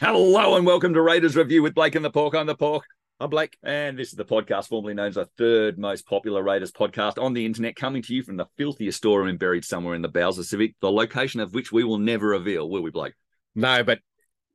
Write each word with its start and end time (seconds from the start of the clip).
Hello 0.00 0.56
and 0.56 0.66
welcome 0.66 0.94
to 0.94 1.02
Raiders 1.02 1.34
Review 1.34 1.62
with 1.62 1.74
Blake 1.74 1.94
and 1.94 2.04
the 2.04 2.10
Pork. 2.10 2.34
I'm 2.34 2.46
the 2.46 2.54
Pork. 2.54 2.84
I'm 3.18 3.30
Blake, 3.30 3.56
and 3.62 3.98
this 3.98 4.08
is 4.08 4.14
the 4.14 4.24
podcast 4.24 4.68
formerly 4.68 4.94
known 4.94 5.08
as 5.08 5.14
the 5.14 5.24
third 5.38 5.78
most 5.78 6.06
popular 6.06 6.42
Raiders 6.42 6.70
podcast 6.70 7.20
on 7.20 7.32
the 7.32 7.46
internet, 7.46 7.76
coming 7.76 8.02
to 8.02 8.14
you 8.14 8.22
from 8.22 8.36
the 8.36 8.46
filthiest 8.56 8.98
storeroom 8.98 9.38
buried 9.38 9.64
somewhere 9.64 9.94
in 9.94 10.02
the 10.02 10.08
bowels 10.08 10.38
of 10.38 10.44
Civic, 10.46 10.74
the 10.80 10.92
location 10.92 11.40
of 11.40 11.54
which 11.54 11.72
we 11.72 11.82
will 11.82 11.98
never 11.98 12.28
reveal, 12.28 12.68
will 12.68 12.82
we, 12.82 12.90
Blake? 12.90 13.14
No, 13.54 13.82
but 13.82 14.00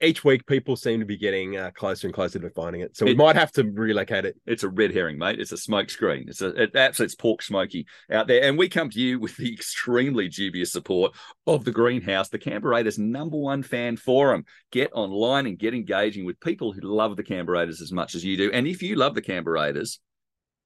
each 0.01 0.23
week 0.23 0.45
people 0.47 0.75
seem 0.75 0.99
to 0.99 1.05
be 1.05 1.17
getting 1.17 1.57
uh, 1.57 1.71
closer 1.71 2.07
and 2.07 2.13
closer 2.13 2.39
to 2.39 2.49
finding 2.49 2.81
it. 2.81 2.97
So 2.97 3.05
we 3.05 3.11
It- 3.11 3.17
might 3.17 3.35
have 3.35 3.51
to 3.53 3.63
relocate 3.63 4.25
it. 4.25 4.35
It's 4.45 4.63
a 4.63 4.69
red 4.69 4.93
herring, 4.93 5.17
mate. 5.17 5.39
It's 5.39 5.51
a 5.51 5.57
smoke 5.57 5.89
screen. 5.89 6.25
It's 6.27 6.41
a 6.41 6.49
it, 6.63 6.75
absolute 6.75 7.15
pork 7.19 7.41
smoky 7.41 7.85
out 8.09 8.27
there. 8.27 8.43
And 8.43 8.57
we 8.57 8.69
come 8.69 8.89
to 8.89 8.99
you 8.99 9.19
with 9.19 9.37
the 9.37 9.53
extremely 9.53 10.27
dubious 10.27 10.71
support 10.71 11.13
of 11.47 11.65
the 11.65 11.71
Greenhouse, 11.71 12.29
the 12.29 12.39
Canberra 12.39 12.75
Raiders' 12.75 12.99
number 12.99 13.37
one 13.37 13.63
fan 13.63 13.97
forum. 13.97 14.45
Get 14.71 14.91
online 14.93 15.45
and 15.45 15.59
get 15.59 15.73
engaging 15.73 16.25
with 16.25 16.39
people 16.39 16.71
who 16.73 16.81
love 16.81 17.15
the 17.15 17.23
Canberra 17.23 17.59
Raiders 17.59 17.81
as 17.81 17.91
much 17.91 18.15
as 18.15 18.25
you 18.25 18.37
do. 18.37 18.51
And 18.51 18.67
if 18.67 18.81
you 18.81 18.95
love 18.95 19.15
the 19.15 19.21
Canberra 19.21 19.61
Raiders, 19.61 19.99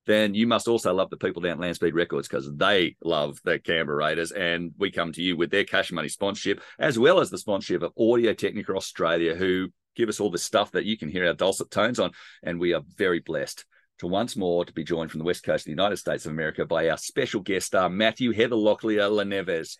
then 0.05 0.33
you 0.33 0.47
must 0.47 0.67
also 0.67 0.93
love 0.93 1.09
the 1.09 1.17
people 1.17 1.41
down 1.41 1.53
at 1.53 1.59
Landspeed 1.59 1.95
Records 1.95 2.27
because 2.27 2.49
they 2.55 2.95
love 3.03 3.39
the 3.43 3.59
Canberra 3.59 3.97
Raiders. 3.97 4.31
And 4.31 4.71
we 4.77 4.91
come 4.91 5.11
to 5.13 5.21
you 5.21 5.35
with 5.35 5.51
their 5.51 5.63
cash 5.63 5.91
money 5.91 6.09
sponsorship, 6.09 6.61
as 6.79 6.99
well 6.99 7.19
as 7.19 7.29
the 7.29 7.37
sponsorship 7.37 7.81
of 7.81 7.93
Audio 7.97 8.33
Technica 8.33 8.73
Australia, 8.73 9.35
who 9.35 9.69
give 9.95 10.09
us 10.09 10.19
all 10.19 10.29
the 10.29 10.37
stuff 10.37 10.71
that 10.71 10.85
you 10.85 10.97
can 10.97 11.09
hear 11.09 11.25
our 11.25 11.33
dulcet 11.33 11.71
tones 11.71 11.99
on. 11.99 12.11
And 12.43 12.59
we 12.59 12.73
are 12.73 12.83
very 12.97 13.19
blessed 13.19 13.65
to 13.99 14.07
once 14.07 14.35
more 14.35 14.65
to 14.65 14.73
be 14.73 14.83
joined 14.83 15.09
from 15.09 15.19
the 15.19 15.25
west 15.25 15.43
coast 15.43 15.61
of 15.61 15.65
the 15.65 15.71
United 15.71 15.97
States 15.97 16.25
of 16.25 16.31
America 16.31 16.65
by 16.65 16.89
our 16.89 16.97
special 16.97 17.41
guest 17.41 17.67
star, 17.67 17.89
Matthew 17.89 18.31
Heather 18.31 18.55
Locklear 18.55 19.09
Laneves. 19.09 19.77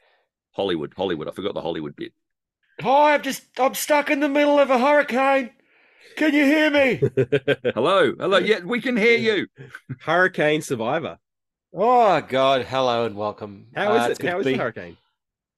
Hollywood, 0.56 0.94
Hollywood. 0.96 1.28
I 1.28 1.32
forgot 1.32 1.54
the 1.54 1.62
Hollywood 1.62 1.96
bit. 1.96 2.14
Oh, 2.82 2.84
Hi, 2.84 3.14
I'm 3.14 3.22
just 3.22 3.44
I'm 3.60 3.74
stuck 3.74 4.10
in 4.10 4.22
the 4.22 4.30
middle 4.30 4.58
of 4.58 4.70
a 4.70 4.80
hurricane. 4.80 5.52
Can 6.16 6.34
you 6.34 6.46
hear 6.46 6.72
me? 6.72 6.96
Hello, 7.74 8.14
hello. 8.18 8.38
Yeah, 8.38 8.60
we 8.64 8.80
can 8.82 8.96
hear 8.96 9.18
you. 9.18 9.48
hurricane 10.02 10.62
survivor. 10.62 11.18
oh 11.74 12.22
God, 12.22 12.62
hello 12.66 13.06
and 13.06 13.16
welcome. 13.16 13.68
How 13.76 13.94
is 13.96 14.02
Uh, 14.02 14.06
it? 14.06 14.10
it's 14.12 14.20
good 14.20 14.28
How 14.30 14.34
to 14.36 14.40
is 14.42 14.46
be- 14.46 14.52
the 14.54 14.58
hurricane? 14.60 14.98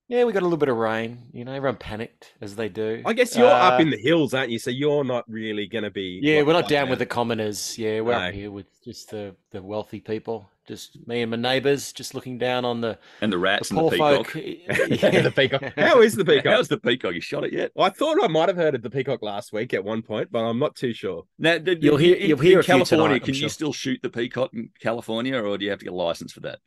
Yeah, 0.09 0.23
we 0.23 0.31
got 0.31 0.41
a 0.41 0.45
little 0.45 0.57
bit 0.57 0.69
of 0.69 0.77
rain. 0.77 1.23
You 1.33 1.43
know, 1.43 1.51
everyone 1.53 1.75
panicked 1.75 2.33
as 2.39 2.55
they 2.55 2.69
do. 2.69 3.03
I 3.05 3.11
guess 3.13 3.35
you're 3.35 3.45
up 3.47 3.73
Uh, 3.79 3.81
in 3.81 3.89
the 3.89 3.97
hills, 3.97 4.33
aren't 4.33 4.49
you? 4.51 4.57
So 4.57 4.71
you're 4.71 5.03
not 5.03 5.25
really 5.29 5.67
going 5.67 5.83
to 5.83 5.91
be. 5.91 6.21
Yeah, 6.23 6.43
we're 6.43 6.53
not 6.53 6.69
down 6.69 6.85
there. 6.85 6.91
with 6.91 6.99
the 6.99 7.05
commoners. 7.05 7.77
Yeah, 7.77 7.99
we're 7.99 8.13
No. 8.13 8.19
up 8.27 8.33
here 8.33 8.49
with 8.49 8.67
just 8.83 9.11
the 9.11 9.35
the 9.51 9.61
wealthy 9.61 9.99
people. 9.99 10.49
Just 10.67 10.97
me 11.07 11.21
and 11.21 11.31
my 11.31 11.37
neighbours, 11.37 11.93
just 11.93 12.13
looking 12.13 12.37
down 12.37 12.65
on 12.65 12.81
the, 12.81 12.99
And 13.21 13.31
the 13.31 13.37
the 13.37 13.41
rats 13.41 13.71
and 13.71 13.79
the 13.79 13.89
peacock. 13.89 14.27
folk. 14.27 14.35
Yeah, 14.35 15.21
the 15.21 15.31
peacock. 15.33 15.63
How 15.77 16.01
is 16.01 16.15
the 16.15 16.25
peacock? 16.25 16.53
How's 16.53 16.67
the 16.67 16.77
peacock? 16.77 17.13
You 17.13 17.21
shot 17.21 17.45
it 17.45 17.53
yet? 17.53 17.71
I 17.79 17.89
thought 17.89 18.17
I 18.21 18.27
might 18.27 18.49
have 18.49 18.57
heard 18.57 18.75
of 18.75 18.81
the 18.81 18.89
peacock 18.89 19.21
last 19.21 19.53
week 19.53 19.73
at 19.73 19.83
one 19.83 20.01
point, 20.01 20.29
but 20.31 20.39
I'm 20.39 20.59
not 20.59 20.75
too 20.75 20.93
sure. 20.93 21.23
Now, 21.39 21.57
did, 21.57 21.81
You'll 21.83 21.97
hear- 21.97 22.15
in, 22.17 22.29
you'll 22.29 22.37
hear 22.39 22.53
in 22.53 22.59
a 22.59 22.63
few 22.63 22.73
California. 22.73 23.05
tonight, 23.07 23.21
I'm 23.21 23.25
can 23.25 23.35
you 23.35 23.49
still 23.49 23.71
shoot 23.71 23.99
the 24.03 24.09
peacock 24.09 24.49
in 24.53 24.69
California, 24.81 25.41
or 25.41 25.57
do 25.57 25.63
you 25.63 25.71
have 25.71 25.79
to 25.79 25.85
get 25.85 25.93
a 25.93 25.95
license 25.95 26.33
for 26.33 26.41
that? 26.41 26.59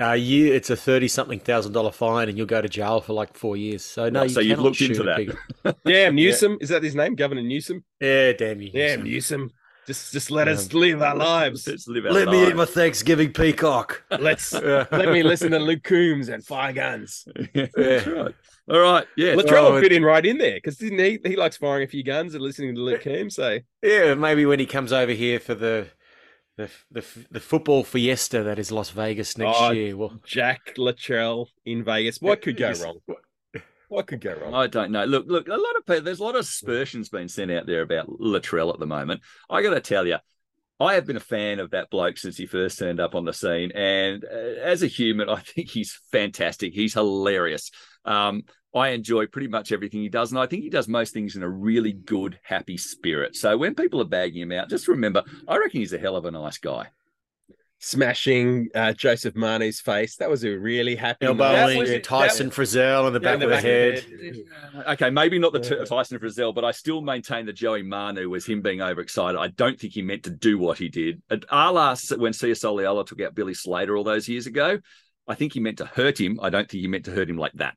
Uh, 0.00 0.12
you, 0.12 0.52
it's 0.54 0.70
a 0.70 0.76
thirty 0.76 1.08
something 1.08 1.40
thousand 1.40 1.72
dollar 1.72 1.90
fine, 1.90 2.28
and 2.28 2.38
you'll 2.38 2.46
go 2.46 2.62
to 2.62 2.68
jail 2.68 3.00
for 3.00 3.12
like 3.14 3.36
four 3.36 3.56
years. 3.56 3.84
So 3.84 4.08
no, 4.08 4.20
Right, 4.20 4.28
you 4.30 4.34
so 4.34 4.40
you've 4.40 4.60
looked 4.60 4.80
into 4.80 4.94
shoot 4.94 5.02
a 5.02 5.04
that. 5.04 5.16
pig. 5.64 5.76
Damn, 5.84 6.14
Newsom. 6.14 6.58
Is 6.60 6.68
that 6.68 6.84
his 6.84 6.94
name? 6.94 7.16
Governor 7.16 7.42
Newsom? 7.42 7.84
Yeah, 8.00 8.32
damn 8.32 8.60
you. 8.60 8.70
Damn, 8.70 9.02
Newsom. 9.02 9.50
Newsom. 9.88 9.94
Just, 10.02 10.12
just 10.12 10.30
let 10.30 10.46
Yeah. 10.46 10.54
us 10.54 10.72
live 10.72 11.02
our 11.02 11.16
lives. 11.16 11.66
Let's 11.66 11.88
live 11.88 12.06
our 12.06 12.12
Let 12.12 12.28
me 12.28 12.46
eat 12.48 12.56
my 12.56 12.64
Thanksgiving 12.64 13.32
peacock. 13.32 14.04
Let's 14.18 14.52
let 14.52 14.92
me 15.12 15.22
listen 15.22 15.50
to 15.52 15.58
Luke 15.58 15.82
Combs 15.82 16.28
and 16.28 16.44
Fire 16.44 16.72
Guns. 16.72 17.26
That's 17.54 18.06
right. 18.06 18.34
All 18.70 18.78
right. 18.80 19.06
Yeah. 19.16 19.34
Latrell 19.34 19.70
Oh, 19.70 19.80
fit 19.80 19.92
in 19.92 20.02
right 20.04 20.24
in 20.24 20.38
there 20.38 20.54
because 20.56 20.76
didn't 20.76 20.98
he? 20.98 21.18
He 21.24 21.36
likes 21.36 21.56
firing 21.56 21.84
a 21.84 21.86
few 21.88 22.02
guns 22.04 22.34
and 22.34 22.42
listening 22.42 22.74
to 22.74 22.80
Luke 22.82 23.02
Combs. 23.02 23.34
So 23.36 23.58
Yeah, 23.82 24.14
maybe 24.14 24.44
when 24.46 24.58
he 24.60 24.66
comes 24.66 24.92
over 24.92 25.12
here 25.12 25.40
for 25.40 25.54
the 25.54 25.88
the 26.56 26.68
the, 26.90 27.04
the 27.30 27.40
football 27.40 27.84
fiesta 27.84 28.42
that 28.42 28.58
is 28.58 28.70
Las 28.72 28.90
Vegas 28.90 29.38
next 29.38 29.56
Oh, 29.58 29.70
year. 29.70 29.96
Well, 29.96 30.20
Jack 30.24 30.74
Latrell 30.76 31.46
in 31.64 31.84
Vegas. 31.84 32.20
What 32.20 32.42
could 32.42 32.56
go 32.56 32.72
wrong? 32.82 32.98
What 33.88 34.06
could 34.06 34.20
go 34.20 34.34
wrong? 34.34 34.54
I 34.54 34.66
don't 34.66 34.92
know. 34.92 35.04
Look, 35.04 35.26
look. 35.26 35.48
A 35.48 35.52
lot 35.52 35.76
of 35.76 35.86
people. 35.86 36.02
There's 36.02 36.20
a 36.20 36.24
lot 36.24 36.34
of 36.34 36.42
aspersions 36.42 37.08
being 37.08 37.28
sent 37.28 37.50
out 37.50 37.66
there 37.66 37.82
about 37.82 38.08
Latrell 38.08 38.72
at 38.72 38.78
the 38.78 38.86
moment. 38.86 39.22
I 39.48 39.62
got 39.62 39.70
to 39.70 39.80
tell 39.80 40.06
you, 40.06 40.18
I 40.80 40.94
have 40.94 41.06
been 41.06 41.16
a 41.16 41.20
fan 41.20 41.58
of 41.58 41.70
that 41.70 41.90
bloke 41.90 42.18
since 42.18 42.36
he 42.36 42.46
first 42.46 42.78
turned 42.78 43.00
up 43.00 43.14
on 43.14 43.24
the 43.24 43.32
scene, 43.32 43.72
and 43.72 44.24
uh, 44.24 44.60
as 44.62 44.82
a 44.82 44.86
human, 44.86 45.28
I 45.28 45.40
think 45.40 45.70
he's 45.70 45.98
fantastic. 46.12 46.74
He's 46.74 46.94
hilarious. 46.94 47.70
Um, 48.04 48.42
I 48.74 48.90
enjoy 48.90 49.26
pretty 49.26 49.48
much 49.48 49.72
everything 49.72 50.02
he 50.02 50.10
does, 50.10 50.30
and 50.30 50.38
I 50.38 50.46
think 50.46 50.62
he 50.62 50.70
does 50.70 50.86
most 50.86 51.14
things 51.14 51.36
in 51.36 51.42
a 51.42 51.48
really 51.48 51.92
good, 51.92 52.38
happy 52.42 52.76
spirit. 52.76 53.34
So 53.34 53.56
when 53.56 53.74
people 53.74 54.00
are 54.02 54.06
bagging 54.06 54.42
him 54.42 54.52
out, 54.52 54.68
just 54.68 54.88
remember, 54.88 55.24
I 55.48 55.56
reckon 55.56 55.80
he's 55.80 55.94
a 55.94 55.98
hell 55.98 56.16
of 56.16 56.26
a 56.26 56.30
nice 56.30 56.58
guy. 56.58 56.88
Smashing 57.80 58.68
uh, 58.74 58.92
Joseph 58.92 59.36
Manu's 59.36 59.80
face. 59.80 60.16
That 60.16 60.28
was 60.28 60.44
a 60.44 60.50
really 60.58 60.96
happy. 60.96 61.26
elbowing 61.26 61.78
was- 61.78 61.90
Tyson 62.02 62.50
Frizell 62.50 63.06
in 63.06 63.12
the 63.12 63.20
back 63.20 63.34
in 63.34 63.40
the 63.40 63.46
of 63.46 63.50
the 63.50 63.56
back 63.56 63.58
of 63.58 63.62
the 63.62 63.68
head. 63.68 64.74
head. 64.74 64.86
Okay, 64.94 65.10
maybe 65.10 65.38
not 65.38 65.52
the 65.52 65.60
t- 65.60 65.84
Tyson 65.84 66.18
Frizell, 66.18 66.52
but 66.54 66.64
I 66.64 66.72
still 66.72 67.00
maintain 67.02 67.46
that 67.46 67.52
Joey 67.52 67.84
Manu 67.84 68.28
was 68.30 68.44
him 68.44 68.62
being 68.62 68.82
overexcited. 68.82 69.38
I 69.38 69.48
don't 69.48 69.78
think 69.78 69.92
he 69.92 70.02
meant 70.02 70.24
to 70.24 70.30
do 70.30 70.58
what 70.58 70.78
he 70.78 70.88
did. 70.88 71.22
At 71.30 71.44
a 71.50 71.70
la 71.70 71.94
when 72.16 72.32
Sia 72.32 72.54
Soliola 72.54 73.06
took 73.06 73.20
out 73.20 73.34
Billy 73.36 73.54
Slater 73.54 73.96
all 73.96 74.04
those 74.04 74.28
years 74.28 74.46
ago, 74.48 74.78
I 75.28 75.34
think 75.36 75.52
he 75.52 75.60
meant 75.60 75.78
to 75.78 75.86
hurt 75.86 76.20
him. 76.20 76.40
I 76.42 76.50
don't 76.50 76.68
think 76.68 76.80
he 76.80 76.88
meant 76.88 77.04
to 77.04 77.12
hurt 77.12 77.30
him 77.30 77.38
like 77.38 77.52
that. 77.54 77.76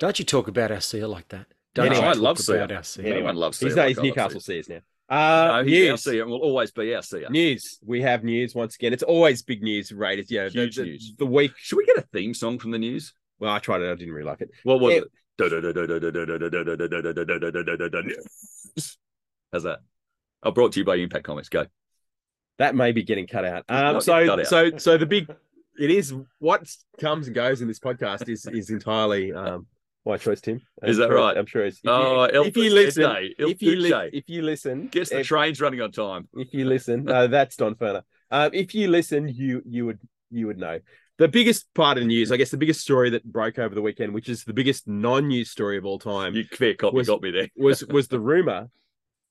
Don't 0.00 0.18
you 0.18 0.24
talk 0.24 0.48
about 0.48 0.72
our 0.72 0.80
seal 0.80 1.08
like 1.08 1.28
that? 1.28 1.46
Don't 1.74 1.86
Anyway, 1.86 2.02
you 2.02 2.08
I 2.08 2.12
talk 2.14 2.22
love 2.22 2.38
Sia. 2.38 2.56
about 2.64 2.72
our 2.72 2.82
seal. 2.82 3.06
Anyone 3.06 3.36
loves 3.36 3.58
Sia. 3.58 3.68
He's, 3.68 3.76
like 3.76 3.88
he's 3.88 3.98
Newcastle 3.98 4.40
Sia. 4.40 4.64
Sears 4.64 4.68
now. 4.68 4.80
Uh, 5.10 5.14
No, 5.16 5.52
our 5.54 5.64
news. 5.64 6.06
And 6.06 6.30
will 6.30 6.38
always 6.38 6.70
be 6.70 6.94
our 6.94 7.02
Sia. 7.02 7.28
News. 7.30 7.78
We 7.84 8.00
have 8.02 8.22
news 8.22 8.54
once 8.54 8.76
again. 8.76 8.92
It's 8.92 9.02
always 9.02 9.42
big 9.42 9.62
news. 9.62 9.90
Raiders. 9.92 10.30
Yeah, 10.30 10.44
the, 10.44 10.50
Huge 10.50 10.76
the- 10.76 10.84
news. 10.84 11.12
The 11.18 11.26
week. 11.26 11.52
Should 11.56 11.76
we 11.78 11.84
get 11.86 11.98
a 11.98 12.02
theme 12.12 12.32
song 12.32 12.58
from 12.60 12.70
the 12.70 12.78
news? 12.78 13.12
Well, 13.40 13.50
I 13.52 13.58
tried 13.58 13.82
it. 13.82 13.90
I 13.90 13.94
didn't 13.96 14.14
really 14.14 14.26
like 14.28 14.40
it. 14.40 14.50
What 14.62 14.80
was 14.80 14.94
It- 14.94 15.04
it? 15.04 15.10
How's 19.52 19.62
that? 19.64 19.80
Oh, 20.42 20.50
brought 20.52 20.72
to 20.72 20.80
you 20.80 20.84
by 20.84 20.96
Impact 20.96 21.24
Comics. 21.24 21.48
Go. 21.48 21.66
That 22.58 22.74
may 22.74 22.92
be 22.92 23.02
getting 23.02 23.26
cut 23.26 23.44
out. 23.44 23.64
Um, 23.68 24.00
so, 24.00 24.26
cut 24.26 24.40
out. 24.40 24.46
so, 24.46 24.76
so 24.76 24.96
the 24.96 25.06
big. 25.06 25.28
It 25.78 25.90
is 25.90 26.14
what 26.38 26.62
comes 27.00 27.26
and 27.26 27.34
goes 27.34 27.62
in 27.62 27.68
this 27.68 27.78
podcast 27.78 28.28
is 28.28 28.44
is 28.46 28.68
entirely 28.70 29.32
um 29.32 29.66
my 30.06 30.16
choice, 30.16 30.40
Tim. 30.40 30.60
I'm 30.82 30.88
Is 30.90 30.96
that 30.96 31.08
sure- 31.08 31.16
right? 31.16 31.36
I'm 31.36 31.46
sure 31.46 31.64
it's. 31.64 31.78
If 31.78 31.84
you, 31.84 31.90
Oh, 31.90 32.22
if 32.24 32.56
you 32.56 32.70
listen, 32.74 33.16
if 33.38 33.62
you 33.62 33.76
li- 33.76 34.10
if 34.12 34.24
you 34.28 34.42
listen, 34.42 34.88
Gets 34.88 35.10
the 35.10 35.20
if, 35.20 35.26
trains 35.26 35.60
running 35.60 35.80
on 35.80 35.92
time. 35.92 36.28
if 36.34 36.48
you 36.52 36.64
listen, 36.64 37.04
no, 37.04 37.26
that's 37.26 37.56
Don 37.56 37.74
Furner. 37.74 38.02
Um, 38.30 38.50
if 38.54 38.74
you 38.74 38.88
listen, 38.88 39.28
you 39.28 39.62
you 39.66 39.86
would 39.86 39.98
you 40.30 40.46
would 40.46 40.58
know. 40.58 40.78
The 41.18 41.28
biggest 41.28 41.66
part 41.74 41.98
of 41.98 42.02
the 42.02 42.06
news, 42.08 42.32
I 42.32 42.38
guess, 42.38 42.50
the 42.50 42.56
biggest 42.56 42.80
story 42.80 43.10
that 43.10 43.24
broke 43.24 43.58
over 43.58 43.74
the 43.74 43.82
weekend, 43.82 44.14
which 44.14 44.30
is 44.30 44.42
the 44.44 44.54
biggest 44.54 44.88
non-news 44.88 45.50
story 45.50 45.76
of 45.76 45.84
all 45.84 45.98
time, 45.98 46.34
You 46.34 46.44
fair 46.44 46.72
cop, 46.72 46.94
Was- 46.94 47.08
got 47.08 47.20
me 47.20 47.30
there. 47.30 47.48
was 47.56 47.84
was 47.88 48.08
the 48.08 48.18
rumor 48.20 48.68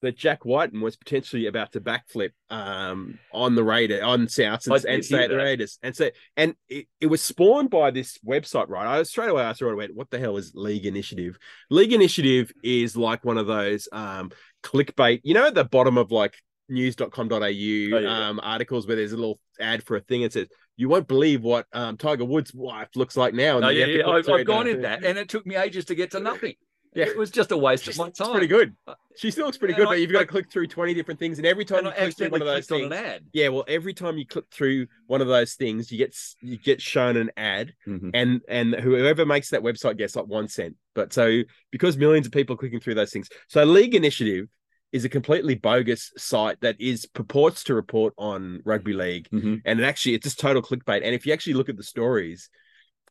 that 0.02 0.18
Jack 0.18 0.46
Wighton 0.46 0.82
was 0.82 0.96
potentially 0.96 1.48
about 1.48 1.74
to 1.74 1.82
backflip 1.82 2.32
um, 2.50 3.20
on 3.34 3.56
the 3.56 3.64
Raider 3.64 4.04
on 4.04 4.28
Souths 4.28 4.66
and, 4.68 4.82
did 4.82 4.86
and 4.94 5.06
stay 5.06 5.24
at 5.24 5.30
the. 5.30 5.38
Raiders. 5.38 5.78
And 5.84 5.96
so 5.96 6.10
and 6.38 6.56
it, 6.68 6.88
it 7.02 7.08
was 7.08 7.22
spawned 7.22 7.70
by 7.70 7.92
this 7.92 8.18
website, 8.26 8.70
right? 8.70 8.88
I 8.88 9.04
straight 9.04 9.30
away 9.30 9.44
I 9.44 9.54
saw 9.54 9.70
it 9.70 9.76
went, 9.76 9.96
what 9.96 10.10
the 10.10 10.20
hell 10.20 10.38
is 10.38 10.54
League 10.56 10.86
Initiative? 10.86 11.38
League 11.70 11.94
Initiative 11.94 12.52
is 12.64 12.96
like 12.96 13.26
one 13.26 13.38
of 13.38 13.48
those 13.48 13.88
um 13.92 14.32
clickbait, 14.64 15.22
you 15.24 15.34
know, 15.34 15.48
at 15.48 15.56
the 15.56 15.66
bottom 15.66 15.98
of 15.98 16.12
like 16.12 16.36
news.com.au 16.70 17.36
Oh, 17.44 17.50
yeah. 17.50 18.28
um 18.30 18.40
articles 18.42 18.88
where 18.88 18.96
there's 18.96 19.12
a 19.12 19.18
little 19.18 19.40
ad 19.60 19.84
for 19.84 19.98
a 19.98 20.02
thing 20.02 20.24
and 20.24 20.32
says 20.32 20.48
you 20.78 20.88
won't 20.88 21.08
believe 21.08 21.42
what 21.42 21.66
um 21.74 21.98
Tiger 21.98 22.26
Woods' 22.26 22.54
wife 22.54 22.88
looks 22.96 23.18
like 23.18 23.34
now. 23.34 23.58
And 23.58 23.66
Oh, 23.66 23.70
yeah, 23.70 23.86
yeah. 23.86 24.08
I've, 24.08 24.30
I've 24.30 24.46
gone 24.46 24.68
in 24.68 24.82
that, 24.84 25.04
and 25.04 25.18
it 25.18 25.28
took 25.28 25.46
me 25.46 25.56
ages 25.56 25.86
to 25.86 25.96
get 25.96 26.12
to 26.12 26.20
nothing. 26.20 26.54
Yeah. 26.94 27.06
It 27.06 27.18
was 27.18 27.30
just 27.30 27.52
a 27.52 27.58
waste 27.58 27.88
of 27.88 27.98
my 27.98 28.10
time. 28.10 28.32
pretty 28.32 28.48
good. 28.48 28.76
She 29.16 29.30
still 29.32 29.46
looks 29.46 29.58
pretty 29.58 29.74
And 29.74 29.80
good, 29.82 29.88
I- 29.88 29.92
but 29.92 30.00
you've 30.02 30.12
got 30.12 30.22
I- 30.22 30.24
to 30.24 30.28
click 30.32 30.52
through 30.52 30.68
20 30.68 30.94
different 30.94 31.20
things. 31.20 31.38
And 31.38 31.46
every 31.46 31.64
time 31.66 31.80
And 31.80 31.88
you 31.88 31.92
I 31.92 31.96
click 31.96 32.16
through 32.18 32.30
one 32.30 32.42
of 32.42 32.48
those 32.48 32.68
clicked 32.68 32.84
on 32.86 32.90
things, 32.90 33.00
an 33.00 33.06
ad. 33.14 33.26
yeah, 33.32 33.48
well, 33.50 33.64
every 33.68 33.94
time 33.94 34.18
you 34.18 34.26
click 34.26 34.46
through 34.52 34.88
one 35.08 35.22
of 35.22 35.28
those 35.28 35.54
things, 35.54 35.92
you 35.92 35.98
get 36.00 36.16
you 36.42 36.58
get 36.58 36.82
shown 36.82 37.16
an 37.18 37.32
ad, 37.38 37.74
Mhm. 37.88 38.12
and 38.14 38.42
and 38.48 38.74
whoever 38.76 39.26
makes 39.26 39.50
that 39.50 39.62
website 39.62 39.98
gets 39.98 40.16
like 40.16 40.26
one 40.26 40.48
cent. 40.48 40.76
But 40.96 41.14
so 41.14 41.44
because 41.72 41.96
millions 41.98 42.26
of 42.26 42.32
people 42.32 42.56
are 42.56 42.58
clicking 42.58 42.80
through 42.80 42.96
those 42.96 43.12
things, 43.12 43.30
so 43.48 43.64
League 43.66 43.94
Initiative 43.94 44.48
is 44.92 45.06
a 45.06 45.10
completely 45.10 45.54
bogus 45.54 46.12
site 46.18 46.60
that 46.62 46.76
is 46.82 47.06
purports 47.06 47.64
to 47.66 47.76
report 47.76 48.12
on 48.18 48.62
rugby 48.66 48.94
league, 48.94 49.30
Mhm. 49.32 49.62
and 49.64 49.80
it 49.80 49.84
actually 49.84 50.16
it's 50.16 50.24
just 50.24 50.40
total 50.40 50.64
clickbait. 50.64 51.02
And 51.04 51.14
if 51.14 51.28
you 51.28 51.34
actually 51.34 51.54
look 51.54 51.70
at 51.70 51.78
the 51.78 51.84
stories, 51.84 52.50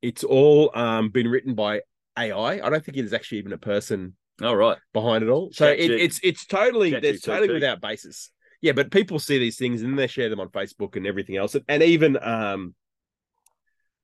it's 0.03 0.25
all 0.25 0.77
um 0.77 1.11
been 1.11 1.29
written 1.29 1.55
by 1.55 1.83
AI. 2.19 2.61
I 2.65 2.71
don't 2.71 2.85
think 2.85 2.99
it 2.99 3.05
is 3.05 3.13
actually 3.13 3.39
even 3.39 3.53
a 3.53 3.59
person 3.59 4.15
All 4.43 4.57
right. 4.57 4.79
behind 4.93 5.23
it 5.23 5.29
all. 5.31 5.51
So 5.53 5.69
it, 5.69 5.91
it's 5.91 6.21
it's 6.23 6.47
totally 6.47 6.91
Chat 6.91 7.05
it's 7.05 7.23
totally 7.23 7.53
without 7.55 7.81
basis. 7.81 8.31
yeah, 8.61 8.73
but 8.73 8.91
people 8.91 9.19
see 9.19 9.39
these 9.39 9.57
things 9.57 9.83
and 9.83 9.99
they 9.99 10.07
share 10.07 10.29
them 10.29 10.41
on 10.41 10.49
Facebook 10.49 10.97
and 10.97 11.07
everything 11.07 11.37
else. 11.37 11.57
And 11.69 11.83
even 11.83 12.19
um 12.23 12.75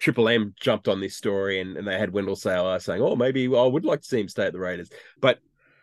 Triple 0.01 0.29
M 0.29 0.55
jumped 0.61 0.89
on 0.89 1.01
this 1.01 1.17
story 1.17 1.61
and, 1.61 1.77
and 1.77 1.87
they 1.87 1.99
had 1.99 2.13
Wendell 2.13 2.37
Sailor 2.37 2.79
saying, 2.79 3.01
Oh, 3.01 3.17
maybe 3.17 3.47
I 3.47 3.63
would 3.63 3.85
like 3.85 4.01
to 4.01 4.07
see 4.07 4.21
him 4.21 4.29
stay 4.29 4.47
at 4.47 4.53
the 4.53 4.59
Raiders. 4.59 4.91
But 5.21 5.39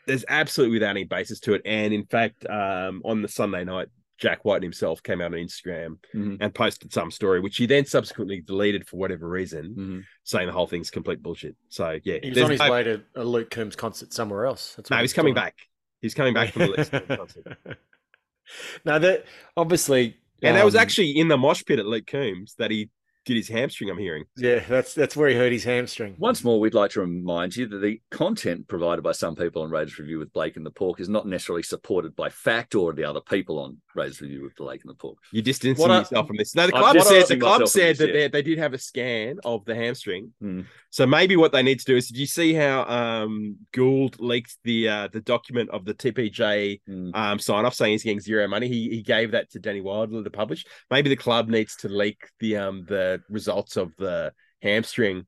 there's 0.06 0.25
absolutely 0.28 0.75
without 0.75 0.92
any 0.92 1.06
basis 1.06 1.39
to 1.42 1.54
it. 1.54 1.62
And 1.66 1.94
in 1.94 2.06
fact, 2.06 2.45
um, 2.50 3.01
on 3.06 3.22
the 3.22 3.28
Sunday 3.28 3.63
night, 3.63 3.88
Jack 4.21 4.45
Wighton 4.45 4.62
himself 4.62 5.01
came 5.01 5.19
out 5.19 5.33
on 5.33 5.39
Instagram 5.39 5.97
Mhm. 6.13 6.38
and 6.39 6.53
posted 6.53 6.94
some 6.94 7.09
story, 7.09 7.39
which 7.39 7.57
he 7.57 7.65
then 7.65 7.85
subsequently 7.85 8.39
deleted 8.39 8.88
for 8.88 8.97
whatever 8.97 9.27
reason, 9.27 9.75
Mhm. 9.75 10.03
saying 10.23 10.45
the 10.45 10.53
whole 10.53 10.68
thing's 10.68 10.91
complete 10.91 11.23
bullshit. 11.23 11.56
So 11.69 12.00
yeah, 12.03 12.19
He 12.21 12.29
was 12.29 12.38
on 12.44 12.51
his 12.51 12.59
no- 12.59 12.71
way 12.71 12.83
to 12.83 13.01
a 13.15 13.25
Luke 13.25 13.50
Combs 13.50 13.75
concert 13.75 14.13
somewhere 14.13 14.45
else. 14.45 14.75
That's 14.75 14.91
No, 14.91 14.97
he 14.97 15.01
he's 15.01 15.13
coming 15.13 15.33
back. 15.33 15.57
He's 16.01 16.13
coming 16.13 16.35
back 16.35 16.53
from 16.53 16.62
the 16.63 16.68
Leeds 16.69 16.89
concert. 16.89 17.57
now 18.85 19.00
that 19.00 19.25
obviously, 19.57 20.18
And 20.44 20.56
that 20.56 20.65
was 20.65 20.75
um, 20.75 20.81
actually 20.81 21.12
in 21.18 21.27
the 21.27 21.38
mosh 21.38 21.63
pit 21.65 21.79
at 21.79 21.85
Luke 21.85 22.06
Combs 22.07 22.56
that 22.59 22.71
he 22.71 22.89
did 23.25 23.38
his 23.38 23.47
hamstring, 23.47 23.89
I'm 23.89 23.97
hearing. 23.97 24.23
yeah, 24.38 24.63
that's 24.68 24.94
that's 24.94 25.15
where 25.15 25.29
he 25.29 25.35
hurt 25.35 25.51
his 25.51 25.63
hamstring. 25.63 26.15
Once 26.18 26.44
more, 26.44 26.59
we'd 26.59 26.73
like 26.73 26.91
to 26.91 27.01
remind 27.01 27.56
you 27.56 27.68
that 27.68 27.77
the 27.79 28.01
content 28.09 28.68
provided 28.68 29.01
by 29.03 29.12
some 29.12 29.35
people 29.35 29.62
on 29.62 29.69
Raiders 29.69 30.00
Review 30.00 30.19
with 30.19 30.33
Blake 30.33 30.57
and 30.57 30.65
the 30.65 30.71
Pork 30.71 31.00
is 31.00 31.07
not 31.09 31.27
necessarily 31.27 31.63
supported 31.63 32.15
by 32.15 32.29
fact 32.29 32.73
or 32.75 32.94
the 32.94 33.03
other 33.03 33.21
people 33.21 33.59
on 33.59 33.77
Raiders 33.95 34.21
Review 34.21 34.44
with 34.44 34.56
Blake 34.56 34.81
and 34.83 34.89
the 34.89 34.95
Pork. 34.95 35.18
You're 35.31 35.44
distancing 35.44 35.81
What 35.81 35.91
I- 35.91 36.00
yourself 36.00 36.27
from 36.27 36.38
this. 36.38 36.56
No, 36.56 36.65
the 36.65 36.71
club 36.71 37.00
said 37.01 37.27
the 37.27 37.38
club 37.38 37.68
said 37.68 37.89
this, 37.91 37.97
that 38.00 38.07
yeah. 38.07 38.13
they, 38.13 38.27
they 38.29 38.41
did 38.41 38.57
have 38.57 38.73
a 38.73 38.77
scan 38.79 39.39
of 39.44 39.63
the 39.65 39.75
hamstring. 39.75 40.33
Hmm. 40.39 40.62
So 40.89 41.06
maybe 41.06 41.35
what 41.35 41.51
they 41.51 41.63
need 41.63 41.79
to 41.79 41.85
do 41.85 41.95
is, 41.97 42.07
did 42.07 42.18
you 42.18 42.25
see 42.25 42.53
how 42.53 42.83
um, 42.85 43.57
Gould 43.73 44.19
leaked 44.19 44.57
the 44.63 44.89
uh, 44.89 45.07
the 45.12 45.21
document 45.21 45.69
of 45.69 45.85
the 45.85 45.94
TPJ 45.94 46.81
Mm. 46.89 47.15
um, 47.15 47.39
sign 47.39 47.65
off 47.65 47.73
saying 47.73 47.91
he's 47.94 48.03
getting 48.03 48.19
zero 48.19 48.47
money? 48.47 48.68
He 48.68 48.89
he 48.89 49.01
gave 49.01 49.31
that 49.31 49.50
to 49.51 49.59
Danny 49.59 49.81
Weidler 49.81 50.23
to 50.23 50.29
publish. 50.29 50.65
Maybe 50.89 51.09
the 51.09 51.15
club 51.15 51.47
needs 51.50 51.75
to 51.77 51.89
leak 51.89 52.18
the 52.39 52.57
um 52.57 52.85
the 52.88 53.11
results 53.30 53.78
of 53.78 53.96
the 53.98 54.34
hamstring 54.62 55.25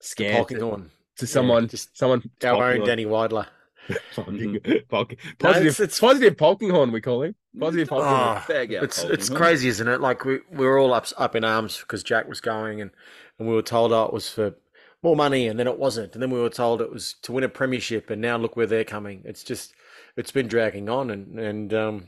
scan 0.00 0.44
to, 0.46 0.54
Polkinghorne. 0.54 0.90
to 1.18 1.26
someone. 1.26 1.68
just 1.68 1.96
someone 1.96 2.22
our 2.44 2.70
own 2.72 2.80
Polkinghorne. 2.80 2.86
Danny 2.86 3.06
Weidler. 3.06 3.46
Polking- 4.14 4.60
Mm-hmm. 4.60 4.72
No, 4.94 5.04
positive, 5.38 5.66
it's- 5.66 5.80
it's- 5.80 6.00
positive 6.00 6.36
Polkinghorne. 6.36 6.92
We 6.92 7.00
call 7.00 7.22
him 7.22 7.34
positive 7.58 7.88
Polkinghorne. 7.88 8.02
Ah, 8.36 8.44
Bag 8.48 8.74
out 8.74 8.84
it's 8.84 9.02
it's 9.04 9.28
crazy, 9.28 9.68
isn't 9.68 9.86
it? 9.88 10.00
Like 10.00 10.24
we, 10.24 10.38
we 10.50 10.64
were 10.66 10.78
all 10.78 10.94
up 10.94 11.06
up 11.18 11.36
in 11.36 11.44
arms 11.44 11.78
because 11.80 12.02
Jack 12.02 12.28
was 12.28 12.40
going, 12.40 12.80
and 12.80 12.90
and 13.38 13.46
we 13.48 13.54
were 13.54 13.62
told 13.62 13.92
oh, 13.92 14.04
it 14.04 14.12
was 14.12 14.28
for 14.30 14.54
more 15.02 15.14
money, 15.16 15.48
and 15.48 15.58
then 15.60 15.66
it 15.66 15.78
wasn't, 15.78 16.14
and 16.14 16.22
then 16.22 16.30
we 16.30 16.40
were 16.40 16.48
told 16.48 16.80
it 16.80 16.90
was 16.90 17.16
to 17.24 17.32
win 17.32 17.44
a 17.44 17.48
premiership, 17.48 18.08
and 18.08 18.22
now 18.22 18.38
look 18.38 18.56
where 18.56 18.66
they're 18.66 18.84
coming. 18.84 19.20
It's 19.26 19.44
just 19.44 19.74
it's 20.16 20.30
been 20.32 20.48
dragging 20.48 20.88
on, 20.88 21.10
and 21.10 21.38
and 21.38 21.74
um, 21.74 22.06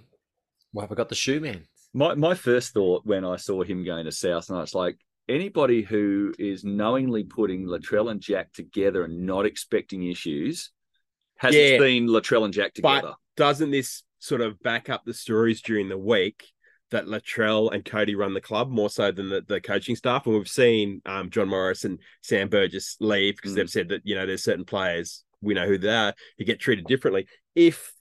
well, 0.73 0.85
have 0.87 0.93
I 0.93 0.95
got 0.95 1.11
the 1.11 1.15
shoe 1.15 1.41
man? 1.41 1.67
My 1.93 2.15
my 2.15 2.35
first 2.35 2.73
thought 2.73 3.05
when 3.05 3.25
I 3.25 3.37
saw 3.37 3.63
him 3.63 3.85
going 3.85 4.07
to 4.07 4.13
South, 4.13 4.49
and 4.49 4.57
I 4.57 4.63
was 4.63 4.75
like, 4.75 4.97
anybody 5.29 5.83
who 5.83 6.33
is 6.39 6.65
knowingly 6.65 7.25
putting 7.25 7.67
Latrell 7.67 8.11
and 8.11 8.21
Jack 8.21 8.53
together 8.53 9.05
and 9.05 9.27
not 9.27 9.47
expecting 9.47 10.05
issues 10.05 10.71
hasn't 11.39 11.63
Yeah. 11.63 11.79
seen 11.79 12.07
Latrell 12.09 12.45
and 12.45 12.55
Jack 12.55 12.75
together. 12.75 13.15
doesn't 13.37 13.71
this 13.71 14.03
sort 14.19 14.41
of 14.41 14.59
back 14.61 14.89
up 14.89 15.05
the 15.05 15.13
stories 15.15 15.61
during 15.61 15.89
the 15.89 15.99
week 15.99 16.47
that 16.91 17.05
Latrell 17.07 17.73
and 17.75 17.85
Cody 17.85 18.15
run 18.15 18.33
the 18.33 18.41
club 18.41 18.71
more 18.71 18.89
so 18.89 19.11
than 19.13 19.29
the, 19.29 19.43
the 19.47 19.61
coaching 19.61 19.97
staff? 19.97 20.27
And 20.27 20.37
we've 20.37 20.49
seen 20.49 21.03
um, 21.05 21.29
John 21.31 21.49
Morris 21.49 21.85
and 21.85 21.99
Sam 22.23 22.49
Burgess 22.49 22.97
leave 23.01 23.37
because 23.37 23.53
Mm. 23.53 23.57
they've 23.57 23.71
said 23.71 23.89
that, 23.89 24.03
you 24.05 24.15
know, 24.15 24.25
there's 24.25 24.45
certain 24.45 24.65
players, 24.65 25.25
we 25.43 25.53
know 25.55 25.67
who 25.67 25.77
they 25.77 25.91
are, 25.95 26.15
who 26.39 26.45
get 26.45 26.61
treated 26.61 26.87
differently. 26.87 27.27
If 27.55 27.93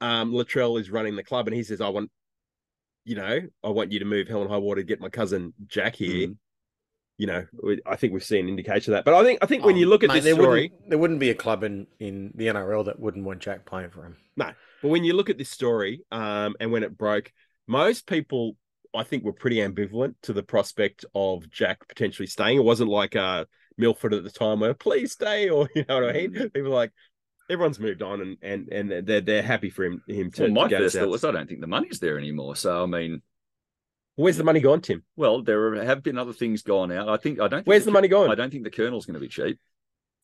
um, 0.00 0.32
Latrell 0.32 0.78
is 0.78 0.90
running 0.90 1.16
the 1.16 1.24
club 1.24 1.48
and 1.48 1.56
he 1.56 1.62
says, 1.62 1.80
I 1.80 1.88
want, 1.88 2.10
you 3.04 3.16
know, 3.16 3.40
I 3.64 3.68
want 3.70 3.90
you 3.92 3.98
to 3.98 4.04
move 4.04 4.28
hell 4.28 4.42
and 4.42 4.50
high 4.50 4.58
water 4.58 4.80
to 4.82 4.86
get 4.86 5.00
my 5.00 5.08
cousin 5.08 5.54
Jack 5.66 5.96
here. 5.96 6.28
Mm. 6.28 6.36
You 7.16 7.28
know, 7.28 7.46
we- 7.62 7.80
I 7.86 7.96
think 7.96 8.12
we've 8.12 8.24
seen 8.24 8.48
indication 8.48 8.92
of 8.92 8.96
that. 8.98 9.04
But 9.04 9.14
I 9.14 9.22
think 9.22 9.38
I 9.42 9.46
think 9.46 9.64
when 9.64 9.76
Oh, 9.76 9.78
you 9.78 9.86
look 9.86 10.02
at 10.02 10.08
mate, 10.08 10.14
this 10.16 10.24
there 10.24 10.34
story, 10.34 10.62
wouldn't, 10.72 10.90
there 10.90 10.98
wouldn't 10.98 11.20
be 11.20 11.30
a 11.30 11.34
club 11.34 11.62
in 11.62 11.86
in 12.00 12.32
the 12.34 12.46
NRL 12.48 12.84
that 12.86 12.98
wouldn't 12.98 13.24
want 13.24 13.40
Jack 13.40 13.64
playing 13.66 13.90
for 13.90 14.04
him. 14.04 14.16
No, 14.36 14.50
but 14.82 14.88
when 14.88 15.04
you 15.04 15.14
look 15.14 15.30
at 15.30 15.38
this 15.38 15.50
story, 15.50 16.02
um, 16.10 16.56
and 16.58 16.72
when 16.72 16.82
it 16.82 16.98
broke, 16.98 17.32
most 17.68 18.06
people 18.06 18.56
I 18.94 19.04
think 19.04 19.22
were 19.24 19.32
pretty 19.32 19.56
ambivalent 19.56 20.14
to 20.22 20.32
the 20.32 20.42
prospect 20.42 21.04
of 21.14 21.48
Jack 21.50 21.86
potentially 21.88 22.26
staying. 22.26 22.58
It 22.58 22.64
wasn't 22.64 22.90
like 22.90 23.14
uh 23.16 23.44
Milford 23.78 24.14
at 24.14 24.24
the 24.24 24.30
time 24.30 24.60
where 24.60 24.74
please 24.74 25.12
stay, 25.12 25.48
or 25.50 25.68
you 25.76 25.84
know 25.88 26.00
what 26.00 26.10
I 26.10 26.12
mean. 26.12 26.32
People 26.32 26.62
were 26.62 26.68
like 26.70 26.92
everyone's 27.48 27.78
moved 27.78 28.02
on 28.02 28.22
and 28.22 28.36
and 28.42 28.68
and 28.72 29.06
they're 29.06 29.20
they're 29.20 29.42
happy 29.42 29.70
for 29.70 29.84
him 29.84 30.02
him 30.08 30.32
to. 30.32 30.42
Well, 30.44 30.50
my 30.52 30.68
to 30.68 30.78
first 30.78 30.94
South. 30.94 31.02
thought 31.02 31.10
was 31.10 31.24
I 31.24 31.30
don't 31.30 31.48
think 31.48 31.60
the 31.60 31.66
money's 31.68 32.00
there 32.00 32.18
anymore. 32.18 32.56
So 32.56 32.82
I 32.82 32.86
mean, 32.86 33.22
Where's 34.16 34.36
the 34.36 34.44
money 34.44 34.60
gone, 34.60 34.80
Tim? 34.80 35.02
well, 35.16 35.42
there 35.42 35.82
have 35.84 36.02
been 36.02 36.18
other 36.18 36.32
things 36.32 36.62
gone 36.62 36.92
out. 36.92 37.08
I 37.08 37.16
think 37.16 37.40
I 37.40 37.48
don't. 37.48 37.58
Think 37.60 37.66
Where's 37.66 37.84
the 37.84 37.90
money 37.90 38.08
gone? 38.08 38.30
I 38.30 38.34
don't 38.34 38.50
think 38.50 38.64
the 38.64 38.70
Colonel's 38.70 39.06
going 39.06 39.14
to 39.14 39.20
be 39.20 39.28
cheap. 39.28 39.58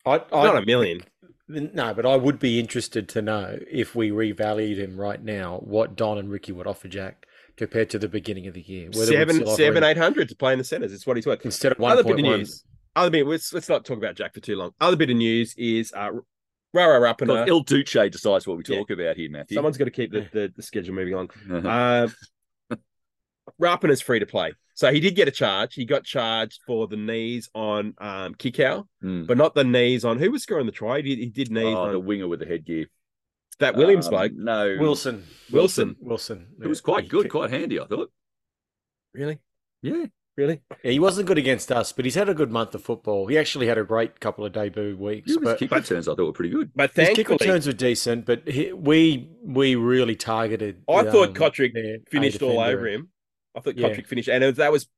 I, 0.05 0.21
I 0.31 0.43
Not 0.45 0.63
a 0.63 0.65
million. 0.65 1.01
No, 1.47 1.93
but 1.93 2.05
I 2.05 2.15
would 2.15 2.39
be 2.39 2.59
interested 2.59 3.09
to 3.09 3.21
know 3.21 3.59
if 3.69 3.93
we 3.93 4.09
revalued 4.09 4.77
him 4.77 4.97
right 4.99 5.21
now, 5.21 5.57
what 5.57 5.97
Don 5.97 6.17
and 6.17 6.29
Ricky 6.29 6.53
would 6.53 6.65
offer 6.65 6.87
Jack 6.87 7.25
compared 7.57 7.89
to 7.89 7.99
the 7.99 8.07
beginning 8.07 8.47
of 8.47 8.53
the 8.53 8.61
year. 8.61 8.87
Whether 8.87 9.11
we'd 9.11 9.17
Seven 9.17 9.35
still 9.35 9.49
offer 9.49 9.57
seven 9.61 9.83
him 9.83 9.89
eight 9.89 9.97
hundred 9.97 10.29
to 10.29 10.35
play 10.35 10.53
in 10.53 10.59
the 10.59 10.63
centers. 10.63 10.93
It's 10.93 11.05
what 11.05 11.17
he's 11.17 11.25
worth. 11.27 11.43
instead 11.43 11.73
of 11.73 11.79
one 11.79 11.91
Other 11.91 12.03
bit 12.03 12.13
of 12.13 12.21
news. 12.21 12.63
Other 12.95 13.09
bit. 13.09 13.27
Let's 13.27 13.53
let's 13.53 13.67
not 13.67 13.83
talk 13.83 13.97
about 13.97 14.15
Jack 14.15 14.33
for 14.33 14.39
too 14.39 14.55
long. 14.55 14.71
Other 14.79 14.95
bit 14.95 15.09
of 15.09 15.17
news 15.17 15.53
is 15.57 15.91
uh, 15.93 16.11
Rara 16.73 17.13
Because 17.15 17.35
Rapana. 17.35 17.47
Il 17.47 17.61
Duce 17.61 18.09
decides 18.09 18.47
what 18.47 18.57
we 18.57 18.63
Yeah. 18.67 18.77
talk 18.77 18.89
about 18.91 19.17
here, 19.17 19.29
Matthew. 19.29 19.55
Someone's 19.55 19.77
got 19.77 19.85
to 19.85 19.91
keep 19.91 20.11
the, 20.11 20.27
the, 20.31 20.53
the 20.55 20.63
schedule 20.63 20.95
moving 20.95 21.15
on. 21.15 21.27
Uh-huh. 21.51 21.67
Uh, 21.69 22.07
Rapin 23.61 23.89
is 23.91 24.01
free 24.01 24.19
to 24.19 24.25
play. 24.25 24.53
So 24.73 24.91
he 24.91 24.99
did 24.99 25.15
get 25.15 25.27
a 25.27 25.31
charge. 25.31 25.75
He 25.75 25.85
got 25.85 26.03
charged 26.03 26.59
for 26.65 26.87
the 26.87 26.97
knees 26.97 27.49
on 27.53 27.93
um, 27.99 28.33
Kikau, 28.35 28.87
Mm. 29.03 29.27
but 29.27 29.37
not 29.37 29.53
the 29.53 29.63
knees 29.63 30.03
on 30.03 30.17
who 30.17 30.31
was 30.31 30.43
scoring 30.43 30.65
the 30.65 30.71
try. 30.71 30.97
He 30.97 31.03
did, 31.03 31.19
he 31.19 31.25
did 31.27 31.51
knees 31.51 31.65
Oh, 31.75 31.83
on 31.83 31.91
the 31.91 31.99
winger 31.99 32.27
with 32.27 32.39
the 32.39 32.45
headgear. 32.45 32.87
that 33.59 33.75
Williams 33.75 34.07
Um, 34.07 34.11
bloke. 34.11 34.31
No, 34.33 34.75
Wilson. 34.79 35.23
Wilson. 35.51 35.95
Wilson. 35.99 36.47
It 36.63 36.67
was 36.67 36.81
quite 36.81 37.07
good, 37.07 37.29
quite 37.29 37.51
handy. 37.51 37.79
I 37.79 37.85
thought. 37.85 38.11
Really? 39.13 39.37
Yeah, 39.83 40.05
Really? 40.37 40.61
Yeah, 40.83 40.91
he 40.91 40.99
wasn't 40.99 41.27
good 41.27 41.37
against 41.37 41.71
us, 41.71 41.91
but 41.91 42.05
he's 42.05 42.15
had 42.15 42.29
a 42.29 42.33
good 42.33 42.49
month 42.51 42.73
of 42.73 42.81
football. 42.81 43.27
He 43.27 43.37
actually 43.37 43.67
had 43.67 43.77
a 43.77 43.83
great 43.83 44.19
couple 44.21 44.45
of 44.45 44.53
debut 44.53 44.95
weeks. 44.97 45.27
his 45.27 45.37
but 45.37 45.59
kick 45.59 45.69
returns 45.71 46.07
I 46.07 46.15
thought 46.15 46.25
were 46.25 46.31
pretty 46.31 46.49
good. 46.51 46.71
But 46.73 46.93
his 46.95 47.09
kick 47.09 47.27
returns 47.29 47.67
were 47.67 47.73
decent, 47.73 48.25
but 48.25 48.47
he, 48.47 48.71
we 48.71 49.29
we 49.43 49.75
really 49.75 50.15
targeted. 50.15 50.81
I 50.89 51.03
thought 51.03 51.29
um, 51.29 51.33
Cotric 51.35 51.73
finished 52.09 52.41
all 52.41 52.59
over 52.61 52.87
him. 52.87 53.09
I 53.55 53.59
thought 53.59 53.77
Yeah. 53.77 53.89
Cotric 53.89 54.07
finished, 54.07 54.29
and 54.29 54.43
it 54.43 54.47
was, 54.47 54.57
that 54.57 54.71
was 54.71 54.85
the 54.85 54.89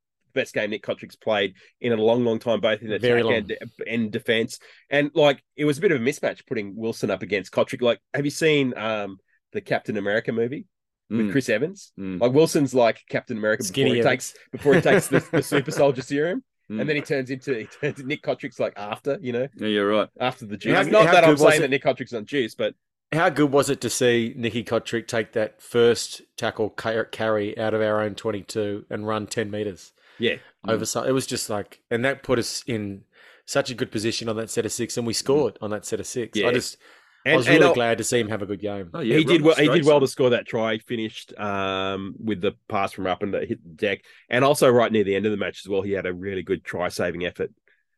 best 0.42 0.54
game 0.54 0.70
Nick 0.70 0.84
Cotric's 0.84 1.16
played 1.16 1.56
in 1.82 1.92
a 1.94 1.96
long, 1.98 2.24
long 2.26 2.40
time, 2.40 2.60
both 2.62 2.82
in 2.82 2.92
attack 2.92 3.24
and, 3.26 3.58
and 3.88 4.12
defense. 4.12 4.60
And 4.90 5.12
like, 5.14 5.44
it 5.56 5.66
was 5.66 5.78
a 5.78 5.82
bit 5.82 5.92
of 5.92 6.02
a 6.02 6.04
mismatch 6.04 6.46
putting 6.48 6.76
Wilson 6.76 7.10
up 7.12 7.22
against 7.22 7.52
Cotric. 7.52 7.82
Like, 7.82 8.00
have 8.14 8.26
you 8.26 8.32
seen 8.32 8.78
um, 8.78 9.18
the 9.52 9.62
Captain 9.62 9.98
America 9.98 10.32
movie 10.32 10.66
with 11.10 11.20
Mm, 11.28 11.32
Chris 11.32 11.50
Evans? 11.50 11.92
mm, 12.00 12.20
Like 12.20 12.32
Wilson's 12.32 12.74
like 12.74 13.02
Captain 13.10 13.38
America 13.38 13.64
Skinny 13.64 13.92
before 13.92 13.96
he 13.96 14.00
Evans. 14.02 14.32
takes 14.32 14.34
before 14.52 14.74
he 14.76 14.82
takes 14.82 15.08
the, 15.08 15.20
the 15.32 15.44
super 15.54 15.70
soldier 15.72 16.02
serum, 16.02 16.44
mm. 16.72 16.80
and 16.80 16.90
then 16.90 16.96
he 16.96 17.02
turns 17.04 17.30
into 17.30 17.54
he 17.56 17.66
turns 17.66 18.04
Nick 18.04 18.24
Cotric's 18.24 18.60
like 18.60 18.74
after 18.78 19.20
you 19.22 19.34
know 19.34 19.48
yeah, 19.58 19.68
you're 19.68 19.90
right. 19.90 20.10
after 20.20 20.46
the 20.46 20.58
juice. 20.58 20.76
How- 20.76 20.84
Not 20.84 21.06
that 21.12 21.24
I'm 21.26 21.38
saying 21.38 21.56
it? 21.56 21.60
that 21.60 21.70
Nick 21.70 21.84
Cotric's 21.84 22.14
on 22.14 22.26
juice, 22.26 22.56
but 22.56 22.74
How 23.14 23.30
good 23.30 23.52
was 23.52 23.70
it 23.70 23.80
to 23.82 23.90
see 23.90 24.34
Nicky 24.36 24.64
Cotric 24.64 25.08
take 25.08 25.34
that 25.34 25.62
first 25.62 26.22
tackle 26.38 26.70
carry 26.70 27.58
out 27.58 27.74
of 27.74 27.82
our 27.82 28.02
own 28.02 28.16
22 28.16 28.86
and 28.90 29.08
run 29.08 29.28
10 29.28 29.50
meters 29.52 29.94
yeah, 30.20 30.36
over? 30.68 30.86
so- 30.86 31.04
It 31.04 31.12
was 31.12 31.26
just 31.26 31.50
like, 31.50 31.82
and 31.92 32.04
that 32.06 32.24
put 32.24 32.40
us 32.40 32.64
in 32.68 33.04
such 33.46 33.70
a 33.70 33.76
good 33.76 33.92
position 33.92 34.30
on 34.30 34.36
that 34.38 34.50
set 34.50 34.66
of 34.66 34.72
six, 34.72 34.98
and 34.98 35.06
we 35.06 35.14
scored 35.14 35.58
on 35.62 35.70
that 35.72 35.86
set 35.86 36.00
of 36.00 36.08
six. 36.08 36.38
Yeah. 36.40 36.48
I 36.48 36.54
just, 36.54 36.78
I 37.26 37.36
was 37.36 37.48
really 37.48 37.74
glad 37.74 37.98
to 38.00 38.04
see 38.04 38.20
him 38.20 38.30
have 38.30 38.42
a 38.42 38.46
good 38.46 38.60
game. 38.62 38.90
Oh, 38.94 39.00
yeah, 39.00 39.18
he 39.18 39.24
did 39.24 39.42
well. 39.42 39.56
He 39.56 39.68
did 39.68 39.86
well 39.86 40.00
to 40.02 40.08
score 40.08 40.32
that 40.32 40.46
try. 40.46 40.78
Finished 40.78 41.38
um, 41.40 42.16
with 42.22 42.42
the 42.42 42.54
pass 42.68 42.92
from 42.94 43.08
up 43.08 43.22
and 43.24 43.34
that 43.34 43.48
hit 43.48 43.64
the 43.64 43.76
deck, 43.76 44.02
and 44.30 44.44
also 44.44 44.70
right 44.70 44.92
near 44.92 45.04
the 45.06 45.16
end 45.16 45.26
of 45.26 45.32
the 45.32 45.38
match 45.38 45.62
as 45.66 45.70
well. 45.70 45.82
He 45.82 45.92
had 45.94 46.06
a 46.06 46.14
really 46.14 46.42
good 46.44 46.64
try 46.66 46.90
saving 46.90 47.26
effort 47.26 47.52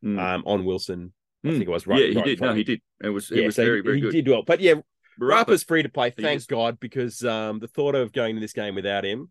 Mm. 0.03 0.19
um, 0.19 0.43
on 0.45 0.65
Wilson. 0.65 1.13
I 1.43 1.47
Mm. 1.47 1.51
think 1.53 1.63
it 1.63 1.69
was 1.69 1.87
right. 1.87 1.99
yeah, 2.01 2.07
he 2.09 2.15
right 2.17 2.25
did. 2.25 2.37
front 2.37 2.49
No, 2.49 2.51
of 2.51 2.57
he 2.57 2.63
did. 2.63 2.81
It 3.03 3.09
was 3.09 3.31
it 3.31 3.39
Yeah, 3.39 3.45
was 3.47 3.55
so 3.55 3.65
very 3.65 3.77
he, 3.77 3.81
very 3.81 3.95
he 3.95 4.01
good. 4.01 4.11
did 4.11 4.27
well. 4.27 4.43
But 4.43 4.59
yeah, 4.59 4.73
Rapper- 5.19 5.51
Rapper's 5.51 5.63
free 5.63 5.83
to 5.83 5.89
play. 5.89 6.13
He 6.15 6.21
Thank 6.21 6.37
is. 6.37 6.47
God, 6.47 6.79
because 6.79 7.23
um, 7.23 7.59
the 7.59 7.67
thought 7.67 7.95
of 7.95 8.11
going 8.11 8.35
to 8.35 8.41
this 8.41 8.53
game 8.53 8.75
without 8.75 9.05
him 9.05 9.29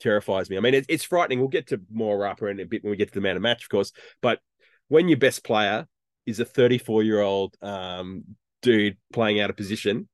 terrifies 0.00 0.50
me. 0.50 0.56
I 0.56 0.60
mean, 0.60 0.74
it, 0.74 0.86
it's 0.88 1.04
frightening. 1.04 1.38
We'll 1.38 1.48
get 1.48 1.68
to 1.68 1.80
more 1.90 2.18
Rapper 2.18 2.48
in 2.48 2.60
a 2.60 2.64
bit 2.64 2.82
when 2.82 2.90
we 2.90 2.96
get 2.96 3.08
to 3.08 3.14
the 3.14 3.20
man 3.20 3.36
of 3.36 3.42
match, 3.42 3.64
of 3.64 3.68
course. 3.70 3.92
But 4.20 4.40
when 4.88 5.08
your 5.08 5.18
best 5.18 5.44
player 5.44 5.86
is 6.26 6.40
a 6.40 6.44
34 6.44 7.02
year 7.02 7.20
old 7.20 7.56
um, 7.62 8.24
dude 8.60 8.96
playing 9.12 9.40
out 9.40 9.50
of 9.50 9.56
position, 9.56 10.08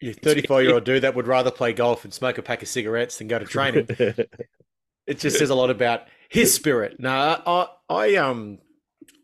You 0.00 0.12
34 0.12 0.62
year 0.62 0.74
old 0.74 0.84
dude 0.84 1.02
that 1.02 1.14
would 1.14 1.26
rather 1.26 1.50
play 1.50 1.72
golf 1.72 2.04
and 2.04 2.12
smoke 2.12 2.38
a 2.38 2.42
pack 2.42 2.62
of 2.62 2.68
cigarettes 2.68 3.18
than 3.18 3.28
go 3.28 3.38
to 3.38 3.44
training. 3.44 3.86
it 5.06 5.18
just 5.18 5.38
says 5.38 5.50
a 5.50 5.54
lot 5.54 5.70
about 5.70 6.02
his 6.28 6.52
spirit. 6.52 6.96
No, 6.98 7.10
I, 7.10 7.66
I 7.88 8.16
um, 8.16 8.58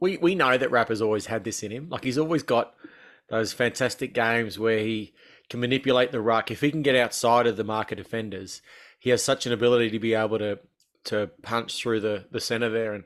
we 0.00 0.16
we 0.16 0.34
know 0.34 0.56
that 0.56 0.70
Rapper's 0.70 1.02
always 1.02 1.26
had 1.26 1.44
this 1.44 1.62
in 1.62 1.70
him. 1.70 1.88
Like 1.88 2.04
he's 2.04 2.18
always 2.18 2.42
got 2.42 2.74
those 3.28 3.52
fantastic 3.52 4.14
games 4.14 4.58
where 4.58 4.78
he 4.78 5.12
can 5.50 5.60
manipulate 5.60 6.12
the 6.12 6.20
ruck. 6.20 6.50
If 6.50 6.60
he 6.60 6.70
can 6.70 6.82
get 6.82 6.96
outside 6.96 7.46
of 7.46 7.56
the 7.56 7.64
market 7.64 7.96
defenders, 7.96 8.62
he 8.98 9.10
has 9.10 9.22
such 9.22 9.46
an 9.46 9.52
ability 9.52 9.90
to 9.90 9.98
be 9.98 10.14
able 10.14 10.38
to 10.38 10.58
to 11.04 11.30
punch 11.42 11.78
through 11.80 12.00
the 12.00 12.24
the 12.30 12.40
center 12.40 12.68
there, 12.68 12.94
and 12.94 13.04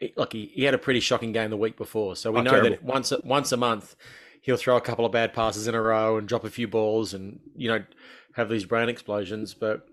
it- 0.00 0.16
like 0.16 0.32
he, 0.32 0.50
he 0.54 0.64
had 0.64 0.74
a 0.74 0.78
pretty 0.78 1.00
shocking 1.00 1.32
game 1.32 1.50
the 1.50 1.56
week 1.56 1.76
before. 1.76 2.16
So 2.16 2.32
we 2.32 2.40
Oh, 2.40 2.42
know 2.42 2.50
terrible. 2.52 2.70
that 2.70 2.82
once 2.82 3.12
a- 3.12 3.20
once 3.24 3.52
a 3.52 3.56
month 3.56 3.96
he'll 4.40 4.56
throw 4.56 4.76
a 4.76 4.80
couple 4.80 5.04
of 5.06 5.12
bad 5.12 5.32
passes 5.32 5.68
in 5.68 5.74
a 5.74 5.80
row 5.80 6.16
and 6.18 6.26
drop 6.26 6.44
a 6.44 6.50
few 6.50 6.66
balls, 6.68 7.14
and 7.14 7.38
you 7.56 7.68
know 7.68 7.84
have 8.34 8.48
these 8.48 8.64
brain 8.64 8.88
explosions. 8.88 9.54
But 9.54 9.86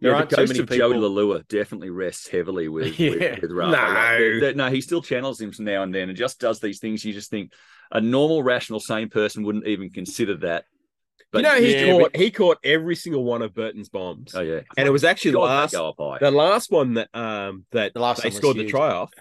there 0.00 0.12
Yeah, 0.12 0.24
the 0.24 0.36
ghost 0.36 0.48
many 0.52 0.60
of 0.60 0.68
people. 0.68 0.90
Joey 0.90 0.96
Leilua 0.98 1.48
definitely 1.48 1.90
rests 1.90 2.28
heavily 2.28 2.68
with 2.68 2.98
Yeah. 3.00 3.10
with, 3.40 3.50
with. 3.50 3.50
No. 3.52 4.38
Like, 4.42 4.56
no, 4.56 4.68
he 4.70 4.80
still 4.80 5.02
channels 5.02 5.40
him 5.40 5.52
now 5.58 5.82
and 5.82 5.94
then, 5.94 6.08
and 6.10 6.16
just 6.18 6.38
does 6.38 6.60
these 6.60 6.78
things. 6.78 7.04
You 7.04 7.12
just 7.12 7.30
think 7.30 7.52
a 7.92 8.00
normal, 8.00 8.42
rational, 8.42 8.80
sane 8.80 9.08
person 9.08 9.44
wouldn't 9.44 9.66
even 9.66 9.90
consider 9.90 10.36
that. 10.38 10.64
But 11.30 11.38
you 11.38 11.42
know, 11.50 11.60
he 11.60 11.74
yeah, 11.74 11.84
caught 11.92 12.16
he 12.16 12.30
caught 12.30 12.58
every 12.64 12.96
single 12.96 13.24
one 13.24 13.42
of 13.42 13.54
Burton's 13.54 13.88
bombs, 13.88 14.34
oh 14.34 14.40
yeah, 14.40 14.60
and 14.76 14.86
it 14.86 14.90
was 14.90 15.04
actually 15.04 15.32
the 15.32 15.38
God, 15.38 15.46
they 15.48 15.54
last 15.56 15.72
go 15.72 15.88
up 15.88 15.96
high. 15.98 16.18
the 16.20 16.30
last 16.30 16.70
one 16.70 16.94
that 16.94 17.08
um 17.14 17.66
that 17.72 17.92
The 17.94 18.00
last 18.00 18.22
they 18.22 18.28
one 18.28 18.34
was 18.34 18.42
scored 18.42 18.56
the 18.56 18.64
try 18.64 18.90
off 18.92 19.12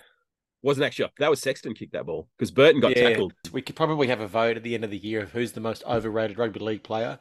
wasn't 0.62 0.86
actually 0.86 1.06
off. 1.06 1.12
That 1.20 1.30
was 1.30 1.42
Sexton 1.42 1.74
kicked 1.74 1.94
that 1.94 2.06
ball 2.06 2.28
because 2.38 2.52
Burton 2.52 2.82
got 2.82 2.96
Yeah. 2.96 3.10
tackled. 3.10 3.34
We 3.52 3.62
could 3.62 3.76
probably 3.76 4.08
have 4.08 4.22
a 4.22 4.28
vote 4.28 4.58
at 4.58 4.64
the 4.64 4.74
end 4.74 4.84
of 4.84 4.90
the 4.90 4.98
year 4.98 5.22
of 5.22 5.32
who's 5.32 5.52
the 5.52 5.60
most 5.60 5.84
overrated 5.86 6.38
rugby 6.38 6.60
league 6.60 6.84
player 6.84 7.20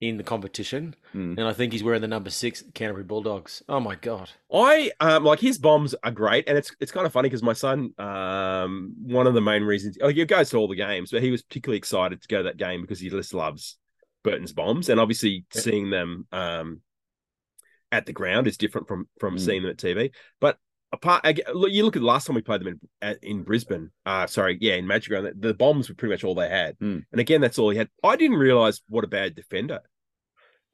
in 0.00 0.16
the 0.16 0.22
competition, 0.22 0.94
Mm. 1.14 1.36
and 1.38 1.42
I 1.42 1.52
think 1.52 1.72
he's 1.72 1.82
wearing 1.82 2.00
the 2.02 2.08
number 2.08 2.30
six 2.30 2.62
Canterbury 2.74 3.04
Bulldogs. 3.04 3.62
Oh 3.68 3.80
my 3.80 3.96
god! 3.96 4.30
I 4.52 4.92
um 5.00 5.24
like 5.24 5.40
his 5.40 5.58
bombs 5.58 5.94
are 6.04 6.10
great, 6.12 6.48
and 6.48 6.56
it's 6.56 6.70
it's 6.80 6.92
kind 6.92 7.06
of 7.06 7.12
funny 7.12 7.28
because 7.28 7.42
my 7.42 7.52
son 7.52 7.92
um 7.98 8.94
one 9.02 9.26
of 9.26 9.34
the 9.34 9.40
main 9.40 9.62
reasons 9.64 9.98
like 10.00 10.14
he 10.16 10.24
goes 10.24 10.50
to 10.50 10.56
all 10.56 10.68
the 10.68 10.76
games, 10.76 11.10
but 11.10 11.22
he 11.22 11.30
was 11.30 11.42
particularly 11.42 11.78
excited 11.78 12.22
to 12.22 12.28
go 12.28 12.38
to 12.38 12.44
that 12.44 12.56
game 12.58 12.80
because 12.82 13.00
he 13.00 13.08
just 13.10 13.34
loves 13.34 13.76
Burton's 14.22 14.52
bombs, 14.52 14.88
and 14.88 15.00
obviously 15.00 15.44
Yeah. 15.54 15.60
seeing 15.62 15.90
them 15.90 16.26
um 16.32 16.80
at 17.90 18.06
the 18.06 18.12
ground 18.12 18.46
is 18.46 18.56
different 18.58 18.86
from 18.86 19.08
from 19.18 19.36
Mm. 19.36 19.40
seeing 19.40 19.62
them 19.62 19.70
at 19.70 19.78
TV. 19.78 20.12
But 20.40 20.58
apart, 20.92 21.24
you 21.54 21.84
look 21.84 21.96
at 21.96 22.00
the 22.02 22.06
last 22.06 22.26
time 22.26 22.36
we 22.36 22.42
played 22.42 22.60
them 22.62 22.80
in 23.02 23.16
in 23.22 23.42
Brisbane. 23.42 23.90
Uh 24.06 24.26
sorry, 24.26 24.58
yeah, 24.60 24.74
in 24.74 24.86
Magic 24.86 25.12
Round, 25.12 25.32
the 25.38 25.54
bombs 25.54 25.88
were 25.88 25.94
pretty 25.94 26.12
much 26.14 26.24
all 26.24 26.34
they 26.34 26.48
had, 26.48 26.78
Mm. 26.78 27.04
and 27.12 27.20
again, 27.20 27.40
that's 27.40 27.58
all 27.58 27.70
he 27.70 27.78
had. 27.78 27.88
I 28.02 28.16
didn't 28.16 28.36
realize 28.38 28.80
what 28.88 29.04
a 29.04 29.08
bad 29.08 29.34
defender 29.34 29.80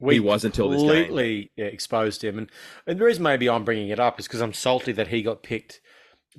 We 0.00 0.14
he 0.14 0.20
was 0.20 0.44
until 0.44 0.68
this 0.70 0.82
game. 0.82 0.90
completely 0.90 1.52
yeah, 1.56 1.66
exposed 1.66 2.22
him, 2.22 2.38
and 2.38 2.50
and 2.86 2.98
the 2.98 3.04
reason 3.04 3.22
maybe 3.22 3.48
I'm 3.48 3.64
bringing 3.64 3.88
it 3.88 4.00
up 4.00 4.18
is 4.20 4.26
because 4.26 4.40
I'm 4.40 4.52
salty 4.52 4.92
that 4.92 5.08
he 5.08 5.22
got 5.22 5.42
picked 5.42 5.80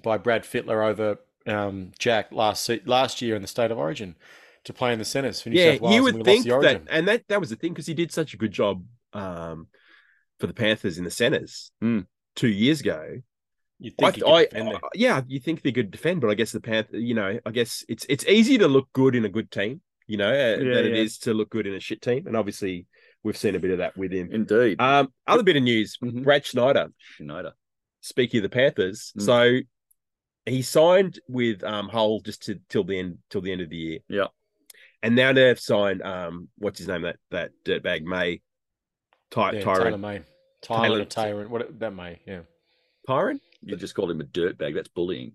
by 0.04 0.18
Brad 0.18 0.44
Fittler 0.44 0.86
over 0.86 1.18
um, 1.48 1.92
Jack 2.00 2.32
last 2.32 2.70
last 2.86 3.22
year 3.22 3.36
in 3.36 3.42
the 3.42 3.48
State 3.48 3.72
of 3.72 3.78
Origin 3.78 4.16
to 4.66 4.74
play 4.74 4.92
in 4.92 5.00
the 5.00 5.06
centres 5.06 5.42
for 5.42 5.50
New 5.50 5.60
yeah, 5.60 5.74
South 5.74 5.82
Wales. 5.82 5.96
you 5.96 6.08
and 6.08 6.18
would 6.18 6.26
think 6.26 6.46
that, 6.46 6.82
and 6.90 7.08
that 7.08 7.24
that 7.30 7.40
was 7.40 7.50
the 7.52 7.56
thing 7.56 7.72
because 7.72 7.86
he 7.86 7.94
did 7.94 8.12
such 8.12 8.34
a 8.34 8.38
good 8.38 8.52
job 8.52 8.84
um, 9.14 9.68
for 10.40 10.48
the 10.48 10.54
Panthers 10.54 10.98
in 10.98 11.04
the 11.04 11.12
centers 11.12 11.72
Mm. 11.84 12.08
two 12.36 12.48
years 12.50 12.82
ago. 12.82 13.22
You 13.80 13.92
I, 14.00 14.12
think 14.12 14.16
he 14.16 14.22
could 14.22 14.30
I- 14.32 14.46
defend. 14.46 14.70
I- 14.76 14.80
yeah, 14.96 15.22
you 15.28 15.40
think 15.40 15.62
they 15.62 15.72
could 15.72 15.92
defend, 15.92 16.22
but 16.22 16.30
I 16.30 16.34
guess 16.36 16.52
the 16.52 16.62
Panther, 16.62 16.98
you 16.98 17.14
know, 17.14 17.40
I 17.46 17.52
guess 17.52 17.84
it's 17.90 18.06
it's 18.10 18.26
easy 18.26 18.58
to 18.60 18.68
look 18.68 18.88
good 18.94 19.16
in 19.16 19.26
a 19.26 19.30
good 19.30 19.52
team, 19.52 19.82
you 20.08 20.18
know, 20.18 20.30
uh, 20.30 20.34
Yeah, 20.34 20.56
than 20.58 20.86
it 20.86 20.92
yeah. 20.96 21.02
is 21.04 21.18
to 21.20 21.34
look 21.34 21.50
good 21.50 21.68
in 21.68 21.74
a 21.76 21.80
shit 21.80 22.02
team, 22.02 22.26
and 22.28 22.38
obviously 22.38 22.88
we've 23.24 23.38
seen 23.38 23.56
a 23.56 23.60
bit 23.60 23.72
of 23.72 23.80
that 23.80 23.98
with 23.98 24.12
him. 24.14 24.30
Indeed, 24.32 24.80
Um, 24.80 25.12
other 25.28 25.44
bit 25.44 25.58
of 25.58 25.64
news: 25.64 25.98
Mhm. 26.02 26.24
Brad 26.24 26.46
Schneider. 26.46 26.88
Schneider. 26.98 27.54
Speaking 28.02 28.38
of 28.40 28.44
the 28.44 28.50
Panthers, 28.50 29.12
Mm. 29.18 29.22
so 29.22 29.60
he 30.46 30.62
signed 30.62 31.20
with 31.28 31.64
um 31.64 31.90
Hull 31.90 32.22
just 32.22 32.44
to 32.44 32.60
till 32.70 32.84
the 32.86 32.98
end 33.00 33.18
till 33.30 33.42
the 33.42 33.52
end 33.52 33.62
of 33.62 33.70
the 33.70 33.78
year. 33.78 34.00
Yeah. 34.08 34.28
And 35.04 35.16
now 35.16 35.34
they've 35.34 35.60
signed 35.60 36.02
um 36.02 36.48
what's 36.60 36.78
his 36.80 36.88
name 36.88 37.02
that 37.02 37.18
that 37.32 37.52
dirtbag 37.66 38.04
May 38.04 38.42
Ty 39.32 39.52
Yeah, 39.54 39.60
Taylor 39.62 39.76
Tyrone 39.76 40.02
May, 40.02 40.22
Tyler 40.62 40.88
Taylor- 40.88 41.06
Tyrant, 41.06 41.50
what 41.50 41.80
that 41.80 41.92
May, 41.94 42.22
yeah. 42.28 42.42
Tyrone? 43.08 43.42
You 43.66 43.76
just 43.76 43.96
called 43.96 44.12
him 44.12 44.22
a 44.22 44.26
dirtbag. 44.26 44.76
That's 44.76 44.88
bullying. 44.88 45.34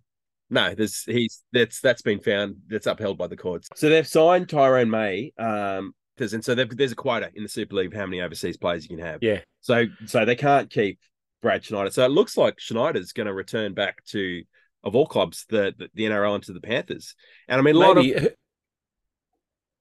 No, 0.51 0.75
there's 0.75 1.05
he's 1.05 1.43
that's 1.53 1.81
that's 1.81 2.03
been 2.03 2.21
found 2.21 2.57
that's 2.69 2.87
upheld 2.87 3.19
by 3.19 3.29
the 3.29 3.37
courts. 3.37 3.69
So 3.77 3.89
they've 3.89 4.07
signed 4.07 4.49
Tyrone 4.49 4.91
May. 4.91 5.33
Um 5.39 5.95
there's 6.17 6.35
and 6.35 6.45
so 6.45 6.55
there's 6.55 6.93
a 6.93 6.97
quota 6.97 7.31
in 7.35 7.43
the 7.43 7.49
Super 7.49 7.77
League 7.77 7.87
of 7.89 7.93
how 7.95 8.07
many 8.07 8.21
overseas 8.21 8.57
players 8.57 8.89
you 8.89 8.97
can 8.97 9.07
have. 9.07 9.23
Yeah. 9.23 9.41
So 9.61 9.87
so 10.07 10.25
they 10.25 10.37
can't 10.37 10.69
keep 10.69 10.99
Brad 11.41 11.65
Schneider. 11.65 11.91
So 11.91 12.05
it 12.05 12.11
looks 12.11 12.37
like 12.37 12.59
Schneider's 12.59 13.13
going 13.13 13.29
to 13.29 13.35
return 13.35 13.75
back 13.75 14.05
to 14.07 14.43
of 14.83 14.97
all 14.97 15.07
clubs 15.07 15.47
the, 15.49 15.75
the 15.77 15.89
the 15.95 16.05
NRL 16.05 16.35
and 16.35 16.45
to 16.45 16.53
the 16.53 16.61
Panthers. 16.61 17.15
And 17.49 17.61
I 17.61 17.63
mean 17.63 17.77
a 17.77 17.79
lot 17.79 17.97
Maybe, 17.97 18.15
of 18.15 18.29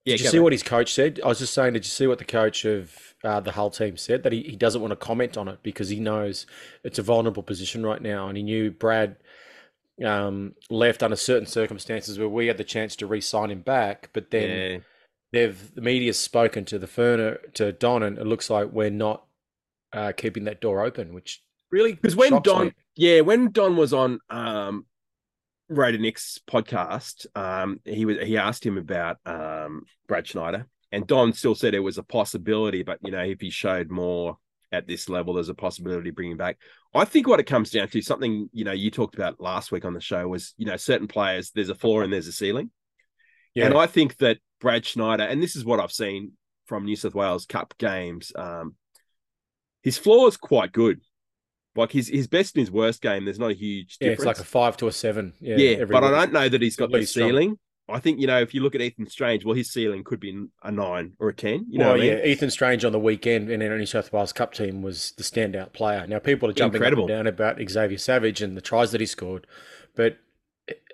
did 0.04 0.20
you 0.20 0.28
see 0.28 0.38
what 0.38 0.52
his 0.52 0.62
coach 0.62 0.92
said? 0.92 1.20
I 1.24 1.28
was 1.28 1.38
just 1.38 1.54
saying, 1.54 1.74
did 1.74 1.84
you 1.84 1.90
see 1.90 2.06
what 2.06 2.18
the 2.18 2.24
coach 2.24 2.64
of 2.64 3.14
uh, 3.22 3.40
the 3.40 3.52
Hull 3.52 3.70
team 3.70 3.96
said? 3.96 4.22
That 4.22 4.32
he, 4.32 4.42
he 4.42 4.56
doesn't 4.56 4.80
want 4.80 4.92
to 4.92 4.96
comment 4.96 5.36
on 5.36 5.48
it 5.48 5.58
because 5.62 5.88
he 5.88 6.00
knows 6.00 6.46
it's 6.84 6.98
a 6.98 7.02
vulnerable 7.02 7.42
position 7.42 7.84
right 7.84 8.00
now. 8.00 8.28
And 8.28 8.36
he 8.36 8.42
knew 8.42 8.70
Brad 8.70 9.16
um, 10.04 10.54
left 10.70 11.02
under 11.02 11.16
certain 11.16 11.46
circumstances 11.46 12.18
where 12.18 12.28
we 12.28 12.46
had 12.46 12.56
the 12.56 12.64
chance 12.64 12.96
to 12.96 13.06
re 13.06 13.20
sign 13.20 13.50
him 13.50 13.60
back. 13.60 14.10
But 14.12 14.30
then 14.30 14.50
yeah. 14.72 14.78
they've 15.32 15.74
the 15.74 15.82
media's 15.82 16.18
spoken 16.18 16.64
to 16.66 16.78
the 16.78 16.86
Furner, 16.86 17.38
to 17.54 17.72
Don, 17.72 18.02
and 18.02 18.18
it 18.18 18.26
looks 18.26 18.48
like 18.48 18.72
we're 18.72 18.90
not 18.90 19.24
uh, 19.92 20.12
keeping 20.16 20.44
that 20.44 20.60
door 20.60 20.84
open, 20.84 21.12
which 21.12 21.42
really 21.70 21.92
because 21.92 22.16
when 22.16 22.40
Don, 22.42 22.66
me. 22.66 22.72
yeah, 22.96 23.20
when 23.20 23.50
Don 23.52 23.76
was 23.76 23.92
on 23.92 24.20
um, 24.30 24.86
Raider 25.70 25.98
Nick's 25.98 26.38
podcast, 26.46 27.26
um, 27.34 27.80
he 27.84 28.04
was 28.04 28.18
he 28.18 28.36
asked 28.36 28.66
him 28.66 28.76
about 28.76 29.18
um, 29.24 29.82
Brad 30.08 30.26
Schneider, 30.26 30.66
and 30.92 31.06
Don 31.06 31.32
still 31.32 31.54
said 31.54 31.74
it 31.74 31.80
was 31.80 31.96
a 31.98 32.02
possibility, 32.02 32.82
but 32.82 32.98
you 33.02 33.10
know, 33.12 33.22
if 33.22 33.40
he 33.40 33.50
showed 33.50 33.90
more 33.90 34.36
at 34.72 34.86
this 34.86 35.08
level, 35.08 35.34
there's 35.34 35.48
a 35.48 35.54
possibility 35.54 36.10
of 36.10 36.14
bringing 36.14 36.32
him 36.32 36.38
back. 36.38 36.58
I 36.94 37.04
think 37.04 37.26
what 37.28 37.40
it 37.40 37.44
comes 37.46 37.70
down 37.70 37.88
to, 37.88 38.02
something 38.02 38.48
you 38.52 38.64
know, 38.64 38.72
you 38.72 38.90
talked 38.90 39.14
about 39.14 39.40
last 39.40 39.70
week 39.72 39.84
on 39.84 39.94
the 39.94 40.00
show, 40.00 40.26
was 40.28 40.54
you 40.56 40.66
know, 40.66 40.76
certain 40.76 41.08
players 41.08 41.50
there's 41.52 41.70
a 41.70 41.74
floor 41.74 42.02
and 42.02 42.12
there's 42.12 42.28
a 42.28 42.32
ceiling, 42.32 42.70
Yeah. 43.54 43.66
and 43.66 43.76
I 43.76 43.86
think 43.86 44.16
that 44.18 44.38
Brad 44.60 44.84
Schneider, 44.84 45.22
and 45.24 45.42
this 45.42 45.56
is 45.56 45.64
what 45.64 45.80
I've 45.80 45.92
seen 45.92 46.32
from 46.66 46.84
New 46.84 46.96
South 46.96 47.14
Wales 47.14 47.46
Cup 47.46 47.74
games, 47.78 48.32
um, 48.36 48.74
his 49.82 49.98
floor 49.98 50.28
is 50.28 50.36
quite 50.36 50.72
good. 50.72 51.00
Like 51.76 51.92
his 51.92 52.08
his 52.08 52.26
best 52.26 52.56
and 52.56 52.60
his 52.62 52.70
worst 52.70 53.00
game, 53.00 53.24
there's 53.24 53.38
not 53.38 53.50
a 53.50 53.54
huge 53.54 53.98
difference. 53.98 54.24
yeah, 54.24 54.30
it's 54.30 54.38
like 54.38 54.44
a 54.44 54.48
five 54.48 54.76
to 54.78 54.88
a 54.88 54.92
seven. 54.92 55.34
Yeah, 55.40 55.56
Yeah, 55.56 55.84
but 55.84 56.02
I 56.02 56.10
don't 56.10 56.32
know 56.32 56.48
that 56.48 56.60
he's 56.60 56.76
got 56.76 56.90
the 56.90 57.06
ceiling. 57.06 57.58
I 57.88 57.98
think 57.98 58.20
you 58.20 58.26
know 58.28 58.40
if 58.40 58.54
you 58.54 58.60
look 58.62 58.74
at 58.76 58.80
Ethan 58.80 59.08
Strange, 59.08 59.44
well, 59.44 59.54
his 59.54 59.72
ceiling 59.72 60.04
could 60.04 60.20
be 60.20 60.46
a 60.62 60.70
nine 60.70 61.12
or 61.18 61.28
a 61.28 61.34
ten. 61.34 61.66
You 61.68 61.78
know, 61.78 61.86
well, 61.86 61.92
what 61.94 62.00
I 62.00 62.08
mean? 62.08 62.18
yeah, 62.18 62.24
Ethan 62.24 62.50
Strange 62.50 62.84
on 62.84 62.92
the 62.92 63.00
weekend 63.00 63.50
in 63.50 63.62
our 63.62 63.76
New 63.78 63.86
South 63.86 64.12
Wales 64.12 64.32
Cup 64.32 64.52
team 64.54 64.82
was 64.82 65.12
the 65.16 65.22
standout 65.24 65.72
player. 65.72 66.06
Now 66.06 66.18
people 66.20 66.48
are 66.48 66.52
jumping 66.52 66.76
Incredible. 66.78 67.04
up 67.04 67.10
and 67.10 67.16
down 67.18 67.26
about 67.26 67.58
Xavier 67.68 67.98
Savage 67.98 68.42
and 68.42 68.56
the 68.56 68.60
tries 68.60 68.92
that 68.92 69.00
he 69.00 69.06
scored, 69.06 69.46
but 69.96 70.18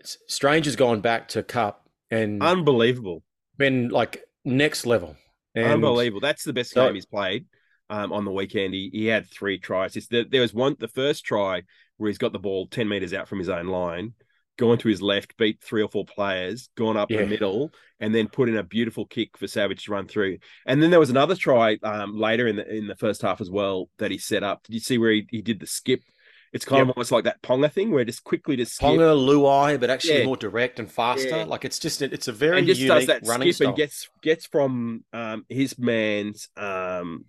Strange 0.05 0.67
has 0.67 0.77
gone 0.77 1.01
back 1.01 1.29
to 1.29 1.43
Cup 1.43 1.89
and 2.11 2.43
unbelievable, 2.43 3.23
been 3.59 3.89
like 3.89 4.23
next 4.45 4.87
level. 4.87 5.17
And 5.55 5.67
unbelievable. 5.73 6.21
That's 6.21 6.45
the 6.45 6.53
best 6.53 6.73
So- 6.73 6.85
game 6.87 6.95
he's 6.95 7.07
played 7.07 7.47
um, 7.91 8.13
on 8.13 8.25
the 8.25 8.31
weekend. 8.33 8.75
He 8.75 8.91
he 8.93 9.07
had 9.07 9.29
three 9.31 9.59
tries. 9.59 9.97
It's, 9.97 10.09
there, 10.09 10.41
was 10.41 10.55
one, 10.55 10.77
the 10.79 10.89
first 10.89 11.25
try 11.25 11.63
where 11.97 12.09
he's 12.09 12.19
got 12.19 12.33
the 12.33 12.39
ball 12.39 12.67
ten 12.67 12.89
meters 12.89 13.15
out 13.15 13.29
from 13.29 13.39
his 13.39 13.49
own 13.49 13.67
line, 13.67 14.15
gone 14.59 14.79
to 14.79 14.89
his 14.89 15.01
left, 15.03 15.37
beat 15.37 15.63
three 15.63 15.83
or 15.83 15.89
four 15.89 16.05
players, 16.05 16.69
gone 16.77 16.97
up 16.97 17.11
Yeah. 17.11 17.21
the 17.23 17.27
middle, 17.27 17.71
and 18.01 18.15
then 18.15 18.29
put 18.29 18.49
in 18.49 18.57
a 18.57 18.63
beautiful 18.63 19.07
kick 19.07 19.37
for 19.39 19.47
Savage 19.47 19.85
to 19.85 19.93
run 19.93 20.07
through. 20.07 20.39
And 20.67 20.83
then 20.83 20.91
there 20.91 21.01
was 21.01 21.11
another 21.11 21.35
try 21.35 21.79
um, 21.83 22.19
later 22.19 22.47
in 22.47 22.57
the 22.57 22.69
in 22.75 22.87
the 22.87 22.97
first 22.97 23.23
half 23.23 23.41
as 23.41 23.51
well 23.51 23.89
that 23.99 24.11
he 24.11 24.19
set 24.19 24.43
up. 24.43 24.63
Did 24.65 24.75
you 24.75 24.81
see 24.81 24.99
where 24.99 25.13
he, 25.13 25.27
he 25.31 25.43
did 25.43 25.61
the 25.61 25.67
skip? 25.67 26.01
It's 26.53 26.65
kind 26.65 26.81
of 26.81 26.89
almost 26.91 27.13
like 27.13 27.25
that 27.25 27.43
Ponga 27.43 27.71
thing 27.71 27.91
where 27.91 28.05
just 28.05 28.25
quickly 28.25 28.57
just 28.57 28.77
skip 28.77 28.89
Ponga, 28.89 29.15
Luai, 29.15 29.79
but 29.79 29.91
actually 29.91 30.21
Yeah. 30.21 30.25
more 30.27 30.37
direct 30.39 30.79
and 30.79 30.91
faster. 30.91 31.29
Yeah. 31.29 31.45
Like 31.45 31.67
it's 31.67 31.79
just 31.79 32.01
it's 32.01 32.29
a 32.29 32.33
very 32.33 32.59
and 32.59 32.67
just 32.67 32.81
unique 32.81 32.95
does 32.95 33.07
that 33.09 33.27
running 33.27 33.49
skip 33.49 33.55
style. 33.57 33.69
and 33.69 33.77
gets 33.77 34.09
gets 34.23 34.47
from 34.47 35.05
um, 35.13 35.45
his 35.51 35.79
man's 35.79 36.49
um, 36.57 37.27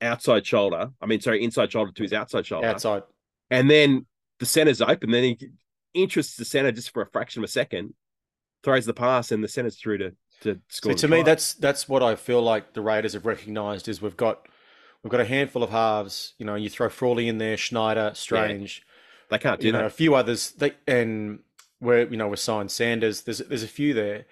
outside 0.00 0.46
shoulder. 0.46 0.90
I 1.00 1.06
mean, 1.06 1.20
sorry, 1.20 1.42
inside 1.42 1.72
shoulder 1.72 1.92
to 1.92 2.02
his 2.02 2.12
outside 2.12 2.46
shoulder, 2.46 2.68
outside. 2.68 3.02
and 3.50 3.70
then 3.70 4.06
the 4.38 4.46
center's 4.46 4.80
open. 4.80 5.10
Then 5.10 5.24
he 5.24 5.38
interests 5.94 6.36
the 6.36 6.44
center 6.44 6.72
just 6.72 6.90
for 6.90 7.02
a 7.02 7.06
fraction 7.06 7.40
of 7.40 7.48
a 7.48 7.52
second, 7.52 7.94
throws 8.62 8.86
the 8.86 8.94
pass, 8.94 9.32
and 9.32 9.42
the 9.42 9.48
center's 9.48 9.76
through 9.76 9.98
to 9.98 10.12
to 10.42 10.60
score. 10.68 10.92
The 10.92 10.98
to 11.00 11.08
me, 11.08 11.16
try. 11.18 11.24
that's 11.24 11.54
that's 11.54 11.88
what 11.88 12.02
I 12.02 12.14
feel 12.14 12.42
like 12.42 12.74
the 12.74 12.80
Raiders 12.80 13.14
have 13.14 13.26
recognised 13.26 13.88
is 13.88 14.00
we've 14.00 14.16
got 14.16 14.48
we've 15.02 15.10
got 15.10 15.20
a 15.20 15.24
handful 15.24 15.62
of 15.62 15.70
halves. 15.70 16.34
You 16.38 16.46
know, 16.46 16.54
you 16.54 16.68
throw 16.68 16.88
Frawley 16.88 17.28
in 17.28 17.38
there, 17.38 17.56
Schneider, 17.56 18.12
Strange, 18.14 18.82
they 19.30 19.38
can't 19.38 19.60
do 19.60 19.66
you 19.66 19.72
know, 19.72 19.86
a 19.86 19.90
few 19.90 20.14
others. 20.14 20.52
They 20.52 20.72
and 20.86 21.40
where 21.80 22.08
you 22.08 22.16
know 22.16 22.28
we're 22.28 22.36
signed 22.36 22.70
Sanders. 22.70 23.22
There's 23.22 23.38
there's 23.38 23.62
a 23.62 23.68
few 23.68 23.94
there, 23.94 24.26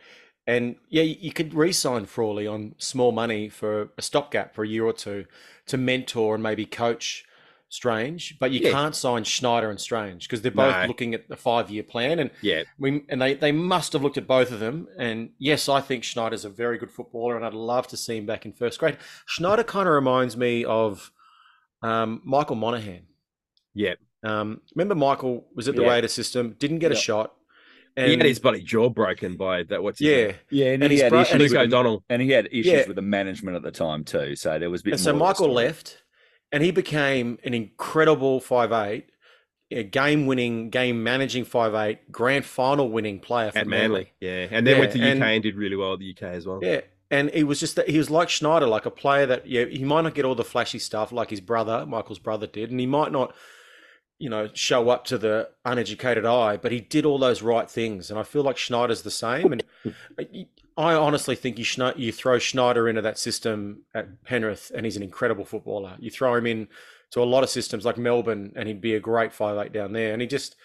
and 0.46 0.76
yeah, 0.88 1.02
you, 1.02 1.32
could 1.32 1.54
re-sign 1.54 2.06
Frawley 2.06 2.46
on 2.46 2.74
small 2.78 3.12
money 3.12 3.48
for 3.48 3.90
a 3.98 4.02
stopgap 4.02 4.54
for 4.54 4.64
a 4.64 4.68
year 4.68 4.84
or 4.84 4.92
two 4.92 5.26
to 5.66 5.76
mentor 5.76 6.34
and 6.34 6.42
maybe 6.42 6.64
coach 6.66 7.24
Strange, 7.68 8.38
but 8.38 8.52
you 8.52 8.60
Yeah. 8.60 8.70
can't 8.70 8.94
sign 8.94 9.24
Schneider 9.24 9.68
and 9.70 9.80
Strange 9.80 10.28
because 10.28 10.40
they're 10.40 10.52
both 10.52 10.72
No. 10.82 10.86
looking 10.86 11.14
at 11.14 11.28
the 11.28 11.36
five-year 11.36 11.82
plan 11.82 12.20
and. 12.20 12.30
Yeah, 12.40 12.62
We 12.78 13.04
and 13.08 13.20
they 13.20 13.34
they 13.34 13.50
must 13.50 13.92
have 13.92 14.04
looked 14.04 14.16
at 14.16 14.28
both 14.28 14.52
of 14.52 14.60
them. 14.60 14.86
And 14.96 15.30
yes, 15.38 15.68
I 15.68 15.80
think 15.80 16.04
Schneider's 16.04 16.44
a 16.44 16.48
very 16.48 16.78
good 16.78 16.92
footballer, 16.92 17.34
and 17.34 17.44
I'd 17.44 17.54
love 17.54 17.88
to 17.88 17.96
see 17.96 18.16
him 18.18 18.24
back 18.24 18.46
in 18.46 18.52
first 18.52 18.78
grade. 18.78 18.98
Schneider 19.26 19.64
kind 19.64 19.88
of 19.88 19.94
reminds 19.94 20.36
me 20.36 20.64
of 20.64 21.10
Um, 21.82 22.22
Michael 22.24 22.56
Monaghan. 22.56 23.08
Yeah. 23.74 23.94
Um, 24.22 24.60
remember 24.76 24.94
Michael 24.94 25.46
was 25.56 25.66
at 25.68 25.74
the 25.74 25.82
Yeah. 25.82 25.90
Raiders 25.90 26.12
system, 26.14 26.54
didn't 26.60 26.78
get 26.78 26.92
a 26.92 26.94
Yeah. 26.94 27.00
Shot. 28.02 28.08
he 28.08 28.16
had 28.16 28.26
his 28.26 28.38
bloody 28.38 28.60
jaw 28.62 28.88
broken 28.88 29.36
by 29.36 29.62
that. 29.64 29.82
What's 29.82 29.98
his 29.98 30.08
yeah. 30.08 30.16
name? 30.26 30.34
Yeah, 30.50 30.66
and, 30.72 30.82
And 30.84 30.90
he 30.92 30.96
his 30.96 31.02
had 31.02 31.10
bro- 31.10 31.20
issues 31.22 31.32
and 31.32 31.42
with 31.42 31.52
Luke 31.52 31.60
O'Donnell. 31.60 32.04
and 32.08 32.22
he 32.22 32.30
had 32.30 32.46
issues 32.46 32.66
Yeah. 32.66 32.86
with 32.86 32.96
the 32.96 33.02
management 33.02 33.56
at 33.56 33.62
the 33.62 33.70
time 33.70 34.04
too. 34.04 34.36
So 34.36 34.58
there 34.58 34.70
was 34.70 34.80
a 34.82 34.84
bit 34.84 34.92
And 34.94 35.00
so 35.00 35.12
more 35.12 35.18
to 35.32 35.42
Michael 35.42 35.52
left, 35.54 36.02
and 36.52 36.62
he 36.62 36.70
became 36.70 37.38
an 37.44 37.54
incredible 37.54 38.40
five 38.40 38.72
eight, 38.72 39.06
a 39.70 39.82
game 39.82 40.26
winning, 40.26 40.70
game 40.70 41.02
managing 41.02 41.44
five 41.44 41.74
eight, 41.74 42.10
grand 42.12 42.44
final 42.44 42.88
winning 42.88 43.18
player 43.18 43.50
for 43.50 43.58
at 43.58 43.66
Manly. 43.66 44.12
Yeah, 44.20 44.46
and 44.50 44.66
then 44.66 44.74
Yeah, 44.76 44.80
went 44.80 44.92
to 44.92 44.98
UK 44.98 45.04
and- 45.04 45.22
and, 45.24 45.42
did 45.42 45.56
really 45.56 45.76
well 45.76 45.92
at 45.94 45.98
the 45.98 46.08
UK 46.10 46.22
as 46.34 46.46
well. 46.46 46.60
Yeah, 46.62 46.82
and 47.10 47.30
he 47.30 47.42
was 47.44 47.58
just 47.60 47.76
that 47.76 47.88
he 47.88 47.98
was 47.98 48.08
like 48.10 48.28
Schneider, 48.28 48.66
like 48.66 48.86
a 48.86 48.90
player 48.90 49.26
that 49.26 49.46
yeah, 49.46 49.64
he 49.64 49.82
might 49.84 50.02
not 50.02 50.14
get 50.14 50.24
all 50.24 50.34
the 50.36 50.44
flashy 50.44 50.78
stuff 50.78 51.10
like 51.12 51.30
his 51.30 51.40
brother, 51.40 51.84
Michael's 51.86 52.18
brother, 52.20 52.46
did, 52.46 52.70
and 52.70 52.78
he 52.78 52.86
might 52.86 53.10
not, 53.10 53.34
you 54.18 54.30
know, 54.30 54.48
show 54.54 54.88
up 54.88 55.04
to 55.06 55.18
the 55.18 55.50
uneducated 55.64 56.24
eye, 56.24 56.56
but 56.56 56.72
he 56.72 56.80
did 56.80 57.04
all 57.04 57.18
those 57.18 57.42
right 57.42 57.70
things, 57.70 58.10
and 58.10 58.18
I 58.18 58.22
feel 58.22 58.42
like 58.42 58.56
Schneider's 58.56 59.02
the 59.02 59.10
same. 59.10 59.52
And 59.52 59.64
I 60.76 60.94
honestly 60.94 61.36
think 61.36 61.58
you 61.58 61.92
you 61.96 62.12
throw 62.12 62.38
Schneider 62.38 62.88
into 62.88 63.02
that 63.02 63.18
system 63.18 63.82
at 63.94 64.24
Penrith, 64.24 64.72
and 64.74 64.84
he's 64.84 64.96
an 64.96 65.02
incredible 65.02 65.44
footballer. 65.44 65.96
You 65.98 66.10
throw 66.10 66.34
him 66.34 66.46
in 66.46 66.68
to 67.10 67.22
a 67.22 67.24
lot 67.24 67.44
of 67.44 67.50
systems 67.50 67.84
like 67.84 67.98
Melbourne, 67.98 68.52
and 68.56 68.68
he'd 68.68 68.80
be 68.80 68.94
a 68.94 69.00
great 69.00 69.32
five 69.32 69.58
eight 69.58 69.72
down 69.72 69.92
there. 69.92 70.12
And 70.12 70.20
he 70.20 70.28
just, 70.28 70.56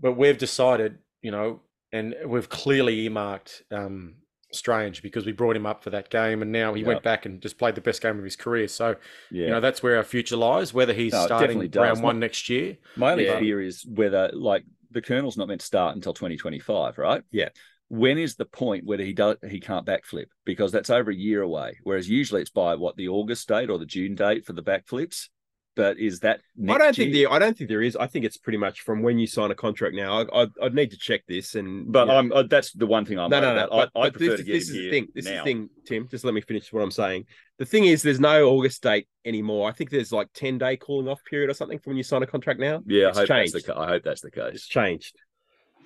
but 0.00 0.12
we've 0.12 0.38
decided, 0.38 0.98
you 1.22 1.30
know, 1.30 1.60
and 1.92 2.14
we've 2.26 2.48
clearly 2.48 3.00
earmarked 3.04 3.62
um, 3.70 4.16
Strange 4.56 5.02
because 5.02 5.24
we 5.26 5.32
brought 5.32 5.56
him 5.56 5.66
up 5.66 5.82
for 5.84 5.90
that 5.90 6.10
game, 6.10 6.42
and 6.42 6.50
now 6.50 6.74
he 6.74 6.82
Yeah. 6.82 6.88
went 6.88 7.02
back 7.02 7.26
and 7.26 7.40
just 7.40 7.58
played 7.58 7.74
the 7.74 7.80
best 7.80 8.02
game 8.02 8.18
of 8.18 8.24
his 8.24 8.36
career. 8.36 8.68
So 8.68 8.96
Yeah, 9.30 9.44
you 9.46 9.50
know 9.50 9.60
that's 9.60 9.82
where 9.82 9.96
our 9.96 10.02
future 10.04 10.36
lies. 10.36 10.74
Whether 10.74 10.92
he's 10.92 11.12
No, 11.12 11.26
starting 11.26 11.70
round 11.70 12.02
one 12.02 12.18
next 12.18 12.48
year, 12.48 12.78
My 12.96 13.12
only 13.12 13.26
Yeah. 13.26 13.38
fear 13.38 13.60
is 13.60 13.84
whether, 13.86 14.30
like, 14.32 14.64
the 14.90 15.02
Colonel's 15.02 15.36
not 15.36 15.48
meant 15.48 15.60
to 15.60 15.66
start 15.66 15.94
until 15.94 16.14
2025, 16.14 16.96
right? 16.98 17.22
Yeah. 17.30 17.50
When 17.88 18.18
is 18.18 18.34
the 18.34 18.46
point 18.46 18.84
where 18.84 18.98
he 18.98 19.12
does 19.12 19.36
he 19.48 19.60
can't 19.60 19.86
backflip 19.86 20.26
because 20.44 20.72
that's 20.72 20.90
over 20.90 21.10
a 21.10 21.14
year 21.14 21.42
away? 21.42 21.78
Whereas 21.84 22.08
usually 22.08 22.40
it's 22.40 22.50
by 22.50 22.74
what 22.74 22.96
the 22.96 23.08
August 23.08 23.46
date 23.48 23.70
or 23.70 23.78
the 23.78 23.86
June 23.86 24.14
date 24.16 24.44
for 24.44 24.54
the 24.54 24.62
backflips. 24.62 25.28
But 25.76 25.98
is 25.98 26.20
that 26.20 26.40
I 26.68 26.78
don't 26.78 26.96
think 26.96 27.14
year? 27.14 27.28
the 27.28 27.34
I 27.34 27.38
don't 27.38 27.56
think 27.56 27.68
there 27.68 27.82
is. 27.82 27.96
I 27.96 28.06
think 28.06 28.24
it's 28.24 28.38
pretty 28.38 28.56
much 28.56 28.80
from 28.80 29.02
when 29.02 29.18
you 29.18 29.26
sign 29.26 29.50
a 29.50 29.54
contract. 29.54 29.94
Now, 29.94 30.22
I, 30.22 30.42
I'd, 30.42 30.50
I'd 30.62 30.74
need 30.74 30.90
to 30.90 30.96
check 30.96 31.20
this, 31.28 31.54
and 31.54 31.92
But 31.92 32.06
you 32.06 32.12
know, 32.12 32.18
I'm 32.18 32.32
uh, 32.32 32.42
that's 32.44 32.72
the 32.72 32.86
one 32.86 33.04
thing 33.04 33.18
I'm 33.18 33.30
no, 33.30 33.40
no, 33.40 33.54
no. 33.54 33.64
about. 33.66 33.90
But, 33.94 34.00
I, 34.00 34.06
I 34.06 34.10
but 34.10 34.14
prefer 34.14 34.30
this, 34.32 34.40
to 34.40 34.44
get 34.46 34.52
this 34.54 34.68
is 34.70 34.72
the 34.72 34.90
thing. 34.90 35.08
This 35.14 35.26
is 35.26 35.32
the 35.32 35.42
thing, 35.44 35.68
Tim. 35.86 36.08
Just 36.08 36.24
let 36.24 36.32
me 36.34 36.40
finish 36.40 36.72
what 36.72 36.82
I'm 36.82 36.90
saying. 36.90 37.26
The 37.58 37.66
thing 37.66 37.84
is, 37.84 38.02
there's 38.02 38.18
no 38.20 38.48
August 38.48 38.82
date 38.82 39.06
anymore. 39.24 39.68
I 39.68 39.72
think 39.72 39.90
there's 39.90 40.12
like 40.12 40.28
ten 40.32 40.56
day 40.56 40.78
cooling 40.78 41.08
off 41.08 41.20
period 41.28 41.50
or 41.50 41.54
something 41.54 41.78
from 41.78 41.90
when 41.90 41.96
you 41.98 42.02
sign 42.02 42.22
a 42.22 42.26
contract 42.26 42.58
now. 42.58 42.82
Yeah, 42.86 43.08
it's 43.08 43.18
I 43.18 43.20
hope 43.20 43.28
changed. 43.28 43.54
that's 43.54 43.66
the 43.66 43.76
I 43.78 43.86
hope 43.88 44.02
that's 44.02 44.20
the 44.22 44.28
It's 44.28 44.34
case. 44.34 44.66
changed. 44.66 45.16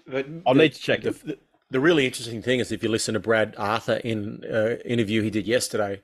But 0.07 0.27
I'll 0.47 0.55
the- 0.55 0.63
need 0.63 0.73
to 0.75 0.81
check 0.81 1.03
the, 1.03 1.11
it. 1.11 1.27
the, 1.27 1.39
the 1.73 1.81
really 1.81 2.07
interesting 2.07 2.43
thing 2.43 2.61
is 2.61 2.71
if 2.73 2.83
you 2.85 2.89
listen 2.89 3.15
to 3.15 3.21
Brad 3.21 3.55
Arthur 3.59 3.95
in 4.05 4.45
uh, 4.45 4.77
interview 4.85 5.23
he 5.23 5.31
did 5.31 5.47
yesterday, 5.49 6.01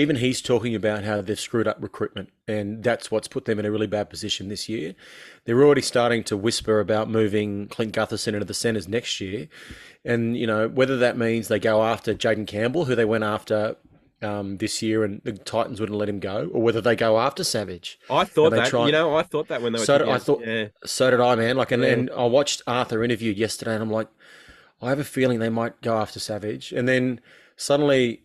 even 0.00 0.16
he's 0.16 0.40
talking 0.40 0.74
about 0.74 1.04
how 1.04 1.20
they've 1.20 1.38
screwed 1.38 1.68
up 1.68 1.76
recruitment, 1.80 2.30
and 2.48 2.82
that's 2.82 3.10
what's 3.10 3.28
put 3.28 3.44
them 3.44 3.58
in 3.58 3.66
a 3.66 3.70
really 3.70 3.86
bad 3.86 4.08
position 4.10 4.48
this 4.48 4.68
year. 4.68 4.94
They're 5.44 5.62
already 5.62 5.82
starting 5.82 6.24
to 6.24 6.36
whisper 6.36 6.80
about 6.80 7.08
moving 7.10 7.68
Clint 7.68 7.94
Gutherson 7.94 8.28
into 8.34 8.44
the 8.46 8.54
centres 8.54 8.88
next 8.88 9.20
year, 9.20 9.48
and 10.04 10.36
you 10.36 10.46
know 10.46 10.68
whether 10.68 10.96
that 10.98 11.16
means 11.18 11.48
they 11.48 11.58
go 11.58 11.82
after 11.84 12.14
Jayden 12.14 12.46
Campbell, 12.46 12.86
who 12.86 12.94
they 12.94 13.04
went 13.04 13.24
after. 13.24 13.76
Um, 14.24 14.58
this 14.58 14.82
year, 14.82 15.02
and 15.02 15.20
the 15.24 15.32
Titans 15.32 15.80
wouldn't 15.80 15.98
let 15.98 16.08
him 16.08 16.20
go, 16.20 16.48
or 16.54 16.62
whether 16.62 16.80
they 16.80 16.94
go 16.94 17.18
after 17.18 17.42
Savage. 17.42 17.98
I 18.08 18.22
thought 18.22 18.50
that. 18.50 18.68
try- 18.68 18.86
You 18.86 18.92
know, 18.92 19.16
I 19.16 19.24
thought 19.24 19.48
that 19.48 19.62
when 19.62 19.72
they 19.72 19.80
were. 19.80 19.84
So 19.84 19.98
did- 19.98 20.08
I 20.08 20.18
thought- 20.18 20.46
Yeah. 20.46 20.68
So 20.84 21.10
did 21.10 21.18
I, 21.18 21.34
man. 21.34 21.56
Like, 21.56 21.72
and, 21.72 21.82
Yeah. 21.82 21.88
and 21.88 22.10
I 22.10 22.26
watched 22.26 22.62
Arthur 22.68 23.02
interviewed 23.02 23.36
yesterday, 23.36 23.74
and 23.74 23.82
I'm 23.82 23.90
like, 23.90 24.06
I 24.80 24.90
have 24.90 25.00
a 25.00 25.04
feeling 25.04 25.40
they 25.40 25.48
might 25.48 25.80
go 25.82 25.96
after 25.96 26.20
Savage, 26.20 26.70
and 26.70 26.86
then 26.88 27.20
suddenly, 27.56 28.22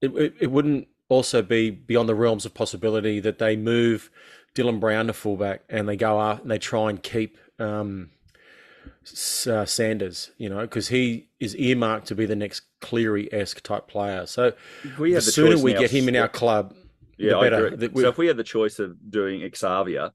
it, 0.00 0.10
it, 0.16 0.34
it 0.40 0.50
wouldn't 0.50 0.88
also 1.08 1.42
be 1.42 1.70
beyond 1.70 2.08
the 2.08 2.14
realms 2.14 2.44
of 2.44 2.54
possibility 2.54 3.20
that 3.20 3.38
they 3.38 3.56
move 3.56 4.10
Dylan 4.54 4.80
Brown 4.80 5.06
to 5.06 5.12
fullback 5.12 5.62
and 5.68 5.88
they 5.88 5.96
go 5.96 6.18
out 6.18 6.42
and 6.42 6.50
they 6.50 6.58
try 6.58 6.90
and 6.90 7.02
keep 7.02 7.38
um, 7.58 8.10
uh, 9.46 9.64
Sanders, 9.64 10.30
you 10.38 10.48
know, 10.48 10.60
because 10.62 10.88
he 10.88 11.28
is 11.38 11.54
earmarked 11.56 12.08
to 12.08 12.14
be 12.14 12.26
the 12.26 12.36
next 12.36 12.62
Cleary 12.80 13.32
esque 13.32 13.62
type 13.62 13.86
player. 13.88 14.26
So 14.26 14.52
we 14.98 15.10
the 15.10 15.16
the 15.16 15.22
sooner 15.22 15.58
we 15.58 15.74
now, 15.74 15.80
get 15.80 15.90
him 15.90 16.08
in 16.08 16.16
our 16.16 16.28
club, 16.28 16.74
yeah, 17.18 17.34
the 17.34 17.40
better. 17.40 17.90
We- 17.92 18.02
So 18.02 18.08
if 18.08 18.18
we 18.18 18.26
had 18.26 18.36
the 18.36 18.44
choice 18.44 18.78
of 18.78 18.96
doing 19.10 19.48
Xavier 19.54 20.10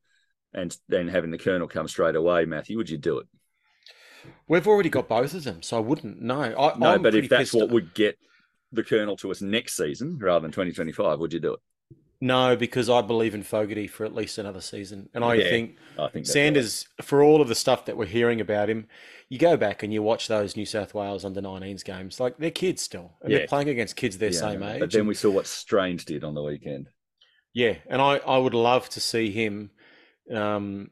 and 0.53 0.75
then 0.89 1.07
having 1.07 1.31
the 1.31 1.37
Colonel 1.37 1.67
come 1.67 1.87
straight 1.87 2.15
away, 2.15 2.45
Matthew, 2.45 2.77
would 2.77 2.89
you 2.89 2.97
do 2.97 3.19
it? 3.19 3.27
we've 4.47 4.67
already 4.67 4.89
got 4.89 5.07
both 5.07 5.33
of 5.33 5.43
them, 5.43 5.61
so 5.63 5.77
I 5.77 5.79
wouldn't. 5.79 6.21
No, 6.21 6.41
I, 6.41 6.77
No, 6.77 6.87
I'm 6.91 7.01
but 7.01 7.15
if 7.15 7.29
that's 7.29 7.53
what 7.53 7.69
would 7.69 7.93
get 7.93 8.17
the 8.71 8.83
Colonel 8.83 9.17
to 9.17 9.31
us 9.31 9.41
next 9.41 9.75
season 9.75 10.17
rather 10.19 10.41
than 10.41 10.51
2025, 10.51 11.19
would 11.19 11.33
you 11.33 11.39
do 11.39 11.53
it? 11.53 11.59
No, 12.23 12.55
because 12.55 12.87
I 12.89 13.01
believe 13.01 13.33
in 13.33 13.41
Fogarty 13.41 13.87
for 13.87 14.05
at 14.05 14.13
least 14.13 14.37
another 14.37 14.61
season. 14.61 15.09
And 15.13 15.23
I 15.23 15.35
Yeah. 15.35 15.49
think 15.49 15.77
I 15.97 16.07
think 16.09 16.25
Sanders, 16.27 16.87
for 17.01 17.23
all 17.23 17.41
of 17.41 17.47
the 17.47 17.55
stuff 17.55 17.85
that 17.85 17.97
we're 17.97 18.05
hearing 18.05 18.39
about 18.39 18.69
him, 18.69 18.87
you 19.27 19.39
go 19.39 19.57
back 19.57 19.81
and 19.81 19.91
you 19.91 20.03
watch 20.03 20.27
those 20.27 20.55
New 20.55 20.65
South 20.65 20.93
Wales 20.93 21.25
under 21.25 21.41
19s 21.41 21.83
games, 21.83 22.19
like 22.19 22.37
they're 22.37 22.51
kids 22.51 22.81
still. 22.83 23.13
And 23.21 23.31
Yeah. 23.31 23.39
they're 23.39 23.47
playing 23.47 23.69
against 23.69 23.95
kids 23.95 24.19
their 24.19 24.29
right. 24.29 24.35
same 24.35 24.61
age. 24.61 24.79
But 24.79 24.91
then 24.91 25.07
we 25.07 25.15
saw 25.15 25.31
what 25.31 25.47
Strange 25.47 26.05
did 26.05 26.23
on 26.23 26.35
the 26.35 26.43
weekend. 26.43 26.89
yeah, 27.53 27.75
and 27.89 28.01
I, 28.01 28.17
I 28.17 28.37
would 28.37 28.53
love 28.53 28.87
to 28.89 28.99
see 29.01 29.31
him 29.31 29.71
um, 30.31 30.91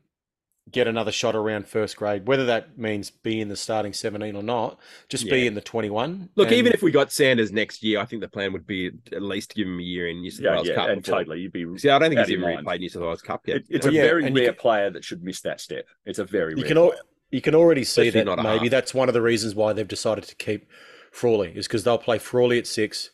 get 0.71 0.87
another 0.87 1.11
shot 1.11 1.35
around 1.35 1.67
first 1.67 1.97
grade, 1.97 2.27
whether 2.27 2.45
that 2.45 2.77
means 2.77 3.09
be 3.09 3.39
in 3.41 3.49
the 3.49 3.55
starting 3.55 3.93
17 3.93 4.35
or 4.35 4.43
not, 4.43 4.79
just 5.07 5.29
be 5.29 5.47
in 5.47 5.53
the 5.55 5.61
21. 5.61 6.29
Look, 6.35 6.49
And- 6.49 6.57
even 6.57 6.73
if 6.73 6.81
we 6.81 6.91
got 6.91 7.11
Sanders 7.11 7.51
next 7.51 7.81
year, 7.83 7.99
I 7.99 8.05
think 8.05 8.21
the 8.21 8.27
plan 8.27 8.53
would 8.53 8.67
be 8.67 8.91
at 9.11 9.21
least 9.21 9.55
give 9.55 9.67
him 9.67 9.79
a 9.79 9.83
year 9.83 10.07
in 10.07 10.21
New 10.21 10.31
South 10.31 10.43
Yeah, 10.43 10.51
Wales 10.55 10.67
yeah, 10.67 10.75
Cup. 10.75 10.89
and 10.89 11.01
before- 11.03 11.19
totally. 11.19 11.39
You'd 11.41 11.51
be. 11.53 11.65
See, 11.77 11.89
I 11.89 11.97
don't 11.99 12.09
think 12.09 12.19
he's 12.19 12.27
of 12.27 12.31
even 12.31 12.41
really 12.43 12.53
mind. 12.55 12.65
played 12.67 12.81
New 12.81 12.89
South 12.89 13.01
Wales 13.03 13.21
Cup 13.21 13.47
yet. 13.47 13.57
It, 13.57 13.65
it's 13.69 13.85
Well, 13.85 13.95
a 13.95 14.01
very 14.01 14.25
and 14.25 14.35
rare 14.35 14.45
can- 14.47 14.55
player 14.55 14.89
that 14.89 15.03
should 15.03 15.23
miss 15.23 15.41
that 15.41 15.59
step. 15.61 15.85
It's 16.05 16.19
a 16.19 16.25
very 16.25 16.53
you 16.57 16.63
can 16.63 16.77
al- 16.77 16.89
player. 16.89 17.01
you 17.31 17.41
can 17.41 17.55
already 17.55 17.83
see 17.83 18.01
Especially 18.07 18.19
that 18.21 18.25
not 18.37 18.43
maybe 18.43 18.65
half. 18.65 18.71
that's 18.71 18.93
one 18.93 19.07
of 19.07 19.13
the 19.13 19.21
reasons 19.21 19.55
why 19.55 19.73
they've 19.73 19.87
decided 19.87 20.23
to 20.25 20.35
keep 20.35 20.67
Frawley 21.11 21.51
is 21.55 21.67
because 21.67 21.83
they'll 21.83 21.97
play 21.97 22.19
Frawley 22.19 22.57
at 22.59 22.67
six, 22.67 23.11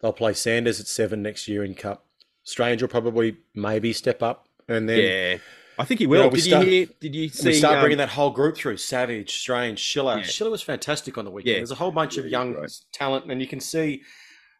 they'll 0.00 0.12
play 0.12 0.32
Sanders 0.32 0.80
at 0.80 0.86
seven 0.86 1.22
next 1.22 1.46
year 1.48 1.62
in 1.62 1.74
Cup. 1.74 2.04
Strange 2.42 2.80
will 2.82 2.88
probably 2.88 3.36
maybe 3.54 3.92
step 3.92 4.22
up, 4.22 4.48
and 4.68 4.88
then 4.88 4.98
yeah, 5.00 5.38
I 5.78 5.84
think 5.84 5.98
he 6.00 6.04
You 6.04 6.08
will. 6.08 6.24
know, 6.24 6.30
did 6.30 6.42
start- 6.42 6.64
you 6.64 6.70
hear? 6.70 6.86
Did 7.00 7.14
you 7.14 7.28
see? 7.28 7.48
we 7.48 7.54
start 7.54 7.76
um, 7.76 7.82
bringing 7.82 7.98
that 7.98 8.08
whole 8.10 8.30
group 8.30 8.56
through: 8.56 8.76
Savage, 8.78 9.36
Strange, 9.38 9.78
Schiller. 9.78 10.18
Yeah. 10.18 10.22
Schiller 10.24 10.50
was 10.50 10.62
fantastic 10.62 11.18
on 11.18 11.24
the 11.24 11.30
weekend. 11.30 11.52
Yeah. 11.52 11.58
There's 11.58 11.70
a 11.70 11.76
whole 11.76 11.90
bunch 11.92 12.16
of 12.16 12.26
young 12.26 12.54
great. 12.54 12.72
talent, 12.92 13.30
and 13.30 13.40
you 13.40 13.46
can 13.46 13.60
see, 13.60 14.02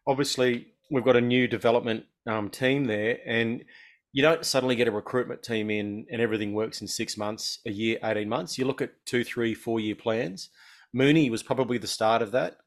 obviously, 0.05 0.67
we've 0.91 1.03
got 1.03 1.15
a 1.15 1.21
new 1.21 1.47
development 1.47 2.05
um, 2.27 2.49
team 2.49 2.85
there, 2.85 3.19
and 3.25 3.63
you 4.13 4.21
don't 4.21 4.45
suddenly 4.45 4.75
get 4.75 4.87
a 4.87 4.91
recruitment 4.91 5.43
team 5.43 5.69
in 5.69 6.05
and 6.11 6.21
everything 6.21 6.53
works 6.53 6.81
in 6.81 6.87
six 6.87 7.17
months, 7.17 7.59
a 7.65 7.71
year, 7.71 7.97
eighteen 8.03 8.29
months. 8.29 8.57
You 8.57 8.65
look 8.65 8.81
at 8.81 8.91
two, 9.05 9.23
three, 9.23 9.53
four 9.53 9.79
year 9.79 9.95
plans. 9.95 10.49
Mooney 10.93 11.29
was 11.29 11.43
probably 11.43 11.77
the 11.77 11.87
start 11.87 12.21
of 12.21 12.31
that, 12.31 12.57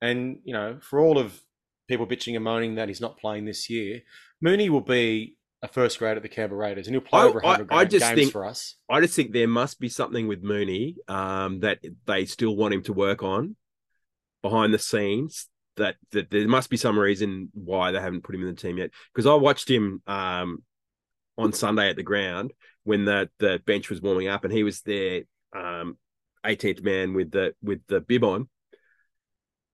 and 0.00 0.38
you 0.44 0.52
know, 0.52 0.78
for 0.82 1.00
all 1.00 1.18
of 1.18 1.40
people 1.88 2.06
bitching 2.06 2.34
and 2.36 2.44
moaning 2.44 2.76
that 2.76 2.88
he's 2.88 3.00
not 3.00 3.18
playing 3.18 3.44
this 3.44 3.68
year, 3.68 4.00
Mooney 4.40 4.68
will 4.70 4.80
be 4.80 5.36
a 5.62 5.68
first 5.68 5.98
grade 5.98 6.16
at 6.16 6.22
the 6.22 6.28
Canberra 6.28 6.58
Raiders, 6.60 6.86
and 6.86 6.94
he'll 6.94 7.02
play 7.02 7.20
I- 7.20 7.24
over 7.24 7.44
I- 7.44 7.48
100 7.58 7.68
I 7.72 7.76
gra- 7.84 7.90
just 7.90 8.06
games 8.06 8.18
think- 8.20 8.32
for 8.32 8.44
us. 8.44 8.76
I 8.88 9.00
just 9.00 9.14
think 9.14 9.32
there 9.32 9.48
must 9.48 9.78
be 9.78 9.88
something 9.88 10.26
with 10.26 10.42
Mooney 10.42 10.96
um, 11.08 11.60
that 11.60 11.80
they 12.06 12.24
still 12.24 12.56
want 12.56 12.74
him 12.74 12.82
to 12.84 12.92
work 12.92 13.22
on 13.22 13.56
behind 14.42 14.72
the 14.72 14.78
scenes. 14.78 15.48
That 15.76 15.96
that 16.10 16.30
there 16.30 16.46
must 16.48 16.68
be 16.68 16.76
some 16.76 16.98
reason 16.98 17.50
why 17.54 17.92
they 17.92 18.00
haven't 18.00 18.22
put 18.24 18.34
him 18.34 18.42
in 18.42 18.48
the 18.48 18.60
team 18.60 18.76
yet. 18.78 18.90
Because 19.14 19.26
I 19.26 19.34
watched 19.34 19.70
him 19.70 20.02
um, 20.06 20.62
on 21.38 21.52
Sunday 21.52 21.88
at 21.88 21.96
the 21.96 22.02
ground 22.02 22.52
when 22.84 23.04
the 23.04 23.30
the 23.38 23.62
bench 23.64 23.88
was 23.88 24.02
warming 24.02 24.28
up, 24.28 24.44
and 24.44 24.52
he 24.52 24.62
was 24.62 24.82
there, 24.82 25.22
um, 25.54 25.96
18th 26.44 26.82
man 26.82 27.14
with 27.14 27.30
the 27.30 27.54
with 27.62 27.80
the 27.86 28.00
bib 28.00 28.24
on. 28.24 28.48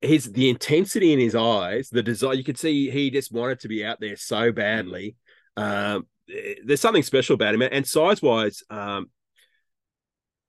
His 0.00 0.30
the 0.30 0.48
intensity 0.50 1.12
in 1.12 1.18
his 1.18 1.34
eyes, 1.34 1.88
the 1.88 2.02
desire 2.02 2.34
you 2.34 2.44
could 2.44 2.58
see 2.58 2.90
he 2.90 3.10
just 3.10 3.32
wanted 3.32 3.60
to 3.60 3.68
be 3.68 3.84
out 3.84 3.98
there 3.98 4.16
so 4.16 4.52
badly. 4.52 5.16
Um, 5.56 6.06
eh, 6.30 6.54
there's 6.64 6.80
something 6.80 7.02
special 7.02 7.34
about 7.34 7.54
him, 7.54 7.62
and 7.62 7.86
size 7.86 8.20
wise, 8.22 8.62
um, 8.70 9.10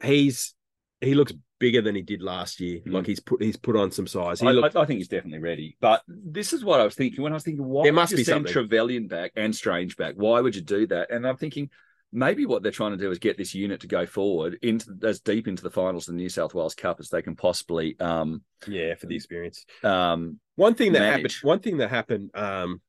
he's 0.03 0.53
he 1.01 1.13
looks 1.15 1.33
bigger 1.59 1.81
than 1.81 1.95
he 1.95 2.01
did 2.01 2.21
last 2.21 2.59
year. 2.59 2.79
Mm. 2.81 2.93
Like 2.93 3.05
he's 3.05 3.19
put 3.19 3.41
he's 3.41 3.57
put 3.57 3.75
on 3.75 3.91
some 3.91 4.07
size. 4.07 4.39
He 4.39 4.47
I, 4.47 4.51
looked, 4.51 4.75
I, 4.75 4.81
I 4.81 4.85
think 4.85 4.99
he's 4.99 5.07
definitely 5.07 5.39
ready. 5.39 5.77
But 5.79 6.01
this 6.07 6.53
is 6.53 6.63
what 6.63 6.79
I 6.79 6.83
was 6.83 6.95
thinking 6.95 7.23
when 7.23 7.33
I 7.33 7.35
was 7.35 7.43
thinking, 7.43 7.65
why 7.65 7.83
There 7.83 7.91
would 7.91 7.95
must 7.95 8.11
you 8.11 8.17
be 8.17 8.23
send 8.23 8.37
something. 8.37 8.53
Trevelyan 8.53 9.07
back 9.07 9.31
and 9.35 9.55
Strange 9.55 9.97
back? 9.97 10.15
Why 10.15 10.39
would 10.41 10.55
you 10.55 10.61
do 10.61 10.87
that? 10.87 11.11
And 11.11 11.25
I'm 11.27 11.37
thinking 11.37 11.69
maybe 12.11 12.45
what 12.45 12.63
they're 12.63 12.71
trying 12.71 12.91
to 12.91 12.97
do 12.97 13.11
is 13.11 13.19
get 13.19 13.37
this 13.37 13.53
unit 13.53 13.81
to 13.81 13.87
go 13.87 14.05
forward 14.05 14.57
into 14.61 14.97
as 15.03 15.19
deep 15.19 15.47
into 15.47 15.61
the 15.63 15.69
finals 15.69 16.07
of 16.07 16.13
the 16.15 16.21
New 16.21 16.29
South 16.29 16.53
Wales 16.53 16.75
Cup 16.75 16.99
as 16.99 17.09
they 17.09 17.21
can 17.21 17.35
possibly. 17.35 17.99
Um, 17.99 18.43
yeah, 18.67 18.95
for 18.95 19.07
the 19.07 19.15
experience. 19.15 19.65
um, 19.83 20.39
One 20.55 20.73
thing 20.75 20.93
that 20.93 20.99
Manage. 20.99 21.35
happened. 21.35 21.47
One 21.49 21.59
thing 21.59 21.77
that 21.77 21.89
happened. 21.89 22.31
Um, 22.33 22.81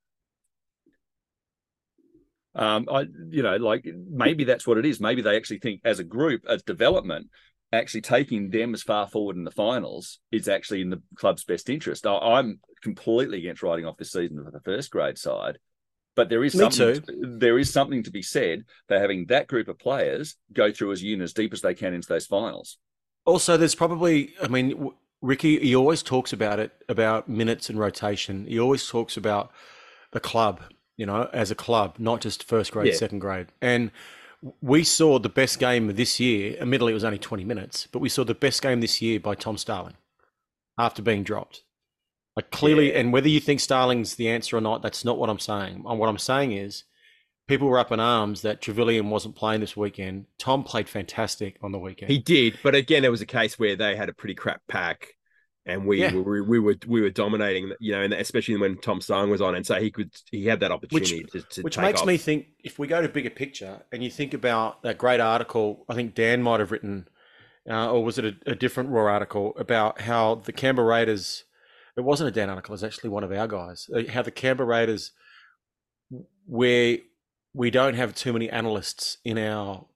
Um, 2.55 2.89
I, 2.91 3.07
you 3.31 3.43
know, 3.43 3.57
like 3.57 3.87
maybe 4.11 4.45
that's 4.45 4.67
what 4.67 4.79
it 4.79 4.87
is. 4.87 5.01
Maybe 5.01 5.23
they 5.23 5.37
actually 5.37 5.59
think 5.59 5.81
as 5.85 5.99
a 5.99 6.05
group, 6.05 6.43
as 6.49 6.63
development, 6.63 7.29
actually 7.73 8.01
taking 8.01 8.51
them 8.51 8.75
as 8.75 8.83
far 8.83 9.07
forward 9.07 9.37
in 9.37 9.45
the 9.45 9.51
finals 9.51 10.19
is 10.33 10.49
actually 10.49 10.81
in 10.81 10.91
the 10.91 11.03
club's 11.17 11.45
best 11.45 11.69
interest. 11.69 12.07
I, 12.07 12.17
I'm 12.17 12.61
completely 12.83 13.39
against 13.39 13.63
writing 13.63 13.87
off 13.87 13.97
this 13.97 14.13
season 14.13 14.43
for 14.43 14.51
the 14.51 14.61
first 14.61 14.91
grade 14.91 15.19
side, 15.19 15.59
but 16.17 16.29
there 16.29 16.43
is 16.43 16.55
Me 16.55 16.71
something. 16.71 17.39
There 17.39 17.59
is 17.59 17.73
something 17.73 18.03
to 18.05 18.11
be 18.11 18.23
said 18.23 18.65
for 18.89 18.99
having 18.99 19.27
that 19.27 19.47
group 19.47 19.69
of 19.69 19.79
players 19.79 20.37
go 20.53 20.73
through 20.73 20.93
as 20.93 21.03
unit 21.03 21.25
as 21.25 21.33
deep 21.33 21.53
as 21.53 21.61
they 21.61 21.75
can 21.75 21.95
into 21.95 22.09
those 22.09 22.27
finals. 22.27 22.79
Also, 23.25 23.57
there's 23.59 23.75
probably, 23.75 24.33
I 24.43 24.49
mean, 24.49 24.91
Ricky, 25.21 25.59
he 25.59 25.77
always 25.77 26.03
talks 26.03 26.33
about 26.33 26.59
it, 26.59 26.73
about 26.89 27.29
minutes 27.29 27.69
and 27.69 27.79
rotation. 27.79 28.47
He 28.47 28.59
always 28.59 28.89
talks 28.89 29.17
about 29.19 29.53
the 30.13 30.21
club, 30.21 30.63
you 30.99 31.07
know, 31.07 31.31
as 31.33 31.51
a 31.51 31.55
club, 31.55 31.95
not 31.99 32.21
just 32.21 32.43
first 32.45 32.73
grade, 32.73 32.89
Yeah. 32.89 32.95
second 32.99 33.21
grade. 33.21 33.47
And 33.63 33.91
we 34.61 34.85
saw 34.85 35.19
the 35.19 35.29
best 35.31 35.59
game 35.59 35.89
of 35.89 35.97
this 35.97 36.21
year. 36.21 36.57
Admittedly, 36.61 36.93
it 36.93 36.95
was 36.95 37.05
only 37.05 37.19
20 37.19 37.45
minutes, 37.45 37.89
but 37.91 38.01
we 38.01 38.11
saw 38.11 38.25
the 38.25 38.35
best 38.35 38.61
game 38.61 38.81
this 38.83 39.01
year 39.01 39.19
by 39.19 39.35
Tom 39.35 39.57
Starling 39.57 39.95
after 40.77 41.01
being 41.01 41.23
dropped. 41.23 41.63
Like 42.37 42.51
clearly, 42.51 42.95
and 42.95 43.13
whether 43.13 43.29
you 43.29 43.41
think 43.41 43.59
Starling's 43.61 44.15
the 44.17 44.29
answer 44.29 44.57
or 44.57 44.61
not, 44.61 44.83
that's 44.83 45.05
not 45.05 45.19
what 45.19 45.31
I'm 45.31 45.41
saying. 45.41 45.83
And 45.89 45.99
What 45.99 46.09
I'm 46.09 46.19
saying 46.19 46.53
is 46.53 46.85
people 47.49 47.67
were 47.69 47.79
up 47.81 47.91
in 47.91 47.99
arms 47.99 48.43
that 48.43 48.61
Trevelyan 48.61 49.11
wasn't 49.11 49.35
playing 49.35 49.61
this 49.61 49.77
weekend. 49.77 50.27
Tom 50.39 50.63
played 50.63 50.89
fantastic 50.89 51.57
on 51.63 51.73
the 51.73 51.79
weekend. 51.81 52.11
He 52.13 52.19
did, 52.19 52.59
but 52.63 52.75
again, 52.77 53.05
it 53.05 53.11
was 53.11 53.21
a 53.23 53.27
case 53.27 53.59
where 53.59 53.75
they 53.75 53.97
had 53.97 54.09
a 54.09 54.13
pretty 54.13 54.35
crap 54.37 54.61
pack, 54.69 55.15
and 55.69 55.87
we 55.87 56.01
Yeah. 56.01 56.15
were 56.15 56.43
we 56.43 56.59
were 56.59 56.77
we 56.87 57.01
were 57.01 57.11
dominating. 57.11 57.73
You 57.81 57.93
know, 57.93 58.01
and 58.03 58.13
especially 58.15 58.57
when 58.57 58.79
Tom 58.79 59.01
Starling 59.01 59.31
was 59.31 59.41
on, 59.41 59.55
and 59.55 59.67
so 59.67 59.75
he 59.81 59.91
could 59.91 60.11
he 60.31 60.47
had 60.47 60.61
that 60.61 60.73
opportunity 60.73 61.25
to, 61.33 61.43
to 61.43 61.63
Which 61.63 61.79
makes 61.79 62.01
off. 62.01 62.07
me 62.07 62.17
think 62.17 62.47
if 62.65 62.79
we 62.79 62.87
go 62.87 63.01
to 63.03 63.09
bigger 63.09 63.31
picture 63.31 63.83
and 63.93 64.03
you 64.03 64.11
think 64.11 64.35
about 64.35 64.83
that 64.83 64.99
great 64.99 65.21
article, 65.21 65.85
I 65.89 65.95
think 65.95 66.15
Dan 66.15 66.43
might 66.43 66.61
have 66.61 66.73
written, 66.73 67.09
uh, 67.71 67.91
or 67.93 68.03
was 68.05 68.19
it 68.19 68.25
a, 68.25 68.35
a 68.51 68.55
different 68.55 68.91
Raw 68.91 69.13
article 69.13 69.55
about 69.59 70.01
how 70.01 70.37
the 70.37 70.53
Canberra 70.53 70.89
Raiders, 70.89 71.45
it 71.97 72.01
wasn't 72.03 72.29
a 72.29 72.33
Dan 72.33 72.49
article, 72.51 72.73
it 72.73 72.75
was 72.75 72.85
actually 72.85 73.11
one 73.11 73.25
of 73.25 73.33
our 73.33 73.47
guys, 73.47 73.89
uh, 73.95 74.03
how 74.11 74.23
the 74.23 74.31
Canberra 74.31 74.69
Raiders, 74.69 75.13
where 76.47 76.99
we 77.55 77.71
don't 77.71 77.95
have 77.95 78.15
too 78.15 78.33
many 78.33 78.49
analysts 78.51 79.19
in 79.25 79.39
our 79.39 79.87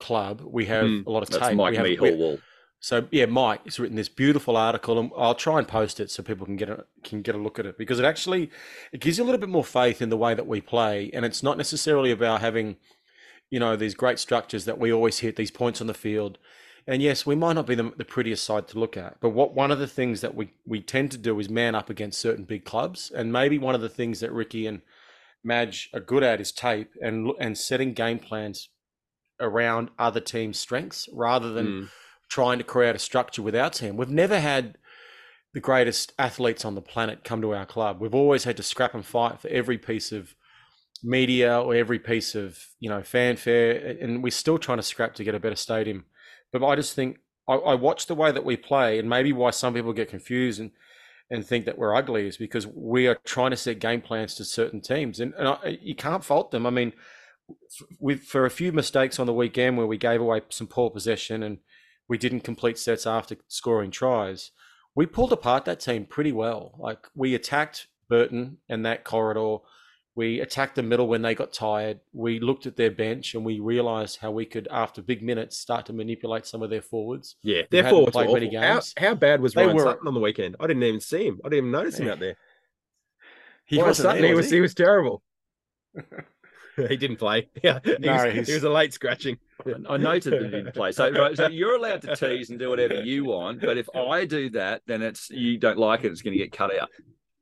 club, 0.00 0.42
we 0.44 0.66
have 0.66 0.84
Mm, 0.86 1.06
a 1.06 1.10
lot 1.10 1.22
of 1.22 1.30
tape. 1.30 1.40
That's. 1.40 1.54
Mike 1.56 1.78
we 1.80 1.96
have. 1.96 2.38
So 2.84 3.08
yeah, 3.10 3.24
Mike 3.24 3.64
has 3.64 3.80
written 3.80 3.96
this 3.96 4.10
beautiful 4.10 4.58
article, 4.58 4.98
and 4.98 5.10
I'll 5.16 5.34
try 5.34 5.58
and 5.58 5.66
post 5.66 6.00
it 6.00 6.10
so 6.10 6.22
people 6.22 6.44
can 6.44 6.56
get 6.56 6.68
a 6.68 6.84
can 7.02 7.22
get 7.22 7.34
a 7.34 7.38
look 7.38 7.58
at 7.58 7.64
it 7.64 7.78
because 7.78 7.98
it 7.98 8.04
actually 8.04 8.50
it 8.92 9.00
gives 9.00 9.16
you 9.16 9.24
a 9.24 9.26
little 9.26 9.40
bit 9.40 9.48
more 9.48 9.64
faith 9.64 10.02
in 10.02 10.10
the 10.10 10.18
way 10.18 10.34
that 10.34 10.46
we 10.46 10.60
play, 10.60 11.10
and 11.14 11.24
it's 11.24 11.42
not 11.42 11.56
necessarily 11.56 12.10
about 12.10 12.42
having, 12.42 12.76
you 13.48 13.58
know, 13.58 13.74
these 13.74 13.94
great 13.94 14.18
structures 14.18 14.66
that 14.66 14.78
we 14.78 14.92
always 14.92 15.20
hit 15.20 15.36
these 15.36 15.50
points 15.50 15.80
on 15.80 15.86
the 15.86 15.94
field. 15.94 16.36
And 16.86 17.00
yes, 17.00 17.24
we 17.24 17.34
might 17.34 17.54
not 17.54 17.66
be 17.66 17.74
the, 17.74 17.90
the 17.96 18.04
prettiest 18.04 18.44
side 18.44 18.68
to 18.68 18.78
look 18.78 18.98
at, 18.98 19.16
but 19.18 19.30
what 19.30 19.54
one 19.54 19.70
of 19.70 19.78
the 19.78 19.86
things 19.86 20.20
that 20.20 20.34
we 20.34 20.50
we 20.66 20.82
tend 20.82 21.10
to 21.12 21.16
do 21.16 21.40
is 21.40 21.48
man 21.48 21.74
up 21.74 21.88
against 21.88 22.20
certain 22.20 22.44
big 22.44 22.66
clubs, 22.66 23.10
and 23.10 23.32
maybe 23.32 23.56
one 23.56 23.74
of 23.74 23.80
the 23.80 23.88
things 23.88 24.20
that 24.20 24.30
Ricky 24.30 24.66
and 24.66 24.82
Madge 25.42 25.88
are 25.94 26.00
good 26.00 26.22
at 26.22 26.38
is 26.38 26.52
tape 26.52 26.90
and 27.00 27.32
and 27.40 27.56
setting 27.56 27.94
game 27.94 28.18
plans 28.18 28.68
around 29.40 29.88
other 29.98 30.20
teams' 30.20 30.58
strengths 30.58 31.08
rather 31.14 31.50
than 31.50 31.66
Mm. 31.66 31.88
Trying 32.28 32.58
to 32.58 32.64
create 32.64 32.96
a 32.96 32.98
structure 32.98 33.42
with 33.42 33.54
our 33.54 33.70
team. 33.70 33.96
We've 33.96 34.08
never 34.08 34.40
had 34.40 34.78
the 35.52 35.60
greatest 35.60 36.12
athletes 36.18 36.64
on 36.64 36.74
the 36.74 36.82
planet 36.82 37.24
come 37.24 37.40
to 37.40 37.54
our 37.54 37.66
club. 37.66 38.00
We've 38.00 38.14
always 38.14 38.44
had 38.44 38.56
to 38.56 38.62
scrap 38.62 38.94
and 38.94 39.06
fight 39.06 39.40
for 39.40 39.48
every 39.48 39.78
piece 39.78 40.10
of 40.10 40.34
media 41.02 41.60
or 41.60 41.74
every 41.74 41.98
piece 41.98 42.34
of 42.34 42.58
you 42.80 42.90
know 42.90 43.02
fanfare, 43.02 43.96
and 44.00 44.22
we're 44.22 44.30
still 44.30 44.58
trying 44.58 44.78
to 44.78 44.82
scrap 44.82 45.14
to 45.14 45.24
get 45.24 45.34
a 45.34 45.40
better 45.40 45.56
stadium. 45.56 46.06
But 46.52 46.64
I 46.64 46.74
just 46.76 46.94
think 46.94 47.18
I, 47.48 47.54
I 47.54 47.74
watch 47.74 48.06
the 48.06 48.14
way 48.14 48.32
that 48.32 48.44
we 48.44 48.56
play, 48.56 48.98
and 48.98 49.08
maybe 49.08 49.32
why 49.32 49.50
some 49.50 49.74
people 49.74 49.92
get 49.92 50.08
confused 50.08 50.60
and 50.60 50.72
and 51.30 51.46
think 51.46 51.64
that 51.64 51.78
we're 51.78 51.94
ugly 51.94 52.26
is 52.26 52.36
because 52.36 52.66
we 52.66 53.06
are 53.06 53.18
trying 53.24 53.50
to 53.50 53.56
set 53.56 53.78
game 53.78 54.00
plans 54.00 54.34
to 54.34 54.44
certain 54.44 54.80
teams, 54.80 55.20
and, 55.20 55.34
and 55.34 55.48
I, 55.48 55.78
you 55.80 55.94
can't 55.94 56.24
fault 56.24 56.50
them. 56.50 56.66
I 56.66 56.70
mean, 56.70 56.92
with 58.00 58.24
for 58.24 58.44
a 58.44 58.50
few 58.50 58.72
mistakes 58.72 59.18
on 59.18 59.26
the 59.26 59.32
weekend 59.32 59.76
where 59.76 59.86
we 59.86 59.98
gave 59.98 60.20
away 60.20 60.42
some 60.48 60.66
poor 60.66 60.90
possession 60.90 61.42
and 61.42 61.58
we 62.08 62.18
didn't 62.18 62.40
complete 62.40 62.78
sets 62.78 63.06
after 63.06 63.36
scoring 63.48 63.90
tries, 63.90 64.50
we 64.94 65.06
pulled 65.06 65.32
apart 65.32 65.64
that 65.64 65.80
team 65.80 66.06
pretty 66.06 66.32
well. 66.32 66.74
Like 66.78 67.06
we 67.14 67.34
attacked 67.34 67.88
Burton 68.08 68.58
and 68.68 68.84
that 68.86 69.04
corridor. 69.04 69.58
We 70.16 70.38
attacked 70.38 70.76
the 70.76 70.82
middle 70.84 71.08
when 71.08 71.22
they 71.22 71.34
got 71.34 71.52
tired. 71.52 71.98
We 72.12 72.38
looked 72.38 72.66
at 72.66 72.76
their 72.76 72.90
bench 72.92 73.34
and 73.34 73.44
we 73.44 73.58
realized 73.58 74.18
how 74.20 74.30
we 74.30 74.46
could, 74.46 74.68
after 74.70 75.02
big 75.02 75.22
minutes, 75.24 75.58
start 75.58 75.86
to 75.86 75.92
manipulate 75.92 76.46
some 76.46 76.62
of 76.62 76.70
their 76.70 76.82
forwards. 76.82 77.34
Yeah, 77.42 77.62
Who 77.68 77.76
hadn't 77.78 77.90
therefore, 77.90 78.10
played 78.12 78.32
many 78.32 78.54
how, 78.54 78.74
games. 78.74 78.94
how 78.96 79.14
bad 79.16 79.40
was 79.40 79.54
They 79.54 79.64
Ryan 79.64 79.76
were- 79.76 79.82
Sutton 79.82 80.06
on 80.06 80.14
the 80.14 80.20
weekend? 80.20 80.54
I 80.60 80.68
didn't 80.68 80.84
even 80.84 81.00
see 81.00 81.26
him. 81.26 81.40
I 81.44 81.48
didn't 81.48 81.58
even 81.66 81.70
notice 81.72 81.98
him 81.98 82.08
out 82.08 82.20
there. 82.20 82.36
He 83.64 83.76
Ryan 83.78 83.88
wasn't 83.88 84.04
Sutton, 84.04 84.22
there, 84.22 84.30
he 84.30 84.34
was 84.36 84.44
was 84.44 84.50
he? 84.50 84.56
he 84.58 84.60
was 84.60 84.74
terrible. 84.74 85.22
he 86.88 86.96
didn't 86.96 87.16
play. 87.16 87.48
Yeah, 87.62 87.80
he, 87.84 87.96
No, 87.98 88.12
was, 88.12 88.46
he 88.46 88.54
was 88.54 88.64
a 88.64 88.70
late 88.70 88.92
scratching. 88.92 89.38
I 89.88 89.96
noted 89.96 90.32
that 90.32 90.42
he 90.42 90.50
didn't 90.50 90.74
play. 90.74 90.92
So, 90.92 91.10
right, 91.10 91.36
so 91.36 91.48
you're 91.48 91.76
allowed 91.76 92.02
to 92.02 92.16
tease 92.16 92.50
and 92.50 92.58
do 92.58 92.68
whatever 92.68 93.02
you 93.02 93.24
want, 93.24 93.60
but 93.60 93.78
if 93.78 93.88
I 93.94 94.24
do 94.24 94.50
that, 94.50 94.82
then 94.86 95.02
it's 95.02 95.30
you 95.30 95.58
don't 95.58 95.78
like 95.78 96.04
it. 96.04 96.12
It's 96.12 96.22
going 96.22 96.36
to 96.36 96.42
get 96.42 96.52
cut 96.52 96.76
out, 96.78 96.90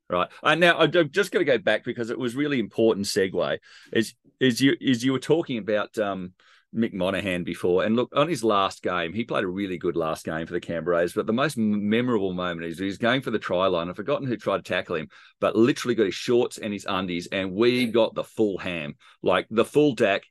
right? 0.08 0.28
And 0.42 0.60
now 0.60 0.78
I'm 0.78 1.10
just 1.10 1.32
going 1.32 1.44
to 1.44 1.50
go 1.50 1.58
back 1.58 1.84
because 1.84 2.10
it 2.10 2.18
was 2.18 2.36
really 2.36 2.60
important 2.60 3.06
segue. 3.06 3.58
Is 3.92 4.14
is 4.38 4.60
you 4.60 4.76
is 4.80 5.04
you 5.04 5.12
were 5.12 5.18
talking 5.18 5.58
about 5.58 5.96
um, 5.98 6.32
Mick 6.74 6.92
Monaghan 6.92 7.44
before, 7.44 7.84
and 7.84 7.96
look 7.96 8.10
on 8.14 8.28
his 8.28 8.42
last 8.42 8.82
game, 8.82 9.12
he 9.12 9.24
played 9.24 9.44
a 9.44 9.48
really 9.48 9.78
good 9.78 9.96
last 9.96 10.24
game 10.24 10.46
for 10.46 10.52
the 10.52 10.60
Canberra 10.60 10.98
Raiders. 10.98 11.12
But 11.12 11.26
the 11.26 11.32
most 11.32 11.56
memorable 11.56 12.32
moment 12.32 12.66
is 12.66 12.78
he's 12.78 12.98
going 12.98 13.22
for 13.22 13.30
the 13.30 13.38
try 13.38 13.66
line. 13.66 13.88
I've 13.88 13.96
forgotten 13.96 14.26
who 14.26 14.36
tried 14.36 14.64
to 14.64 14.72
tackle 14.72 14.96
him, 14.96 15.08
but 15.40 15.56
literally 15.56 15.94
got 15.94 16.06
his 16.06 16.14
shorts 16.14 16.58
and 16.58 16.72
his 16.72 16.86
undies, 16.88 17.28
and 17.30 17.52
we 17.52 17.86
got 17.86 18.14
the 18.14 18.24
full 18.24 18.58
ham, 18.58 18.94
like 19.22 19.46
the 19.50 19.64
full 19.64 19.94
deck, 19.94 20.22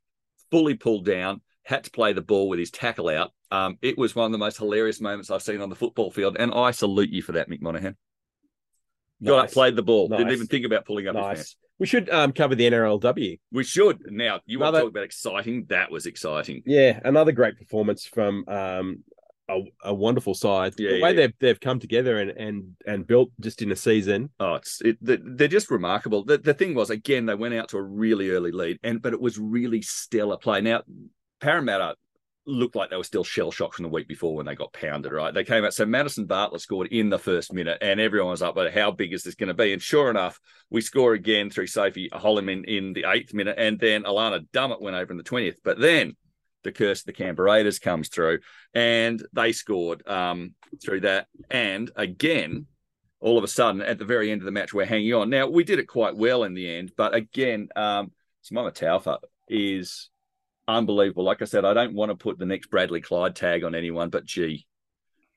fully 0.49 0.75
pulled 0.75 1.05
down 1.05 1.41
had 1.63 1.83
to 1.83 1.91
play 1.91 2.13
the 2.13 2.21
ball 2.21 2.49
with 2.49 2.59
his 2.59 2.71
tackle 2.71 3.07
out. 3.09 3.31
Um, 3.51 3.77
it 3.81 3.97
was 3.97 4.15
one 4.15 4.25
of 4.25 4.31
the 4.31 4.37
most 4.37 4.57
hilarious 4.57 4.99
moments 4.99 5.29
I've 5.29 5.41
seen 5.43 5.61
on 5.61 5.69
the 5.69 5.75
football 5.75 6.09
field, 6.11 6.37
and 6.39 6.53
I 6.53 6.71
salute 6.71 7.09
you 7.11 7.21
for 7.21 7.33
that, 7.33 7.49
Mick 7.49 7.61
Monaghan. 7.61 7.95
Got 9.23 9.45
up, 9.45 9.51
played 9.51 9.75
the 9.75 9.83
ball, 9.83 10.07
didn't 10.09 10.31
even 10.31 10.47
think 10.47 10.65
about 10.65 10.85
pulling 10.85 11.07
up 11.07 11.15
his 11.15 11.21
pants. 11.35 11.55
We 11.81 11.87
should 11.87 12.11
um, 12.11 12.31
cover 12.31 12.53
the 12.53 12.69
NRLW. 12.69 13.39
We 13.51 13.63
should. 13.63 14.05
Now, 14.11 14.39
you 14.45 14.59
want 14.59 14.75
to 14.75 14.81
talk 14.81 14.91
about 14.91 15.03
exciting? 15.03 15.65
That 15.69 15.89
was 15.89 16.05
exciting. 16.05 16.61
Yeah, 16.63 16.99
another 17.03 17.31
great 17.31 17.57
performance 17.57 18.05
from 18.05 18.45
um, 18.47 19.03
a, 19.49 19.61
a 19.85 19.91
wonderful 19.91 20.35
side. 20.35 20.75
Yeah, 20.77 20.91
the 20.91 21.01
way 21.01 21.09
yeah. 21.09 21.15
they've 21.15 21.33
they've 21.39 21.59
come 21.59 21.79
together 21.79 22.19
and 22.19 22.29
and 22.37 22.75
and 22.85 23.07
built 23.07 23.31
just 23.39 23.63
in 23.63 23.71
a 23.71 23.75
season. 23.75 24.29
Oh, 24.39 24.53
it's 24.53 24.79
it, 24.81 24.99
they- 25.01 25.17
they're 25.23 25.47
just 25.47 25.71
remarkable. 25.71 26.23
The, 26.23 26.37
the 26.37 26.53
thing 26.53 26.75
was, 26.75 26.91
again, 26.91 27.25
they 27.25 27.33
went 27.33 27.55
out 27.55 27.69
to 27.69 27.77
a 27.77 27.81
really 27.81 28.29
early 28.29 28.51
lead, 28.51 28.77
and 28.83 29.01
but 29.01 29.13
it 29.13 29.19
was 29.19 29.39
really 29.39 29.81
stellar 29.81 30.37
play. 30.37 30.61
Now, 30.61 30.83
Parramatta 31.39 31.95
looked 32.45 32.75
like 32.75 32.89
they 32.89 32.97
were 32.97 33.03
still 33.03 33.23
shell 33.23 33.51
shocked 33.51 33.75
from 33.75 33.83
the 33.83 33.89
week 33.89 34.07
before 34.07 34.35
when 34.35 34.45
they 34.45 34.55
got 34.55 34.73
pounded. 34.73 35.11
Right, 35.11 35.33
they 35.33 35.43
came 35.43 35.63
out. 35.63 35.73
So 35.73 35.85
Madison 35.85 36.25
Bartlett 36.25 36.61
scored 36.61 36.87
in 36.87 37.09
the 37.09 37.19
first 37.19 37.53
minute, 37.53 37.77
and 37.81 37.99
everyone 37.99 38.31
was 38.31 38.41
up. 38.41 38.55
But 38.55 38.73
how 38.73 38.91
big 38.91 39.13
is 39.13 39.23
this 39.23 39.35
going 39.35 39.47
to 39.47 39.53
be? 39.53 39.73
And 39.73 39.81
sure 39.81 40.09
enough, 40.09 40.39
we 40.69 40.81
score 40.81 41.13
again 41.13 41.49
through 41.49 41.67
Sophie 41.67 42.09
Holyman 42.11 42.65
in 42.65 42.93
the 42.93 43.05
eighth 43.07 43.33
minute, 43.33 43.55
and 43.57 43.79
then 43.79 44.03
Alana 44.03 44.47
Dummett 44.53 44.81
went 44.81 44.95
over 44.95 45.11
in 45.11 45.17
the 45.17 45.23
twentieth. 45.23 45.57
But 45.63 45.79
then 45.79 46.15
the 46.63 46.71
curse 46.71 46.99
of 46.99 47.07
the 47.07 47.13
Canberra 47.13 47.51
Raiders 47.51 47.79
comes 47.79 48.09
through, 48.09 48.39
and 48.73 49.23
they 49.33 49.51
scored 49.51 50.07
um, 50.07 50.53
through 50.83 51.01
that. 51.01 51.27
And 51.49 51.89
again, 51.95 52.67
all 53.19 53.39
of 53.39 53.43
a 53.43 53.47
sudden, 53.47 53.81
at 53.81 53.97
the 53.97 54.05
very 54.05 54.31
end 54.31 54.41
of 54.41 54.45
the 54.45 54.51
match, 54.51 54.71
we're 54.71 54.85
hanging 54.85 55.13
on. 55.13 55.31
Now 55.31 55.47
we 55.47 55.63
did 55.63 55.79
it 55.79 55.87
quite 55.87 56.15
well 56.15 56.43
in 56.43 56.53
the 56.53 56.69
end, 56.69 56.91
but 56.95 57.15
again, 57.15 57.69
um, 57.75 58.11
Simaima 58.43 58.73
Taufa 58.73 59.17
is 59.47 60.10
unbelievable. 60.77 61.23
Like 61.23 61.41
I 61.41 61.45
said, 61.45 61.65
I 61.65 61.73
don't 61.73 61.93
want 61.93 62.11
to 62.11 62.15
put 62.15 62.37
the 62.37 62.45
next 62.45 62.67
Bradley 62.69 63.01
Clyde 63.01 63.35
tag 63.35 63.63
on 63.63 63.75
anyone, 63.75 64.09
but 64.09 64.25
gee, 64.25 64.65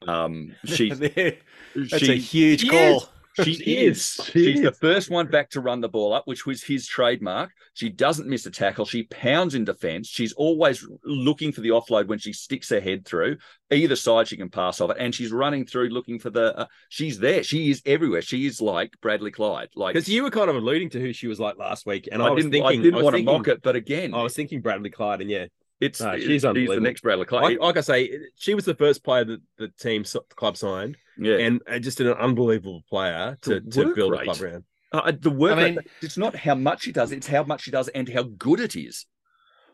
um, 0.06 0.54
she's 0.64 0.98
That's 0.98 2.02
a 2.02 2.16
huge 2.16 2.60
she 2.60 2.68
call. 2.68 3.08
She 3.42 3.54
She 3.54 3.76
is. 3.78 3.96
is. 4.18 4.26
She 4.26 4.52
She's 4.52 4.62
the 4.62 4.72
first 4.72 5.10
one 5.10 5.26
back 5.28 5.50
to 5.50 5.60
run 5.60 5.80
the 5.80 5.88
ball 5.88 6.12
up, 6.12 6.26
which 6.26 6.46
was 6.46 6.62
his 6.62 6.86
trademark. 6.86 7.50
She 7.74 7.88
doesn't 7.88 8.28
miss 8.28 8.46
a 8.46 8.50
tackle. 8.50 8.84
She 8.84 9.04
pounds 9.04 9.54
in 9.54 9.64
defense. 9.64 10.08
She's 10.08 10.32
always 10.34 10.86
looking 11.04 11.50
for 11.52 11.60
the 11.60 11.70
offload 11.70 12.06
when 12.06 12.18
she 12.18 12.32
sticks 12.32 12.68
her 12.70 12.80
head 12.80 13.04
through. 13.04 13.38
Either 13.70 13.96
side 13.96 14.28
she 14.28 14.36
can 14.36 14.50
pass 14.50 14.80
off 14.80 14.90
it, 14.90 14.96
and 15.00 15.14
she's 15.14 15.32
running 15.32 15.66
through 15.66 15.88
looking 15.88 16.18
for 16.18 16.30
the. 16.30 16.56
Uh, 16.56 16.66
she's 16.88 17.18
there. 17.18 17.42
She 17.42 17.70
is 17.70 17.82
everywhere. 17.86 18.22
She 18.22 18.46
is 18.46 18.60
like 18.60 18.92
Bradley 19.00 19.30
Clyde. 19.32 19.70
Like 19.74 19.94
Because 19.94 20.08
you 20.08 20.22
were 20.22 20.30
kind 20.30 20.48
of 20.50 20.56
alluding 20.56 20.90
to 20.90 21.00
who 21.00 21.12
she 21.12 21.26
was 21.26 21.40
like 21.40 21.56
last 21.56 21.86
week, 21.86 22.08
and 22.12 22.22
I, 22.22 22.26
I, 22.26 22.30
was 22.30 22.44
didn't. 22.44 22.52
thinking, 22.52 22.80
I 22.80 22.82
didn't 22.82 22.94
was 22.96 23.04
want 23.04 23.16
to 23.16 23.22
mock 23.22 23.48
it, 23.48 23.62
but 23.62 23.74
again, 23.74 24.14
I 24.14 24.22
was 24.22 24.34
thinking 24.34 24.60
Bradley 24.60 24.90
Clyde, 24.90 25.20
and 25.22 25.30
yeah, 25.30 25.46
it's 25.84 26.00
No, 26.00 26.16
she's 26.16 26.26
she's 26.26 26.42
the 26.42 26.80
next 26.80 27.02
Bradley 27.02 27.26
Clark. 27.26 27.44
like, 27.44 27.60
like 27.60 27.76
I 27.76 27.80
say, 27.80 28.18
she 28.36 28.54
was 28.54 28.64
the 28.64 28.74
first 28.74 29.04
player 29.04 29.24
that 29.24 29.40
the 29.58 29.68
team 29.68 30.02
the 30.02 30.20
club 30.34 30.56
signed, 30.56 30.96
yeah, 31.18 31.36
and 31.36 31.60
uh, 31.68 31.78
just 31.78 32.00
an 32.00 32.08
unbelievable 32.08 32.82
player 32.88 33.36
to, 33.42 33.60
to 33.60 33.94
build 33.94 34.12
rate. 34.12 34.22
a 34.22 34.24
club 34.24 34.42
around. 34.42 34.64
Uh, 34.92 35.12
the 35.18 35.30
work, 35.30 35.58
I 35.58 35.70
mean- 35.70 35.78
it's 36.02 36.16
not 36.16 36.36
how 36.36 36.54
much 36.54 36.82
she 36.82 36.92
does, 36.92 37.12
it's 37.12 37.26
how 37.26 37.42
much 37.44 37.62
she 37.62 37.70
does 37.70 37.88
and 37.88 38.08
how 38.08 38.22
good 38.22 38.60
it 38.60 38.76
is. 38.76 39.06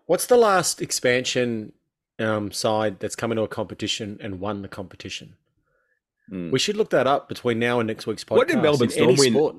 What's 0.07 0.27
the 0.27 0.37
last 0.37 0.83
expansion 0.83 1.73
um, 2.19 2.51
side 2.51 2.99
that's 3.01 3.15
come 3.17 3.31
into 3.31 3.43
a 3.43 3.49
competition 3.49 4.19
and 4.21 4.41
won 4.41 4.63
the 4.63 4.69
competition? 4.69 5.37
Mm. 6.33 6.51
We 6.51 6.59
should 6.59 6.77
look 6.77 6.91
that 6.91 7.07
up 7.07 7.29
between 7.29 7.59
now 7.59 7.81
and 7.81 7.87
next 7.87 8.07
week's 8.07 8.25
podcast. 8.25 8.37
What 8.37 8.49
did 8.49 8.63
Melbourne 8.63 8.91
Storm 8.91 9.17
win? 9.17 9.33
sport. 9.33 9.57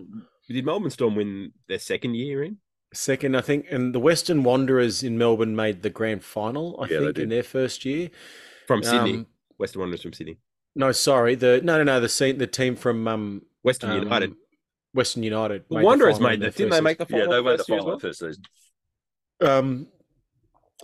Did 0.49 0.65
Melbourne 0.65 0.89
Storm 0.91 1.15
win 1.15 1.53
their 1.67 1.79
second 1.79 2.15
year 2.15 2.43
in? 2.43 2.57
Second, 2.93 3.37
I 3.37 3.41
think, 3.41 3.67
and 3.71 3.95
the 3.95 3.99
Western 3.99 4.43
Wanderers 4.43 5.01
in 5.01 5.17
Melbourne 5.17 5.55
made 5.55 5.81
the 5.81 5.89
grand 5.89 6.23
final. 6.23 6.77
I 6.81 6.87
Yeah, 6.91 6.99
think 6.99 7.19
in 7.19 7.29
their 7.29 7.43
first 7.43 7.85
year. 7.85 8.09
From 8.67 8.83
Sydney. 8.83 9.13
Um, 9.13 9.27
Western 9.57 9.79
Wanderers 9.81 10.01
from 10.01 10.13
Sydney. 10.13 10.37
no, 10.75 10.91
sorry, 10.91 11.35
the 11.35 11.61
no, 11.63 11.77
no, 11.77 11.83
no, 11.83 11.99
the 12.01 12.09
the 12.37 12.47
team 12.47 12.75
from 12.75 13.07
um, 13.07 13.45
Western 13.63 13.91
um, 13.91 13.99
United. 14.03 14.35
Western 14.93 15.23
United. 15.23 15.63
The 15.69 15.75
made 15.77 15.83
Wanderers 15.85 16.15
final 16.15 16.29
made 16.29 16.33
in 16.35 16.39
their 16.41 16.49
that. 16.49 16.55
Didn't 16.57 16.71
they 16.71 16.81
make 16.81 16.97
the 16.97 17.05
final? 17.05 17.25
Yeah, 17.27 17.31
they 17.31 17.41
went 17.41 17.57
the 17.57 17.63
first 17.63 17.69
year 17.69 17.77
as 17.77 17.81
final 17.81 17.85
well? 17.85 17.99
first 17.99 18.19
season. 18.19 18.43
Um, 19.39 19.87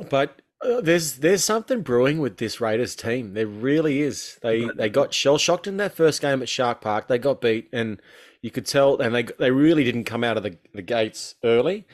but 0.09 0.41
uh, 0.61 0.81
there's 0.81 1.17
there's 1.17 1.43
something 1.43 1.81
brewing 1.81 2.19
with 2.19 2.37
this 2.37 2.59
Raiders 2.59 2.95
team. 2.95 3.33
There 3.33 3.47
really 3.47 4.01
is. 4.01 4.39
They 4.41 4.71
they 4.75 4.89
got 4.89 5.13
shell 5.13 5.37
shocked 5.37 5.67
in 5.67 5.77
that 5.77 5.93
first 5.93 6.21
game 6.21 6.41
at 6.41 6.49
Shark 6.49 6.81
Park. 6.81 7.07
They 7.07 7.17
got 7.19 7.41
beat, 7.41 7.69
and 7.71 8.01
you 8.41 8.51
could 8.51 8.65
tell. 8.65 8.99
And 8.99 9.13
they 9.13 9.23
they 9.23 9.51
really 9.51 9.83
didn't 9.83 10.05
come 10.05 10.23
out 10.23 10.37
of 10.37 10.43
the, 10.43 10.57
the 10.73 10.81
gates 10.81 11.35
early. 11.43 11.85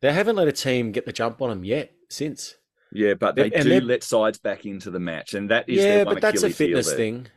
They 0.00 0.12
haven't 0.12 0.36
let 0.36 0.48
a 0.48 0.52
team 0.52 0.92
get 0.92 1.06
the 1.06 1.12
jump 1.12 1.40
on 1.40 1.50
them 1.50 1.64
yet 1.64 1.92
since. 2.08 2.56
Yeah, 2.92 3.14
but 3.14 3.36
they 3.36 3.50
And 3.50 3.64
do 3.64 3.80
let 3.80 4.02
sides 4.02 4.38
back 4.38 4.66
into 4.66 4.90
the 4.90 4.98
match, 4.98 5.34
and 5.34 5.50
that 5.50 5.68
is 5.68 5.84
yeah, 5.84 6.04
but 6.04 6.20
that's 6.20 6.42
a 6.42 6.48
Achilles 6.48 6.58
heel 6.58 6.78
fitness 6.78 6.92
thing. 6.92 7.28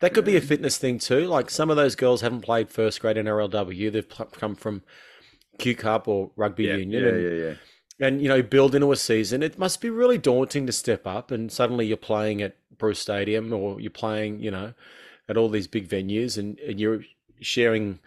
That 0.00 0.14
could 0.14 0.24
be 0.24 0.36
a 0.36 0.40
fitness 0.40 0.78
thing 0.78 0.98
too. 0.98 1.26
Like 1.26 1.50
some 1.50 1.70
of 1.70 1.76
those 1.76 1.94
girls 1.96 2.20
haven't 2.20 2.42
played 2.42 2.70
first 2.70 3.00
grade 3.00 3.16
in 3.16 3.26
NRLW. 3.26 3.92
They've 3.92 4.08
come 4.32 4.54
from 4.54 4.82
Q 5.58 5.76
Cup 5.76 6.08
or 6.08 6.30
rugby 6.36 6.64
Yeah, 6.64 6.76
union, 6.76 7.04
Yeah, 7.04 7.08
and 7.08 7.24
yeah, 7.24 7.30
yeah. 7.30 7.54
And 8.02 8.20
you 8.22 8.28
know 8.28 8.42
build 8.42 8.74
into 8.74 8.92
a 8.92 8.96
season 8.96 9.42
it 9.42 9.58
must 9.58 9.80
be 9.80 9.88
really 9.88 10.18
daunting 10.18 10.66
to 10.66 10.72
step 10.72 11.06
up 11.06 11.30
and 11.30 11.50
suddenly 11.52 11.86
you're 11.86 11.96
playing 11.96 12.42
at 12.42 12.56
bruce 12.76 12.98
stadium 12.98 13.52
or 13.52 13.80
you're 13.80 13.90
playing 13.90 14.40
you 14.40 14.50
know 14.50 14.74
at 15.28 15.36
all 15.38 15.48
these 15.48 15.68
big 15.68 15.88
venues 15.88 16.36
and, 16.36 16.58
and 16.60 16.80
you're 16.80 17.02
sharing 17.40 17.98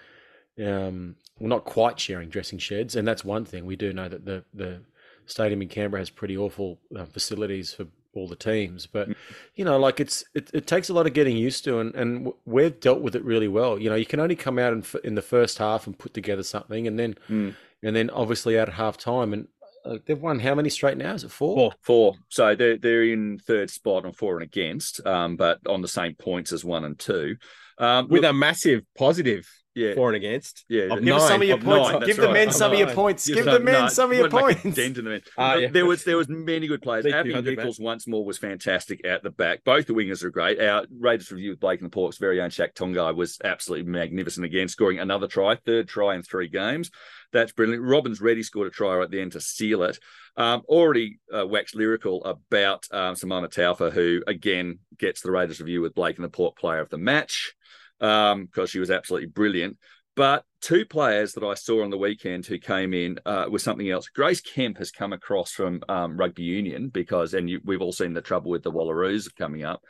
um 0.64 1.16
well 1.40 1.50
not 1.50 1.66
quite 1.66 2.00
sharing 2.00 2.30
dressing 2.30 2.60
sheds. 2.60 2.96
And 2.96 3.06
that's 3.08 3.26
one 3.26 3.44
thing. 3.46 3.66
We 3.66 3.76
do 3.76 3.92
know 3.92 4.08
that 4.08 4.26
the 4.26 4.44
the 4.54 4.82
stadium 5.26 5.62
in 5.62 5.68
canberra 5.68 6.02
has 6.02 6.10
pretty 6.10 6.38
awful 6.38 6.80
uh, 6.98 7.06
facilities 7.06 7.74
for 7.74 7.88
all 8.14 8.28
the 8.28 8.36
teams. 8.38 8.86
But 8.86 9.10
you 9.56 9.66
know 9.66 9.78
like 9.78 10.00
it's 10.00 10.24
it, 10.34 10.50
it 10.54 10.66
takes 10.68 10.90
a 10.90 10.94
lot 10.94 11.08
of 11.08 11.14
getting 11.14 11.36
used 11.36 11.64
to 11.66 11.80
and 11.80 11.94
and 11.96 12.32
we've 12.46 12.80
dealt 12.80 13.02
with 13.02 13.16
it 13.16 13.24
really 13.26 13.50
well. 13.50 13.78
You 13.80 13.90
know 13.90 13.96
you 13.96 14.06
can 14.06 14.20
only 14.22 14.36
come 14.36 14.58
out 14.58 14.72
in, 14.74 14.84
in 15.04 15.16
the 15.16 15.22
first 15.22 15.58
half 15.58 15.86
and 15.88 15.98
put 15.98 16.14
together 16.14 16.44
something 16.44 16.88
and 16.88 16.98
then 16.98 17.16
Mm. 17.30 17.56
and 17.84 17.96
then 17.96 18.10
obviously 18.12 18.58
at 18.58 18.70
half 18.70 18.98
time 18.98 19.34
and 19.34 19.48
uh, 19.86 19.98
they've 20.06 20.22
won 20.22 20.40
how 20.40 20.56
many 20.56 20.70
straight 20.70 20.98
now? 20.98 21.14
Is 21.14 21.24
it 21.24 21.32
four? 21.32 21.56
Four. 21.56 21.74
Four. 21.82 22.16
So 22.30 22.56
they're 22.56 22.78
they're 22.78 23.04
in 23.04 23.38
third 23.40 23.70
spot 23.70 24.06
on 24.06 24.14
four 24.14 24.36
and 24.36 24.44
against, 24.44 25.06
um, 25.06 25.36
but 25.36 25.60
on 25.68 25.82
the 25.82 25.88
same 25.88 26.16
points 26.16 26.52
as 26.52 26.66
one 26.66 26.86
and 26.86 26.98
two. 26.98 27.38
Um, 27.78 28.08
With 28.08 28.24
look, 28.24 28.32
a 28.32 28.34
massive 28.34 28.82
positive 28.98 29.48
yeah, 29.76 29.94
for 29.94 30.10
and 30.10 30.16
against. 30.16 30.66
yeah. 30.70 30.84
of 30.84 31.04
Give 31.04 31.16
us 31.16 31.28
some 31.28 31.42
of 31.42 31.48
your 31.48 31.58
points. 31.58 31.92
nine, 31.92 32.02
Give 32.06 32.16
the 32.18 32.24
right. 32.24 32.34
men 32.34 32.48
Of 32.48 32.54
some 32.56 32.72
of 32.72 32.80
your 32.80 32.92
points. 32.94 33.26
Just 33.26 33.36
Give 33.36 33.46
no- 33.46 33.54
the 33.54 33.60
men 33.60 33.82
no, 33.84 33.88
some 33.90 34.12
of 34.12 34.18
your 34.18 34.24
wouldn't 34.30 34.48
make 34.48 34.58
a 34.58 34.62
points. 34.62 34.76
dent 34.78 34.98
in 34.98 35.04
the 35.06 35.10
men. 35.12 35.22
But 35.36 35.62
yeah. 35.62 35.68
There 35.70 35.86
was 35.86 36.04
there 36.04 36.18
was 36.18 36.30
many 36.30 36.68
good 36.68 36.82
players. 36.82 37.04
Big 37.04 37.14
Abby 37.14 37.30
200, 37.30 37.58
Nichols 37.58 37.80
once 37.80 38.08
more 38.08 38.26
was 38.26 38.38
fantastic 38.38 39.06
at 39.06 39.22
the 39.24 39.30
back. 39.30 39.64
Both 39.64 39.88
the 39.88 39.94
wingers 39.94 40.24
are 40.24 40.30
great. 40.30 40.60
Our 40.62 40.86
Raiders 40.98 41.32
review 41.32 41.52
with 41.52 41.60
Blake 41.60 41.80
and 41.82 41.88
the 41.88 41.94
Pork's 41.94 42.18
very 42.18 42.42
own 42.42 42.50
Shaq 42.50 42.74
Tungai 42.74 43.14
was 43.16 43.38
absolutely 43.44 43.92
magnificent 43.92 44.46
again, 44.46 44.68
scoring 44.68 45.00
another 45.00 45.28
try, 45.28 45.56
third 45.56 45.88
try 45.88 46.16
in 46.16 46.24
three 46.24 46.48
games. 46.48 46.90
That's 47.34 47.52
brilliant. 47.52 47.84
Robbins 47.84 48.22
Reddy 48.22 48.44
scored 48.44 48.68
a 48.68 48.70
try 48.72 48.96
right 48.96 49.12
then 49.12 49.30
to 49.32 49.42
seal 49.42 49.84
it. 49.84 50.00
Um, 50.38 50.62
already 50.68 51.20
uh, 51.36 51.46
waxed 51.48 51.76
lyrical 51.76 52.24
about 52.24 52.86
um, 52.92 53.16
Simaima 53.16 53.50
Taufa, 53.54 53.92
who 53.92 54.22
again 54.28 54.80
gets 54.98 55.22
the 55.22 55.32
Raiders 55.32 55.60
review 55.60 55.82
with 55.82 55.96
Blake 55.96 56.16
and 56.18 56.24
the 56.26 56.30
Port 56.30 56.56
player 56.58 56.80
of 56.80 56.90
the 56.90 56.98
match 56.98 57.54
because 58.00 58.70
she 58.70 58.80
was 58.80 58.92
absolutely 58.92 59.28
brilliant. 59.28 59.78
But 60.16 60.46
two 60.62 60.86
players 60.86 61.34
that 61.34 61.44
I 61.44 61.56
saw 61.56 61.84
on 61.84 61.90
the 61.90 61.98
weekend 61.98 62.46
who 62.46 62.58
came 62.58 62.94
in 62.94 63.20
uh, 63.26 63.48
with 63.50 63.62
something 63.62 63.90
else. 63.90 64.08
Grace 64.08 64.40
Kemp 64.40 64.78
has 64.78 64.90
come 64.90 65.12
across 65.12 65.52
from 65.52 65.82
um, 65.90 66.16
rugby 66.16 66.44
union 66.44 66.88
because, 66.88 67.34
and 67.34 67.50
you, 67.50 67.60
we've 67.66 67.82
all 67.82 67.92
seen 67.92 68.14
the 68.14 68.22
trouble 68.22 68.50
with 68.50 68.64
the 68.64 68.72
Wallaroos 68.72 69.28
coming 69.36 69.64
up. 69.64 69.82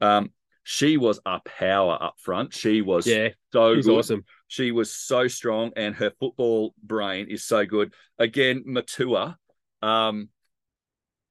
Um, 0.00 0.30
she 0.62 0.96
was 0.96 1.20
a 1.26 1.40
power 1.44 1.98
up 2.00 2.14
front. 2.18 2.54
She 2.54 2.80
was 2.80 3.06
Yeah, 3.06 3.28
so 3.52 3.74
good. 3.74 3.86
awesome. 3.88 4.24
She 4.48 4.72
was 4.72 4.90
so 4.90 5.28
strong, 5.28 5.72
and 5.76 5.94
her 5.96 6.12
football 6.18 6.74
brain 6.82 7.26
is 7.28 7.44
so 7.44 7.66
good. 7.66 7.92
Again, 8.18 8.62
Matua, 8.64 9.36
um, 9.82 10.30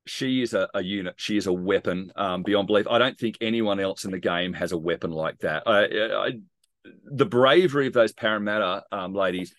she 0.06 0.42
is 0.42 0.54
a, 0.54 0.70
a 0.74 0.82
unit. 0.82 1.16
She 1.18 1.38
is 1.38 1.48
a 1.48 1.54
weapon 1.54 2.12
um, 2.16 2.44
beyond 2.44 2.68
belief. 2.68 2.88
I 2.90 2.98
don't 2.98 3.18
think 3.18 3.38
anyone 3.42 3.80
else 3.80 4.06
in 4.06 4.12
the 4.12 4.20
game 4.20 4.54
has 4.54 4.72
a 4.72 4.78
weapon 4.78 5.12
like 5.12 5.40
that. 5.40 5.64
I, 5.66 5.86
I, 5.86 6.32
the 7.06 7.26
bravery 7.26 7.88
of 7.88 7.94
those 7.94 8.12
Parramatta 8.12 8.84
um, 8.92 9.14
ladies 9.14 9.54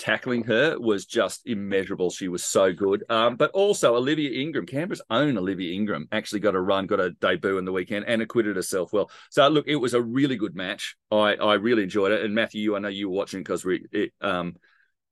tackling 0.00 0.42
her 0.44 0.78
was 0.80 1.04
just 1.04 1.46
immeasurable. 1.46 2.10
She 2.10 2.28
was 2.28 2.42
so 2.42 2.72
good. 2.72 3.04
Um, 3.10 3.36
but 3.36 3.50
also 3.50 3.96
Olivia 3.96 4.40
Ingram, 4.40 4.66
Canberra's 4.66 5.02
own 5.10 5.36
Olivia 5.36 5.74
Ingram, 5.74 6.08
actually 6.10 6.40
got 6.40 6.54
a 6.54 6.60
run, 6.60 6.86
got 6.86 7.00
a 7.00 7.10
debut 7.10 7.58
in 7.58 7.66
the 7.66 7.72
weekend, 7.72 8.06
and 8.08 8.22
acquitted 8.22 8.56
herself 8.56 8.92
well. 8.92 9.10
So 9.28 9.46
look, 9.48 9.68
it 9.68 9.76
was 9.76 9.94
a 9.94 10.02
really 10.02 10.36
good 10.36 10.56
match. 10.56 10.96
I 11.12 11.34
I 11.34 11.54
really 11.54 11.82
enjoyed 11.82 12.12
it. 12.12 12.24
And 12.24 12.34
Matthew, 12.34 12.62
you 12.62 12.76
I 12.76 12.78
know 12.78 12.88
you 12.88 13.10
were 13.10 13.16
watching 13.16 13.40
because 13.40 13.64
we 13.64 13.84
it 13.92 14.12
um 14.22 14.56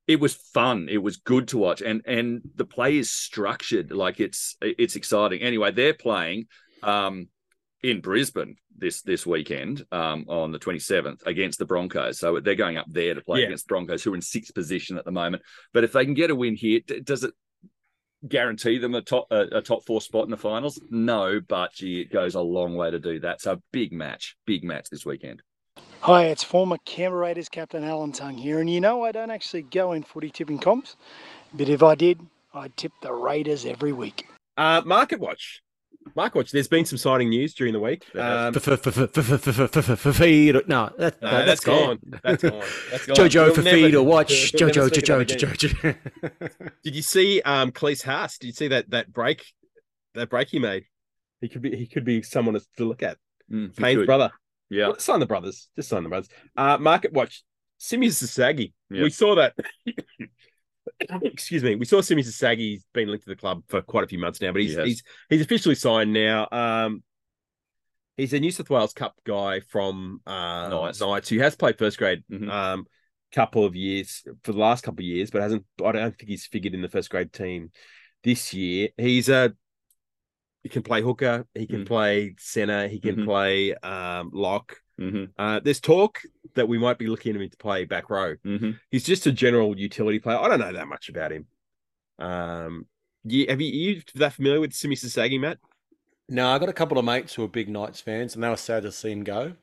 it 0.08 0.18
was 0.18 0.34
fun. 0.34 0.88
It 0.90 0.98
was 0.98 1.18
good 1.18 1.46
to 1.48 1.58
watch, 1.58 1.80
and 1.82 2.02
and 2.06 2.40
the 2.56 2.64
play 2.64 2.96
is 2.98 3.10
structured 3.12 3.92
like 3.92 4.18
it's 4.18 4.56
it's 4.60 4.96
exciting. 4.96 5.40
Anyway, 5.42 5.70
they're 5.70 5.94
playing 5.94 6.46
um 6.82 7.28
in 7.82 8.00
Brisbane 8.00 8.56
this 8.76 9.02
this 9.02 9.24
weekend 9.26 9.84
um, 9.92 10.24
on 10.28 10.50
the 10.50 10.58
27th 10.58 11.24
against 11.26 11.58
the 11.60 11.64
Broncos. 11.66 12.18
So 12.18 12.40
they're 12.40 12.54
going 12.56 12.76
up 12.76 12.86
there 12.88 13.14
to 13.14 13.20
play 13.20 13.40
Yeah. 13.40 13.46
against 13.46 13.66
the 13.66 13.72
Broncos, 13.72 14.02
who 14.02 14.12
are 14.12 14.16
in 14.16 14.22
sixth 14.22 14.54
position 14.54 14.96
at 14.98 15.04
the 15.04 15.12
moment. 15.12 15.42
But 15.72 15.84
if 15.84 15.92
they 15.92 16.04
can 16.04 16.14
get 16.14 16.30
a 16.30 16.34
win 16.34 16.56
here, 16.56 16.80
d- 16.86 17.00
does 17.00 17.22
it 17.24 17.34
guarantee 18.26 18.78
them 18.78 18.94
a 18.94 19.02
top 19.02 19.26
a, 19.30 19.58
a 19.58 19.62
top 19.62 19.84
four 19.86 20.00
spot 20.00 20.24
in 20.24 20.30
the 20.30 20.36
finals? 20.36 20.80
No, 20.90 21.40
but 21.40 21.72
gee, 21.74 22.00
it 22.00 22.12
goes 22.12 22.34
a 22.34 22.40
long 22.40 22.74
way 22.74 22.90
to 22.90 22.98
do 22.98 23.20
that. 23.20 23.40
So 23.40 23.60
big 23.72 23.92
match, 23.92 24.36
big 24.46 24.64
match 24.64 24.88
this 24.90 25.04
weekend. 25.06 25.42
Hi, 26.00 26.24
it's 26.26 26.44
former 26.44 26.78
Canberra 26.84 27.20
Raiders 27.22 27.48
captain 27.48 27.84
Alan 27.84 28.12
Tongue 28.12 28.36
here, 28.38 28.60
and 28.60 28.70
you 28.70 28.80
know 28.80 29.04
I 29.04 29.12
don't 29.12 29.30
actually 29.30 29.62
go 29.62 29.92
in 29.92 30.02
footy 30.02 30.30
tipping 30.30 30.58
comps, 30.58 30.96
but 31.52 31.68
if 31.68 31.82
I 31.82 31.94
did, 31.94 32.20
I'd 32.54 32.76
tip 32.76 32.92
the 33.02 33.12
Raiders 33.12 33.66
every 33.66 33.92
week. 33.92 34.26
Uh, 34.56 34.80
Market 34.86 35.20
Watch. 35.20 35.60
Market 36.16 36.38
Watch. 36.38 36.50
There's 36.52 36.68
been 36.68 36.84
some 36.86 36.98
signing 36.98 37.28
news 37.30 37.52
during 37.52 37.72
the 37.74 37.80
week. 37.80 38.04
Um, 38.16 38.54
Feed 38.54 38.62
no, 40.68 40.90
that, 40.96 41.20
no, 41.20 41.30
no, 41.30 41.44
that's 41.44 41.60
gone. 41.64 41.98
That's 42.22 42.42
gone. 42.42 42.62
That's 42.90 43.06
gone. 43.06 43.16
Jojo 43.16 43.46
We'll 43.46 43.54
for 43.54 43.62
never- 43.62 43.76
feed 43.76 43.94
or 43.94 44.06
watch. 44.06 44.52
we'll 44.58 44.70
Jojo, 44.70 44.88
Jojo. 44.88 45.26
Jojo. 45.26 45.96
Did 46.84 46.94
you 46.94 47.02
see 47.02 47.42
um 47.42 47.72
Klese 47.72 48.04
Haas? 48.04 48.38
Did 48.38 48.46
you 48.46 48.52
see 48.54 48.68
that 48.68 48.88
that 48.90 49.12
break 49.12 49.44
that 50.14 50.30
break 50.30 50.48
he 50.48 50.58
made? 50.60 50.84
He 51.40 51.48
could 51.48 51.60
be 51.62 51.76
he 51.76 51.86
could 51.86 52.04
be 52.04 52.22
someone 52.22 52.54
to 52.54 52.62
to 52.78 52.84
look 52.86 53.02
at. 53.02 53.18
Mm, 53.52 53.76
Payne's 53.76 54.06
brother. 54.06 54.30
Yeah, 54.70 54.88
Well, 54.88 54.98
sign 54.98 55.20
the 55.20 55.26
brothers. 55.26 55.68
Just 55.76 55.88
sign 55.88 56.02
the 56.02 56.08
brothers. 56.08 56.28
Uh 56.56 56.78
Market 56.78 57.12
Watch. 57.12 57.42
Simi 57.78 58.08
Sasagi. 58.08 58.72
Yeah. 58.90 59.04
We 59.04 59.10
saw 59.10 59.36
that. 59.36 59.54
Excuse 61.22 61.62
me. 61.62 61.76
We 61.76 61.84
saw 61.84 62.00
Simi. 62.00 62.22
He's 62.22 62.84
been 62.92 63.08
linked 63.08 63.24
to 63.24 63.30
the 63.30 63.36
club 63.36 63.62
for 63.68 63.82
quite 63.82 64.04
a 64.04 64.08
few 64.08 64.18
months 64.18 64.40
now, 64.40 64.52
but 64.52 64.62
he's 64.62 64.74
He 64.76 64.82
he's 64.84 65.02
he's 65.28 65.42
officially 65.42 65.74
signed 65.74 66.12
now. 66.12 66.48
Um 66.50 67.02
he's 68.16 68.32
a 68.32 68.40
New 68.40 68.50
South 68.50 68.68
Wales 68.70 68.92
Cup 68.92 69.14
guy 69.24 69.60
from 69.60 70.20
uh 70.26 70.68
Knights. 70.68 71.00
Knights 71.00 71.28
who 71.28 71.38
has 71.38 71.54
played 71.56 71.78
first 71.78 71.98
grade 71.98 72.24
Mhm. 72.30 72.50
um 72.50 72.86
couple 73.30 73.64
of 73.66 73.76
years 73.76 74.22
for 74.42 74.52
the 74.52 74.58
last 74.58 74.82
couple 74.82 75.00
of 75.02 75.06
years, 75.06 75.30
but 75.30 75.42
hasn't 75.42 75.64
I 75.84 75.92
don't 75.92 76.16
think 76.16 76.28
he's 76.30 76.46
figured 76.46 76.74
in 76.74 76.80
the 76.82 76.88
first 76.88 77.10
grade 77.10 77.32
team 77.32 77.70
this 78.24 78.52
year. 78.54 78.88
He's 78.96 79.28
a 79.28 79.52
he 80.62 80.68
can 80.68 80.82
play 80.82 81.00
hooker, 81.02 81.46
he 81.54 81.66
can 81.66 81.84
Mm. 81.84 81.86
play 81.86 82.34
center, 82.38 82.88
he 82.88 83.00
can 83.00 83.16
Mhm. 83.16 83.24
play 83.24 83.74
um 83.74 84.30
lock. 84.32 84.76
hmm 84.98 85.24
Uh, 85.38 85.60
there's 85.60 85.80
talk 85.80 86.20
that 86.54 86.66
we 86.68 86.76
might 86.78 86.98
be 86.98 87.06
looking 87.06 87.34
at 87.36 87.40
him 87.40 87.48
to 87.48 87.56
play 87.56 87.84
back 87.84 88.10
row. 88.10 88.34
hmm 88.44 88.72
He's 88.90 89.04
just 89.04 89.26
a 89.26 89.32
general 89.32 89.78
utility 89.78 90.18
player. 90.18 90.38
I 90.38 90.48
don't 90.48 90.58
know 90.60 90.72
that 90.72 90.88
much 90.88 91.08
about 91.08 91.30
him. 91.32 91.46
Um, 92.18 92.86
yeah, 93.24 93.50
have 93.50 93.60
you 93.60 93.70
you 93.70 94.02
that 94.16 94.32
familiar 94.34 94.60
with 94.60 94.72
Simi 94.72 94.96
Sasagi, 94.96 95.38
Matt? 95.38 95.58
No, 96.28 96.48
I 96.48 96.58
got 96.58 96.68
a 96.68 96.72
couple 96.74 96.98
of 96.98 97.04
mates 97.04 97.34
who 97.34 97.44
are 97.44 97.48
big 97.48 97.68
Knights 97.68 98.00
fans, 98.00 98.34
and 98.34 98.42
they 98.42 98.48
were 98.48 98.56
sad 98.56 98.82
to 98.82 98.92
see 98.92 99.10
him 99.12 99.24
go. 99.24 99.54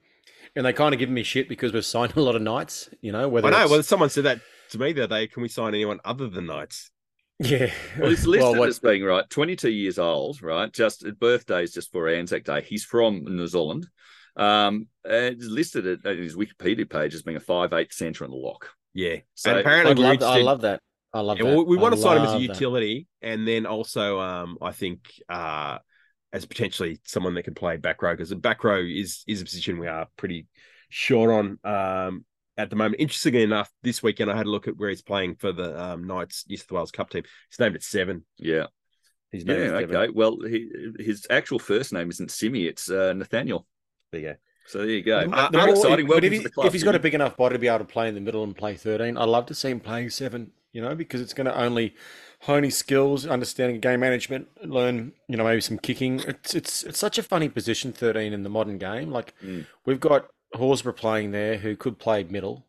And 0.55 0.65
they 0.65 0.73
kind 0.73 0.93
of 0.93 0.99
give 0.99 1.09
me 1.09 1.21
shit 1.23 1.49
because 1.49 1.73
we've 1.73 1.85
signed 1.95 2.13
a 2.15 2.21
lot 2.21 2.35
of 2.35 2.41
Knights, 2.41 2.89
you 3.01 3.11
know. 3.11 3.27
Whether 3.27 3.47
I 3.47 3.51
know. 3.51 3.57
it's- 3.57 3.69
Well, 3.71 3.83
someone 3.83 4.09
said 4.09 4.23
that 4.23 4.39
to 4.71 4.79
me 4.79 4.93
the 4.93 5.03
other 5.03 5.15
day. 5.15 5.27
Can 5.27 5.41
we 5.43 5.49
sign 5.49 5.73
anyone 5.75 5.99
other 6.05 6.27
than 6.29 6.45
Knights? 6.45 6.91
Yeah. 7.39 7.71
Well, 7.99 8.09
he's 8.09 8.25
listed 8.25 8.57
what- 8.57 8.69
as 8.69 8.79
being 8.79 9.03
right, 9.03 9.29
22 9.29 9.69
years 9.69 9.99
old, 9.99 10.41
right? 10.41 10.71
Just 10.71 11.05
birthday's 11.19 11.73
just 11.73 11.91
for 11.91 12.07
Anzac 12.07 12.43
Day. 12.43 12.61
He's 12.61 12.83
from 12.83 13.23
New 13.25 13.47
Zealand. 13.47 13.87
Um, 14.37 14.87
and 15.09 15.35
he's 15.35 15.47
listed 15.47 15.87
at, 15.87 16.05
at 16.05 16.17
his 16.17 16.35
Wikipedia 16.35 16.89
page 16.89 17.13
as 17.13 17.21
being 17.21 17.37
a 17.37 17.41
five 17.41 17.71
eight 17.73 17.93
centre 17.93 18.25
and 18.25 18.33
lock. 18.33 18.69
Yeah. 18.93 19.17
So 19.33 19.51
and 19.51 19.59
apparently, 19.59 20.05
I'd 20.05 20.21
love, 20.21 20.31
I 20.37 20.41
love 20.41 20.61
that. 20.61 20.81
I 21.13 21.21
love 21.21 21.37
Yeah, 21.37 21.45
that. 21.45 21.55
well, 21.55 21.65
we 21.65 21.77
I 21.77 21.81
want 21.81 21.95
to 21.95 22.01
sign 22.01 22.17
him 22.17 22.23
as 22.23 22.29
a 22.29 22.33
love 22.33 22.41
that. 22.41 22.47
utility, 22.49 23.07
and 23.21 23.47
then 23.47 23.65
also, 23.65 24.19
um, 24.19 24.57
I 24.61 24.71
think, 24.73 25.09
uh, 25.29 25.77
as 26.33 26.45
potentially 26.45 26.99
someone 27.05 27.33
that 27.35 27.43
can 27.43 27.53
play 27.53 27.77
back 27.77 28.01
row 28.01 28.11
because 28.13 28.29
the 28.29 28.35
back 28.35 28.65
row 28.65 28.81
is 28.83 29.23
is 29.25 29.41
a 29.41 29.45
position 29.45 29.79
we 29.79 29.87
are 29.87 30.07
pretty 30.17 30.47
short 30.89 31.31
on 31.31 31.59
um, 31.63 32.25
at 32.57 32.69
the 32.69 32.75
moment. 32.75 32.95
Interestingly 32.99 33.43
enough, 33.43 33.71
this 33.83 34.01
weekend 34.03 34.31
I 34.31 34.37
had 34.37 34.45
a 34.45 34.49
look 34.49 34.67
at 34.67 34.77
where 34.77 34.89
he's 34.89 35.01
playing 35.01 35.35
for 35.35 35.51
the 35.51 35.79
um, 35.81 36.05
Knights 36.05 36.45
New 36.49 36.57
South 36.57 36.71
Wales 36.71 36.91
Cup 36.91 37.09
team. 37.09 37.23
He's 37.49 37.59
named 37.59 37.75
at 37.75 37.83
seven. 37.83 38.25
yeah, 38.37 38.67
He's 39.31 39.43
yeah, 39.45 39.53
named 39.53 39.63
at 39.73 39.79
seven. 39.81 39.95
okay. 39.95 40.11
Well, 40.13 40.37
he, 40.41 40.69
his 40.99 41.27
actual 41.29 41.59
first 41.59 41.91
name 41.93 42.09
isn't 42.09 42.31
Simi; 42.31 42.65
it's 42.65 42.89
uh, 42.89 43.13
Nathaniel. 43.13 43.65
There 44.11 44.21
you 44.21 44.27
go. 44.29 44.35
So 44.67 44.79
there 44.79 44.87
you 44.89 45.03
go. 45.03 45.27
The 45.27 45.35
Uh, 45.37 45.49
more- 45.51 45.61
how 45.61 45.69
exciting! 45.71 46.05
but 46.07 46.13
Welcome 46.13 46.25
if, 46.25 46.31
to 46.31 46.37
he, 46.37 46.43
the 46.43 46.49
club. 46.49 46.67
if 46.67 46.73
he's 46.73 46.83
got 46.83 46.95
a 46.95 46.99
big 46.99 47.13
enough 47.13 47.37
body 47.37 47.55
to 47.55 47.59
be 47.59 47.67
able 47.67 47.79
to 47.79 47.85
play 47.85 48.07
in 48.07 48.15
the 48.15 48.21
middle 48.21 48.43
and 48.43 48.55
play 48.55 48.75
13, 48.75 49.17
I'd 49.17 49.25
love 49.29 49.45
to 49.47 49.53
see 49.55 49.69
him 49.69 49.79
playing 49.79 50.09
seven, 50.09 50.51
you 50.71 50.81
know, 50.81 50.95
because 50.95 51.21
it's 51.21 51.33
going 51.33 51.45
to 51.45 51.55
only 51.55 51.93
hone 52.41 52.63
his 52.63 52.75
skills, 52.77 53.25
understanding 53.27 53.79
game 53.79 53.99
management, 53.99 54.47
learn, 54.63 55.11
you 55.27 55.37
know, 55.37 55.43
maybe 55.43 55.61
some 55.61 55.77
kicking. 55.79 56.19
It's 56.21 56.53
it's 56.55 56.83
it's 56.83 56.97
such 56.99 57.17
a 57.17 57.23
funny 57.23 57.49
position, 57.49 57.91
13 57.93 58.33
in 58.33 58.43
the 58.43 58.49
modern 58.49 58.77
game. 58.77 59.11
Like 59.11 59.33
Mm. 59.43 59.65
we've 59.85 59.99
got 59.99 60.27
Horsburgh 60.55 60.95
playing 60.95 61.31
there 61.31 61.57
who 61.57 61.75
could 61.75 61.99
play 61.99 62.23
middle. 62.23 62.65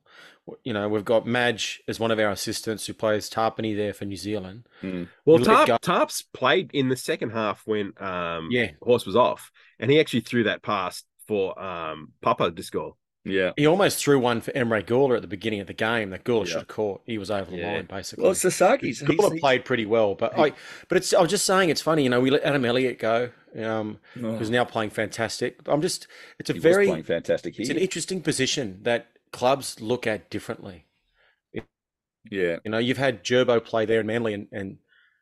You 0.62 0.72
know, 0.72 0.88
we've 0.88 1.05
got 1.05 1.27
Madge 1.27 1.83
as 1.88 1.99
one 1.99 2.12
of 2.12 2.20
our 2.20 2.31
assistants 2.31 2.87
who 2.87 2.94
plays 2.94 3.29
Tapine 3.29 3.77
there 3.77 3.92
for 3.92 4.05
New 4.05 4.16
Zealand. 4.16 4.64
Mm. 4.81 5.09
Well, 5.25 5.38
You 5.40 5.44
look 5.44 5.68
at 5.68 5.83
Tarp, 5.83 6.09
Tarps 6.09 6.22
played 6.33 6.70
in 6.72 6.88
the 6.88 6.96
second 6.96 7.31
half 7.31 7.62
when 7.66 7.92
um, 7.99 8.49
Yeah. 8.51 8.70
Horse 8.81 9.07
was 9.07 9.16
off, 9.16 9.51
and 9.81 9.90
he 9.90 9.99
actually 9.99 10.20
threw 10.20 10.44
that 10.44 10.62
pass 10.62 11.03
for 11.27 11.61
um, 11.61 12.12
Papa 12.22 12.53
to 12.53 12.62
score. 12.62 12.94
Yeah. 13.29 13.51
He 13.57 13.67
almost 13.67 13.99
threw 13.99 14.21
one 14.21 14.41
for 14.41 14.53
Emre 14.53 14.85
Guler 14.85 15.17
at 15.17 15.23
the 15.23 15.27
beginning 15.29 15.59
of 15.61 15.67
the 15.67 15.73
game 15.75 16.11
that 16.11 16.23
Guler 16.23 16.45
Yeah. 16.45 16.51
should 16.53 16.59
have 16.59 16.69
caught. 16.69 17.03
He 17.07 17.19
was 17.19 17.29
over 17.31 17.51
the 17.51 17.57
Yeah. 17.57 17.73
line, 17.73 17.87
basically. 17.87 18.23
Well, 18.23 18.35
Sasaki's. 18.35 19.01
he's- 19.01 19.03
Guler 19.03 19.31
he's- 19.33 19.41
played 19.41 19.65
pretty 19.65 19.85
well, 19.85 20.15
but 20.15 20.39
I, 20.39 20.53
but 20.89 20.97
it's. 20.97 21.12
I 21.12 21.21
was 21.21 21.31
just 21.31 21.45
saying, 21.45 21.69
it's 21.71 21.83
funny. 21.83 22.05
You 22.05 22.09
know, 22.11 22.21
we 22.21 22.31
let 22.31 22.43
Adam 22.45 22.65
Elliott 22.65 23.01
go, 23.01 23.31
um, 23.61 23.99
Oh, 24.23 24.37
who's 24.37 24.49
now 24.49 24.65
playing 24.65 24.91
fantastic. 24.91 25.59
I'm 25.67 25.83
just. 25.83 26.07
It's 26.39 26.51
a 26.51 26.53
he 26.53 26.59
very. 26.61 26.87
playing 26.87 27.03
fantastic 27.03 27.59
It's 27.59 27.69
an 27.69 27.79
interesting 27.79 28.21
position 28.23 28.79
that 28.85 29.09
clubs 29.33 29.81
look 29.81 30.07
at 30.07 30.31
differently. 30.31 30.85
yeah. 32.31 32.57
You 32.65 32.71
know, 32.71 32.79
you've 32.79 32.99
had 32.99 33.25
Gerbo 33.25 33.65
play 33.65 33.87
there 33.87 34.01
in 34.01 34.07
Manly 34.07 34.35
and, 34.35 34.49
and 34.53 34.79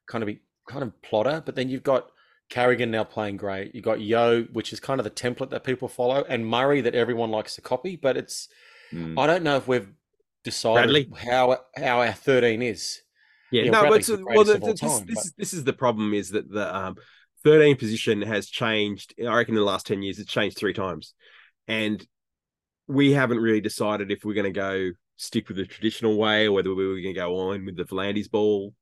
kind 0.07 0.23
of 0.23 0.27
be 0.27 0.41
kind 0.69 0.83
of 0.83 1.01
plotter, 1.03 1.43
but 1.45 1.55
then 1.55 1.69
you've 1.69 1.83
got 1.83 2.11
Carrigan 2.51 2.91
now 2.91 3.05
playing 3.05 3.37
great. 3.37 3.75
You've 3.75 3.85
got 3.85 4.01
Yeo, 4.01 4.45
which 4.45 4.73
is 4.73 4.81
kind 4.81 5.01
of 5.01 5.05
the 5.05 5.11
template 5.11 5.51
that 5.51 5.65
people 5.65 5.89
follow, 5.89 6.25
and 6.29 6.47
Murray 6.47 6.81
that 6.83 6.95
everyone 6.95 7.31
likes 7.31 7.55
to 7.57 7.61
copy. 7.61 7.97
But 7.97 8.17
it's 8.17 8.49
Mm. 8.93 9.19
I 9.19 9.27
don't 9.27 9.43
know 9.43 9.57
if 9.57 9.67
we've 9.67 9.89
decided 10.45 11.09
Bradley? 11.11 11.31
how 11.31 11.59
how 11.77 12.01
our 12.01 12.13
13 12.13 12.63
is. 12.63 13.01
Yeah, 13.51 13.63
Yeah, 13.63 13.71
no, 13.71 13.73
but 13.73 13.81
Bradley's 13.89 14.09
it's, 14.11 14.19
the 14.19 14.25
well, 14.25 14.45
greatest 14.45 14.49
the, 14.49 14.55
of 14.55 14.63
this, 14.73 14.81
time, 14.81 15.07
this, 15.07 15.15
but- 15.15 15.25
is 15.25 15.33
this 15.37 15.53
is 15.55 15.65
the 15.65 15.73
problem 15.73 16.15
is 16.15 16.31
that 16.31 16.51
the 16.51 16.75
um, 16.77 16.97
13 17.45 17.77
position 17.77 18.23
has 18.23 18.49
changed. 18.49 19.15
I 19.21 19.35
reckon 19.35 19.55
in 19.55 19.59
the 19.61 19.65
last 19.65 19.87
10 19.87 20.03
years, 20.03 20.19
it's 20.19 20.31
changed 20.31 20.57
three 20.59 20.75
times, 20.75 21.15
and 21.67 22.07
we 22.87 23.13
haven't 23.13 23.39
really 23.39 23.61
decided 23.63 24.11
if 24.13 24.25
we're 24.25 24.35
going 24.35 24.45
to 24.45 24.51
go 24.51 24.91
stick 25.17 25.49
with 25.49 25.57
the 25.57 25.65
traditional 25.67 26.17
way 26.19 26.47
or 26.47 26.53
whether 26.53 26.75
we 26.75 26.87
were 26.87 27.01
going 27.01 27.15
to 27.15 27.21
go 27.21 27.37
on 27.51 27.65
with 27.65 27.77
the 27.77 27.85
Volandis 27.85 28.31
ball. 28.31 28.75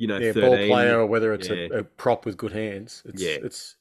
You 0.00 0.06
know, 0.06 0.16
Yeah, 0.18 0.32
13. 0.32 0.42
ball 0.42 0.66
player 0.66 0.98
or 1.00 1.06
whether 1.06 1.34
it's 1.34 1.48
Yeah. 1.48 1.68
a, 1.72 1.78
a 1.80 1.84
prop 1.84 2.24
with 2.24 2.38
good 2.38 2.52
hands. 2.52 3.02
It's, 3.04 3.22
Yeah. 3.22 3.36
it's 3.42 3.76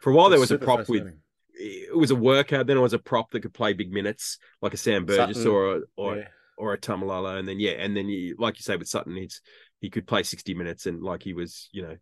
For 0.00 0.10
a 0.10 0.14
while, 0.14 0.30
there 0.30 0.38
was 0.38 0.52
a 0.52 0.58
prop 0.58 0.88
with 0.88 1.12
it 1.58 1.96
was 1.96 2.10
a 2.10 2.16
worker, 2.16 2.62
then 2.62 2.76
it 2.76 2.80
was 2.80 2.92
a 2.92 2.98
prop 2.98 3.30
that 3.30 3.40
could 3.40 3.54
play 3.54 3.72
big 3.72 3.90
minutes, 3.90 4.38
like 4.62 4.74
a 4.74 4.76
Sam 4.76 5.06
Burgess 5.06 5.38
Sutton, 5.38 5.50
or 5.52 5.76
a, 5.76 5.80
or 5.96 6.16
yeah. 6.18 6.28
or 6.56 6.72
a 6.74 6.78
Tamalalo, 6.78 7.38
and 7.38 7.48
then 7.48 7.58
yeah, 7.58 7.72
and 7.72 7.96
then 7.96 8.08
you 8.08 8.36
like 8.38 8.58
you 8.58 8.62
say 8.62 8.76
with 8.76 8.88
Sutton, 8.88 9.16
he's 9.16 9.40
he 9.80 9.90
could 9.90 10.06
play 10.06 10.22
sixty 10.22 10.54
minutes 10.54 10.86
and 10.86 11.02
like 11.02 11.22
he 11.22 11.32
was, 11.32 11.68
you 11.72 11.82
know, 11.82 11.96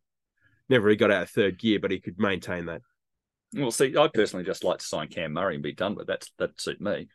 never 0.69 0.85
really 0.85 0.97
got 0.97 1.11
out 1.11 1.23
of 1.23 1.31
third 1.31 1.59
gear, 1.59 1.79
but 1.79 1.91
he 1.91 2.01
could 2.01 2.19
maintain 2.19 2.67
that. 2.67 2.83
Well, 3.55 3.71
see, 3.71 3.97
I 3.97 4.09
personally 4.09 4.45
just 4.45 4.65
like 4.65 4.81
to 4.81 4.85
sign 4.85 5.09
Cam 5.09 5.33
Murray 5.33 5.55
and 5.55 5.63
be 5.63 5.73
done 5.73 5.95
with 5.95 6.09
that. 6.09 6.29
That 6.39 6.61
suit 6.61 6.81
me. 6.81 7.09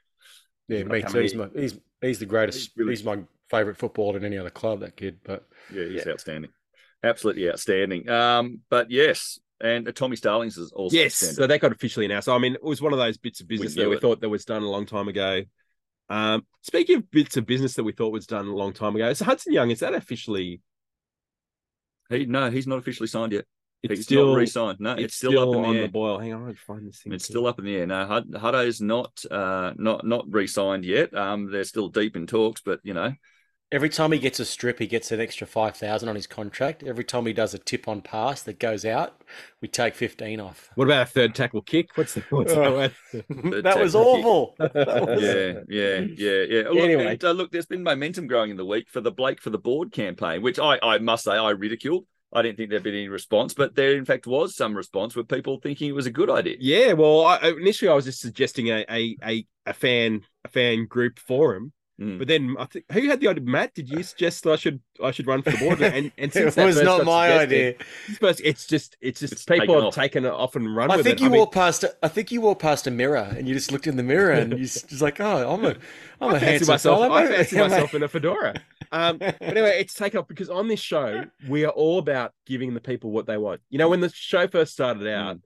Yeah, 0.70 0.84
me 0.84 1.02
too. 1.02 1.20
He's, 1.20 1.36
my, 1.36 1.50
he's 1.54 1.80
he's 2.02 2.20
the 2.20 2.26
greatest. 2.26 2.58
He's 2.60 2.70
really- 2.78 2.92
he's 2.92 3.04
my 3.04 3.20
favorite 3.50 3.76
footballer 3.78 4.18
in 4.18 4.24
any 4.26 4.38
other 4.38 4.50
club. 4.52 4.80
That 4.82 4.96
kid, 4.96 5.20
but 5.24 5.46
Yeah, 5.74 5.86
he's 5.86 6.06
Yeah. 6.06 6.12
outstanding. 6.14 6.52
Absolutely 7.04 7.50
outstanding. 7.50 8.08
Um, 8.10 8.60
but 8.70 8.92
yes, 8.92 9.40
and 9.62 9.88
uh, 9.88 9.92
Tommy 9.92 10.16
Starlings 10.16 10.58
is 10.58 10.72
also 10.72 10.96
yes, 10.96 11.08
extended. 11.14 11.36
so 11.36 11.48
that 11.48 11.60
got 11.60 11.72
officially 11.72 12.06
announced. 12.06 12.26
So, 12.26 12.36
I 12.36 12.38
mean, 12.38 12.56
it 12.56 12.64
was 12.64 12.82
one 12.82 12.94
of 12.94 13.00
those 13.00 13.18
bits 13.18 13.42
of 13.42 13.48
business 13.48 13.76
that 13.76 13.90
we 13.90 13.96
it. 13.96 14.02
thought 14.02 14.22
that 14.22 14.30
was 14.30 14.46
done 14.46 14.64
a 14.64 14.70
long 14.70 14.86
time 14.86 15.08
ago. 15.08 15.44
Um, 16.10 16.46
speaking 16.62 16.98
of 16.98 17.12
bits 17.12 17.38
of 17.38 17.46
business 17.46 17.76
that 17.76 17.84
we 17.84 17.92
thought 17.92 18.12
was 18.12 18.26
done 18.28 18.48
a 18.48 18.56
long 18.56 18.74
time 18.74 18.96
ago, 18.96 19.12
so 19.14 19.26
Hudson 19.26 19.54
Young 19.54 19.72
is 19.72 19.80
that 19.80 19.94
officially? 19.94 20.62
He 22.10 22.26
no, 22.26 22.50
he's 22.52 22.68
not 22.68 22.80
officially 22.80 23.08
signed 23.08 23.32
yet. 23.34 23.46
It's 23.82 23.94
he's 23.96 24.04
still 24.06 24.28
not 24.28 24.36
re-signed. 24.38 24.80
No, 24.82 24.92
it's, 24.94 25.04
it's 25.04 25.16
still, 25.16 25.40
up 25.40 25.56
in 25.56 25.62
the 25.62 25.68
on 25.70 25.76
air. 25.78 25.82
the 25.84 25.88
boil. 25.88 26.20
Hang 26.20 26.34
on, 26.34 26.48
I'll 26.50 26.54
find 26.56 26.88
this 26.88 27.02
thing. 27.02 27.14
It's 27.14 27.26
still 27.26 27.48
up 27.48 27.60
in 27.60 27.66
the 27.66 27.76
air. 27.78 27.88
No, 27.88 28.06
Hud- 28.06 28.36
Hutto's 28.36 28.82
not 28.82 29.24
uh 29.32 29.74
not 29.78 30.06
not 30.06 30.26
re-signed 30.30 30.84
yet. 30.86 31.14
Um, 31.14 31.50
they're 31.52 31.64
still 31.64 31.88
deep 31.88 32.16
in 32.18 32.28
talks, 32.28 32.60
but 32.60 32.82
you 32.84 32.94
know, 32.94 33.14
every 33.72 33.88
time 33.88 34.12
he 34.12 34.20
gets 34.20 34.38
a 34.42 34.46
strip, 34.46 34.80
he 34.80 34.88
gets 34.88 35.14
an 35.14 35.22
extra 35.22 35.48
five 35.48 35.78
thousand 35.78 36.10
on 36.10 36.16
his 36.16 36.28
contract. 36.28 36.84
Every 36.84 37.06
time 37.06 37.26
he 37.26 37.32
does 37.32 37.54
a 37.54 37.58
tip 37.58 37.88
on 37.88 38.02
pass 38.02 38.42
that 38.44 38.60
goes 38.60 38.84
out, 38.84 39.22
we 39.62 39.70
take 39.70 39.96
fifteen 39.96 40.42
off. 40.42 40.70
What 40.76 40.84
about 40.86 41.04
a 41.04 41.10
third 41.10 41.34
tackle 41.34 41.62
kick? 41.62 41.92
What's 41.96 42.16
the 42.16 42.24
what's 42.32 42.54
that? 42.54 42.92
that 43.64 43.80
was 43.80 43.96
awful. 43.96 44.56
That 44.60 45.08
was- 45.08 45.22
yeah, 45.24 45.54
yeah, 45.70 46.00
yeah, 46.18 46.42
yeah. 46.64 46.70
Look, 46.70 46.80
Anyway. 46.80 47.06
and, 47.14 47.24
uh, 47.24 47.32
look, 47.32 47.52
there's 47.52 47.66
been 47.66 47.84
momentum 47.84 48.28
growing 48.28 48.52
in 48.52 48.58
the 48.58 48.66
week 48.66 48.90
for 48.90 49.00
the 49.00 49.12
Blake 49.12 49.40
for 49.42 49.52
the 49.52 49.58
board 49.58 49.94
campaign, 49.94 50.42
which 50.42 50.60
I, 50.60 50.80
I 50.84 50.98
must 50.98 51.24
say 51.24 51.32
I 51.32 51.52
ridiculed. 51.52 52.06
I 52.32 52.42
didn't 52.42 52.58
think 52.58 52.70
there'd 52.70 52.84
been 52.84 52.94
any 52.94 53.08
response, 53.08 53.54
but 53.54 53.76
there 53.76 53.96
in 53.96 54.06
fact 54.06 54.28
was 54.28 54.56
some 54.56 54.76
response 54.76 55.16
with 55.16 55.28
people 55.28 55.60
thinking 55.60 55.90
it 55.90 55.96
was 55.96 56.06
a 56.06 56.12
good 56.12 56.30
idea. 56.30 56.58
Yeah, 56.60 56.94
well, 56.94 57.26
I, 57.26 57.38
initially 57.58 57.90
I 57.90 57.96
was 57.96 58.06
just 58.06 58.22
suggesting 58.22 58.70
a 58.70 58.86
a 58.90 59.18
a, 59.24 59.48
a 59.66 59.74
fan 59.74 60.22
a 60.46 60.50
fan 60.50 60.86
group 60.86 61.18
forum, 61.20 61.74
Mm. 62.00 62.18
but 62.18 62.28
then 62.28 62.56
I 62.58 62.66
think 62.66 62.86
who 62.92 63.10
had 63.10 63.20
the 63.20 63.28
idea? 63.28 63.44
Matt, 63.44 63.74
did 63.74 63.90
you 63.90 64.04
suggest 64.04 64.48
I 64.48 64.56
should 64.56 64.82
I 65.04 65.12
should 65.12 65.28
run 65.28 65.42
for 65.42 65.52
the 65.52 65.58
board? 65.58 65.82
And 65.82 66.12
and 66.18 66.32
since 66.34 66.56
it 66.56 66.56
that 66.56 66.66
was 66.66 66.82
not 66.82 67.04
my 67.04 67.34
idea. 67.38 67.76
First, 68.20 68.42
it's 68.44 68.66
just 68.68 68.96
it's 69.02 69.20
just 69.20 69.34
It's 69.34 69.46
people 69.46 69.76
taken 69.76 69.76
have 69.76 69.84
off. 69.84 69.96
taken 69.96 70.26
it 70.26 70.32
off 70.32 70.56
and 70.56 70.76
run 70.76 70.92
I 70.92 70.98
think 70.98 71.20
it. 71.20 71.20
you 71.22 71.30
mean, 71.30 71.40
walked 71.40 71.54
past. 71.54 71.84
A, 71.84 71.96
I 72.04 72.08
think 72.08 72.32
you 72.32 72.42
walked 72.42 72.62
past 72.62 72.88
a 72.88 72.92
mirror, 72.92 73.18
and 73.38 73.48
you 73.48 73.54
just 73.54 73.72
looked 73.72 73.88
in 73.88 73.98
the 73.98 74.04
mirror, 74.04 74.32
and 74.32 74.58
you 74.58 74.66
just 74.66 75.02
like, 75.02 75.20
oh, 75.20 75.54
I'm 75.54 75.66
a, 75.66 75.76
I'm 76.22 76.32
a 76.32 76.36
I 76.36 76.40
fancy 76.40 76.46
handsome 76.46 76.68
myself. 76.68 77.00
fella, 77.02 77.10
I 77.12 77.24
mate." 77.24 77.36
fancy 77.36 77.58
myself 77.60 77.94
in 77.94 78.04
a 78.04 78.08
fedora. 78.08 78.56
Um, 78.92 79.18
but 79.20 79.38
anyway, 79.42 79.78
it's 79.80 79.94
taken 79.94 80.20
off 80.20 80.28
because 80.28 80.50
on 80.50 80.68
this 80.68 80.80
show 80.80 81.26
we 81.48 81.66
are 81.66 81.72
all 81.72 82.00
about 82.00 82.34
giving 82.46 82.74
the 82.74 82.82
people 82.82 83.12
what 83.12 83.26
they 83.28 83.38
want. 83.38 83.62
You 83.70 83.78
know, 83.78 83.90
when 83.90 84.00
the 84.00 84.10
show 84.10 84.48
first 84.48 84.74
started 84.74 85.08
out, 85.08 85.40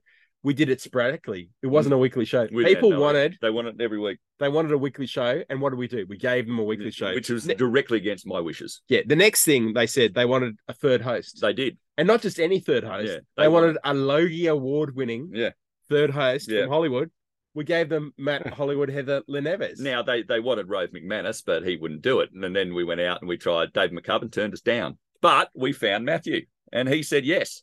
we 0.44 0.54
did 0.54 0.68
it 0.70 0.80
sporadically. 0.80 1.50
It 1.62 1.66
wasn't 1.66 1.94
a 1.94 1.98
weekly 1.98 2.24
show. 2.24 2.46
Mm. 2.46 2.52
We 2.52 2.64
people 2.66 2.90
no 2.90 2.96
idea. 2.96 3.00
wanted 3.04 3.38
they 3.42 3.50
wanted 3.50 3.80
every 3.80 3.98
week, 3.98 4.18
they 4.38 4.48
wanted 4.48 4.70
a 4.72 4.78
weekly 4.78 5.06
show, 5.06 5.42
and 5.48 5.60
what 5.60 5.70
did 5.70 5.78
we 5.80 5.88
do? 5.88 6.06
We 6.08 6.16
gave 6.18 6.46
them 6.46 6.58
a 6.60 6.62
weekly 6.62 6.90
show. 6.92 7.12
which 7.14 7.30
was 7.30 7.46
Ne- 7.46 7.54
directly 7.54 7.98
against 7.98 8.26
my 8.26 8.38
wishes. 8.40 8.82
yeah. 8.88 9.00
The 9.04 9.16
next 9.16 9.44
thing 9.44 9.72
they 9.72 9.86
said 9.88 10.14
they 10.14 10.26
wanted 10.26 10.54
a 10.68 10.72
third 10.74 11.00
host, 11.00 11.40
They 11.40 11.52
did. 11.52 11.78
and 11.96 12.06
not 12.06 12.22
just 12.22 12.38
any 12.38 12.60
third 12.60 12.84
host. 12.84 13.08
Yeah, 13.10 13.18
they, 13.36 13.44
they 13.44 13.48
wanted 13.48 13.78
a 13.82 13.92
Logie 13.94 14.46
Award 14.46 14.94
winning 14.94 15.30
Yeah. 15.32 15.50
third 15.88 16.10
host 16.10 16.48
Yeah. 16.50 16.62
from 16.62 16.70
Hollywood. 16.70 17.10
We 17.54 17.64
gave 17.64 17.88
them 17.88 18.12
Matt 18.18 18.46
Hollywood, 18.54 18.90
Heather 18.90 19.22
Leneves. 19.28 19.80
Now 19.80 20.02
they 20.02 20.22
they 20.24 20.40
wanted 20.40 20.68
Rove 20.68 20.90
McManus, 20.90 21.42
but 21.46 21.64
he 21.64 21.76
wouldn't 21.76 22.02
do 22.02 22.20
it. 22.20 22.30
And 22.34 22.54
then 22.54 22.74
we 22.74 22.84
went 22.84 23.00
out 23.00 23.20
and 23.22 23.28
we 23.28 23.36
tried. 23.38 23.72
Dave 23.72 23.90
McCubbin 23.90 24.30
turned 24.32 24.52
us 24.52 24.60
down, 24.60 24.98
but 25.22 25.48
we 25.54 25.72
found 25.72 26.04
Matthew, 26.04 26.46
and 26.72 26.88
he 26.88 27.02
said 27.02 27.24
yes. 27.24 27.62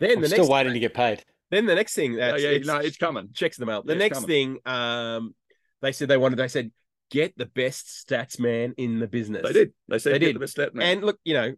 Then 0.00 0.16
I'm 0.16 0.20
the 0.22 0.26
still 0.28 0.38
next 0.44 0.50
waiting 0.50 0.72
to 0.74 0.80
get 0.80 0.94
paid. 0.94 1.22
then 1.50 1.66
the 1.66 1.74
next 1.76 1.94
thing 1.94 2.14
Oh, 2.20 2.34
yeah, 2.36 2.48
it's, 2.48 2.66
no, 2.66 2.78
it's 2.78 2.96
coming. 2.96 3.28
checks 3.32 3.56
them 3.56 3.68
out. 3.68 3.86
The 3.86 3.94
Yeah, 3.96 4.04
it's 4.04 4.14
next 4.16 4.26
thing, 4.26 4.58
um, 4.66 5.34
they 5.82 5.92
said 5.92 6.08
they 6.08 6.16
wanted. 6.16 6.36
They 6.36 6.48
said 6.48 6.72
get 7.10 7.36
the 7.38 7.46
best 7.46 8.06
stats 8.08 8.38
man 8.40 8.74
in 8.76 8.98
the 9.00 9.06
business. 9.08 9.42
They 9.44 9.52
did. 9.52 9.72
They 9.88 9.98
said 9.98 10.14
They 10.14 10.18
get 10.18 10.26
did. 10.26 10.36
the 10.36 10.40
best 10.40 10.52
stat 10.52 10.74
man. 10.74 10.86
And 10.98 11.04
look, 11.04 11.18
you 11.24 11.34
know, 11.34 11.54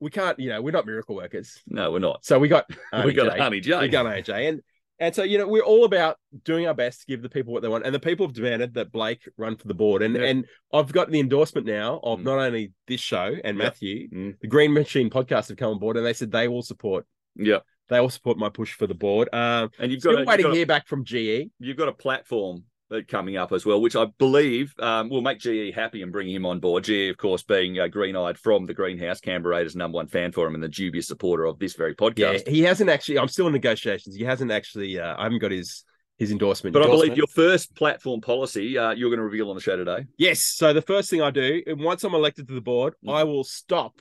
we 0.00 0.10
can't. 0.10 0.38
You 0.40 0.48
know, 0.50 0.60
we're 0.62 0.72
not 0.72 0.86
miracle 0.86 1.14
workers. 1.16 1.60
no, 1.66 1.90
we're 1.92 1.98
not. 2.00 2.24
So 2.24 2.38
we 2.38 2.48
got 2.48 2.66
we 3.04 3.12
got 3.12 3.28
Arnie 3.28 3.34
J. 3.36 3.38
Honey 3.40 3.60
J. 3.60 3.80
we 3.80 3.88
got 3.88 4.06
AJ, 4.06 4.48
and 4.48 4.60
and 5.00 5.14
so 5.14 5.22
you 5.22 5.38
know 5.38 5.46
we're 5.48 5.62
all 5.62 5.84
about 5.84 6.18
doing 6.44 6.66
our 6.66 6.74
best 6.74 7.00
to 7.00 7.06
give 7.06 7.22
the 7.22 7.28
people 7.28 7.52
what 7.52 7.62
they 7.62 7.68
want, 7.68 7.86
and 7.86 7.94
the 7.94 8.00
people 8.00 8.26
have 8.26 8.34
demanded 8.34 8.74
that 8.74 8.92
Blake 8.92 9.22
run 9.38 9.56
for 9.56 9.66
the 9.68 9.74
board, 9.74 10.02
and 10.02 10.14
Yeah. 10.16 10.22
and 10.24 10.44
I've 10.72 10.92
got 10.92 11.10
the 11.10 11.20
endorsement 11.20 11.66
now 11.66 12.00
of 12.02 12.18
Mm. 12.20 12.24
not 12.24 12.38
only 12.40 12.72
this 12.86 13.00
show 13.00 13.34
and 13.44 13.56
Yeah. 13.56 13.64
Matthew, 13.64 14.08
Mm. 14.10 14.40
the 14.40 14.46
Green 14.48 14.72
Machine 14.72 15.08
podcast 15.10 15.48
have 15.48 15.56
come 15.56 15.70
on 15.72 15.78
board, 15.78 15.96
and 15.96 16.04
they 16.04 16.12
said 16.12 16.30
they 16.30 16.48
will 16.48 16.62
support. 16.62 17.06
Yeah, 17.36 17.60
They 17.88 18.00
will 18.00 18.10
support 18.10 18.38
my 18.38 18.48
push 18.48 18.72
for 18.72 18.86
the 18.86 18.94
board. 18.94 19.28
Um, 19.32 19.70
and 19.78 19.92
you've 19.92 20.02
got 20.02 20.20
a, 20.20 20.24
waiting 20.24 20.46
to 20.46 20.52
hear 20.52 20.66
back 20.66 20.86
from 20.86 21.04
GE. 21.04 21.50
you've 21.58 21.76
got 21.76 21.88
a 21.88 21.92
platform 21.92 22.64
coming 23.08 23.36
up 23.36 23.50
as 23.52 23.66
well, 23.66 23.80
which 23.80 23.96
I 23.96 24.06
believe 24.18 24.72
um, 24.78 25.08
will 25.10 25.20
make 25.20 25.40
GE 25.40 25.74
happy 25.74 26.02
and 26.02 26.12
bring 26.12 26.30
him 26.30 26.46
on 26.46 26.60
board. 26.60 26.84
GE, 26.84 27.10
of 27.10 27.16
course, 27.16 27.42
being 27.42 27.78
uh, 27.80 27.88
green-eyed 27.88 28.38
from 28.38 28.66
the 28.66 28.74
greenhouse, 28.74 29.20
Canberra 29.20 29.56
Raiders' 29.56 29.74
number 29.74 29.96
one 29.96 30.06
fan 30.06 30.30
for 30.32 30.46
him 30.46 30.54
and 30.54 30.62
the 30.62 30.68
dubious 30.68 31.08
supporter 31.08 31.44
of 31.44 31.58
this 31.58 31.74
very 31.74 31.94
Yeah, 31.98 32.08
podcast. 32.10 32.46
he 32.48 32.62
hasn't 32.62 32.88
actually. 32.90 33.18
I'm 33.18 33.28
still 33.28 33.46
in 33.48 33.52
negotiations. 33.52 34.14
He 34.14 34.22
hasn't 34.24 34.52
actually. 34.52 35.00
Uh, 35.00 35.16
I 35.18 35.24
haven't 35.24 35.40
got 35.40 35.50
his 35.50 35.84
his 36.18 36.30
endorsement. 36.30 36.72
But 36.72 36.84
I 36.84 36.86
believe 36.86 37.16
your 37.16 37.26
first 37.26 37.74
platform 37.74 38.20
policy 38.20 38.78
uh, 38.78 38.92
you're 38.92 39.10
going 39.10 39.18
to 39.18 39.24
reveal 39.24 39.50
on 39.50 39.56
the 39.56 39.62
show 39.62 39.74
today. 39.76 40.04
Yes. 40.16 40.40
So 40.40 40.72
the 40.72 40.82
first 40.82 41.10
thing 41.10 41.20
I 41.20 41.32
do, 41.32 41.60
and 41.66 41.80
once 41.80 42.04
I'm 42.04 42.14
elected 42.14 42.46
to 42.48 42.54
the 42.54 42.60
board, 42.60 42.94
Mm. 43.04 43.12
I 43.12 43.24
will 43.24 43.42
stop 43.44 44.00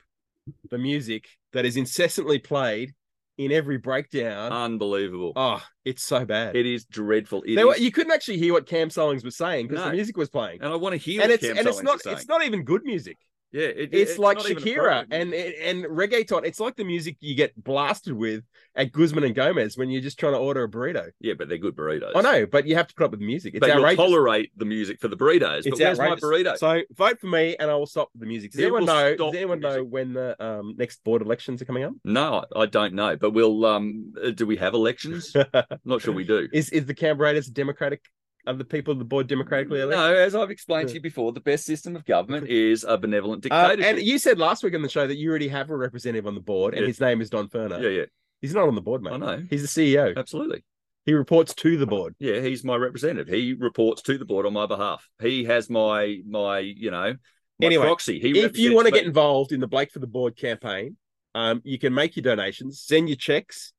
the 0.70 0.78
music 0.78 1.26
that 1.54 1.66
is 1.66 1.76
incessantly 1.78 2.38
played 2.38 2.94
in 3.38 3.52
every 3.52 3.78
breakdown. 3.78 4.52
Unbelievable. 4.52 5.34
oh, 5.36 5.62
it's 5.86 6.04
so 6.04 6.26
bad. 6.26 6.56
It 6.56 6.66
is 6.66 6.86
dreadful. 6.86 7.42
It 7.46 7.64
were- 7.66 7.76
is- 7.76 7.82
you 7.82 7.92
couldn't 7.92 8.12
actually 8.14 8.38
hear 8.38 8.54
what 8.54 8.68
Cam 8.68 8.90
Sollings 8.90 9.24
was 9.24 9.36
saying 9.36 9.68
because 9.68 9.84
No. 9.84 9.90
the 9.90 9.96
music 9.96 10.18
was 10.18 10.30
playing. 10.30 10.60
and 10.62 10.72
I 10.72 10.76
want 10.76 10.94
to 10.94 10.98
hear 10.98 11.22
And 11.22 11.32
it's 11.32 11.44
Cam 11.46 11.58
and 11.58 11.68
it's 11.68 11.82
not 11.82 12.00
it's 12.06 12.28
not 12.28 12.44
even 12.44 12.64
good 12.64 12.84
music. 12.84 13.18
Yeah, 13.54 13.68
it- 13.68 13.94
It's, 13.94 14.18
like 14.18 14.40
Shakira 14.40 15.06
and 15.12 15.34
and 15.34 15.86
reggaeton. 15.86 16.44
It's 16.46 16.60
like 16.60 16.76
the 16.76 16.84
music 16.84 17.18
you 17.20 17.36
get 17.36 17.52
blasted 17.64 18.14
with 18.14 18.44
at 18.76 18.92
Guzman 18.92 19.24
and 19.24 19.36
Gomez 19.36 19.78
when 19.78 19.92
you're 19.92 20.02
just 20.02 20.18
trying 20.20 20.34
to 20.34 20.40
order 20.40 20.64
a 20.64 20.68
burrito. 20.70 21.12
yeah, 21.20 21.34
but 21.38 21.48
they're 21.48 21.60
good 21.60 21.76
burritos. 21.76 22.12
I 22.16 22.22
know, 22.22 22.46
but 22.48 22.66
you 22.66 22.76
have 22.76 22.88
to 22.88 22.96
put 22.96 23.04
up 23.06 23.12
with 23.12 23.20
the 23.20 23.26
music. 23.28 23.54
It's 23.54 23.60
but 23.60 23.70
you'll 23.76 23.96
tolerate 23.96 24.52
the 24.58 24.66
music 24.66 25.00
for 25.00 25.08
the 25.08 25.16
burritos. 25.16 25.60
It's 25.60 25.70
but 25.70 25.80
where's 25.80 26.00
outrageous. 26.00 26.24
my 26.24 26.28
burrito? 26.28 26.58
So 26.58 26.82
vote 26.96 27.20
for 27.20 27.28
me, 27.28 27.56
and 27.60 27.70
I 27.70 27.76
will 27.76 27.86
stop 27.86 28.10
the 28.16 28.26
music. 28.26 28.52
Does 28.52 28.60
Yeah, 28.62 28.66
anyone 28.68 28.86
know? 28.86 29.16
Does 29.16 29.36
anyone 29.36 29.60
know 29.60 29.84
when 29.84 30.14
the 30.14 30.44
um, 30.44 30.74
next 30.78 31.04
board 31.04 31.22
elections 31.22 31.62
are 31.62 31.66
coming 31.66 31.84
up? 31.84 31.94
no, 32.04 32.44
I 32.56 32.66
don't 32.66 32.96
know. 32.96 33.16
But 33.16 33.32
we'll. 33.32 33.64
Um, 33.66 34.14
uh, 34.22 34.32
do 34.32 34.48
we 34.48 34.58
have 34.58 34.74
elections? 34.74 35.36
not 35.86 36.02
sure 36.02 36.14
we 36.14 36.24
do. 36.24 36.48
Is 36.52 36.70
is 36.72 36.86
the 36.88 36.96
Canberra 36.96 37.30
Raiders 37.30 37.48
democratic? 37.48 38.02
Are 38.46 38.54
the 38.54 38.66
people 38.66 38.92
of 38.92 39.00
the 39.00 39.06
board 39.06 39.28
democratically 39.28 39.80
elected? 39.80 40.00
No, 40.00 40.14
as 40.16 40.36
I've 40.36 40.52
explained 40.52 40.90
to 40.90 40.96
you 40.96 41.02
before, 41.02 41.32
the 41.32 41.40
best 41.40 41.66
system 41.66 41.96
of 41.96 42.04
government 42.06 42.48
is 42.50 42.84
a 42.84 42.98
benevolent 42.98 43.46
Uh, 43.50 43.70
dictatorship. 43.70 43.98
and 43.98 44.06
you 44.06 44.18
said 44.18 44.38
last 44.38 44.64
week 44.64 44.74
on 44.76 44.82
the 44.82 44.90
show 44.90 45.08
that 45.08 45.16
you 45.16 45.30
already 45.30 45.48
have 45.48 45.70
a 45.70 45.78
representative 45.78 46.28
on 46.28 46.36
the 46.36 46.42
board, 46.42 46.74
and 46.74 46.82
Yeah. 46.82 46.88
his 46.88 47.00
name 47.00 47.22
is 47.22 47.30
Don 47.30 47.48
Furner. 47.48 47.82
yeah, 47.82 47.90
yeah, 47.90 48.06
He's 48.42 48.54
not 48.54 48.68
on 48.68 48.76
the 48.76 48.82
board, 48.82 49.02
mate. 49.02 49.14
I 49.14 49.18
know. 49.18 49.44
He's 49.50 49.62
the 49.62 49.68
CEO. 49.70 50.14
Absolutely. 50.18 50.66
He 51.06 51.14
reports 51.14 51.54
to 51.56 51.78
the 51.78 51.86
board. 51.88 52.16
Yeah, 52.20 52.42
he's 52.42 52.64
my 52.66 52.76
representative. 52.76 53.34
He 53.34 53.54
reports 53.54 54.02
to 54.04 54.18
the 54.18 54.26
board 54.26 54.46
on 54.46 54.52
my 54.54 54.66
behalf. 54.66 55.10
He 55.22 55.46
has 55.46 55.70
my 55.70 56.20
my 56.28 56.60
you 56.60 56.92
know 56.92 57.16
my 57.60 57.66
Anyway, 57.66 57.86
proxy. 57.86 58.20
He 58.20 58.38
if 58.40 58.58
you 58.58 58.74
want 58.76 58.88
to 58.88 58.92
get 58.94 59.06
involved 59.06 59.54
in 59.54 59.62
the 59.62 59.68
Blake 59.68 59.92
for 59.92 60.00
the 60.00 60.08
Board 60.08 60.36
campaign, 60.36 60.98
um, 61.36 61.62
you 61.64 61.78
can 61.80 61.94
make 61.94 62.16
your 62.18 62.24
donations, 62.24 62.82
send 62.82 63.08
your 63.08 63.16
checks, 63.18 63.72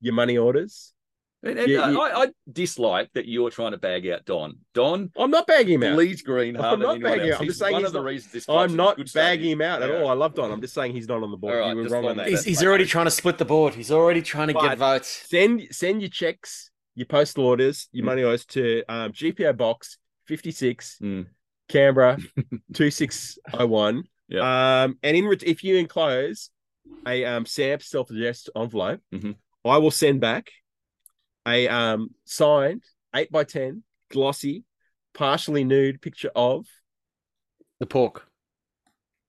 your 0.00 0.14
money 0.14 0.36
orders. 0.38 0.92
And, 1.42 1.58
and, 1.58 1.68
Yeah, 1.70 1.90
you- 1.90 2.00
I, 2.00 2.22
I 2.24 2.26
dislike 2.50 3.10
that 3.14 3.26
you're 3.28 3.50
trying 3.50 3.72
to 3.72 3.78
bag 3.78 4.08
out 4.08 4.24
Don. 4.24 4.56
Don 4.74 5.10
I'm 5.16 5.30
not 5.30 5.46
bagging 5.46 5.74
him 5.74 5.82
out. 5.84 5.94
bleeds 5.94 6.22
green 6.22 6.56
I'm 6.56 6.80
not 6.80 7.00
bagging 7.00 7.26
else. 7.26 7.34
out. 7.36 7.40
I'm 7.42 7.46
just 7.46 7.58
saying 7.60 7.72
one 7.74 7.82
he's 7.82 7.88
of 7.88 7.92
the 7.92 8.02
reasons 8.02 8.32
this 8.32 8.48
I'm 8.48 8.74
not 8.74 8.96
good 8.96 9.08
standing. 9.08 9.38
bagging 9.40 9.50
him 9.52 9.62
out 9.62 9.82
at 9.82 9.90
Yeah. 9.90 10.00
all. 10.02 10.08
I 10.08 10.14
love 10.14 10.34
Don. 10.34 10.50
I'm 10.50 10.60
just 10.60 10.74
saying 10.74 10.92
he's 10.92 11.06
not 11.08 11.22
on 11.22 11.30
the 11.30 11.36
board. 11.36 11.54
All 11.54 11.60
right, 11.60 11.70
you 11.76 11.82
were 11.82 11.88
wrong 11.88 12.06
on 12.06 12.16
that. 12.16 12.24
that. 12.24 12.30
He's, 12.30 12.44
he's 12.44 12.64
already 12.64 12.86
trying 12.86 13.04
to 13.04 13.10
split 13.10 13.38
the 13.38 13.44
board. 13.44 13.74
He's 13.74 13.92
already 13.92 14.22
trying 14.22 14.48
to 14.48 14.54
But- 14.54 14.62
get 14.70 14.78
votes. 14.78 15.08
Send 15.28 15.62
send 15.70 16.00
your 16.00 16.10
checks, 16.10 16.70
your 16.94 17.06
postal 17.06 17.44
orders, 17.46 17.88
your 17.92 18.02
Mm. 18.02 18.06
money 18.06 18.22
orders 18.24 18.44
to 18.46 18.82
um, 18.88 19.12
GPO 19.12 19.52
Box 19.56 19.98
56, 20.26 20.98
Mm. 21.02 21.26
Canberra 21.68 22.18
2601. 22.74 24.04
Yeah. 24.28 24.82
Um, 24.84 24.98
and 25.02 25.16
in 25.16 25.30
if 25.44 25.62
you 25.62 25.76
enclose 25.76 26.50
a 27.06 27.24
um, 27.24 27.46
SAMP 27.46 27.82
self 27.82 28.10
addressed 28.10 28.50
envelope, 28.56 29.00
Mhm. 29.14 29.36
I 29.64 29.78
will 29.78 29.90
send 29.90 30.20
back 30.20 30.50
a 31.46 31.68
um, 31.68 32.10
signed 32.24 32.82
8 33.14 33.30
by 33.30 33.44
10 33.44 33.82
glossy, 34.10 34.64
partially 35.14 35.64
nude 35.64 36.02
picture 36.02 36.30
of 36.34 36.66
The 37.80 37.86
pork. 37.86 38.26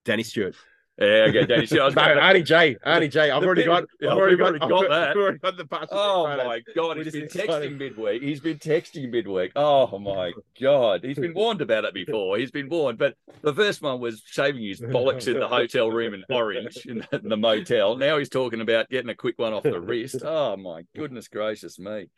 Danny 0.06 0.24
Stewart. 0.24 0.56
Yeah, 1.00 1.28
okay, 1.30 1.46
Danny. 1.46 1.66
See, 1.68 1.80
I 1.80 1.86
was 1.86 1.96
No, 1.96 2.02
Arnie 2.02 2.44
J. 2.44 2.76
Arnie 2.84 3.12
J. 3.12 3.30
I've 3.30 3.44
already 3.44 3.64
got. 3.64 3.84
I've 4.02 4.10
already 4.18 4.36
got, 4.36 4.60
got 4.60 4.92
I've 4.92 5.16
already 5.16 5.38
got 5.38 5.56
the 5.56 5.66
partial 5.66 5.88
Oh 5.92 6.26
photos. 6.26 6.46
my 6.48 6.62
god, 6.76 6.98
he's 6.98 7.14
been 7.14 7.28
texting 7.28 7.78
midweek. 7.78 8.24
He's 8.24 8.40
been 8.40 8.58
texting 8.58 9.12
midweek. 9.12 9.52
Oh 9.56 10.00
my 10.00 10.34
god, 10.60 11.04
he's 11.04 11.20
been 11.20 11.36
warned 11.36 11.62
about 11.62 11.86
it 11.86 11.94
before. 11.94 12.38
He's 12.40 12.50
been 12.50 12.68
warned, 12.68 12.98
but 12.98 13.14
the 13.44 13.54
first 13.54 13.84
one 13.84 14.00
was 14.00 14.24
shaving 14.26 14.64
his 14.64 14.82
bollocks 14.82 15.28
in 15.28 15.40
the 15.40 15.48
hotel 15.48 15.92
room 15.92 16.16
in 16.16 16.24
Orange 16.32 16.78
in 16.88 17.06
the, 17.12 17.20
in 17.20 17.30
the 17.30 17.38
motel. 17.38 17.96
Now 17.96 18.18
he's 18.18 18.30
talking 18.30 18.62
about 18.62 18.90
getting 18.90 19.10
a 19.10 19.16
quick 19.16 19.38
one 19.38 19.54
off 19.54 19.64
the 19.64 19.80
wrist. 19.80 20.16
Oh 20.26 20.58
my 20.58 20.82
goodness 20.96 21.28
gracious 21.28 21.78
me! 21.78 22.10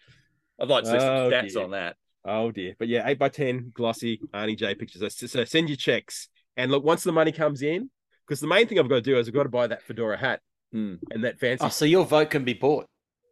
I'd 0.59 0.67
like 0.69 0.85
to 0.85 0.89
see 0.91 0.99
some 0.99 1.09
Oh, 1.09 1.29
stats 1.29 1.53
dear. 1.53 1.63
on 1.63 1.71
that. 1.71 1.95
Oh 2.23 2.51
dear, 2.51 2.75
but 2.79 2.87
yeah, 2.87 3.03
eight 3.05 3.19
by 3.19 3.27
ten 3.27 3.71
glossy 3.75 4.21
Arnie 4.33 4.57
J 4.57 4.73
pictures. 4.75 5.03
So 5.17 5.43
send 5.43 5.67
your 5.67 5.75
checks, 5.75 6.29
and 6.55 6.71
look 6.71 6.85
once 6.85 7.03
the 7.03 7.11
money 7.11 7.31
comes 7.33 7.61
in, 7.61 7.89
because 8.29 8.39
the 8.39 8.47
main 8.47 8.67
thing 8.67 8.77
I've 8.79 8.87
got 8.87 8.95
to 8.95 9.01
do 9.01 9.17
is 9.17 9.27
I've 9.27 9.33
got 9.33 9.43
to 9.43 9.49
buy 9.49 9.65
that 9.67 9.81
fedora 9.83 10.17
hat 10.17 10.39
Hmm. 10.71 10.95
and 11.09 11.23
that 11.23 11.39
fancy. 11.39 11.65
Oh, 11.65 11.69
so 11.69 11.83
your 11.85 12.05
vote 12.05 12.29
can 12.29 12.43
be 12.45 12.53
bought. 12.53 12.85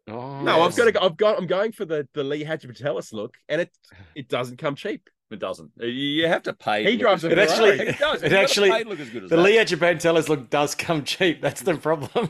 Oh, 0.09 0.41
no, 0.41 0.61
I've 0.63 0.75
got 0.75 0.85
to. 0.85 0.91
go- 0.91 1.01
I've 1.01 1.17
got. 1.17 1.37
I'm 1.37 1.45
going 1.47 1.71
for 1.71 1.85
the 1.85 2.07
the 2.15 2.23
Lee 2.23 2.43
Hagipantelis 2.43 3.13
look, 3.13 3.35
and 3.47 3.61
it 3.61 3.69
it 4.15 4.27
doesn't 4.27 4.57
come 4.57 4.73
cheap. 4.75 5.07
It 5.29 5.39
doesn't. 5.39 5.71
You 5.79 6.27
have 6.27 6.43
to 6.43 6.53
pay. 6.53 6.89
He 6.89 6.97
drives 6.97 7.23
a 7.25 7.29
It 7.31 7.37
actually-. 7.37 7.77
He 7.77 7.91
does. 7.91 8.23
it 8.23 8.31
You've 8.31 8.31
got 8.31 8.37
to 8.37 8.39
actually- 8.39 8.83
look 8.85 8.99
as 8.99 9.09
good 9.09 9.25
as 9.25 9.29
The 9.29 9.35
that. 9.35 9.41
Lee 9.43 9.57
Hagipantelis 9.57 10.29
look 10.29 10.49
does 10.49 10.73
come 10.73 11.03
cheap. 11.03 11.41
That's 11.41 11.61
the 11.61 11.75
problem. 11.77 12.29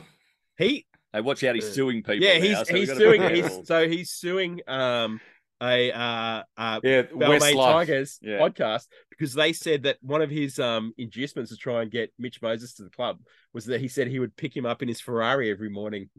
He 0.58 0.84
Hey, 1.12 1.20
watch 1.22 1.42
out! 1.44 1.54
He's 1.54 1.72
suing 1.72 2.02
people. 2.02 2.16
yeah, 2.16 2.34
now, 2.36 2.42
he's 2.44 2.58
so 2.68 2.74
he's 2.74 2.88
got 2.88 2.94
to 2.98 3.00
be 3.00 3.04
suing. 3.18 3.34
He's, 3.34 3.66
so 3.66 3.88
he's 3.88 4.10
suing 4.10 4.60
um 4.66 5.20
a 5.60 5.92
uh 5.92 6.42
uh 6.56 6.80
Yeah, 6.82 7.02
Balmain 7.02 7.54
Westlife. 7.54 7.72
Tigers 7.72 8.18
Yeah. 8.22 8.38
podcast 8.38 8.86
because 9.10 9.34
they 9.34 9.52
said 9.52 9.82
that 9.84 9.98
one 10.00 10.22
of 10.22 10.30
his 10.30 10.58
um 10.58 10.92
inducements 10.98 11.50
to 11.50 11.56
try 11.56 11.82
and 11.82 11.90
get 11.90 12.12
Mitch 12.18 12.40
Moses 12.40 12.74
to 12.74 12.84
the 12.84 12.90
club 12.90 13.18
was 13.52 13.64
that 13.66 13.80
he 13.80 13.88
said 13.88 14.06
he 14.08 14.18
would 14.20 14.36
pick 14.36 14.56
him 14.56 14.66
up 14.66 14.82
in 14.82 14.88
his 14.88 15.00
Ferrari 15.00 15.50
every 15.50 15.70
morning 15.70 16.10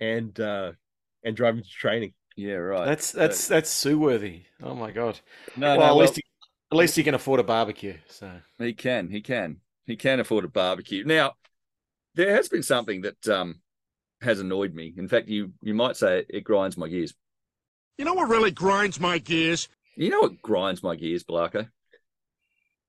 and 0.00 0.38
uh 0.40 0.72
and 1.24 1.36
drive 1.36 1.56
him 1.56 1.62
to 1.62 1.68
training. 1.68 2.14
Yeah, 2.36 2.54
right. 2.54 2.86
That's 2.86 3.12
that's 3.12 3.48
that's 3.48 3.70
sue 3.70 3.98
worthy. 3.98 4.42
Oh 4.62 4.74
my 4.74 4.90
god. 4.90 5.20
no, 5.56 5.76
well, 5.76 5.78
no. 5.78 5.84
at 5.84 5.88
well, 5.88 5.98
least 5.98 6.16
he, 6.16 6.22
at 6.72 6.78
least 6.78 6.96
he 6.96 7.02
can 7.02 7.14
afford 7.14 7.40
a 7.40 7.44
barbecue. 7.44 7.96
So 8.08 8.30
He 8.58 8.72
can, 8.72 9.08
he 9.10 9.20
can, 9.20 9.58
he 9.86 9.96
can 9.96 10.20
afford 10.20 10.44
a 10.44 10.48
barbecue. 10.48 11.04
Now, 11.04 11.34
there 12.14 12.34
has 12.34 12.48
been 12.48 12.62
something 12.62 13.02
that 13.02 13.28
um 13.28 13.60
has 14.22 14.40
annoyed 14.40 14.74
me. 14.74 14.94
In 14.96 15.08
fact, 15.08 15.28
you 15.28 15.52
you 15.62 15.74
might 15.74 15.96
say 15.96 16.24
it, 16.28 16.44
grinds 16.44 16.76
my 16.76 16.88
gears. 16.88 17.14
You 18.00 18.06
know 18.06 18.14
what 18.14 18.30
really 18.30 18.50
grinds 18.50 18.98
my 18.98 19.18
gears? 19.18 19.68
You 19.94 20.08
know 20.08 20.20
what 20.20 20.40
grinds 20.40 20.82
my 20.82 20.96
gears, 20.96 21.22
Blarko? 21.22 21.68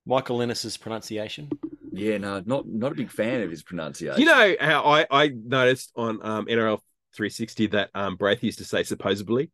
Michael 0.05 0.41
Ennis's 0.41 0.77
pronunciation. 0.77 1.49
Yeah, 1.91 2.17
no, 2.17 2.41
not 2.45 2.65
not 2.65 2.93
a 2.93 2.95
big 2.95 3.11
fan 3.11 3.41
of 3.41 3.51
his 3.51 3.61
pronunciation. 3.61 4.21
You 4.21 4.25
know 4.25 4.55
how 4.61 4.83
I 4.85 5.05
I 5.11 5.27
noticed 5.27 5.91
on 5.97 6.25
um 6.25 6.45
NRL 6.45 6.77
360 7.13 7.67
that 7.67 7.89
um 7.93 8.15
Braith 8.15 8.41
used 8.41 8.59
to 8.59 8.63
say 8.63 8.83
supposedly 8.83 9.51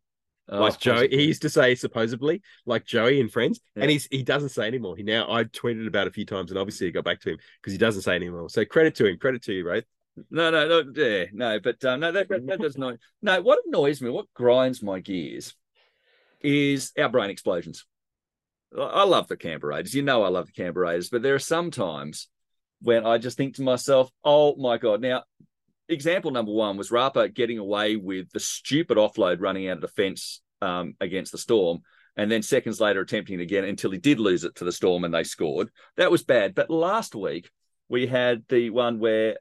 Oh, 0.48 0.60
like 0.60 0.78
Joey. 0.78 1.08
He 1.08 1.24
used 1.24 1.42
to 1.42 1.50
say 1.50 1.74
supposedly 1.74 2.40
like 2.64 2.84
Joey 2.84 3.20
and 3.20 3.28
Friends, 3.28 3.58
Yeah. 3.74 3.82
and 3.82 3.90
he's 3.90 4.06
he 4.12 4.22
doesn't 4.22 4.50
say 4.50 4.68
anymore. 4.68 4.96
He 4.96 5.02
now 5.02 5.28
I 5.28 5.42
tweeted 5.42 5.88
about 5.88 6.06
it 6.06 6.10
a 6.10 6.12
few 6.12 6.24
times, 6.24 6.52
and 6.52 6.58
obviously 6.60 6.86
it 6.86 6.92
got 6.92 7.02
back 7.02 7.20
to 7.22 7.30
him 7.30 7.38
because 7.60 7.72
he 7.72 7.78
doesn't 7.78 8.02
say 8.02 8.14
anymore. 8.14 8.48
So 8.48 8.64
credit 8.64 8.94
to 8.94 9.06
him, 9.06 9.18
credit 9.18 9.42
to 9.42 9.52
you, 9.52 9.66
right? 9.66 9.82
No, 10.30 10.50
no, 10.50 10.68
no, 10.68 10.92
yeah, 10.94 11.24
no, 11.32 11.60
but 11.60 11.84
um, 11.84 12.00
no, 12.00 12.12
that, 12.12 12.28
that, 12.28 12.46
that 12.46 12.60
does 12.60 12.78
not. 12.78 12.96
No, 13.22 13.40
what 13.40 13.60
annoys 13.66 14.00
me, 14.00 14.10
what 14.10 14.32
grinds 14.34 14.82
my 14.82 15.00
gears, 15.00 15.54
is 16.40 16.92
our 16.98 17.08
brain 17.08 17.30
explosions. 17.30 17.84
I- 18.76 19.04
love 19.04 19.28
the 19.28 19.36
Canberra 19.36 19.76
Raiders. 19.76 19.94
You 19.94 20.02
know, 20.02 20.22
I 20.22 20.28
love 20.28 20.46
the 20.46 20.52
Canberra 20.52 20.88
Raiders, 20.88 21.08
but 21.08 21.22
there 21.22 21.34
are 21.34 21.40
some 21.40 21.70
times 21.70 22.28
when 22.82 23.06
I 23.06 23.18
just 23.18 23.36
think 23.36 23.56
to 23.56 23.62
myself, 23.62 24.10
"Oh 24.22 24.54
my 24.56 24.78
god!" 24.78 25.00
Now, 25.00 25.24
example 25.88 26.30
number 26.30 26.52
one 26.52 26.76
was 26.76 26.90
Rapa 26.90 27.32
getting 27.34 27.58
away 27.58 27.96
with 27.96 28.30
the 28.30 28.40
stupid 28.40 28.98
offload 28.98 29.40
running 29.40 29.68
out 29.68 29.78
of 29.78 29.80
the 29.80 29.88
fence 29.88 30.40
um, 30.60 30.94
against 31.00 31.32
the 31.32 31.38
Storm, 31.38 31.80
and 32.16 32.30
then 32.30 32.42
seconds 32.42 32.80
later 32.80 33.00
attempting 33.00 33.40
it 33.40 33.42
again 33.42 33.64
until 33.64 33.90
he 33.90 33.98
did 33.98 34.20
lose 34.20 34.44
it 34.44 34.54
to 34.56 34.64
the 34.64 34.72
Storm 34.72 35.04
and 35.04 35.14
they 35.14 35.24
scored. 35.24 35.70
That 35.96 36.10
was 36.10 36.24
bad. 36.24 36.54
But 36.54 36.68
last 36.68 37.14
week 37.14 37.50
we 37.88 38.06
had 38.06 38.44
the 38.48 38.70
one 38.70 38.98
where 38.98 39.36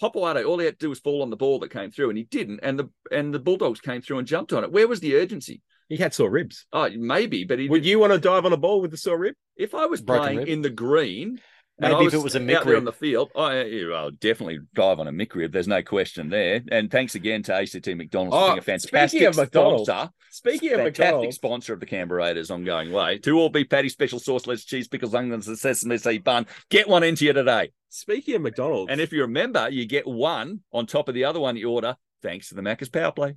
Hopoate, 0.00 0.46
all 0.46 0.58
he 0.58 0.64
had 0.66 0.78
to 0.78 0.86
do 0.86 0.88
was 0.88 1.00
fall 1.00 1.22
on 1.22 1.30
the 1.30 1.36
ball 1.36 1.58
that 1.60 1.70
came 1.70 1.90
through, 1.90 2.08
and 2.08 2.18
he 2.18 2.24
didn't. 2.24 2.60
And 2.62 2.78
the 2.78 2.90
and 3.10 3.32
the 3.32 3.38
Bulldogs 3.38 3.80
came 3.80 4.00
through 4.02 4.18
and 4.18 4.26
jumped 4.26 4.52
on 4.52 4.64
it. 4.64 4.72
Where 4.72 4.88
was 4.88 5.00
the 5.00 5.16
urgency? 5.16 5.60
He 5.88 5.96
had 5.98 6.14
sore 6.14 6.30
ribs. 6.30 6.64
Oh, 6.72 6.88
maybe, 6.96 7.44
but 7.44 7.58
he 7.58 7.68
Would 7.68 7.84
you 7.84 7.98
want 7.98 8.12
to 8.12 8.18
dive 8.18 8.46
on 8.46 8.52
a 8.52 8.56
ball 8.56 8.80
with 8.80 8.90
the 8.90 8.96
sore 8.96 9.18
rib? 9.18 9.34
if 9.56 9.74
I 9.74 9.86
was 9.86 10.00
Broken 10.00 10.22
playing 10.22 10.38
rib? 10.38 10.48
in 10.48 10.62
the 10.62 10.70
green, 10.70 11.38
and 11.78 11.92
Maybe 11.92 12.04
I 12.04 12.06
if 12.08 12.14
it 12.14 12.22
was 12.22 12.34
a 12.34 12.38
out 12.38 12.44
mick 12.44 12.64
there 12.64 12.76
on 12.76 12.84
the 12.84 12.92
field, 12.92 13.30
I, 13.36 13.62
yeah, 13.64 13.94
I'll 13.94 14.10
definitely 14.10 14.60
dive 14.74 15.00
on 15.00 15.08
a 15.08 15.12
mick 15.12 15.34
rib. 15.34 15.52
There's 15.52 15.68
no 15.68 15.82
question 15.82 16.28
there. 16.28 16.62
And 16.70 16.90
thanks 16.90 17.14
again 17.14 17.42
to 17.44 17.54
ACT 17.54 17.86
McDonald's 17.88 18.34
for 18.36 18.42
Oh, 18.42 18.46
being 18.48 18.58
a 18.58 18.60
oh, 18.60 18.64
fantastic 18.64 19.08
speaking 19.10 19.26
of 19.26 19.36
McDonald's, 19.36 19.88
sponsor. 19.88 20.10
Speaking 20.30 20.68
of 20.72 20.76
fantastic 20.76 20.98
McDonald's, 21.04 21.36
sponsor 21.36 21.72
of 21.72 21.80
the 21.80 21.86
Canberra 21.86 22.22
Raiders 22.22 22.50
ongoing 22.50 22.92
way. 22.92 23.18
Two 23.18 23.38
all 23.38 23.48
beef 23.48 23.68
patty, 23.68 23.88
special 23.88 24.18
sauce, 24.18 24.46
lettuce, 24.46 24.64
cheese, 24.64 24.88
pickles, 24.88 25.14
onions, 25.14 25.48
and 25.48 25.58
sesame 25.58 25.98
seed 25.98 26.24
bun. 26.24 26.46
Get 26.70 26.88
one 26.88 27.02
into 27.02 27.24
you 27.24 27.32
today. 27.32 27.72
Speaking 27.92 28.34
of 28.34 28.42
McDonald's, 28.42 28.90
And 28.90 29.00
if 29.00 29.12
you 29.12 29.20
remember, 29.22 29.68
you 29.70 29.86
get 29.86 30.06
one 30.06 30.60
on 30.72 30.86
top 30.86 31.08
of 31.08 31.14
the 31.14 31.24
other 31.24 31.38
one 31.40 31.56
you 31.56 31.70
order, 31.70 31.96
thanks 32.22 32.48
to 32.48 32.54
the 32.54 32.62
Macca's 32.62 32.88
Power 32.88 33.12
Play. 33.12 33.36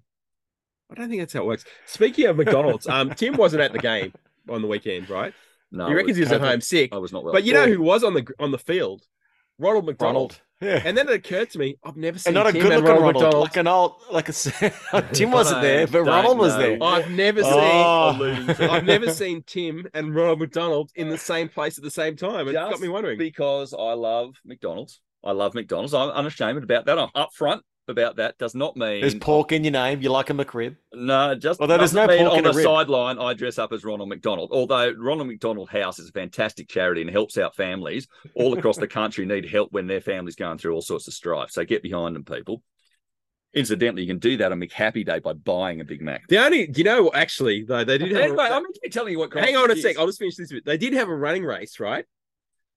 I 0.89 0.95
don't 0.95 1.09
think 1.09 1.21
that's 1.21 1.33
how 1.33 1.41
it 1.41 1.45
works. 1.45 1.65
Speaking 1.85 2.27
of 2.27 2.37
McDonald's, 2.37 2.87
um, 2.87 3.09
Tim 3.15 3.35
wasn't 3.35 3.61
at 3.63 3.73
the 3.73 3.79
game 3.79 4.13
on 4.49 4.61
the 4.61 4.67
weekend, 4.67 5.09
right? 5.09 5.33
No, 5.71 5.87
he 5.87 5.93
reckons 5.93 6.15
he 6.15 6.23
was 6.23 6.31
at 6.31 6.41
home 6.41 6.61
sick. 6.61 6.93
I 6.93 6.97
was 6.97 7.11
not 7.11 7.23
well. 7.23 7.33
But 7.33 7.43
you 7.43 7.53
know 7.53 7.67
who 7.67 7.81
was 7.81 8.03
on 8.03 8.13
the 8.13 8.25
on 8.39 8.51
the 8.51 8.59
field? 8.59 9.03
Ronald 9.57 9.85
McDonald. 9.85 10.15
Ronald. 10.15 10.41
Yeah. 10.61 10.81
And 10.85 10.97
then 10.97 11.09
it 11.09 11.15
occurred 11.15 11.49
to 11.51 11.59
me, 11.59 11.77
I've 11.83 11.97
never 11.97 12.17
seen 12.17 12.31
And 12.31 12.35
not 12.35 12.47
a 12.47 12.53
Tim 12.53 12.61
good 12.61 12.71
and 12.71 12.81
looking 12.81 13.01
Ronald, 13.03 13.15
Ronald, 13.15 13.23
McDonald. 13.23 13.43
like 13.43 13.57
an 13.57 13.67
old, 13.67 13.93
like 14.09 14.29
a 14.29 15.11
Tim 15.13 15.31
wasn't 15.31 15.61
there, 15.61 15.85
but 15.85 15.93
Don't 15.93 16.07
Ronald 16.07 16.37
was 16.37 16.53
know. 16.53 16.59
there. 16.59 16.77
I've 16.81 17.11
never 17.11 17.41
oh. 17.43 18.17
seen. 18.17 18.55
Oh. 18.59 18.71
I've 18.71 18.85
never 18.85 19.11
seen 19.11 19.43
Tim 19.45 19.85
and 19.93 20.15
Ronald 20.15 20.39
McDonald 20.39 20.91
in 20.95 21.09
the 21.09 21.17
same 21.17 21.49
place 21.49 21.77
at 21.77 21.83
the 21.83 21.91
same 21.91 22.15
time. 22.15 22.47
It 22.47 22.53
got 22.53 22.79
me 22.79 22.87
wondering. 22.87 23.17
because 23.17 23.73
I 23.73 23.93
love 23.93 24.35
McDonald's. 24.45 25.01
I 25.23 25.31
love 25.31 25.55
McDonald's. 25.55 25.93
I'm 25.93 26.09
unashamed 26.11 26.63
about 26.63 26.85
that. 26.85 26.99
I'm 26.99 27.09
upfront 27.09 27.61
about 27.87 28.17
that. 28.17 28.37
Does 28.37 28.55
not 28.55 28.75
mean 28.75 29.01
There's 29.01 29.15
pork 29.15 29.51
in 29.51 29.63
your 29.63 29.71
name. 29.71 30.01
You 30.01 30.09
like 30.09 30.29
a 30.29 30.33
McRib. 30.33 30.75
No, 30.93 31.35
just 31.35 31.59
Although 31.59 31.77
there's 31.77 31.93
no 31.93 32.07
pork 32.07 32.31
on 32.31 32.37
in 32.39 32.43
the 32.43 32.53
sideline. 32.53 33.19
I 33.19 33.33
dress 33.33 33.57
up 33.57 33.73
as 33.73 33.83
Ronald 33.83 34.09
McDonald. 34.09 34.49
Although 34.51 34.93
Ronald 34.97 35.27
McDonald 35.27 35.69
House 35.69 35.99
is 35.99 36.09
a 36.09 36.11
fantastic 36.11 36.67
charity 36.67 37.01
and 37.01 37.09
helps 37.09 37.37
out 37.37 37.55
families 37.55 38.07
all 38.35 38.57
across 38.57 38.77
the 38.77 38.87
country 38.87 39.25
need 39.25 39.49
help 39.49 39.71
when 39.71 39.87
their 39.87 40.01
family's 40.01 40.35
going 40.35 40.57
through 40.57 40.73
all 40.73 40.81
sorts 40.81 41.07
of 41.07 41.13
strife. 41.13 41.51
So 41.51 41.65
get 41.65 41.83
behind 41.83 42.15
them, 42.15 42.23
people. 42.23 42.61
Incidentally, 43.53 44.01
you 44.01 44.07
can 44.07 44.19
do 44.19 44.35
that 44.37 44.51
on 44.51 44.59
McHappy 44.59 45.05
Day 45.05 45.19
by 45.19 45.31
buying 45.31 45.79
a 45.79 45.85
Big 45.85 46.01
Mac. 46.01 46.27
The 46.27 46.39
only, 46.39 46.69
you 46.75 46.83
know, 46.83 47.09
actually 47.13 47.63
though, 47.63 47.85
they 47.85 47.97
did 47.97 48.11
have. 48.11 48.21
Anyway, 48.21 48.43
a, 48.43 48.53
I'm 48.53 48.63
meant 48.63 48.75
to 48.75 48.81
be 48.83 48.89
telling 48.89 49.13
you 49.13 49.19
what. 49.19 49.33
hang 49.33 49.55
on 49.55 49.71
a 49.71 49.75
sec. 49.77 49.91
is. 49.91 49.97
I'll 49.97 50.07
just 50.07 50.19
finish 50.19 50.35
this 50.35 50.51
bit. 50.51 50.65
They 50.65 50.77
did 50.77 50.93
have 50.93 51.07
a 51.07 51.15
running 51.15 51.45
race, 51.45 51.79
right? 51.79 52.05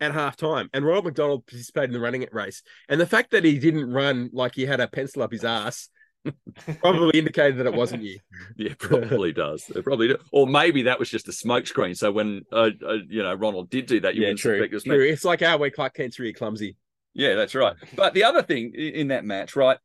At 0.00 0.12
half 0.12 0.36
time, 0.36 0.70
and 0.72 0.84
Ronald 0.84 1.06
McDonald 1.06 1.46
participated 1.46 1.90
in 1.90 1.94
the 1.94 2.00
running 2.00 2.24
race. 2.30 2.62
And 2.88 3.00
the 3.00 3.06
fact 3.06 3.32
that 3.32 3.44
he 3.44 3.58
didn't 3.58 3.90
run 3.90 4.30
like 4.32 4.54
he 4.54 4.64
had 4.64 4.78
a 4.78 4.86
pencil 4.86 5.22
up 5.22 5.32
his 5.32 5.44
ass 5.44 5.88
probably 6.80 7.18
indicated 7.18 7.58
that 7.58 7.66
it 7.66 7.74
wasn't 7.74 8.02
you. 8.02 8.18
Yeah, 8.56 8.74
probably 8.78 9.32
does. 9.32 9.70
It 9.74 9.84
probably 9.84 10.08
do. 10.08 10.18
Or 10.32 10.46
maybe 10.46 10.82
that 10.82 10.98
was 10.98 11.08
just 11.08 11.28
a 11.28 11.32
smokescreen. 11.32 11.96
So 11.96 12.10
when 12.10 12.42
uh, 12.52 12.70
uh, 12.86 12.98
you 13.08 13.22
know 13.22 13.34
Ronald 13.34 13.70
did 13.70 13.86
do 13.86 14.00
that, 14.00 14.14
you 14.14 14.22
yeah, 14.22 14.28
wouldn't 14.28 14.40
true. 14.40 14.62
it 14.62 14.84
true. 14.84 15.04
It's 15.04 15.24
like 15.24 15.42
our 15.42 15.58
way 15.58 15.70
Clark 15.70 15.94
Kent's 15.94 16.18
really 16.18 16.32
clumsy. 16.32 16.76
Yeah, 17.14 17.34
that's 17.34 17.54
right. 17.54 17.74
But 17.96 18.14
the 18.14 18.24
other 18.24 18.42
thing 18.42 18.74
in 18.74 19.08
that 19.08 19.24
match, 19.24 19.56
right? 19.56 19.78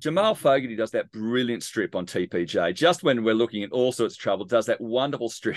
Jamal 0.00 0.34
Fogarty 0.34 0.76
does 0.76 0.90
that 0.90 1.10
brilliant 1.10 1.62
strip 1.62 1.94
on 1.94 2.04
TPJ 2.04 2.74
just 2.74 3.02
when 3.02 3.24
we're 3.24 3.34
looking 3.34 3.62
at 3.62 3.72
all 3.72 3.92
sorts 3.92 4.14
of 4.14 4.20
trouble, 4.20 4.44
does 4.44 4.66
that 4.66 4.80
wonderful 4.80 5.30
strip. 5.30 5.56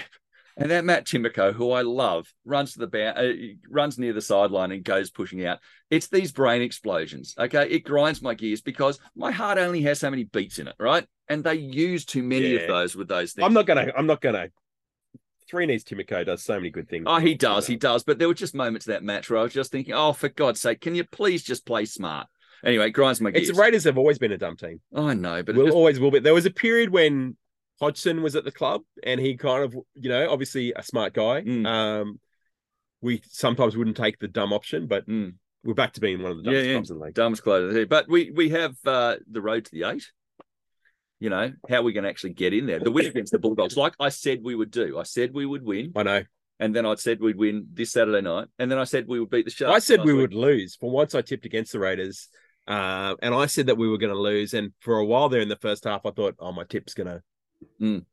And 0.59 0.69
that 0.71 0.83
Matt 0.83 1.05
Timoko, 1.05 1.53
who 1.53 1.71
I 1.71 1.83
love, 1.83 2.27
runs 2.43 2.73
to 2.73 2.79
the 2.79 2.87
ba- 2.87 3.17
uh, 3.17 3.33
runs 3.69 3.97
near 3.97 4.11
the 4.11 4.21
sideline 4.21 4.71
and 4.73 4.83
goes 4.83 5.09
pushing 5.09 5.45
out. 5.45 5.59
It's 5.89 6.07
these 6.09 6.33
brain 6.33 6.61
explosions. 6.61 7.33
Okay, 7.39 7.67
it 7.69 7.85
grinds 7.85 8.21
my 8.21 8.33
gears 8.33 8.61
because 8.61 8.99
my 9.15 9.31
heart 9.31 9.57
only 9.57 9.81
has 9.83 9.99
so 10.01 10.09
many 10.09 10.25
beats 10.25 10.59
in 10.59 10.67
it, 10.67 10.75
right? 10.77 11.05
And 11.29 11.43
they 11.45 11.55
use 11.55 12.03
too 12.03 12.23
many 12.23 12.49
Yeah. 12.49 12.59
of 12.61 12.67
those 12.67 12.95
with 12.95 13.07
those 13.07 13.31
things. 13.33 13.45
I'm 13.45 13.53
not 13.53 13.65
gonna. 13.67 13.91
I'm 13.97 14.05
not 14.05 14.19
gonna. 14.19 14.49
Three 15.49 15.65
Needs 15.65 15.83
Timoko 15.83 16.25
does 16.25 16.43
so 16.43 16.55
many 16.55 16.69
good 16.69 16.89
things. 16.89 17.05
Oh, 17.07 17.19
he 17.19 17.33
does, 17.33 17.65
he 17.65 17.75
does. 17.75 18.03
But 18.03 18.19
there 18.19 18.27
were 18.27 18.35
just 18.35 18.53
moments 18.53 18.85
of 18.85 18.91
that 18.91 19.03
match 19.03 19.29
where 19.29 19.39
I 19.39 19.43
was 19.43 19.53
just 19.53 19.71
thinking, 19.71 19.95
oh, 19.95 20.13
for 20.13 20.29
God's 20.29 20.61
sake, 20.61 20.79
can 20.81 20.93
you 20.93 21.03
please 21.05 21.41
just 21.41 21.65
play 21.65 21.85
smart? 21.85 22.27
Anyway, 22.63 22.87
it 22.87 22.91
grinds 22.91 23.19
my 23.21 23.31
gears. 23.31 23.47
It's 23.49 23.57
the 23.57 23.63
Raiders 23.63 23.85
have 23.85 23.97
always 23.97 24.19
been 24.19 24.31
a 24.33 24.37
dumb 24.37 24.57
team. 24.57 24.81
I 24.93 25.13
know, 25.15 25.41
but 25.41 25.55
it 25.55 25.57
will 25.57 25.65
just- 25.67 25.75
always 25.75 25.99
will 25.99 26.11
be. 26.11 26.19
There 26.19 26.33
was 26.35 26.45
a 26.45 26.51
period 26.51 26.89
when 26.91 27.37
Hodgson 27.79 28.21
was 28.21 28.35
at 28.35 28.43
the 28.43 28.51
club, 28.51 28.81
and 29.03 29.19
he 29.19 29.37
kind 29.37 29.63
of, 29.63 29.73
you 29.95 30.09
know, 30.09 30.29
obviously 30.29 30.73
a 30.75 30.83
smart 30.83 31.13
guy. 31.13 31.41
Mm. 31.41 31.65
Um, 31.67 32.19
we 33.01 33.21
sometimes 33.29 33.77
wouldn't 33.77 33.97
take 33.97 34.19
the 34.19 34.27
dumb 34.27 34.51
option, 34.53 34.87
but 34.87 35.07
Mm. 35.07 35.35
we're 35.63 35.73
back 35.73 35.93
to 35.93 36.01
being 36.01 36.21
one 36.21 36.31
of 36.31 36.37
the 36.37 36.43
dumbest 36.43 36.63
Yeah, 36.65 36.69
yeah. 36.71 36.75
clubs 36.77 36.91
in 36.91 36.97
the 36.99 37.05
league. 37.05 37.13
Dumbest 37.13 37.43
here. 37.45 37.85
But 37.85 38.07
we 38.09 38.31
we 38.31 38.49
have 38.49 38.75
uh, 38.85 39.15
the 39.31 39.41
road 39.41 39.65
to 39.65 39.71
the 39.71 39.83
eight. 39.89 40.05
You 41.21 41.29
know, 41.29 41.51
how 41.69 41.77
are 41.77 41.83
we 41.83 41.91
going 41.91 42.05
to 42.05 42.09
actually 42.09 42.33
get 42.33 42.53
in 42.53 42.65
there? 42.65 42.79
The 42.79 42.91
win 42.91 43.05
against 43.07 43.33
the 43.33 43.39
Bulldogs, 43.39 43.75
like 43.75 43.93
I 43.99 44.07
said 44.09 44.39
we 44.41 44.55
would 44.55 44.71
do. 44.71 44.97
I 44.97 45.03
said 45.03 45.33
we 45.33 45.45
would 45.45 45.63
win, 45.63 45.91
I 45.95 46.03
know. 46.03 46.23
and 46.61 46.73
then 46.73 46.85
I 46.85 46.95
said 46.95 47.19
we'd 47.19 47.35
win 47.35 47.67
this 47.73 47.91
Saturday 47.91 48.21
night, 48.21 48.47
and 48.57 48.71
then 48.71 48.79
I 48.79 48.85
said 48.85 49.05
we 49.07 49.19
would 49.19 49.29
beat 49.29 49.43
the 49.45 49.51
Sharks. 49.51 49.75
I 49.75 49.79
said 49.79 50.05
we 50.05 50.13
week. 50.13 50.21
would 50.21 50.33
lose. 50.33 50.75
For 50.77 50.89
once, 50.89 51.15
I 51.15 51.21
tipped 51.21 51.45
against 51.45 51.73
the 51.73 51.79
Raiders, 51.79 52.29
uh, 52.67 53.15
and 53.21 53.35
I 53.35 53.47
said 53.47 53.67
that 53.67 53.77
we 53.77 53.89
were 53.89 53.97
going 53.97 54.13
to 54.13 54.19
lose. 54.19 54.53
And 54.53 54.71
for 54.79 54.97
a 54.97 55.05
while 55.05 55.27
there 55.27 55.41
in 55.41 55.49
the 55.49 55.57
first 55.57 55.83
half, 55.83 56.05
I 56.05 56.11
thought, 56.11 56.35
oh, 56.39 56.53
my 56.53 56.63
tip's 56.63 56.93
going 56.93 57.07
to. 57.07 57.21
Mm. 57.81 58.05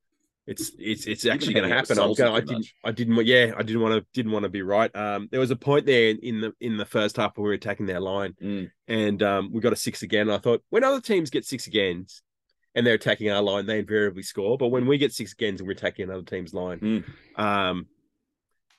It's 0.47 0.71
it's 0.79 1.07
it's 1.07 1.27
actually 1.27 1.55
going 1.55 1.69
to 1.69 1.75
happen. 1.75 1.99
I'm 1.99 2.11
with 2.11 2.19
going. 2.19 2.33
I 2.35 2.39
didn't. 2.41 2.59
much. 2.59 2.75
I 2.85 2.93
didn't. 2.93 3.27
Yeah, 3.27 3.53
I 3.57 3.63
didn't 3.65 3.83
want 3.83 3.95
to. 3.95 4.07
Didn't 4.13 4.31
want 4.31 4.45
to 4.45 4.49
be 4.49 4.63
right. 4.63 4.95
Um, 4.95 5.29
there 5.33 5.41
was 5.41 5.51
a 5.51 5.57
point 5.57 5.87
there 5.87 6.15
in 6.23 6.41
the 6.41 6.53
in 6.61 6.77
the 6.77 6.85
first 6.87 7.17
half 7.17 7.37
where 7.37 7.43
we 7.43 7.49
were 7.49 7.55
attacking 7.55 7.87
their 7.87 7.99
line, 8.01 8.37
Mm. 8.41 8.71
and 8.87 9.23
um, 9.25 9.53
we 9.53 9.61
got 9.61 9.73
a 9.73 9.77
six 9.77 10.03
again. 10.03 10.31
I 10.31 10.39
thought 10.39 10.63
when 10.71 10.85
other 10.85 11.01
teams 11.01 11.31
get 11.31 11.45
six 11.45 11.67
agains, 11.67 12.23
and 12.77 12.87
they're 12.87 12.95
attacking 12.95 13.29
our 13.29 13.43
line, 13.43 13.67
they 13.67 13.81
invariably 13.81 14.23
score. 14.23 14.57
But 14.57 14.69
when 14.69 14.87
we 14.87 14.99
get 14.99 15.13
six 15.13 15.33
agains 15.33 15.61
and 15.61 15.67
we're 15.67 15.73
attacking 15.73 16.05
another 16.05 16.23
team's 16.23 16.55
line, 16.55 16.79
Mm. 16.79 17.41
um, 17.43 17.87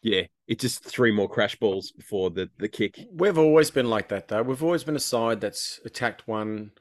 yeah, 0.02 0.22
it's 0.48 0.62
just 0.62 0.86
three 0.86 1.12
more 1.12 1.28
crash 1.28 1.58
balls 1.60 1.92
before 1.92 2.30
the 2.30 2.50
the 2.60 2.70
kick. 2.70 3.08
We've 3.12 3.38
always 3.38 3.72
been 3.72 3.90
like 3.90 4.08
that, 4.08 4.30
though. 4.30 4.42
We've 4.44 4.64
always 4.64 4.86
been 4.86 4.96
a 4.96 5.00
side 5.02 5.42
that's 5.42 5.82
attacked 5.84 6.30
one 6.30 6.72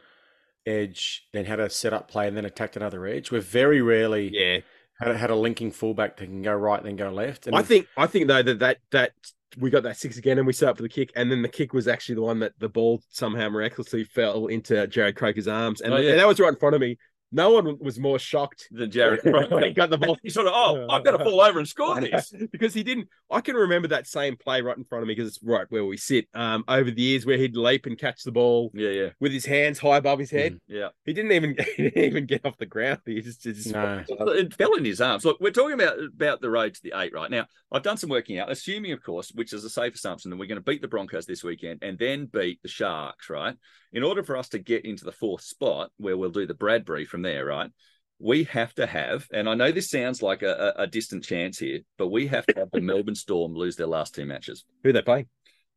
edge, 0.66 1.26
then 1.32 1.44
had 1.44 1.60
a 1.60 1.70
set 1.70 1.92
up 1.92 2.08
play, 2.10 2.26
and 2.28 2.36
then 2.36 2.44
attacked 2.44 2.76
another 2.76 3.06
edge. 3.06 3.30
We're 3.30 3.40
very 3.40 3.80
rarely 3.80 4.30
Yeah, 4.32 4.58
had, 5.00 5.08
a- 5.14 5.18
had 5.18 5.30
a 5.30 5.36
linking 5.36 5.70
fullback 5.70 6.16
that 6.16 6.26
can 6.26 6.42
go 6.42 6.52
right, 6.54 6.82
then 6.82 6.96
go 6.96 7.10
left. 7.10 7.46
And 7.46 7.56
I 7.56 7.62
think 7.62 7.86
I 7.96 8.06
think 8.06 8.26
though 8.28 8.42
that 8.42 8.58
that 8.58 8.78
that 8.90 9.12
we 9.58 9.70
got 9.70 9.84
that 9.84 9.96
six 9.96 10.18
again 10.18 10.38
and 10.38 10.46
we 10.46 10.52
set 10.52 10.68
up 10.68 10.76
for 10.76 10.82
the 10.82 10.88
kick, 10.88 11.10
and 11.16 11.30
then 11.30 11.42
the 11.42 11.48
kick 11.48 11.72
was 11.72 11.88
actually 11.88 12.16
the 12.16 12.22
one 12.22 12.40
that 12.40 12.52
the 12.58 12.68
ball 12.68 13.00
somehow 13.10 13.48
miraculously 13.48 14.04
fell 14.04 14.48
into 14.48 14.74
Jarrod 14.88 15.16
Croker's 15.16 15.48
arms, 15.48 15.80
and, 15.80 15.94
Oh, 15.94 15.96
yeah. 15.96 16.10
and 16.10 16.18
that 16.20 16.26
was 16.26 16.38
right 16.40 16.48
in 16.52 16.56
front 16.56 16.74
of 16.74 16.80
me. 16.80 16.98
No 17.32 17.50
one 17.50 17.78
was 17.80 17.98
more 17.98 18.18
shocked 18.18 18.68
than 18.70 18.90
Jarrod 18.90 19.50
when 19.50 19.64
he 19.64 19.72
got 19.72 19.90
the 19.90 19.98
ball 19.98 20.16
He 20.22 20.30
sort 20.30 20.46
of, 20.46 20.52
oh, 20.54 20.86
I've 20.88 21.04
got 21.04 21.16
to 21.16 21.24
fall 21.24 21.40
over 21.40 21.58
and 21.58 21.66
score 21.66 22.00
this. 22.00 22.32
because 22.52 22.72
he 22.72 22.82
didn't. 22.82 23.08
I 23.30 23.40
can 23.40 23.56
remember 23.56 23.88
that 23.88 24.06
same 24.06 24.36
play 24.36 24.62
right 24.62 24.76
in 24.76 24.84
front 24.84 25.02
of 25.02 25.08
me 25.08 25.14
because 25.14 25.28
it's 25.28 25.42
right 25.42 25.66
where 25.68 25.84
we 25.84 25.96
sit. 25.96 26.26
Um, 26.34 26.64
over 26.68 26.90
the 26.90 27.02
years 27.02 27.26
where 27.26 27.36
he'd 27.36 27.56
leap 27.56 27.86
and 27.86 27.98
catch 27.98 28.22
the 28.22 28.30
ball 28.30 28.70
Yeah, 28.74 28.90
yeah, 28.90 29.08
with 29.18 29.32
his 29.32 29.44
hands 29.44 29.78
high 29.80 29.96
above 29.96 30.18
his 30.20 30.30
head. 30.30 30.60
yeah. 30.68 30.88
He 31.04 31.12
didn't 31.12 31.32
even 31.32 31.56
he 31.76 31.82
didn't 31.90 32.04
even 32.04 32.26
get 32.26 32.46
off 32.46 32.56
the 32.58 32.66
ground. 32.66 33.00
He 33.04 33.20
just, 33.20 33.42
just 33.42 33.72
No. 33.72 34.04
It 34.08 34.54
fell 34.54 34.74
in 34.74 34.84
his 34.84 35.00
arms. 35.00 35.24
Look, 35.24 35.40
we're 35.40 35.50
talking 35.50 35.74
about 35.74 35.98
about 35.98 36.40
the 36.40 36.50
road 36.50 36.74
to 36.74 36.80
the 36.82 36.92
eight 36.96 37.12
right 37.12 37.30
now. 37.30 37.46
I've 37.72 37.82
done 37.82 37.96
some 37.96 38.10
working 38.10 38.38
out, 38.38 38.50
assuming, 38.50 38.92
of 38.92 39.02
course, 39.02 39.32
which 39.34 39.52
is 39.52 39.64
a 39.64 39.70
safe 39.70 39.94
assumption, 39.96 40.30
that 40.30 40.36
we're 40.36 40.46
going 40.46 40.56
to 40.56 40.62
beat 40.62 40.80
the 40.82 40.86
Broncos 40.88 41.26
this 41.26 41.42
weekend 41.42 41.80
and 41.82 41.98
then 41.98 42.26
beat 42.26 42.62
the 42.62 42.68
Sharks, 42.68 43.28
right? 43.28 43.56
In 43.92 44.04
order 44.04 44.22
for 44.22 44.36
us 44.36 44.48
to 44.50 44.58
get 44.60 44.84
into 44.84 45.04
the 45.04 45.10
fourth 45.12 45.42
spot, 45.42 45.90
where 45.96 46.16
we'll 46.16 46.30
do 46.30 46.46
the 46.46 46.54
Bradbury 46.54 47.06
from 47.16 47.22
there, 47.22 47.46
right? 47.46 47.70
We 48.18 48.44
have 48.44 48.74
to 48.74 48.86
have, 48.86 49.26
and 49.32 49.48
I 49.48 49.54
know 49.54 49.72
this 49.72 49.88
sounds 49.88 50.20
like 50.20 50.42
a, 50.42 50.74
a, 50.76 50.86
distant 50.86 51.24
chance 51.24 51.58
here, 51.58 51.80
but 51.96 52.08
we 52.08 52.26
have 52.26 52.44
to 52.46 52.54
have 52.58 52.68
the 52.70 52.80
Melbourne 52.82 53.14
Storm 53.14 53.54
lose 53.54 53.76
their 53.76 53.86
last 53.86 54.14
two 54.14 54.26
matches. 54.26 54.64
who 54.84 54.92
they 54.92 55.00
play. 55.00 55.26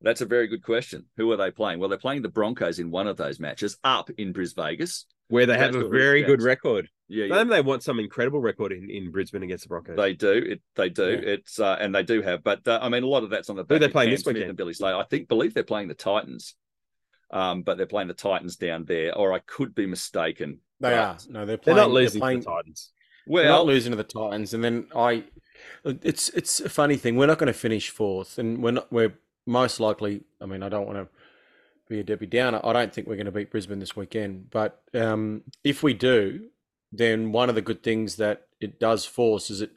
That's 0.01 0.19
a 0.19 0.25
very 0.25 0.47
good 0.47 0.63
question. 0.63 1.05
Who 1.15 1.31
are 1.31 1.37
they 1.37 1.51
playing? 1.51 1.79
Well, 1.79 1.87
they're 1.87 1.97
playing 1.97 2.23
the 2.23 2.29
Broncos 2.29 2.79
in 2.79 2.91
one 2.91 3.07
of 3.07 3.15
those 3.15 3.39
matches 3.39 3.77
up 3.85 4.09
in 4.17 4.33
Brisbane, 4.33 4.65
Vegas. 4.65 5.05
Where 5.29 5.45
they 5.45 5.57
have 5.57 5.75
a 5.75 5.87
very 5.87 6.23
good 6.23 6.41
record. 6.41 6.89
Yeah, 7.07 7.25
yeah. 7.25 7.43
They 7.43 7.61
want 7.61 7.83
some 7.83 7.99
incredible 7.99 8.39
record 8.39 8.71
in, 8.71 8.89
in 8.89 9.11
Brisbane 9.11 9.43
against 9.43 9.65
the 9.65 9.69
Broncos. 9.69 9.95
They 9.95 10.13
do. 10.13 10.31
It, 10.31 10.61
they 10.75 10.89
do. 10.89 11.11
Yeah. 11.11 11.33
It's 11.33 11.59
uh, 11.59 11.77
and 11.79 11.93
they 11.93 12.03
do 12.03 12.21
have, 12.21 12.43
but 12.43 12.67
uh, 12.67 12.79
I 12.81 12.89
mean, 12.89 13.03
a 13.03 13.07
lot 13.07 13.23
of 13.23 13.29
that's 13.29 13.49
on 13.49 13.55
the 13.55 13.65
Who 13.67 13.79
they 13.79 13.89
playing 13.89 14.07
Cam 14.07 14.13
this 14.13 14.21
Smith 14.21 14.35
weekend? 14.35 14.49
and 14.49 14.57
Billy 14.57 14.73
Slater. 14.73 14.97
I 14.97 15.03
think 15.03 15.27
believe 15.27 15.53
they're 15.53 15.63
playing 15.63 15.87
the 15.87 15.93
Titans, 15.93 16.55
um, 17.31 17.61
but 17.61 17.77
they're 17.77 17.85
playing 17.85 18.07
the 18.07 18.13
Titans 18.13 18.55
down 18.55 18.85
there, 18.85 19.15
or 19.15 19.33
I 19.33 19.39
could 19.39 19.75
be 19.75 19.85
mistaken. 19.85 20.61
They 20.79 20.91
But- 20.91 20.93
are. 20.93 21.17
No, 21.29 21.45
they're 21.45 21.57
They're 21.57 21.75
not 21.75 21.91
losing 21.91 22.21
playing, 22.21 22.41
to 22.41 22.45
the 22.45 22.51
Titans. 22.51 22.91
We're 23.27 23.45
not 23.45 23.65
losing 23.65 23.91
to 23.91 23.95
the 23.97 24.03
Titans, 24.03 24.53
and 24.53 24.63
then 24.63 24.87
I. 24.95 25.25
It's 25.83 26.29
it's 26.29 26.59
a 26.61 26.69
funny 26.69 26.95
thing. 26.95 27.15
We're 27.17 27.27
not 27.27 27.37
going 27.37 27.51
to 27.53 27.59
finish 27.59 27.89
fourth, 27.89 28.37
and 28.39 28.63
we're 28.63 28.71
not. 28.71 28.91
We're 28.91 29.13
most 29.45 29.79
likely. 29.79 30.23
I 30.41 30.45
mean, 30.45 30.63
I 30.63 30.69
don't 30.69 30.85
want 30.87 30.97
to 30.97 31.07
be 31.89 31.99
a 31.99 32.03
Debbie 32.03 32.27
Downer. 32.27 32.61
I 32.63 32.73
don't 32.73 32.93
think 32.93 33.07
we're 33.07 33.15
going 33.17 33.25
to 33.25 33.31
beat 33.31 33.51
Brisbane 33.51 33.79
this 33.79 33.95
weekend. 33.95 34.49
But 34.51 34.81
um, 34.93 35.43
if 35.63 35.83
we 35.83 35.93
do, 35.93 36.47
then 36.91 37.31
one 37.31 37.49
of 37.49 37.55
the 37.55 37.61
good 37.61 37.83
things 37.83 38.15
that 38.15 38.47
it 38.61 38.79
does 38.79 39.05
force 39.05 39.49
is 39.51 39.61
it. 39.61 39.71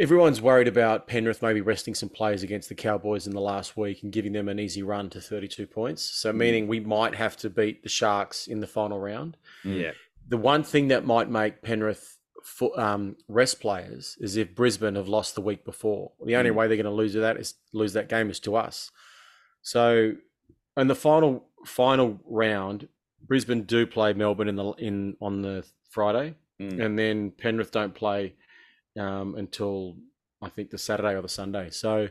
Everyone's 0.00 0.40
worried 0.40 0.66
about 0.66 1.06
Penrith 1.06 1.42
maybe 1.42 1.60
resting 1.60 1.94
some 1.94 2.08
players 2.08 2.42
against 2.42 2.70
the 2.70 2.74
Cowboys 2.74 3.26
in 3.26 3.34
the 3.34 3.40
last 3.40 3.76
week 3.76 4.02
and 4.02 4.10
giving 4.10 4.32
them 4.32 4.48
an 4.48 4.58
easy 4.58 4.82
run 4.82 5.10
to 5.10 5.20
32 5.20 5.66
points. 5.66 6.02
So, 6.02 6.32
meaning 6.32 6.66
we 6.68 6.80
might 6.80 7.14
have 7.16 7.36
to 7.38 7.50
beat 7.50 7.82
the 7.82 7.90
Sharks 7.90 8.46
in 8.46 8.60
the 8.60 8.66
final 8.66 8.98
round 8.98 9.36
Mm. 9.64 9.80
Yeah. 9.82 9.92
the 10.26 10.38
one 10.38 10.62
thing 10.62 10.88
that 10.88 11.04
might 11.04 11.28
make 11.28 11.60
Penrith 11.60 12.16
fo- 12.42 12.74
um, 12.78 13.16
rest 13.28 13.60
players 13.60 14.16
is 14.20 14.36
if 14.38 14.54
Brisbane 14.54 14.94
have 14.94 15.08
lost 15.08 15.34
the 15.34 15.40
week 15.42 15.64
before. 15.66 16.12
The 16.24 16.36
only 16.36 16.50
Mm. 16.50 16.54
way 16.54 16.66
they're 16.68 16.76
going 16.78 16.84
to 16.84 16.90
lose 16.90 17.12
that 17.12 17.36
is 17.36 17.54
lose 17.74 17.92
that 17.92 18.08
game 18.08 18.30
is 18.30 18.40
to 18.40 18.56
us. 18.56 18.90
So, 19.60 20.14
in 20.78 20.86
the 20.86 20.94
final 20.94 21.46
final 21.66 22.18
round, 22.24 22.88
Brisbane 23.20 23.64
do 23.64 23.86
play 23.86 24.14
Melbourne 24.14 24.48
in 24.48 24.56
the 24.56 24.70
in 24.78 25.16
on 25.20 25.42
the 25.42 25.66
Friday, 25.90 26.36
Mm. 26.58 26.80
and 26.82 26.98
then 26.98 27.30
Penrith 27.32 27.70
don't 27.70 27.94
play 27.94 28.34
um, 28.98 29.34
until 29.36 29.96
I 30.42 30.48
think 30.48 30.70
the 30.70 30.78
Saturday 30.78 31.14
or 31.14 31.22
the 31.22 31.28
Sunday. 31.28 31.70
So 31.70 32.08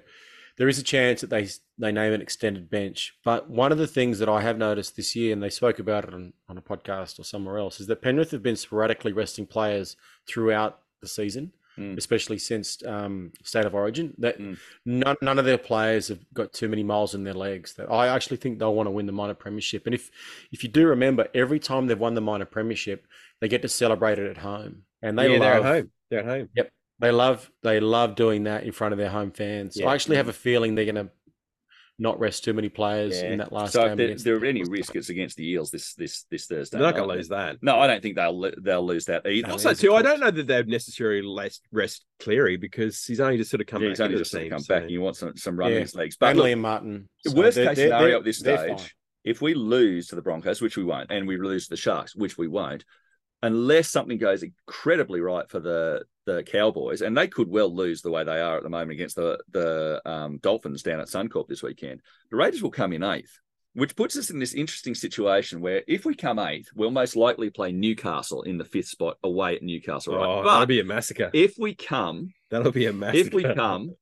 there 0.57 0.67
is 0.67 0.77
a 0.77 0.83
chance 0.83 1.21
that 1.21 1.29
they 1.29 1.47
they 1.77 1.91
name 1.91 2.13
an 2.13 2.21
extended 2.21 2.69
bench. 2.69 3.15
But 3.23 3.49
one 3.49 3.71
of 3.71 3.77
the 3.77 3.87
things 3.87 4.19
that 4.19 4.29
I 4.29 4.41
have 4.41 4.57
noticed 4.57 4.95
this 4.95 5.15
year, 5.15 5.33
and 5.33 5.41
they 5.41 5.49
spoke 5.49 5.79
about 5.79 6.05
it 6.05 6.13
on, 6.13 6.33
on 6.47 6.57
a 6.57 6.61
podcast 6.61 7.19
or 7.19 7.23
somewhere 7.23 7.57
else, 7.57 7.79
is 7.79 7.87
that 7.87 8.01
Penrith 8.01 8.31
have 8.31 8.43
been 8.43 8.57
sporadically 8.57 9.13
resting 9.13 9.45
players 9.45 9.95
throughout 10.27 10.79
the 11.01 11.07
season. 11.07 11.53
Mm. 11.77 11.97
especially 11.97 12.37
since 12.37 12.83
um, 12.85 13.31
State 13.41 13.65
of 13.65 13.73
Origin. 13.73 14.13
That 14.17 14.37
Mm. 14.37 14.57
none, 14.85 15.15
none 15.21 15.39
of 15.39 15.45
their 15.45 15.57
players 15.57 16.09
have 16.09 16.19
got 16.33 16.51
too 16.51 16.67
many 16.67 16.83
miles 16.83 17.15
in 17.15 17.23
their 17.23 17.33
legs. 17.33 17.75
That 17.75 17.89
I 17.89 18.07
actually 18.07 18.35
think 18.35 18.59
they'll 18.59 18.75
want 18.75 18.87
to 18.87 18.91
win 18.91 19.05
the 19.05 19.13
minor 19.13 19.33
premiership. 19.33 19.85
And 19.85 19.95
if 19.95 20.11
if 20.51 20.61
you 20.61 20.67
do 20.67 20.87
remember, 20.87 21.29
every 21.33 21.57
time 21.57 21.87
they've 21.87 21.97
won 21.97 22.15
the 22.15 22.21
minor 22.21 22.43
premiership, 22.43 23.07
they 23.39 23.47
get 23.47 23.61
to 23.61 23.69
celebrate 23.69 24.19
it 24.19 24.29
at 24.29 24.39
home, 24.39 24.83
and 25.01 25.17
they 25.17 25.31
yeah, 25.31 25.39
love 25.39 25.63
they're 26.09 26.19
at 26.19 26.25
home. 26.25 26.49
They're 26.55 26.65
at 26.65 26.67
home. 26.67 26.73
they 26.99 27.11
love 27.11 27.51
they 27.63 27.79
love 27.79 28.15
doing 28.15 28.43
that 28.43 28.63
in 28.63 28.71
front 28.71 28.93
of 28.93 28.97
their 28.97 29.09
home 29.09 29.31
fans. 29.31 29.77
Yeah. 29.77 29.87
I 29.87 29.93
actually 29.93 30.17
have 30.17 30.27
a 30.27 30.33
feeling 30.33 30.75
they're 30.75 30.85
going 30.85 30.95
to 30.95 31.09
not 32.01 32.17
rest 32.17 32.45
too 32.45 32.53
many 32.53 32.69
players 32.69 33.21
Yeah. 33.21 33.31
in 33.31 33.39
that 33.39 33.51
last 33.51 33.73
So 33.73 33.81
game. 33.81 33.91
if 33.91 33.97
there, 33.97 34.05
against 34.07 34.23
there 34.23 34.39
the 34.39 34.45
are 34.45 34.49
any 34.49 34.59
Broncos. 34.61 34.77
risk, 34.79 34.95
it's 34.95 35.09
against 35.09 35.35
the 35.35 35.49
Eels 35.51 35.69
this 35.69 35.93
this 35.95 36.23
this 36.31 36.45
Thursday. 36.45 36.77
They're 36.77 36.87
not 36.87 36.95
going 36.95 37.09
to 37.09 37.15
lose 37.15 37.27
that. 37.29 37.57
No, 37.61 37.77
I 37.79 37.87
don't 37.87 38.01
think 38.01 38.15
they'll 38.15 38.51
they'll 38.61 38.85
lose 38.85 39.05
that 39.05 39.25
either. 39.27 39.47
No, 39.47 39.53
Also, 39.53 39.73
too, 39.73 39.93
I 39.95 40.01
don't 40.01 40.19
know 40.21 40.31
that 40.31 40.47
they'd 40.47 40.67
necessarily 40.67 41.21
rest, 41.27 41.67
rest 41.73 42.05
Cleary 42.19 42.55
because 42.57 43.03
he's 43.03 43.19
only 43.19 43.37
just 43.37 43.51
sort 43.51 43.59
of 43.61 43.67
come 43.67 43.81
Yeah, 43.81 43.89
back 43.89 43.91
he's 43.91 43.99
only 44.01 44.17
just 44.17 44.31
the 44.31 44.37
sort 44.37 44.41
of 44.43 44.45
team. 44.45 44.51
come 44.51 44.59
so- 44.63 44.73
back, 44.75 44.81
and 44.83 44.91
you 44.91 45.01
want 45.01 45.17
some 45.17 45.35
some 45.35 45.57
run 45.57 45.71
in 45.71 45.75
Yeah. 45.75 45.81
his 45.81 45.95
legs. 45.95 46.15
But 46.17 46.27
and 46.29 46.39
look, 46.39 46.47
Liam 46.47 46.59
Martin. 46.59 47.09
the 47.25 47.31
So 47.31 47.35
worst 47.37 47.55
they're- 47.55 47.67
case 47.67 47.77
they're- 47.77 47.87
scenario 47.89 48.17
at 48.19 48.23
this 48.23 48.39
stage, 48.39 48.77
fine. 48.79 48.87
if 49.25 49.41
we 49.41 49.53
lose 49.53 50.07
to 50.07 50.15
the 50.15 50.21
Broncos, 50.21 50.61
which 50.61 50.77
we 50.77 50.85
won't, 50.85 51.11
and 51.11 51.27
we 51.27 51.35
lose 51.37 51.65
to 51.65 51.71
the 51.71 51.77
Sharks, 51.77 52.15
which 52.15 52.37
we 52.37 52.47
won't, 52.47 52.85
unless 53.41 53.89
something 53.89 54.17
goes 54.17 54.43
incredibly 54.43 55.21
right 55.21 55.49
for 55.49 55.59
the 55.59 56.03
the 56.25 56.43
Cowboys, 56.43 57.01
and 57.01 57.17
they 57.17 57.27
could 57.27 57.47
well 57.49 57.73
lose 57.73 58.01
the 58.01 58.11
way 58.11 58.23
they 58.23 58.39
are 58.39 58.57
at 58.57 58.63
the 58.63 58.69
moment 58.69 58.91
against 58.91 59.15
the 59.15 59.39
the 59.51 60.01
um, 60.05 60.37
Dolphins 60.39 60.83
down 60.83 60.99
at 60.99 61.07
Suncorp 61.07 61.47
this 61.47 61.63
weekend. 61.63 62.01
The 62.31 62.37
Raiders 62.37 62.61
will 62.61 62.69
come 62.71 62.93
in 62.93 63.01
eighth, 63.03 63.39
which 63.73 63.95
puts 63.95 64.15
us 64.17 64.29
in 64.29 64.37
this 64.39 64.53
interesting 64.53 64.93
situation 64.93 65.59
where 65.61 65.83
if 65.87 66.05
we 66.05 66.13
come 66.15 66.37
eighth, 66.37 66.67
we'll 66.75 66.91
most 66.91 67.15
likely 67.15 67.49
play 67.49 67.71
Newcastle 67.71 68.43
in 68.43 68.57
the 68.59 68.65
fifth 68.65 68.89
spot 68.89 69.17
away 69.23 69.55
at 69.55 69.63
Newcastle. 69.63 70.15
Right? 70.15 70.25
Oh, 70.27 70.43
but 70.43 70.51
that'll 70.51 70.65
be 70.67 70.79
a 70.81 70.83
massacre. 70.83 71.31
if 71.33 71.55
we 71.57 71.73
come, 71.73 72.33
That'll 72.51 72.71
be 72.71 72.85
a 72.85 72.93
massacre. 72.93 73.27
if 73.27 73.33
we 73.33 73.43
come, 73.43 73.95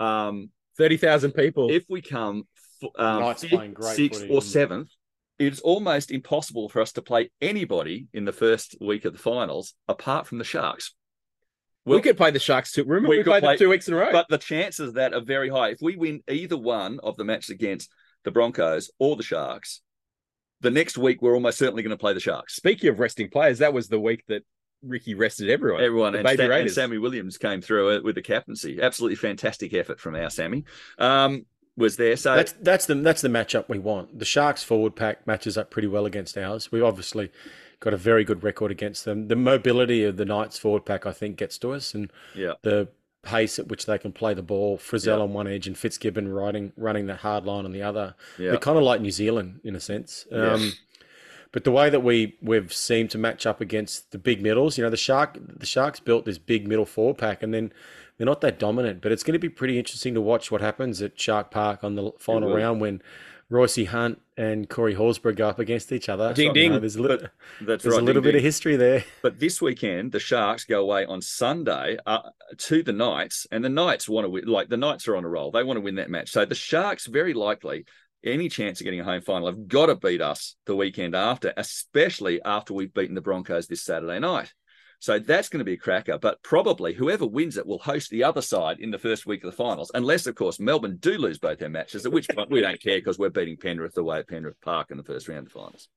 um, 0.00 0.50
thirty 0.78 0.96
thousand 0.96 1.32
people. 1.32 1.70
if 1.70 1.84
we 1.90 2.00
come 2.00 2.44
f- 2.82 2.90
um, 2.98 3.34
fifth, 3.34 3.50
playing 3.50 3.74
great 3.74 3.96
sixth, 3.96 4.22
or 4.30 4.34
and- 4.36 4.42
seventh, 4.42 4.88
it's 5.38 5.60
almost 5.60 6.10
impossible 6.10 6.68
for 6.68 6.80
us 6.80 6.92
to 6.92 7.02
play 7.02 7.30
anybody 7.40 8.06
in 8.12 8.24
the 8.24 8.32
first 8.32 8.76
week 8.80 9.04
of 9.04 9.12
the 9.12 9.18
finals 9.18 9.74
apart 9.88 10.26
from 10.26 10.38
the 10.38 10.44
Sharks. 10.44 10.94
we 11.84 12.00
could 12.00 12.16
play 12.16 12.30
the 12.30 12.38
Sharks 12.38 12.72
too. 12.72 12.84
Remember, 12.84 13.08
we 13.08 13.18
we, 13.18 13.24
played 13.24 13.42
play- 13.42 13.52
them 13.54 13.58
two 13.58 13.68
weeks 13.68 13.88
in 13.88 13.94
a 13.94 13.96
row. 13.96 14.12
but 14.12 14.26
the 14.28 14.38
chances 14.38 14.88
of 14.88 14.94
that 14.94 15.12
are 15.12 15.20
very 15.20 15.48
high. 15.48 15.70
If 15.70 15.78
we 15.82 15.96
win 15.96 16.22
either 16.28 16.56
one 16.56 17.00
of 17.02 17.16
the 17.16 17.24
matches 17.24 17.50
against 17.50 17.90
the 18.24 18.30
Broncos 18.30 18.90
or 18.98 19.16
the 19.16 19.22
Sharks, 19.22 19.82
the 20.60 20.70
next 20.70 20.96
week 20.96 21.20
we're 21.20 21.34
almost 21.34 21.58
certainly 21.58 21.82
going 21.82 21.90
to 21.90 22.00
play 22.00 22.14
the 22.14 22.20
Sharks. 22.20 22.54
Speaking 22.56 22.88
of 22.88 23.00
resting 23.00 23.28
players, 23.28 23.58
that 23.58 23.74
was 23.74 23.88
the 23.88 24.00
week 24.00 24.24
that 24.28 24.42
Ricky 24.82 25.14
rested 25.14 25.50
everyone. 25.50 25.82
Everyone 25.82 26.14
and, 26.14 26.28
Sam- 26.28 26.50
and 26.52 26.70
Sammy 26.70 26.98
Williams 26.98 27.38
came 27.38 27.60
through 27.60 28.02
with 28.02 28.14
the 28.14 28.22
captaincy. 28.22 28.80
Absolutely 28.80 29.16
fantastic 29.16 29.74
effort 29.74 29.98
from 29.98 30.14
our 30.14 30.30
Sammy. 30.30 30.64
Um, 30.98 31.44
was 31.76 31.96
there 31.96 32.16
so 32.16 32.36
That's 32.36 32.52
that's 32.52 32.86
the 32.86 32.94
that's 32.94 33.20
the 33.22 33.28
matchup 33.28 33.68
we 33.68 33.78
want. 33.78 34.18
The 34.18 34.24
Sharks 34.24 34.62
forward 34.62 34.94
pack 34.96 35.26
matches 35.26 35.58
up 35.58 35.70
pretty 35.70 35.88
well 35.88 36.06
against 36.06 36.38
ours. 36.38 36.70
We've 36.70 36.84
obviously 36.84 37.30
got 37.80 37.92
a 37.92 37.96
very 37.96 38.24
good 38.24 38.42
record 38.42 38.70
against 38.70 39.04
them. 39.04 39.28
The 39.28 39.36
mobility 39.36 40.04
of 40.04 40.16
the 40.16 40.24
Knights 40.24 40.58
forward 40.58 40.86
pack, 40.86 41.04
I 41.06 41.12
think, 41.12 41.36
gets 41.36 41.58
to 41.58 41.72
us, 41.72 41.92
and 41.94 42.10
yeah. 42.34 42.52
the 42.62 42.88
pace 43.22 43.58
at 43.58 43.68
which 43.68 43.86
they 43.86 43.98
can 43.98 44.12
play 44.12 44.34
the 44.34 44.42
ball. 44.42 44.78
Frizell 44.78 45.16
Yeah. 45.16 45.22
on 45.22 45.32
one 45.32 45.46
edge 45.46 45.66
and 45.66 45.76
Fitzgibbon 45.76 46.28
riding 46.28 46.72
running 46.76 47.06
the 47.06 47.16
hard 47.16 47.44
line 47.44 47.64
on 47.64 47.72
the 47.72 47.82
other. 47.82 48.14
Yeah. 48.38 48.50
They're 48.50 48.58
kind 48.58 48.78
of 48.78 48.84
like 48.84 49.00
New 49.00 49.10
Zealand 49.10 49.60
in 49.64 49.74
a 49.74 49.80
sense. 49.80 50.26
Um, 50.30 50.72
but 51.50 51.64
the 51.64 51.70
way 51.70 51.88
that 51.90 52.00
we 52.00 52.36
we've 52.42 52.72
seemed 52.72 53.10
to 53.10 53.18
match 53.18 53.46
up 53.46 53.60
against 53.60 54.10
the 54.12 54.18
big 54.18 54.42
middles, 54.42 54.76
you 54.76 54.84
know, 54.84 54.90
the 54.90 54.96
shark 54.96 55.38
the 55.40 55.66
Sharks 55.66 56.00
built 56.00 56.24
this 56.24 56.38
big 56.38 56.66
middle 56.68 56.84
four 56.86 57.14
pack, 57.14 57.42
and 57.42 57.54
then 57.54 57.72
they're 58.16 58.26
not 58.26 58.40
that 58.42 58.58
dominant. 58.58 59.02
But 59.02 59.12
it's 59.12 59.22
going 59.22 59.34
to 59.34 59.38
be 59.38 59.48
pretty 59.48 59.78
interesting 59.78 60.14
to 60.14 60.20
watch 60.20 60.50
what 60.50 60.60
happens 60.60 61.02
at 61.02 61.18
Shark 61.18 61.50
Park 61.50 61.84
on 61.84 61.94
the 61.94 62.12
final 62.18 62.54
round 62.54 62.80
when 62.80 63.02
Royce 63.50 63.84
Hunt 63.86 64.20
and 64.36 64.68
Corey 64.68 64.94
Horsburgh 64.94 65.36
go 65.36 65.48
up 65.48 65.58
against 65.58 65.92
each 65.92 66.08
other. 66.08 66.32
Ding, 66.32 66.48
You 66.48 66.54
ding. 66.54 66.72
know, 66.72 66.80
there's 66.80 66.96
a 66.96 67.02
little, 67.02 67.28
That's 67.60 67.82
there's 67.84 67.94
right. 67.94 68.02
a 68.02 68.04
little 68.04 68.22
ding, 68.22 68.32
bit 68.32 68.36
of 68.36 68.42
history 68.42 68.76
there. 68.76 69.04
But 69.22 69.38
this 69.38 69.60
weekend, 69.60 70.12
the 70.12 70.18
Sharks 70.20 70.64
go 70.64 70.80
away 70.80 71.04
on 71.04 71.20
Sunday 71.20 71.98
uh, 72.06 72.30
to 72.58 72.82
the 72.82 72.92
Knights, 72.92 73.46
and 73.52 73.64
the 73.64 73.68
Knights 73.68 74.08
want 74.08 74.24
to 74.24 74.30
win. 74.30 74.46
Like 74.46 74.68
the 74.68 74.76
Knights 74.76 75.06
are 75.08 75.16
on 75.16 75.24
a 75.24 75.28
roll; 75.28 75.50
they 75.50 75.62
want 75.62 75.76
to 75.76 75.82
win 75.82 75.96
that 75.96 76.10
match. 76.10 76.30
So 76.30 76.44
the 76.44 76.54
Sharks, 76.54 77.06
very 77.06 77.34
likely, 77.34 77.84
any 78.24 78.48
chance 78.48 78.80
of 78.80 78.84
getting 78.84 79.00
a 79.00 79.04
home 79.04 79.20
final, 79.20 79.46
have 79.46 79.68
got 79.68 79.86
to 79.86 79.94
beat 79.96 80.22
us 80.22 80.56
the 80.64 80.74
weekend 80.74 81.14
after, 81.14 81.52
especially 81.56 82.42
after 82.42 82.72
we've 82.72 82.94
beaten 82.94 83.14
the 83.14 83.20
Broncos 83.20 83.66
this 83.66 83.82
Saturday 83.82 84.18
night. 84.18 84.52
So 85.04 85.18
that's 85.18 85.48
going 85.48 85.58
to 85.58 85.64
be 85.64 85.74
a 85.74 85.78
cracker. 85.78 86.18
But 86.18 86.42
probably 86.42 86.94
whoever 86.94 87.26
wins 87.26 87.56
it 87.56 87.66
will 87.66 87.78
host 87.78 88.10
the 88.10 88.24
other 88.24 88.42
side 88.42 88.80
in 88.80 88.90
the 88.90 88.98
first 88.98 89.26
week 89.26 89.44
of 89.44 89.50
the 89.50 89.56
finals, 89.56 89.90
unless, 89.94 90.26
of 90.26 90.34
course, 90.34 90.58
Melbourne 90.58 90.96
do 90.96 91.18
lose 91.18 91.38
both 91.38 91.58
their 91.58 91.68
matches. 91.68 92.06
At 92.06 92.12
which 92.12 92.28
point 92.28 92.50
we 92.50 92.60
don't 92.60 92.80
care 92.80 92.98
because 92.98 93.18
we're 93.18 93.30
beating 93.30 93.56
Penrith 93.56 93.96
away 93.98 94.20
at 94.20 94.28
Penrith 94.28 94.60
Park 94.60 94.90
in 94.90 94.96
the 94.96 95.04
first 95.04 95.28
round 95.28 95.46
of 95.46 95.52
the 95.52 95.58
finals 95.58 95.88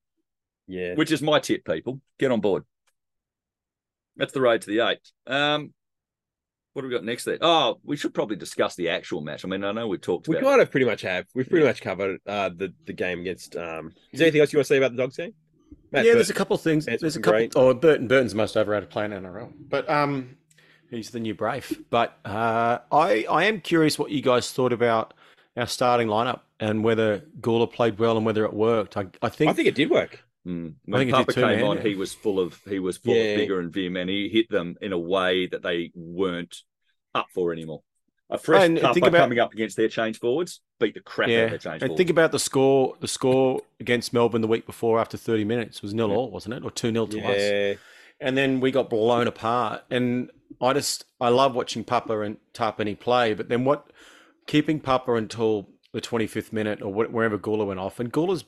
yeah. 0.68 0.94
which 0.94 1.10
is 1.10 1.22
my 1.22 1.40
tip, 1.40 1.64
people. 1.64 2.00
Get 2.18 2.30
on 2.30 2.40
board. 2.40 2.64
That's 4.16 4.32
the 4.32 4.40
road 4.40 4.62
to 4.62 4.70
the 4.70 4.80
eight. 4.86 5.12
Um, 5.26 5.72
what 6.72 6.84
have 6.84 6.90
we 6.90 6.96
got 6.96 7.04
next 7.04 7.24
there? 7.24 7.38
Oh, 7.40 7.80
we 7.82 7.96
should 7.96 8.14
probably 8.14 8.36
discuss 8.36 8.76
the 8.76 8.90
actual 8.90 9.20
match. 9.20 9.44
I 9.44 9.48
mean, 9.48 9.64
I 9.64 9.72
know 9.72 9.88
we've 9.88 10.00
talked 10.00 10.28
we 10.28 10.36
about 10.36 10.48
kind 10.48 10.60
of 10.60 10.70
pretty 10.70 10.86
much 10.86 11.02
have. 11.02 11.26
We've 11.34 11.48
pretty 11.48 11.66
much 11.66 11.80
covered 11.80 12.20
uh, 12.26 12.50
the 12.50 12.72
the 12.84 12.92
game 12.92 13.20
against. 13.20 13.56
Um, 13.56 13.92
is 14.12 14.18
there 14.18 14.26
anything 14.26 14.42
else 14.42 14.52
you 14.52 14.58
want 14.58 14.66
to 14.66 14.74
say 14.74 14.76
about 14.76 14.92
the 14.92 14.98
Dogs 14.98 15.16
game? 15.16 15.34
Matt, 15.90 16.04
yeah, 16.04 16.12
first- 16.12 16.16
there's 16.16 16.30
a 16.30 16.34
couple 16.34 16.54
of 16.54 16.60
things. 16.62 16.86
That's 16.86 17.00
There's 17.00 17.16
a 17.16 17.20
couple. 17.20 17.38
great. 17.38 17.52
Oh, 17.56 17.72
Burton. 17.74 18.08
Burton's 18.08 18.34
most 18.34 18.56
overrated 18.56 18.90
player 18.90 19.06
in 19.06 19.12
NRL, 19.12 19.52
but 19.68 19.88
um, 19.88 20.36
he's 20.90 21.10
the 21.10 21.20
new 21.20 21.34
Brave. 21.34 21.82
But 21.90 22.18
uh, 22.24 22.78
I 22.92 23.24
I 23.30 23.44
am 23.44 23.60
curious 23.60 23.98
what 23.98 24.10
you 24.10 24.20
guys 24.22 24.52
thought 24.52 24.72
about 24.72 25.14
our 25.56 25.66
starting 25.66 26.08
lineup 26.08 26.40
and 26.60 26.84
whether 26.84 27.20
Guler 27.40 27.72
played 27.72 27.98
well 27.98 28.16
and 28.16 28.26
whether 28.26 28.44
it 28.44 28.52
worked. 28.52 28.96
I 28.96 29.06
I 29.22 29.28
think, 29.28 29.50
I 29.50 29.54
think 29.54 29.68
it 29.68 29.74
did 29.74 29.90
work. 29.90 30.24
Mm. 30.46 30.68
I 30.70 30.72
When 30.84 31.00
think 31.00 31.10
it 31.10 31.12
did 31.12 31.12
Papa 31.12 31.32
too, 31.32 31.40
came 31.40 31.56
man. 31.60 31.64
on, 31.64 31.80
he 31.80 31.94
was 31.94 32.14
full 32.14 32.38
of 32.38 32.60
he 32.68 32.78
was 32.78 32.98
full 32.98 33.14
Yeah. 33.14 33.22
of 33.32 33.38
vigor 33.40 33.60
and 33.60 33.72
vim, 33.72 33.96
and 33.96 34.08
he 34.10 34.28
hit 34.28 34.48
them 34.50 34.76
in 34.80 34.92
a 34.92 34.98
way 34.98 35.46
that 35.46 35.62
they 35.62 35.90
weren't 35.94 36.56
up 37.14 37.26
for 37.34 37.52
anymore. 37.52 37.82
A 38.30 38.36
fresh 38.38 38.64
And 38.64 38.78
think 38.78 38.98
about- 39.06 39.18
coming 39.20 39.38
up 39.38 39.52
against 39.54 39.76
their 39.76 39.88
change 39.88 40.18
forwards 40.18 40.60
beat 40.78 40.94
the 40.94 41.00
crap 41.00 41.28
out 41.30 41.44
of 41.44 41.50
their 41.50 41.58
change 41.58 41.62
forwards. 41.62 41.82
And 41.82 41.88
forwards. 41.88 41.96
think 41.98 42.10
about 42.10 42.32
the 42.32 42.38
score. 42.38 42.94
The 43.00 43.08
score 43.08 43.62
against 43.80 44.12
Melbourne 44.12 44.42
the 44.42 44.48
week 44.48 44.66
before 44.66 45.00
after 45.00 45.16
30 45.16 45.44
minutes 45.44 45.80
was 45.82 45.94
nil 45.94 46.12
all, 46.12 46.30
wasn't 46.30 46.54
it, 46.54 46.62
or 46.64 46.70
two 46.70 46.92
0 46.92 47.06
to 47.06 47.20
us? 47.22 47.78
And 48.20 48.36
then 48.36 48.60
we 48.60 48.70
got 48.70 48.90
blown 48.90 49.26
apart. 49.28 49.84
And 49.90 50.30
I 50.60 50.72
just 50.74 51.04
I 51.20 51.28
love 51.30 51.54
watching 51.54 51.84
Papa 51.84 52.20
and 52.20 52.36
Tapine 52.52 52.98
play, 52.98 53.32
but 53.34 53.48
then 53.48 53.64
what 53.64 53.90
keeping 54.46 54.80
Papa 54.80 55.14
until 55.14 55.68
the 55.92 56.00
25th 56.00 56.52
minute 56.52 56.82
or 56.82 56.92
wherever 56.92 57.38
Guler 57.38 57.66
went 57.66 57.80
off, 57.80 57.98
and 57.98 58.12
Guler's 58.12 58.44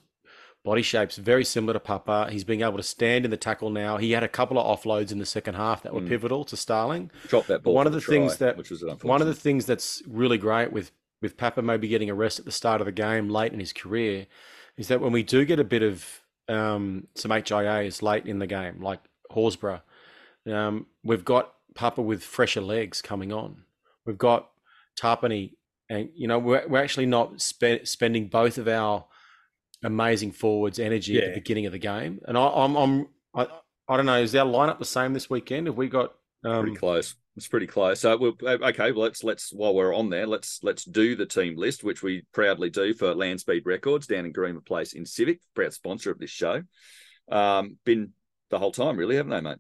body 0.65 0.83
shape's 0.83 1.17
very 1.17 1.45
similar 1.45 1.73
to 1.73 1.81
Papa. 1.81 2.29
He's 2.31 2.45
being 2.45 2.61
able 2.63 2.77
to 2.77 2.83
stand 2.83 3.25
in 3.25 3.31
the 3.31 3.37
tackle 3.37 3.71
now. 3.71 3.97
He 3.97 4.13
had 4.13 4.23
a 4.23 4.29
couple 4.29 4.59
of 4.59 4.67
offloads 4.79 5.11
in 5.11 5.19
the 5.19 5.27
second 5.27 5.55
half 5.55 5.83
that 5.83 5.95
were 5.95 6.03
Mm. 6.03 6.09
pivotal 6.09 6.45
to 6.45 6.57
Starling. 6.57 7.11
Drop 7.29 7.47
that 7.47 7.63
ball. 7.63 7.75
one 7.75 7.87
of 7.87 7.93
the 7.93 8.01
try, 8.01 8.15
things 8.17 8.37
that- 8.39 8.57
which 8.57 8.71
was 8.71 8.85
One 9.03 9.21
of 9.21 9.27
the 9.27 9.35
things 9.35 9.67
that's 9.67 10.03
really 10.07 10.39
great 10.39 10.73
with 10.73 10.93
with 11.23 11.37
Papa 11.37 11.61
maybe 11.61 11.87
getting 11.87 12.09
a 12.09 12.15
rest 12.15 12.39
at 12.39 12.47
the 12.47 12.51
start 12.53 12.81
of 12.81 12.87
the 12.87 12.93
game 12.93 13.29
late 13.29 13.53
in 13.53 13.61
his 13.61 13.75
career 13.75 14.27
is 14.79 14.89
that 14.89 15.03
when 15.03 15.13
we 15.13 15.23
do 15.23 15.45
get 15.45 15.59
a 15.61 15.65
bit 15.65 15.83
of 15.83 16.23
um, 16.49 17.07
some 17.15 17.31
HIAs 17.31 18.01
late 18.03 18.25
in 18.25 18.39
the 18.39 18.47
game, 18.47 18.81
like 18.83 19.01
Horsburgh, 19.31 19.83
um, 20.51 20.87
we've 21.05 21.25
got 21.25 21.53
Papa 21.75 22.01
with 22.01 22.25
fresher 22.25 22.63
legs 22.63 23.03
coming 23.03 23.33
on. 23.33 23.65
We've 24.07 24.17
got 24.17 24.51
Tapine, 24.99 25.53
and 25.91 26.09
you 26.15 26.27
know 26.27 26.39
we're 26.39 26.67
we're 26.67 26.83
actually 26.83 27.07
not 27.07 27.41
spe- 27.43 27.85
spending 27.85 28.29
both 28.29 28.57
of 28.59 28.67
our 28.67 29.05
amazing 29.83 30.33
forwards' 30.33 30.79
energy 30.79 31.19
at 31.19 31.29
the 31.29 31.41
beginning 31.41 31.67
of 31.67 31.73
the 31.73 31.79
game. 31.79 32.21
And 32.27 32.37
I, 32.37 32.47
I'm 32.47 32.77
I'm 32.77 33.09
I, 33.35 33.47
I 33.89 33.97
don't 33.97 34.07
know. 34.07 34.21
Is 34.21 34.35
our 34.35 34.47
lineup 34.47 34.79
the 34.79 34.85
same 34.85 35.13
this 35.13 35.31
weekend? 35.31 35.67
Have 35.67 35.77
we 35.77 35.89
got? 35.89 36.15
pretty 36.43 36.71
Um, 36.71 36.77
close. 36.77 37.15
It's 37.37 37.49
pretty 37.49 37.67
close. 37.67 38.01
So 38.01 38.17
we'll 38.17 38.37
uh, 38.45 38.59
okay. 38.69 38.93
Well, 38.93 39.05
let's 39.05 39.23
let's 39.23 39.53
while 39.53 39.75
we're 39.75 39.95
on 39.95 40.11
there, 40.11 40.27
let's 40.27 40.61
let's 40.63 40.85
do 40.85 41.17
the 41.17 41.27
team 41.27 41.57
list, 41.57 41.85
which 41.85 42.03
we 42.03 42.25
proudly 42.33 42.71
do 42.71 42.93
for 42.93 43.15
Landspeed 43.15 43.63
Records 43.67 44.07
down 44.07 44.27
in 44.27 44.33
Greenwood 44.33 44.67
Place 44.67 44.93
in 44.93 45.07
Civic, 45.07 45.41
proud 45.55 45.73
sponsor 45.73 46.11
of 46.11 46.19
this 46.19 46.31
show. 46.31 46.63
Um, 47.31 47.79
been 47.85 48.13
the 48.51 48.59
whole 48.59 48.73
time, 48.73 48.97
really, 48.97 49.17
haven't 49.17 49.31
they, 49.31 49.41
mate? 49.41 49.59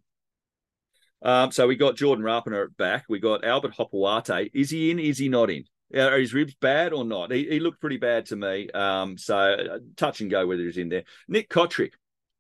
Um, 1.22 1.52
so 1.52 1.66
we 1.66 1.76
got 1.76 1.96
Jordan 1.96 2.24
Rapana 2.24 2.64
at 2.64 2.76
back. 2.76 3.04
We 3.08 3.18
got 3.18 3.44
Albert 3.44 3.74
Hopoate. 3.78 4.50
Is 4.52 4.70
he 4.70 4.90
in? 4.90 4.98
Is 4.98 5.18
he 5.18 5.28
not 5.28 5.50
in? 5.50 5.64
Are 5.95 6.18
his 6.18 6.32
ribs 6.34 6.55
bad 6.61 6.93
or 6.93 7.05
not? 7.05 7.32
He, 7.32 7.45
he 7.49 7.61
looked 7.61 7.80
pretty 7.80 7.97
bad 7.97 8.26
to 8.26 8.36
me. 8.36 8.70
Um, 8.70 9.18
so 9.18 9.36
uh, 9.36 9.78
touch 9.97 10.20
and 10.20 10.30
go 10.30 10.47
whether 10.47 10.62
he's 10.62 10.76
in 10.78 10.88
there. 10.88 11.05
Nick 11.28 11.49
Cotric 11.51 11.93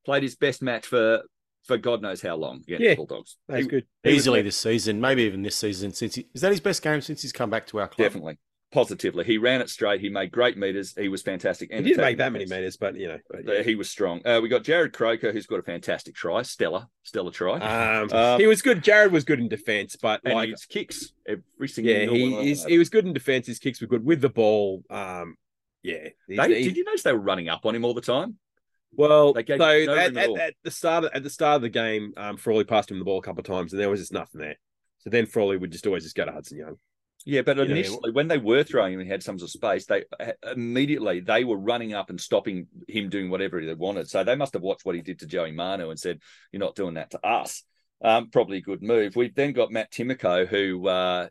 played 0.04 0.22
his 0.22 0.36
best 0.36 0.62
match 0.62 0.86
for 0.86 1.22
for 1.66 1.76
God 1.76 2.00
knows 2.00 2.22
how 2.22 2.36
long 2.36 2.62
against 2.62 2.82
Yeah. 2.82 2.90
the 2.90 2.96
Bulldogs. 2.96 3.36
That's 3.48 3.62
He- 3.64 3.68
good. 3.68 3.86
he 4.02 4.10
easily 4.12 4.40
this 4.42 4.56
season, 4.56 5.00
maybe 5.00 5.22
even 5.24 5.42
this 5.42 5.56
season. 5.56 5.92
Since 5.92 6.14
he, 6.14 6.26
is 6.34 6.40
that 6.40 6.50
his 6.52 6.60
best 6.60 6.82
game 6.82 7.00
since 7.02 7.20
he's 7.22 7.32
come 7.32 7.50
back 7.50 7.66
to 7.68 7.78
our 7.80 7.86
club? 7.88 8.06
Definitely. 8.06 8.38
Positively. 8.72 9.24
He 9.24 9.36
ran 9.36 9.60
it 9.60 9.68
straight. 9.68 10.00
He 10.00 10.08
made 10.08 10.30
great 10.30 10.56
meters. 10.56 10.94
He 10.96 11.08
was 11.08 11.22
fantastic. 11.22 11.70
And 11.72 11.84
He 11.84 11.90
didn't 11.92 12.04
make 12.04 12.18
that 12.18 12.30
many 12.32 12.46
meters, 12.46 12.76
but 12.76 12.94
you 12.96 13.08
know. 13.08 13.18
but, 13.28 13.48
Uh, 13.48 13.62
He 13.64 13.74
was 13.74 13.90
strong. 13.90 14.20
Uh, 14.24 14.38
we 14.40 14.48
got 14.48 14.62
Jarrod 14.62 14.92
Croker, 14.92 15.32
who's 15.32 15.46
got 15.46 15.58
a 15.58 15.62
fantastic 15.62 16.14
try, 16.14 16.42
stellar, 16.42 16.86
stellar 17.02 17.32
try. 17.32 17.58
Um, 17.58 18.12
Um, 18.12 18.38
he 18.38 18.46
was 18.46 18.62
good. 18.62 18.82
Jarrod 18.82 19.10
was 19.10 19.24
good 19.24 19.40
in 19.40 19.48
defense, 19.48 19.96
but 20.00 20.20
like, 20.24 20.50
his 20.50 20.66
kicks 20.66 21.12
every 21.26 21.66
single. 21.68 21.92
yeah, 21.92 22.06
he 22.06 22.42
he's, 22.42 22.64
he 22.64 22.78
was 22.78 22.88
good 22.90 23.06
in 23.06 23.12
defense. 23.12 23.48
His 23.48 23.58
kicks 23.58 23.80
were 23.80 23.88
good 23.88 24.04
with 24.04 24.20
the 24.20 24.28
ball. 24.28 24.84
Um, 24.88 25.34
yeah. 25.82 26.10
They, 26.28 26.58
he- 26.60 26.64
did 26.68 26.76
you 26.76 26.84
notice 26.84 27.02
they 27.02 27.12
were 27.12 27.18
running 27.18 27.48
up 27.48 27.66
on 27.66 27.74
him 27.74 27.84
all 27.84 27.94
the 27.94 28.00
time? 28.00 28.36
Well, 28.92 29.34
so 29.34 29.56
no 29.56 29.66
at, 29.94 30.16
at 30.16 30.16
at, 30.16 30.30
at 30.38 30.54
the 30.64 30.70
start 30.70 31.04
of, 31.04 31.10
at 31.14 31.22
the 31.22 31.30
start 31.30 31.56
of 31.56 31.62
the 31.62 31.68
game, 31.68 32.12
um, 32.16 32.36
Frawley 32.36 32.64
passed 32.64 32.90
him 32.90 32.98
the 32.98 33.04
ball 33.04 33.18
a 33.18 33.22
couple 33.22 33.40
of 33.40 33.46
times, 33.46 33.72
and 33.72 33.80
there 33.80 33.88
was 33.90 34.00
just 34.00 34.12
nothing 34.12 34.40
there. 34.40 34.56
So 34.98 35.10
then 35.10 35.26
Frawley 35.26 35.56
would 35.56 35.70
just 35.70 35.86
always 35.86 36.02
just 36.02 36.16
go 36.16 36.24
to 36.24 36.32
Hudson 36.32 36.58
Young. 36.58 36.76
Yeah, 37.26 37.42
but 37.42 37.58
know, 37.58 37.64
initially, 37.64 38.12
when 38.12 38.28
they 38.28 38.38
were 38.38 38.62
throwing 38.62 38.94
him 38.94 39.00
and 39.00 39.10
had 39.10 39.22
some 39.22 39.38
sort 39.38 39.48
of 39.48 39.52
space, 39.52 39.86
they 39.86 40.04
uh, 40.18 40.32
immediately 40.52 41.20
they 41.20 41.44
were 41.44 41.58
running 41.58 41.92
up 41.92 42.08
and 42.10 42.20
stopping 42.20 42.66
him 42.88 43.10
doing 43.10 43.28
whatever 43.30 43.64
they 43.64 43.74
wanted. 43.74 44.08
So 44.08 44.24
they 44.24 44.36
must 44.36 44.54
have 44.54 44.62
watched 44.62 44.84
what 44.86 44.94
he 44.94 45.02
did 45.02 45.18
to 45.20 45.26
Joey 45.26 45.52
Manu 45.52 45.90
and 45.90 46.00
said, 46.00 46.20
"You're 46.50 46.60
not 46.60 46.76
doing 46.76 46.94
that 46.94 47.10
to 47.10 47.26
us." 47.26 47.62
Um, 48.02 48.30
probably 48.30 48.58
a 48.58 48.62
good 48.62 48.82
move. 48.82 49.16
We've 49.16 49.34
then 49.34 49.52
got 49.52 49.70
Matt 49.70 49.92
Timoko, 49.92 50.46
who, 50.48 50.88
uh, 50.88 51.28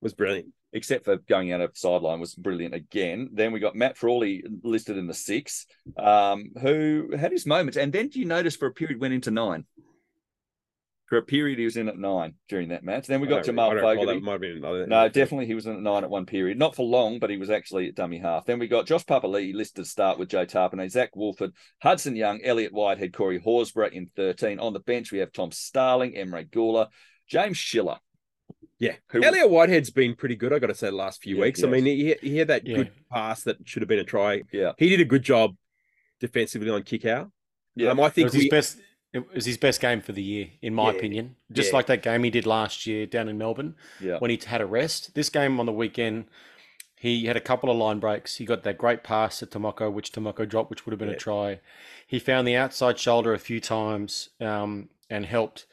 Was 0.00 0.14
brilliant. 0.14 0.52
except 0.72 1.04
for 1.04 1.16
going 1.16 1.50
out 1.50 1.60
of 1.60 1.76
sideline, 1.76 2.20
was 2.20 2.36
brilliant 2.36 2.74
again. 2.74 3.30
Then 3.32 3.50
we 3.52 3.58
got 3.58 3.74
Matt 3.74 3.96
Frawley 3.96 4.44
listed 4.62 4.96
in 4.96 5.08
the 5.08 5.14
six, 5.14 5.66
um, 5.96 6.52
who 6.60 7.16
had 7.18 7.32
his 7.32 7.46
moments. 7.46 7.76
And 7.76 7.92
then 7.92 8.08
do 8.08 8.20
you 8.20 8.26
notice 8.26 8.54
for 8.54 8.66
a 8.66 8.72
period 8.72 9.00
went 9.00 9.14
into 9.14 9.32
nine? 9.32 9.64
For 11.08 11.16
a 11.16 11.22
period, 11.22 11.58
he 11.58 11.64
was 11.64 11.78
in 11.78 11.88
at 11.88 11.96
nine 11.96 12.34
during 12.50 12.68
that 12.68 12.84
match. 12.84 13.06
Then 13.06 13.22
we 13.22 13.26
got 13.28 13.36
don't- 13.36 13.46
Jamal 13.46 13.70
I 13.70 13.74
don't 13.74 13.82
Fogarty. 13.82 14.18
That 14.18 14.22
might 14.22 14.32
have 14.32 14.40
been 14.42 14.56
another. 14.58 14.86
No, 14.86 15.08
definitely 15.08 15.46
he 15.46 15.54
was 15.54 15.66
in 15.66 15.72
at 15.74 15.80
nine 15.80 16.04
at 16.04 16.10
one 16.10 16.26
period. 16.26 16.58
Not 16.58 16.76
for 16.76 16.84
long, 16.84 17.18
but 17.18 17.30
he 17.30 17.38
was 17.38 17.48
actually 17.48 17.88
at 17.88 17.94
dummy 17.94 18.18
half. 18.18 18.44
Then 18.44 18.58
we 18.58 18.68
got 18.68 18.86
Josh 18.86 19.06
Papali'i 19.06 19.54
listed 19.54 19.84
to 19.84 19.90
start 19.90 20.18
with 20.18 20.28
Joe 20.28 20.44
Tapine, 20.44 20.86
Zac 20.90 21.16
Woolford, 21.16 21.52
Hudson 21.82 22.14
Young, 22.14 22.40
Elliott 22.44 22.74
Whitehead, 22.74 23.14
Corey 23.14 23.40
Horsburgh 23.40 23.94
in 23.94 24.10
13. 24.16 24.58
On 24.60 24.74
the 24.74 24.80
bench, 24.80 25.10
we 25.10 25.18
have 25.20 25.32
Tom 25.32 25.50
Starling, 25.50 26.12
Emre 26.12 26.46
Guler, 26.50 26.88
James 27.26 27.56
Schiller. 27.56 27.96
Yeah, 28.78 28.96
Who- 29.10 29.24
Elliott 29.24 29.48
Whitehead's 29.50 29.90
been 29.90 30.14
pretty 30.14 30.36
good. 30.36 30.52
I 30.52 30.58
got 30.58 30.66
to 30.66 30.74
say, 30.74 30.88
the 30.88 30.92
last 30.96 31.22
few 31.22 31.36
Yeah, 31.36 31.42
weeks. 31.42 31.64
I 31.64 31.68
mean, 31.68 31.86
he 31.86 32.16
he 32.20 32.36
had 32.36 32.48
that 32.48 32.66
Yeah. 32.66 32.76
good 32.76 32.90
pass 33.10 33.44
that 33.44 33.56
should 33.66 33.80
have 33.80 33.88
been 33.88 33.98
a 33.98 34.04
try. 34.04 34.42
Yeah. 34.52 34.72
he 34.76 34.90
did 34.90 35.00
a 35.00 35.06
good 35.06 35.22
job 35.22 35.56
defensively 36.20 36.68
on 36.70 36.82
kick 36.82 37.04
out. 37.06 37.30
Yeah. 37.74 37.90
um, 37.90 38.00
I 38.00 38.06
It 38.08 38.12
think 38.12 38.24
was 38.26 38.34
his 38.34 38.42
we, 38.44 38.50
best. 38.50 38.78
It 39.12 39.32
was 39.32 39.46
his 39.46 39.56
best 39.56 39.80
game 39.80 40.00
for 40.02 40.12
the 40.12 40.22
year, 40.22 40.48
in 40.60 40.74
my 40.74 40.90
Yeah. 40.90 40.96
opinion. 40.98 41.36
Just 41.50 41.70
Yeah. 41.70 41.76
like 41.76 41.86
that 41.86 42.02
game 42.02 42.24
he 42.24 42.30
did 42.30 42.46
last 42.46 42.86
year 42.86 43.06
down 43.06 43.28
in 43.28 43.38
Melbourne 43.38 43.74
Yeah. 44.00 44.18
when 44.18 44.30
he 44.30 44.38
had 44.44 44.60
a 44.60 44.66
rest. 44.66 45.14
This 45.14 45.30
game 45.30 45.58
on 45.58 45.66
the 45.66 45.72
weekend, 45.72 46.26
he 46.96 47.24
had 47.26 47.36
a 47.36 47.40
couple 47.40 47.70
of 47.70 47.76
line 47.76 48.00
breaks. 48.00 48.36
He 48.36 48.44
got 48.44 48.64
that 48.64 48.76
great 48.76 49.02
pass 49.02 49.38
to 49.38 49.46
Timoko, 49.46 49.90
which 49.90 50.12
Timoko 50.12 50.46
dropped, 50.46 50.68
which 50.68 50.84
would 50.84 50.92
have 50.92 50.98
been 50.98 51.08
a 51.08 51.16
try. 51.16 51.60
He 52.06 52.18
found 52.18 52.46
the 52.46 52.56
outside 52.56 52.98
shoulder 52.98 53.32
a 53.32 53.38
few 53.38 53.60
times 53.60 54.30
um, 54.40 54.90
and 55.08 55.24
helped 55.24 55.64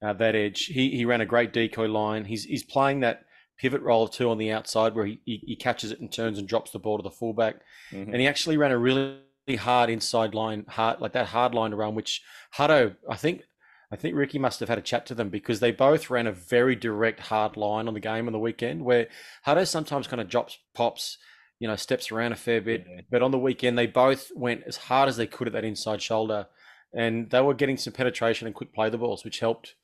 uh, 0.00 0.12
that 0.14 0.34
edge. 0.34 0.64
He 0.66 0.96
he 0.96 1.04
ran 1.04 1.20
a 1.20 1.26
great 1.26 1.52
decoy 1.52 1.86
line. 1.86 2.24
He's 2.24 2.42
he's 2.44 2.64
playing 2.64 2.98
that 3.00 3.24
pivot 3.56 3.80
role 3.82 4.08
too 4.08 4.28
on 4.28 4.38
the 4.38 4.50
outside 4.50 4.96
where 4.96 5.06
he, 5.06 5.20
he, 5.24 5.36
he 5.46 5.54
catches 5.54 5.92
it 5.92 6.00
and 6.00 6.10
turns 6.10 6.36
and 6.38 6.48
drops 6.48 6.72
the 6.72 6.80
ball 6.80 6.96
to 6.96 7.02
the 7.04 7.10
fullback. 7.10 7.60
Mhm. 7.92 8.08
And 8.08 8.16
he 8.16 8.26
actually 8.26 8.56
ran 8.56 8.72
a 8.72 8.78
really 8.78 9.18
hard 9.56 9.90
inside 9.90 10.34
line, 10.34 10.64
hard 10.68 11.00
like 11.00 11.12
that 11.12 11.26
hard 11.26 11.54
line 11.54 11.72
around 11.72 11.94
which 11.94 12.22
Hutto, 12.56 12.96
I 13.08 13.16
think 13.16 13.42
I 13.90 13.96
think 13.96 14.16
Ricky 14.16 14.38
must 14.38 14.60
have 14.60 14.68
had 14.68 14.78
a 14.78 14.82
chat 14.82 15.04
to 15.06 15.14
them 15.14 15.28
because 15.28 15.60
they 15.60 15.70
both 15.70 16.08
ran 16.08 16.26
a 16.26 16.32
very 16.32 16.74
direct 16.74 17.20
hard 17.20 17.56
line 17.56 17.88
on 17.88 17.94
the 17.94 18.00
game 18.00 18.26
on 18.26 18.32
the 18.32 18.38
weekend 18.38 18.84
where 18.84 19.08
Hutto 19.46 19.66
sometimes 19.66 20.06
kind 20.06 20.20
of 20.20 20.28
drops 20.28 20.58
pops, 20.74 21.18
you 21.58 21.68
know, 21.68 21.76
steps 21.76 22.10
around 22.10 22.32
a 22.32 22.36
fair 22.36 22.60
bit. 22.60 22.86
Yeah. 22.88 23.02
But 23.10 23.22
on 23.22 23.32
the 23.32 23.38
weekend 23.38 23.76
they 23.76 23.86
both 23.86 24.30
went 24.34 24.62
as 24.66 24.76
hard 24.76 25.08
as 25.08 25.16
they 25.16 25.26
could 25.26 25.48
at 25.48 25.52
that 25.52 25.64
inside 25.64 26.00
shoulder 26.00 26.46
and 26.94 27.30
they 27.30 27.40
were 27.40 27.54
getting 27.54 27.76
some 27.76 27.92
penetration 27.92 28.46
and 28.46 28.54
quick 28.54 28.74
play 28.74 28.90
the 28.90 28.98
balls, 28.98 29.24
which 29.24 29.40
helped 29.40 29.74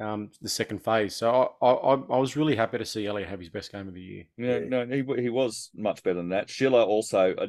um, 0.00 0.30
the 0.40 0.48
second 0.48 0.82
phase. 0.82 1.16
So 1.16 1.54
I, 1.60 1.66
I, 1.66 1.94
I 1.94 2.18
was 2.18 2.36
really 2.36 2.56
happy 2.56 2.78
to 2.78 2.84
see 2.84 3.06
Elliott 3.06 3.28
have 3.28 3.40
his 3.40 3.50
best 3.50 3.72
game 3.72 3.88
of 3.88 3.94
the 3.94 4.00
year. 4.00 4.24
Yeah, 4.36 4.60
no, 4.66 4.86
he 4.86 5.22
he 5.22 5.28
was 5.28 5.70
much 5.74 6.02
better 6.02 6.16
than 6.16 6.30
that. 6.30 6.50
Schiller 6.50 6.82
also 6.82 7.34
uh, 7.34 7.46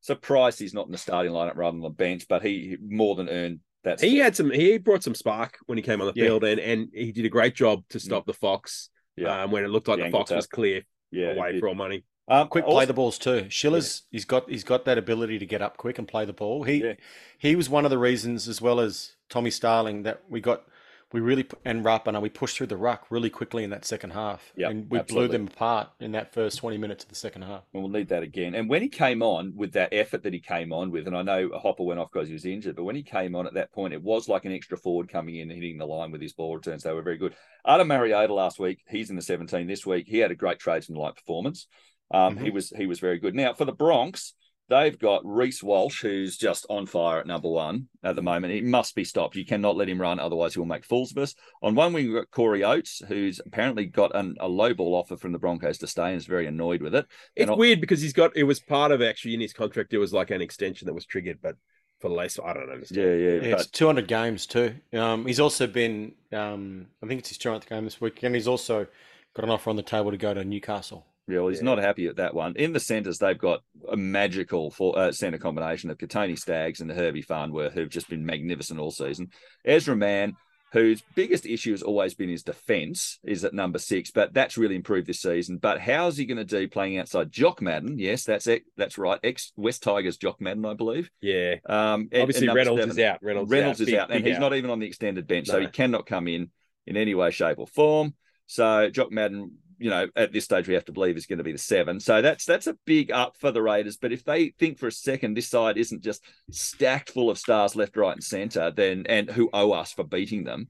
surprised 0.00 0.58
he's 0.58 0.74
not 0.74 0.86
in 0.86 0.92
the 0.92 0.98
starting 0.98 1.32
lineup 1.32 1.56
rather 1.56 1.74
than 1.74 1.82
the 1.82 1.90
bench, 1.90 2.26
but 2.28 2.42
he 2.42 2.76
more 2.80 3.14
than 3.14 3.28
earned 3.28 3.60
that. 3.84 4.00
he 4.00 4.16
spot. 4.16 4.24
had 4.24 4.36
some. 4.36 4.50
He 4.50 4.78
brought 4.78 5.02
some 5.02 5.14
spark 5.14 5.58
when 5.66 5.78
he 5.78 5.82
came 5.82 6.00
on 6.00 6.06
the 6.06 6.12
Yeah. 6.16 6.26
field, 6.26 6.44
and 6.44 6.60
and 6.60 6.88
he 6.92 7.12
did 7.12 7.24
a 7.24 7.28
great 7.30 7.54
job 7.54 7.82
to 7.90 8.00
stop 8.00 8.26
the 8.26 8.34
fox. 8.34 8.90
Yeah. 9.16 9.42
um, 9.42 9.50
when 9.50 9.64
it 9.64 9.68
looked 9.68 9.88
like 9.88 9.98
The 9.98 10.04
the, 10.04 10.10
fox 10.12 10.28
tap. 10.28 10.36
was 10.36 10.46
clear 10.46 10.82
yeah, 11.10 11.32
away 11.32 11.58
for 11.58 11.68
all 11.68 11.74
money. 11.74 12.04
Um, 12.28 12.46
quick 12.46 12.64
also- 12.64 12.76
play 12.76 12.84
the 12.84 12.92
balls 12.92 13.18
too. 13.18 13.46
Schiller's 13.50 14.02
he's 14.12 14.24
got 14.24 14.48
he's 14.48 14.62
got 14.62 14.84
that 14.84 14.96
ability 14.98 15.40
to 15.40 15.46
get 15.46 15.60
up 15.60 15.76
quick 15.76 15.98
and 15.98 16.06
play 16.06 16.24
the 16.24 16.32
ball. 16.32 16.62
He 16.62 16.84
Yeah. 16.84 16.94
he 17.38 17.56
was 17.56 17.68
one 17.68 17.84
of 17.84 17.90
the 17.90 17.98
reasons, 17.98 18.46
as 18.46 18.60
well 18.62 18.78
as 18.78 19.16
Tommy 19.28 19.50
Starling, 19.50 20.04
that 20.04 20.22
we 20.28 20.40
got 20.40 20.64
we 21.12 21.20
really 21.20 21.46
and 21.64 21.84
Rapana 21.84 22.20
we 22.20 22.28
pushed 22.28 22.58
through 22.58 22.66
the 22.66 22.76
ruck 22.76 23.06
really 23.10 23.30
quickly 23.30 23.64
in 23.64 23.70
that 23.70 23.84
second 23.84 24.10
half. 24.10 24.52
Yeah, 24.56 24.68
and 24.68 24.90
we 24.90 24.98
absolutely. 24.98 25.28
blew 25.28 25.38
them 25.38 25.46
apart 25.46 25.88
in 26.00 26.12
that 26.12 26.34
first 26.34 26.58
twenty 26.58 26.76
minutes 26.76 27.04
of 27.04 27.08
the 27.08 27.16
second 27.16 27.42
half. 27.42 27.62
And 27.72 27.82
we'll 27.82 27.92
need 27.92 28.08
that 28.08 28.22
again. 28.22 28.54
And 28.54 28.68
when 28.68 28.82
he 28.82 28.88
came 28.88 29.22
on 29.22 29.54
with 29.56 29.72
that 29.72 29.92
effort 29.92 30.22
that 30.24 30.34
he 30.34 30.40
came 30.40 30.72
on 30.72 30.90
with, 30.90 31.06
and 31.06 31.16
I 31.16 31.22
know 31.22 31.50
Hopper 31.54 31.84
went 31.84 31.98
off 31.98 32.10
because 32.12 32.28
he 32.28 32.34
was 32.34 32.44
injured, 32.44 32.76
but 32.76 32.84
when 32.84 32.96
he 32.96 33.02
came 33.02 33.34
on 33.34 33.46
at 33.46 33.54
that 33.54 33.72
point, 33.72 33.94
it 33.94 34.02
was 34.02 34.28
like 34.28 34.44
an 34.44 34.52
extra 34.52 34.76
forward 34.76 35.08
coming 35.08 35.36
in 35.36 35.50
and 35.50 35.62
hitting 35.62 35.78
the 35.78 35.86
line 35.86 36.10
with 36.10 36.20
his 36.20 36.34
ball 36.34 36.54
returns. 36.54 36.82
They 36.82 36.92
were 36.92 37.02
very 37.02 37.18
good. 37.18 37.34
Ata 37.64 37.84
Mariota 37.84 38.34
last 38.34 38.58
week, 38.58 38.80
he's 38.88 39.10
in 39.10 39.16
the 39.16 39.22
17 39.22 39.66
this 39.66 39.86
week. 39.86 40.06
He 40.06 40.18
had 40.18 40.30
a 40.30 40.36
great 40.36 40.58
tradesman-like 40.58 41.16
performance. 41.16 41.66
Um, 42.10 42.36
He 42.36 42.50
was 42.50 42.70
he 42.70 42.86
was 42.86 43.00
very 43.00 43.18
good. 43.18 43.34
Now 43.34 43.52
for 43.52 43.64
the 43.64 43.72
Bronx, 43.72 44.34
they've 44.68 44.98
got 44.98 45.24
Reece 45.24 45.62
Walsh, 45.62 46.02
who's 46.02 46.36
just 46.36 46.66
on 46.68 46.86
fire 46.86 47.20
at 47.20 47.26
number 47.26 47.48
one 47.48 47.88
at 48.02 48.16
the 48.16 48.22
moment. 48.22 48.52
He 48.52 48.60
must 48.60 48.94
be 48.94 49.04
stopped. 49.04 49.36
You 49.36 49.44
cannot 49.44 49.76
let 49.76 49.88
him 49.88 50.00
run, 50.00 50.20
otherwise 50.20 50.54
he'll 50.54 50.64
make 50.64 50.84
fools 50.84 51.10
of 51.10 51.18
us. 51.18 51.34
On 51.62 51.74
one 51.74 51.92
wing, 51.92 52.06
we've 52.06 52.14
got 52.14 52.30
Corey 52.30 52.64
Oates, 52.64 53.02
who's 53.08 53.40
apparently 53.44 53.86
got 53.86 54.14
an, 54.14 54.36
a 54.40 54.48
low 54.48 54.74
ball 54.74 54.94
offer 54.94 55.16
from 55.16 55.32
the 55.32 55.38
Broncos 55.38 55.78
to 55.78 55.86
stay 55.86 56.08
and 56.08 56.16
is 56.16 56.26
very 56.26 56.46
annoyed 56.46 56.82
with 56.82 56.94
it. 56.94 57.06
It's 57.34 57.48
And 57.48 57.58
weird 57.58 57.80
because 57.80 58.00
he's 58.00 58.12
got. 58.12 58.36
It 58.36 58.44
was 58.44 58.60
part 58.60 58.92
of 58.92 59.02
actually 59.02 59.34
in 59.34 59.40
his 59.40 59.52
contract. 59.52 59.92
It 59.92 59.98
was 59.98 60.12
like 60.12 60.30
an 60.30 60.42
extension 60.42 60.86
that 60.86 60.94
was 60.94 61.06
triggered, 61.06 61.38
but 61.42 61.56
for 62.00 62.08
the 62.08 62.14
less, 62.14 62.38
I 62.38 62.52
don't 62.52 62.70
understand. 62.70 63.00
Yeah, 63.00 63.14
yeah, 63.14 63.30
Yeah, 63.34 63.50
but 63.52 63.60
it's 63.60 63.70
two 63.70 63.86
hundred 63.86 64.06
games 64.06 64.46
too. 64.46 64.74
Um, 64.92 65.26
he's 65.26 65.40
also 65.40 65.66
been 65.66 66.14
um, 66.32 66.86
I 67.02 67.06
think 67.06 67.20
it's 67.20 67.30
his 67.30 67.38
200th 67.38 67.68
game 67.68 67.84
this 67.84 68.00
week, 68.00 68.22
and 68.22 68.34
he's 68.34 68.48
also 68.48 68.86
got 69.34 69.44
an 69.44 69.50
offer 69.50 69.70
on 69.70 69.76
the 69.76 69.82
table 69.82 70.10
to 70.10 70.16
go 70.16 70.34
to 70.34 70.44
Newcastle. 70.44 71.06
Yeah, 71.28 71.40
well, 71.40 71.48
he's 71.48 71.58
Yeah. 71.58 71.64
not 71.66 71.78
happy 71.78 72.06
at 72.06 72.16
that 72.16 72.34
one. 72.34 72.56
In 72.56 72.72
the 72.72 72.80
centres, 72.80 73.18
they've 73.18 73.36
got 73.38 73.62
a 73.88 73.96
magical 73.96 74.70
for, 74.70 74.98
uh, 74.98 75.12
centre 75.12 75.38
combination 75.38 75.90
of 75.90 75.98
Kotoni 75.98 76.38
Staggs 76.38 76.80
and 76.80 76.88
the 76.88 76.94
Herbie 76.94 77.22
Farnworth, 77.22 77.74
who've 77.74 77.90
just 77.90 78.08
been 78.08 78.24
magnificent 78.24 78.80
all 78.80 78.90
season. 78.90 79.30
Ezra 79.64 79.94
Mam, 79.94 80.36
whose 80.72 81.02
biggest 81.14 81.46
issue 81.46 81.70
has 81.70 81.82
always 81.82 82.14
been 82.14 82.28
his 82.28 82.42
defence, 82.42 83.18
is 83.24 83.44
at 83.44 83.54
number 83.54 83.78
six, 83.78 84.10
but 84.10 84.34
that's 84.34 84.58
really 84.58 84.74
improved 84.76 85.06
this 85.06 85.20
season. 85.22 85.56
But 85.58 85.80
how's 85.80 86.16
he 86.18 86.26
going 86.26 86.36
to 86.38 86.44
do 86.44 86.68
playing 86.68 86.98
outside 86.98 87.30
Jock 87.32 87.62
Madden? 87.62 87.98
Yes, 87.98 88.24
that's 88.24 88.46
it. 88.46 88.64
That's 88.76 88.98
right. 88.98 89.18
Ex 89.22 89.52
West 89.56 89.82
Tigers 89.82 90.16
Jock 90.18 90.40
Madden, 90.40 90.64
I 90.66 90.74
believe. 90.74 91.10
Yeah. 91.22 91.56
Um, 91.66 92.08
and- 92.12 92.22
Obviously, 92.22 92.48
and 92.48 92.56
Reynolds 92.56 92.80
seven. 92.82 92.90
is 92.90 92.98
out. 92.98 93.18
Reynolds, 93.22 93.50
Reynolds 93.50 93.80
out. 93.80 93.82
is 93.82 93.86
Big- 93.86 93.94
out, 93.94 94.10
and 94.10 94.24
big 94.24 94.32
he's 94.32 94.40
not 94.40 94.54
even 94.54 94.70
on 94.70 94.78
the 94.78 94.86
extended 94.86 95.26
bench, 95.26 95.46
so 95.46 95.60
he 95.60 95.66
cannot 95.68 96.04
come 96.06 96.28
in 96.28 96.50
in 96.86 96.96
any 96.96 97.14
way, 97.14 97.30
shape, 97.30 97.58
or 97.58 97.66
form. 97.66 98.14
So 98.46 98.90
Jock 98.90 99.10
Madden, 99.10 99.58
you 99.78 99.90
know, 99.90 100.08
at 100.16 100.32
this 100.32 100.44
stage 100.44 100.68
we 100.68 100.74
have 100.74 100.84
to 100.86 100.92
believe 100.92 101.16
is 101.16 101.26
going 101.26 101.38
to 101.38 101.44
be 101.44 101.52
the 101.52 101.58
seven. 101.58 102.00
So 102.00 102.20
that's 102.20 102.44
that's 102.44 102.66
a 102.66 102.76
big 102.84 103.10
up 103.10 103.36
for 103.38 103.50
the 103.50 103.62
Raiders. 103.62 103.96
But 103.96 104.12
if 104.12 104.24
they 104.24 104.50
think 104.58 104.78
for 104.78 104.88
a 104.88 104.92
second 104.92 105.34
this 105.34 105.48
side 105.48 105.78
isn't 105.78 106.02
just 106.02 106.22
stacked 106.50 107.10
full 107.10 107.30
of 107.30 107.38
stars 107.38 107.76
left, 107.76 107.96
right, 107.96 108.14
and 108.14 108.24
centre, 108.24 108.70
then 108.70 109.04
and 109.08 109.30
who 109.30 109.50
owe 109.52 109.72
us 109.72 109.92
for 109.92 110.04
beating 110.04 110.44
them, 110.44 110.68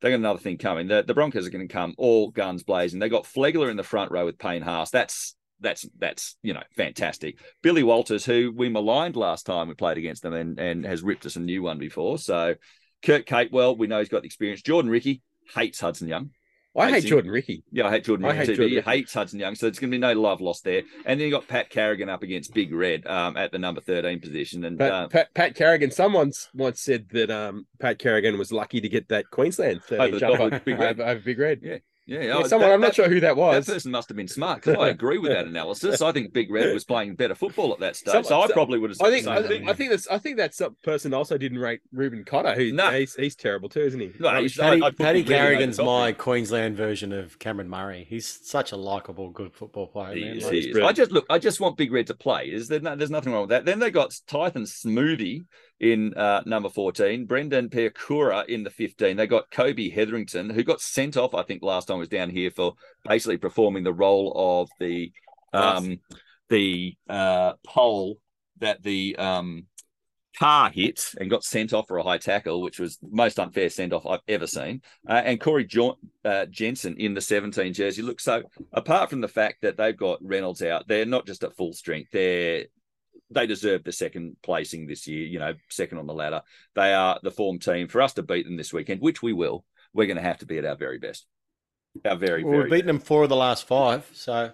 they 0.00 0.10
got 0.10 0.16
another 0.16 0.38
thing 0.38 0.58
coming. 0.58 0.88
The, 0.88 1.02
the 1.02 1.14
Broncos 1.14 1.46
are 1.46 1.50
going 1.50 1.66
to 1.66 1.72
come 1.72 1.94
all 1.98 2.30
guns 2.30 2.62
blazing. 2.62 3.00
They 3.00 3.08
got 3.08 3.24
Flegler 3.24 3.70
in 3.70 3.76
the 3.76 3.82
front 3.82 4.10
row 4.10 4.24
with 4.24 4.38
Payne 4.38 4.62
Haas. 4.62 4.90
That's 4.90 5.36
that's 5.60 5.86
that's 5.98 6.36
you 6.42 6.54
know 6.54 6.62
fantastic. 6.76 7.38
Billy 7.62 7.82
Walters, 7.82 8.24
who 8.24 8.52
we 8.54 8.68
maligned 8.68 9.16
last 9.16 9.46
time 9.46 9.68
we 9.68 9.74
played 9.74 9.98
against 9.98 10.22
them, 10.22 10.34
and 10.34 10.58
and 10.58 10.84
has 10.84 11.02
ripped 11.02 11.26
us 11.26 11.36
a 11.36 11.40
new 11.40 11.62
one 11.62 11.78
before. 11.78 12.18
So 12.18 12.54
Kurt 13.02 13.26
Capewell, 13.26 13.76
we 13.76 13.86
know 13.86 13.98
he's 13.98 14.08
got 14.08 14.22
the 14.22 14.26
experience. 14.26 14.62
Jordan 14.62 14.90
Riki 14.90 15.22
hates 15.54 15.80
Hudson 15.80 16.08
Young. 16.08 16.30
I 16.76 16.90
hate 16.90 17.04
Jordan 17.04 17.30
Riki. 17.30 17.62
Yeah, 17.72 17.86
I 17.86 17.90
hate 17.90 18.04
Jordan 18.04 18.26
I 18.26 18.28
Riki 18.30 18.38
hate 18.38 18.46
too, 18.46 18.52
but 18.52 18.56
Jordan 18.56 18.70
he 18.70 18.76
Riki. 18.76 18.90
hates 18.90 19.14
Hudson 19.14 19.40
Young, 19.40 19.54
so 19.54 19.66
there's 19.66 19.78
going 19.78 19.90
to 19.90 19.94
be 19.94 19.98
no 20.00 20.12
love 20.12 20.40
lost 20.40 20.64
there. 20.64 20.82
And 21.04 21.18
then 21.20 21.26
you 21.26 21.30
got 21.30 21.48
Pat 21.48 21.70
Carrigan 21.70 22.08
up 22.08 22.22
against 22.22 22.52
Big 22.54 22.72
Red 22.72 23.06
um, 23.06 23.36
at 23.36 23.52
the 23.52 23.58
number 23.58 23.80
13 23.80 24.20
position. 24.20 24.64
And 24.64 24.78
Pat, 24.78 24.92
uh, 24.92 25.08
Pat, 25.08 25.34
Pat 25.34 25.54
Carrigan. 25.54 25.90
Someone 25.90 26.32
once 26.54 26.80
said 26.82 27.08
that 27.10 27.30
um, 27.30 27.66
Pat 27.80 27.98
Carrigan 27.98 28.38
was 28.38 28.52
lucky 28.52 28.80
to 28.80 28.88
get 28.88 29.08
that 29.08 29.30
Queensland 29.30 29.82
13 29.84 30.00
Over 30.00 30.18
the 30.18 30.48
top 30.50 30.64
Big 30.64 30.78
Red. 30.78 31.00
over, 31.00 31.10
over 31.10 31.20
Big 31.20 31.38
Red. 31.38 31.60
Yeah. 31.62 31.78
Yeah, 32.08 32.22
Yeah, 32.22 32.34
oh, 32.36 32.46
someone, 32.46 32.68
that- 32.68 32.74
I'm 32.74 32.80
not 32.80 32.86
that- 32.88 32.94
sure 32.94 33.08
who 33.08 33.18
that 33.20 33.36
was. 33.36 33.66
That 33.66 33.72
person 33.74 33.90
must 33.90 34.08
have 34.08 34.16
been 34.16 34.28
smart 34.28 34.62
because 34.62 34.76
I 34.80 34.88
agree 34.90 35.18
with 35.18 35.32
that 35.32 35.46
analysis. 35.48 36.00
I 36.00 36.12
think 36.12 36.32
Big 36.32 36.50
Red 36.52 36.72
was 36.72 36.84
playing 36.84 37.16
better 37.16 37.34
football 37.34 37.72
at 37.72 37.80
that 37.80 37.96
stage, 37.96 38.12
Some- 38.12 38.24
so 38.24 38.40
I 38.40 38.46
so- 38.46 38.52
probably 38.52 38.78
would 38.78 38.90
have. 38.90 39.00
I 39.00 39.10
think 39.10 39.24
said 39.24 39.32
I 39.36 39.42
that. 39.42 39.48
think 39.48 39.68
I 39.68 39.72
think 39.72 39.90
that's 39.90 40.06
I 40.08 40.18
think 40.18 40.36
that 40.36 40.54
person 40.84 41.12
also 41.12 41.36
didn't 41.36 41.58
rate 41.58 41.80
Reuben 41.92 42.24
Cotter. 42.24 42.54
Who 42.54 42.72
No. 42.72 42.90
he's, 42.92 43.14
he's 43.16 43.34
terrible 43.34 43.68
too, 43.68 43.80
isn't 43.80 43.98
he? 43.98 44.12
No, 44.20 44.38
he's- 44.40 44.56
Paddy, 44.56 44.82
I'd 44.82 44.96
put 44.96 45.04
Paddy 45.04 45.20
him 45.22 45.26
Carrigan's 45.26 45.78
my 45.78 46.06
there. 46.06 46.14
Queensland 46.14 46.76
version 46.76 47.12
of 47.12 47.38
Cameron 47.40 47.68
Murray. 47.68 48.06
He's 48.08 48.26
such 48.26 48.70
a 48.70 48.76
likable, 48.76 49.30
good 49.30 49.52
football 49.54 49.88
player. 49.88 50.14
He 50.14 50.24
man. 50.24 50.36
is, 50.36 50.44
Like, 50.44 50.52
he 50.52 50.58
is. 50.70 50.78
I 50.78 50.92
just 50.92 51.10
look. 51.10 51.26
I 51.28 51.38
just 51.40 51.58
want 51.60 51.76
Big 51.76 51.90
Red 51.92 52.06
to 52.06 52.14
play. 52.14 52.44
Is 52.46 52.68
there? 52.68 52.78
No, 52.80 52.94
there's 52.94 53.10
nothing 53.10 53.32
wrong 53.32 53.42
with 53.42 53.50
that. 53.50 53.64
Then 53.64 53.80
they 53.80 53.90
got 53.90 54.14
Tyson 54.28 54.62
Smoothy 54.62 55.44
in 55.80 56.14
uh, 56.14 56.42
number 56.46 56.68
14, 56.68 57.26
Brendan 57.26 57.68
Piakura 57.68 58.46
in 58.46 58.62
the 58.62 58.70
15. 58.70 59.16
They 59.16 59.26
got 59.26 59.50
Kobe 59.50 59.90
Hetherington, 59.90 60.50
who 60.50 60.62
got 60.62 60.80
sent 60.80 61.16
off. 61.16 61.34
I 61.34 61.42
think 61.42 61.62
last 61.62 61.88
time 61.88 61.98
was 61.98 62.08
down 62.08 62.30
here 62.30 62.50
for 62.50 62.74
basically 63.04 63.38
performing 63.38 63.84
the 63.84 63.92
role 63.92 64.32
of 64.34 64.68
the 64.80 65.12
um, 65.52 66.00
the 66.48 66.94
uh, 67.08 67.54
pole 67.66 68.18
that 68.58 68.82
the 68.82 69.16
um, 69.16 69.66
car 70.38 70.70
hit 70.70 71.12
and 71.18 71.30
got 71.30 71.44
sent 71.44 71.72
off 71.72 71.88
for 71.88 71.98
a 71.98 72.02
high 72.02 72.18
tackle, 72.18 72.60
which 72.62 72.78
was 72.78 72.98
the 72.98 73.08
most 73.10 73.38
unfair 73.38 73.68
send 73.70 73.92
off 73.92 74.06
I've 74.06 74.20
ever 74.28 74.46
seen. 74.46 74.82
Uh, 75.08 75.22
and 75.24 75.40
Corey 75.40 75.64
jo- 75.64 75.98
uh, 76.24 76.46
Jensen 76.46 76.96
in 76.98 77.14
the 77.14 77.20
17 77.20 77.72
jersey. 77.72 78.02
Look, 78.02 78.20
so 78.20 78.42
apart 78.72 79.10
from 79.10 79.20
the 79.20 79.28
fact 79.28 79.62
that 79.62 79.76
they've 79.76 79.96
got 79.96 80.18
Reynolds 80.22 80.62
out, 80.62 80.88
they're 80.88 81.06
not 81.06 81.26
just 81.26 81.44
at 81.44 81.56
full 81.56 81.72
strength. 81.72 82.10
They're 82.12 82.66
they 83.30 83.46
deserve 83.46 83.84
the 83.84 83.92
second 83.92 84.36
placing 84.42 84.86
this 84.86 85.06
year, 85.06 85.26
you 85.26 85.38
know, 85.38 85.54
second 85.70 85.98
on 85.98 86.06
the 86.06 86.14
ladder. 86.14 86.42
They 86.74 86.92
are 86.94 87.18
the 87.22 87.30
form 87.30 87.58
team 87.58 87.88
for 87.88 88.02
us 88.02 88.14
to 88.14 88.22
beat 88.22 88.46
them 88.46 88.56
this 88.56 88.72
weekend, 88.72 89.00
which 89.00 89.22
we 89.22 89.32
will. 89.32 89.64
We're 89.92 90.06
going 90.06 90.16
to 90.16 90.22
have 90.22 90.38
to 90.38 90.46
be 90.46 90.58
at 90.58 90.64
our 90.64 90.76
very 90.76 90.98
best. 90.98 91.26
Our 92.04 92.16
very, 92.16 92.44
well, 92.44 92.52
very 92.52 92.62
we've 92.64 92.70
beaten 92.72 92.86
them 92.88 92.98
four 92.98 93.22
of 93.22 93.28
the 93.28 93.36
last 93.36 93.66
five, 93.66 94.08
so 94.12 94.52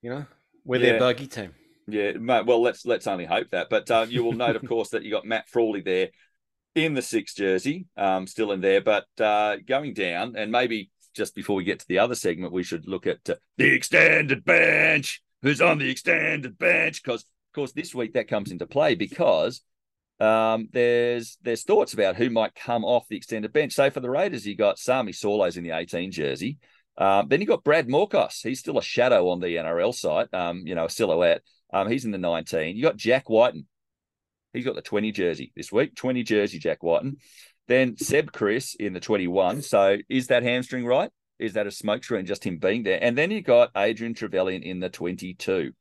you 0.00 0.10
know 0.10 0.24
we're 0.64 0.80
Yeah. 0.80 0.92
their 0.92 0.98
bogey 1.00 1.26
team. 1.26 1.54
Yeah, 1.86 2.12
mate, 2.12 2.46
well, 2.46 2.62
let's 2.62 2.86
let's 2.86 3.06
only 3.06 3.26
hope 3.26 3.50
that. 3.50 3.68
But 3.68 3.90
uh, 3.90 4.06
you 4.08 4.24
will 4.24 4.32
note, 4.32 4.56
of 4.56 4.64
course, 4.68 4.90
that 4.90 5.02
you 5.02 5.10
got 5.10 5.26
Matt 5.26 5.48
Frawley 5.48 5.82
there 5.82 6.08
in 6.74 6.94
the 6.94 7.02
six 7.02 7.34
jersey, 7.34 7.86
um, 7.96 8.26
still 8.26 8.52
in 8.52 8.60
there. 8.60 8.80
But 8.80 9.04
uh, 9.20 9.56
going 9.66 9.92
down, 9.92 10.34
and 10.36 10.50
maybe 10.50 10.90
just 11.14 11.34
before 11.34 11.56
we 11.56 11.64
get 11.64 11.80
to 11.80 11.88
the 11.88 11.98
other 11.98 12.14
segment, 12.14 12.52
we 12.52 12.62
should 12.62 12.88
look 12.88 13.06
at 13.06 13.28
uh, 13.28 13.34
the 13.58 13.74
extended 13.74 14.44
bench. 14.44 15.22
Who's 15.42 15.60
on 15.60 15.78
the 15.78 15.90
extended 15.90 16.56
bench? 16.56 17.02
Because, 17.02 17.26
of 17.52 17.54
course, 17.54 17.72
this 17.72 17.94
week 17.94 18.14
that 18.14 18.28
comes 18.28 18.50
into 18.50 18.66
play 18.66 18.94
because 18.94 19.60
um, 20.20 20.68
there's 20.72 21.36
there's 21.42 21.64
thoughts 21.64 21.92
about 21.92 22.16
who 22.16 22.30
might 22.30 22.54
come 22.54 22.82
off 22.82 23.06
the 23.08 23.16
extended 23.16 23.52
bench. 23.52 23.74
So 23.74 23.90
for 23.90 24.00
the 24.00 24.08
Raiders, 24.08 24.46
you 24.46 24.56
got 24.56 24.78
Sami 24.78 25.12
Solos 25.12 25.58
in 25.58 25.64
the 25.64 25.72
18 25.72 26.12
jersey. 26.12 26.56
Um, 26.96 27.28
then 27.28 27.42
you 27.42 27.46
got 27.46 27.62
Brad 27.62 27.88
Morkos. 27.88 28.40
He's 28.42 28.58
still 28.58 28.78
a 28.78 28.82
shadow 28.82 29.28
on 29.28 29.40
the 29.40 29.56
NRL 29.56 29.94
site, 29.94 30.32
um, 30.32 30.62
you 30.64 30.74
know, 30.74 30.86
a 30.86 30.90
silhouette. 30.90 31.42
Um, 31.74 31.90
he's 31.90 32.06
in 32.06 32.10
the 32.10 32.16
19. 32.16 32.74
You 32.74 32.82
got 32.82 32.96
Jack 32.96 33.28
Wighton. 33.28 33.66
He's 34.54 34.64
got 34.64 34.74
the 34.74 34.80
20 34.80 35.12
jersey 35.12 35.52
this 35.54 35.70
week. 35.70 35.94
20 35.94 36.22
jersey, 36.22 36.58
Jack 36.58 36.82
Wighton. 36.82 37.18
Then 37.68 37.98
Seb 37.98 38.32
Kris 38.32 38.74
in 38.76 38.94
the 38.94 39.00
21. 39.00 39.60
So 39.60 39.98
is 40.08 40.28
that 40.28 40.42
hamstring 40.42 40.86
right? 40.86 41.10
Is 41.38 41.52
that 41.52 41.66
a 41.66 41.70
smoke 41.70 42.02
screen, 42.02 42.24
just 42.24 42.44
him 42.44 42.56
being 42.56 42.82
there? 42.82 43.02
And 43.02 43.16
then 43.16 43.30
you 43.30 43.42
got 43.42 43.72
Adrian 43.76 44.14
Trevilyan 44.14 44.62
in 44.62 44.80
the 44.80 44.88
22. 44.88 45.72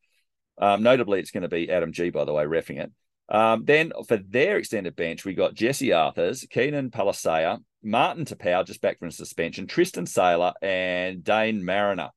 Um, 0.58 0.84
notably, 0.84 1.20
it's 1.20 1.32
going 1.32 1.44
to 1.44 1.50
be 1.50 1.70
Adam 1.72 1.92
Gee, 1.92 2.10
by 2.10 2.26
the 2.26 2.34
way, 2.34 2.44
refing 2.46 2.80
it. 2.80 2.92
Um, 3.30 3.64
then 3.66 3.94
for 4.08 4.18
their 4.18 4.58
extended 4.58 4.96
bench, 4.96 5.24
we 5.24 5.34
got 5.34 5.54
Jesse 5.54 5.94
Arthurs, 5.94 6.46
Keenan 6.50 6.92
Palasia, 6.92 7.60
Martin 7.82 8.26
Taupau, 8.26 8.66
just 8.66 8.82
back 8.82 9.00
from 9.00 9.10
suspension, 9.10 9.68
Tristan 9.68 10.06
Sailor, 10.06 10.54
and 10.62 11.24
Dane 11.24 11.64
Mariner, 11.64 12.10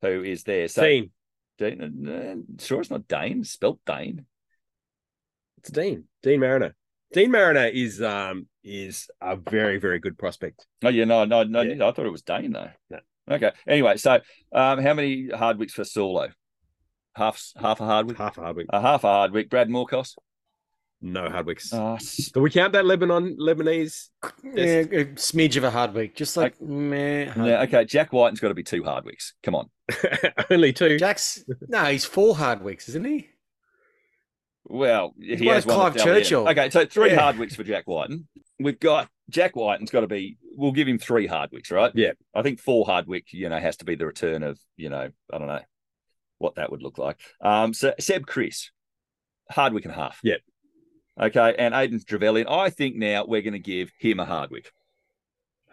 who 0.00 0.22
is 0.22 0.44
there. 0.44 0.68
So 0.68 0.82
Dean. 0.82 1.10
Dean, 1.58 2.08
uh, 2.08 2.62
sure, 2.62 2.80
it's 2.80 2.90
not 2.90 3.08
Dane, 3.08 3.44
spelt 3.44 3.80
Dane. 3.84 4.24
It's 5.58 5.70
Dean. 5.70 6.04
Dean 6.22 6.40
Mariner. 6.40 6.74
Dean 7.12 7.30
Mariner 7.30 7.66
is 7.66 8.00
um 8.00 8.46
is 8.64 9.08
a 9.20 9.36
very 9.36 9.78
very 9.78 9.98
good 9.98 10.16
prospect. 10.16 10.66
Oh 10.82 10.88
yeah, 10.88 11.04
no, 11.04 11.24
no, 11.24 11.42
no. 11.42 11.60
Yeah. 11.60 11.86
I 11.86 11.92
thought 11.92 12.06
it 12.06 12.12
was 12.12 12.22
Dane 12.22 12.52
though. 12.52 12.70
No. 12.88 12.98
Okay. 13.30 13.52
Anyway, 13.66 13.96
so 13.96 14.20
um, 14.52 14.82
how 14.82 14.94
many 14.94 15.28
hard 15.28 15.58
weeks 15.58 15.74
for 15.74 15.84
Solo? 15.84 16.30
Half, 17.14 17.42
half 17.60 17.80
a 17.80 17.84
Hardwick. 17.84 18.16
Half 18.18 18.38
a 18.38 18.42
Hardwick. 18.42 18.66
A 18.70 18.80
half 18.80 19.04
a 19.04 19.08
Hardwick. 19.08 19.50
Brad 19.50 19.68
Morkos. 19.68 20.16
No 21.04 21.28
Hardwicks. 21.28 21.72
Uh, 21.74 21.94
s- 21.94 22.30
Do 22.32 22.40
we 22.40 22.48
count 22.50 22.72
that 22.74 22.86
Lebanon 22.86 23.36
Lebanese? 23.38 24.08
Yeah, 24.44 24.62
a 24.82 25.04
smidge 25.16 25.56
of 25.56 25.64
a 25.64 25.70
hard 25.70 25.94
week, 25.94 26.14
just 26.14 26.36
like 26.36 26.60
meh. 26.62 27.26
hard- 27.26 27.46
yeah, 27.48 27.62
okay. 27.62 27.84
Jack 27.84 28.12
Wighton's 28.12 28.38
got 28.40 28.48
to 28.48 28.54
be 28.54 28.62
two 28.62 28.82
Hardwicks. 28.84 29.32
Come 29.42 29.56
on. 29.56 29.68
Only 30.50 30.72
two. 30.72 30.98
Jack's 30.98 31.44
no, 31.68 31.84
he's 31.86 32.04
four 32.04 32.36
hard 32.36 32.62
weeks, 32.62 32.88
isn't 32.88 33.04
he? 33.04 33.28
Well, 34.64 35.14
he 35.20 35.44
one 35.46 35.54
has 35.56 35.64
of 35.64 35.70
one 35.70 35.76
Clive 35.76 35.92
that's 35.94 36.04
down 36.04 36.12
the 36.14 36.18
end. 36.20 36.24
Churchill. 36.24 36.48
Okay, 36.48 36.70
so 36.70 36.86
three 36.86 37.10
Yeah. 37.10 37.32
Hardwicks 37.32 37.56
for 37.56 37.64
Jack 37.64 37.86
Wighton. 37.88 38.28
We've 38.60 38.78
got 38.78 39.08
Jack 39.28 39.56
Wighton's 39.56 39.90
got 39.90 40.00
to 40.02 40.06
be. 40.06 40.38
We'll 40.54 40.72
give 40.72 40.86
him 40.86 40.98
three 40.98 41.26
Hardwicks, 41.26 41.72
right? 41.72 41.90
Yeah. 41.94 42.12
I 42.34 42.42
think 42.42 42.60
four 42.60 42.84
Hardwick, 42.86 43.32
you 43.32 43.48
know, 43.48 43.58
has 43.58 43.76
to 43.78 43.84
be 43.84 43.96
the 43.96 44.06
return 44.06 44.42
of, 44.44 44.58
you 44.76 44.88
know, 44.88 45.10
I 45.32 45.38
don't 45.38 45.48
know 45.48 45.60
what 46.42 46.56
that 46.56 46.70
would 46.70 46.82
look 46.82 46.98
like. 46.98 47.18
Um, 47.40 47.72
so 47.72 47.94
Seb 47.98 48.26
Kris, 48.26 48.70
Hardwick 49.50 49.84
and 49.84 49.92
a 49.92 49.96
half. 49.96 50.18
Yep. 50.22 50.40
Okay, 51.20 51.54
and 51.58 51.74
Aiden 51.74 52.04
Trevilyan. 52.04 52.46
I 52.50 52.70
think 52.70 52.96
now 52.96 53.24
we're 53.26 53.42
going 53.42 53.52
to 53.52 53.58
give 53.58 53.90
him 53.98 54.18
a 54.20 54.24
Hardwick. 54.24 54.70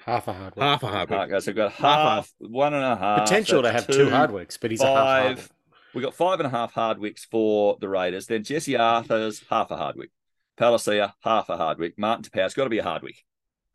Half 0.06 0.28
a 0.28 0.34
hard 0.34 0.56
week. 0.56 0.64
Half 0.64 0.84
a 0.84 0.88
Hardwick. 0.88 1.20
Okay, 1.20 1.40
so 1.40 1.52
we've 1.52 1.56
got 1.58 1.72
Half 1.74 1.82
a- 1.82 2.10
half, 2.10 2.34
one 2.40 2.74
and 2.74 2.84
a 2.84 2.96
half. 2.96 3.20
Potential 3.24 3.62
to 3.64 3.72
have 3.72 3.88
two, 3.88 4.10
hard 4.10 4.32
weeks, 4.32 4.58
but 4.58 4.72
he's 4.72 4.82
a 4.82 4.86
half 4.86 4.96
hard 4.96 5.38
five. 5.40 5.52
We 5.94 6.02
got 6.02 6.14
five 6.14 6.40
and 6.40 6.48
a 6.48 6.50
half 6.50 6.74
Hardwicks 6.74 7.26
for 7.30 7.78
the 7.82 7.90
Raiders. 7.90 8.28
Then 8.28 8.44
Jesse 8.44 8.78
Arthur's 8.78 9.44
half 9.50 9.72
a 9.72 9.78
Hardwick. 9.78 10.12
Palasia, 10.58 11.14
half 11.22 11.50
a 11.50 11.58
Hardwick. 11.58 11.98
Martin 11.98 12.24
Taupau's 12.24 12.54
got 12.54 12.66
to 12.66 12.70
be 12.70 12.78
a 12.80 12.84
Hardwick. 12.84 13.24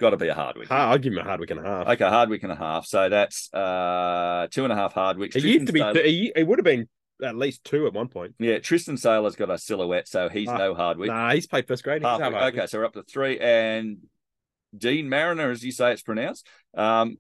Got 0.01 0.11
to 0.11 0.17
be 0.17 0.29
a 0.29 0.35
Hardwick. 0.35 0.69
Ha- 0.69 0.91
I'll 0.91 0.99
give 0.99 1.13
him 1.13 1.21
a 1.21 1.25
Hardwick 1.25 1.51
and 1.51 1.61
a 1.61 1.63
half. 1.63 1.89
Okay, 1.89 2.05
Hardwick 2.09 2.43
and 2.43 2.51
a 2.53 2.57
half. 2.57 2.85
So 2.87 3.09
that's 3.09 3.53
uh 3.55 4.49
two 4.51 4.65
and 4.65 4.73
a 4.73 4.77
half 4.77 4.95
Hardwicks. 4.95 5.37
It 5.37 5.45
used 5.45 5.67
to 5.69 5.73
be. 5.73 6.33
It 6.35 6.47
would 6.47 6.59
have 6.59 6.65
been 6.65 6.89
at 7.23 7.37
least 7.37 7.63
two 7.65 7.87
at 7.87 7.93
one 7.93 8.09
point. 8.09 8.35
yeah, 8.41 8.59
Tristan 8.59 8.97
Sailor's 8.97 9.37
got 9.37 9.49
a 9.51 9.57
silhouette, 9.57 10.09
so 10.09 10.29
he's 10.29 10.49
Ah, 10.49 10.57
no 10.57 10.75
Hardwick. 10.75 11.09
Nah, 11.11 11.33
he's 11.33 11.47
played 11.47 11.69
first 11.69 11.85
grade. 11.85 12.03
Half- 12.03 12.21
okay, 12.55 12.67
so 12.67 12.79
we're 12.79 12.85
up 12.87 12.95
to 12.95 13.05
three. 13.05 13.39
And 13.39 13.99
Dean 14.77 15.09
Mariner, 15.09 15.51
as 15.53 15.65
you 15.65 15.71
say 15.71 15.93
it's 15.93 16.03
pronounced. 16.03 16.47
Um, 16.77 17.19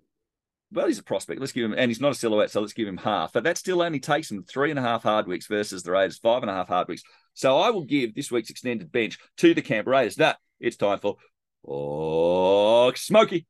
well, 0.72 0.88
he's 0.88 0.98
a 0.98 1.04
prospect. 1.04 1.38
Let's 1.40 1.52
give 1.52 1.64
him, 1.64 1.74
and 1.78 1.88
he's 1.88 2.00
not 2.00 2.10
a 2.10 2.14
silhouette, 2.16 2.50
so 2.50 2.60
let's 2.60 2.72
give 2.72 2.88
him 2.88 2.96
half. 2.96 3.32
But 3.32 3.44
that 3.44 3.56
still 3.56 3.80
only 3.82 4.00
takes 4.00 4.28
him 4.32 4.42
three 4.42 4.70
and 4.70 4.78
a 4.78 4.82
half 4.82 5.04
Hardwicks 5.04 5.46
versus 5.48 5.84
the 5.84 5.92
Raiders, 5.92 6.18
five 6.18 6.42
and 6.42 6.50
a 6.50 6.54
half 6.54 6.68
Hardwicks. 6.68 7.02
So 7.34 7.56
I 7.58 7.70
will 7.70 7.84
give 7.84 8.16
this 8.16 8.32
week's 8.32 8.50
extended 8.50 8.90
bench 8.90 9.18
to 9.36 9.54
the 9.54 9.62
Canberra 9.62 9.98
Raiders. 9.98 10.18
Now 10.18 10.34
it's 10.58 10.76
time 10.76 10.98
for 10.98 11.16
Pork 11.64 12.96
Smoky. 12.96 13.46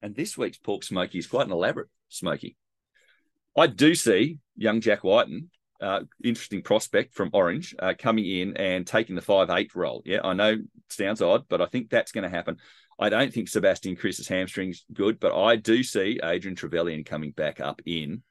And 0.00 0.14
this 0.16 0.36
week's 0.36 0.58
Pork 0.58 0.82
Smoky 0.82 1.18
is 1.18 1.26
quite 1.26 1.46
an 1.46 1.52
elaborate 1.52 1.88
Smoky. 2.08 2.56
I 3.56 3.66
do 3.66 3.94
see 3.94 4.38
young 4.56 4.80
Jack 4.80 5.04
Wighton, 5.04 5.50
uh, 5.80 6.00
interesting 6.24 6.62
prospect 6.62 7.14
from 7.14 7.30
Orange, 7.32 7.74
uh, 7.78 7.94
coming 7.98 8.24
in 8.26 8.56
and 8.56 8.86
taking 8.86 9.14
the 9.14 9.22
five 9.22 9.50
eight 9.50 9.74
role. 9.74 10.02
Yeah, 10.04 10.20
I 10.24 10.32
know 10.32 10.52
it 10.52 10.60
sounds 10.88 11.20
odd, 11.22 11.44
but 11.48 11.60
I 11.60 11.66
think 11.66 11.90
that's 11.90 12.12
going 12.12 12.24
to 12.24 12.30
happen. 12.30 12.56
I 12.98 13.08
don't 13.08 13.32
think 13.32 13.48
Sebastian 13.48 13.96
Kris's 13.96 14.28
hamstring's 14.28 14.84
good, 14.92 15.18
but 15.20 15.36
I 15.38 15.56
do 15.56 15.82
see 15.82 16.20
Adrian 16.22 16.56
Trevilyan 16.56 17.04
coming 17.04 17.32
back 17.32 17.60
up 17.60 17.82
in 17.84 18.22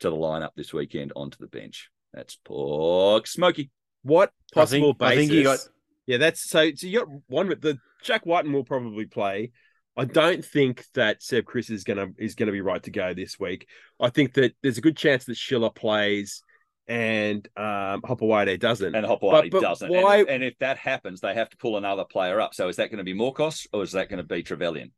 to 0.00 0.10
the 0.10 0.16
lineup 0.16 0.50
this 0.56 0.72
weekend 0.72 1.12
onto 1.16 1.38
the 1.38 1.46
bench. 1.46 1.90
That's 2.12 2.36
Pork 2.44 3.26
Smoky. 3.26 3.70
What 4.02 4.30
I 4.54 4.64
think- 4.66 4.84
possible 4.84 4.96
I 5.00 5.08
basis? 5.16 5.18
think 5.20 5.32
he 5.32 5.42
got- 5.42 5.68
Yeah, 6.06 6.16
that's 6.18 6.48
so. 6.48 6.70
So 6.74 6.86
you 6.86 7.00
got 7.00 7.08
one 7.26 7.48
with 7.48 7.60
the 7.60 7.78
Jack 8.02 8.26
Wighton 8.26 8.52
will 8.52 8.64
probably 8.64 9.06
play. 9.06 9.50
I 9.96 10.04
don't 10.04 10.44
think 10.44 10.84
that 10.94 11.22
Seb 11.22 11.44
Kris 11.44 11.70
is 11.70 11.82
gonna 11.84 12.08
is 12.18 12.34
gonna 12.36 12.52
be 12.52 12.60
right 12.60 12.82
to 12.84 12.90
go 12.90 13.14
this 13.14 13.38
week. 13.40 13.66
I 14.00 14.10
think 14.10 14.34
that 14.34 14.54
there's 14.62 14.78
a 14.78 14.82
good 14.82 14.96
chance 14.96 15.24
that 15.24 15.36
Schiller 15.36 15.70
plays 15.70 16.42
and 16.86 17.46
um 17.56 18.00
Hopoate 18.02 18.58
doesn't. 18.60 18.94
And 18.94 19.04
But- 19.06 19.20
but 19.50 19.60
doesn't. 19.60 19.90
why- 19.90 20.18
And, 20.20 20.28
and 20.28 20.44
if 20.44 20.56
that 20.58 20.78
happens, 20.78 21.20
they 21.20 21.34
have 21.34 21.50
to 21.50 21.56
pull 21.56 21.76
another 21.76 22.04
player 22.04 22.40
up. 22.40 22.54
So 22.54 22.68
is 22.68 22.76
that 22.76 22.90
going 22.90 22.98
to 22.98 23.04
be 23.04 23.12
Morkos 23.14 23.66
or 23.72 23.82
is 23.82 23.92
that 23.92 24.08
going 24.08 24.18
to 24.18 24.24
be 24.24 24.42
Trevilyan? 24.42 24.92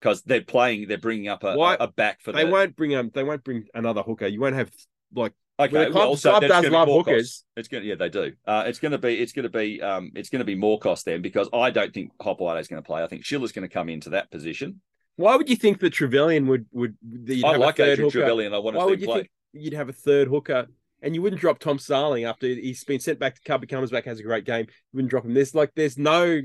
Because 0.00 0.22
they're 0.22 0.42
playing, 0.42 0.88
they're 0.88 0.98
bringing 0.98 1.28
up 1.28 1.44
a, 1.44 1.54
Why- 1.56 1.76
a 1.78 1.86
back 1.86 2.20
for 2.20 2.32
they 2.32 2.44
the. 2.44 2.50
won't 2.50 2.74
bring 2.76 2.94
um 2.96 3.10
they 3.14 3.22
won't 3.22 3.44
bring 3.44 3.66
another 3.74 4.02
hooker. 4.02 4.26
You 4.26 4.40
won't 4.40 4.56
have 4.56 4.70
like 5.14 5.32
Okay, 5.60 5.72
Well, 5.74 5.84
the 5.84 5.90
club- 5.90 6.08
well, 6.08 6.16
so 6.16 6.30
club 6.30 6.42
does 6.42 6.50
gonna 6.50 6.62
be 6.62 6.70
love 6.70 6.88
Morkos. 6.88 6.96
hookers. 6.96 7.44
It's 7.56 7.68
gonna, 7.68 7.84
yeah, 7.84 7.94
they 7.94 8.08
do. 8.08 8.32
Uh, 8.46 8.64
it's 8.66 8.78
gonna 8.78 8.98
be, 8.98 9.18
it's 9.18 9.32
gonna 9.32 9.48
be, 9.50 9.80
um, 9.82 10.10
it's 10.14 10.28
gonna 10.30 10.44
be 10.44 10.56
Morkos 10.56 11.04
then 11.04 11.20
because 11.22 11.48
I 11.52 11.70
don't 11.70 11.92
think 11.92 12.10
Hopoate 12.20 12.58
is 12.60 12.68
going 12.68 12.82
to 12.82 12.86
play. 12.86 13.02
I 13.02 13.06
think 13.06 13.24
Schiller's 13.24 13.52
going 13.52 13.68
to 13.68 13.72
come 13.72 13.88
into 13.88 14.10
that 14.10 14.30
position. 14.30 14.80
why 15.16 15.36
would 15.36 15.48
you 15.50 15.56
think 15.56 15.78
that 15.80 15.92
Trevilyan 15.92 16.46
would 16.46 16.66
would 16.72 16.96
that 17.26 17.34
you'd 17.34 17.44
I 17.44 17.56
like 17.56 17.78
a 17.78 17.92
Adrian? 17.92 18.10
Trevilyan. 18.10 18.54
I 18.54 18.58
want 18.58 18.76
Why 18.76 18.84
to 18.84 18.90
would 18.90 18.98
see 18.98 19.02
you 19.02 19.06
play. 19.06 19.16
think 19.20 19.30
you'd 19.52 19.74
have 19.74 19.90
a 19.90 19.92
third 19.92 20.28
hooker 20.28 20.66
and 21.02 21.14
you 21.14 21.20
wouldn't 21.20 21.40
drop 21.40 21.58
Tom 21.58 21.78
Starling 21.78 22.24
after 22.24 22.46
he's 22.46 22.82
been 22.84 22.98
sent 23.00 23.18
back 23.18 23.34
to 23.34 23.40
Cubby 23.42 23.66
comes 23.66 23.90
back 23.90 24.06
has 24.06 24.20
a 24.20 24.22
great 24.22 24.44
game? 24.46 24.66
You 24.68 24.96
wouldn't 24.96 25.10
drop 25.10 25.24
him. 25.26 25.34
There's 25.34 25.54
like 25.54 25.72
there's 25.76 25.98
no 25.98 26.40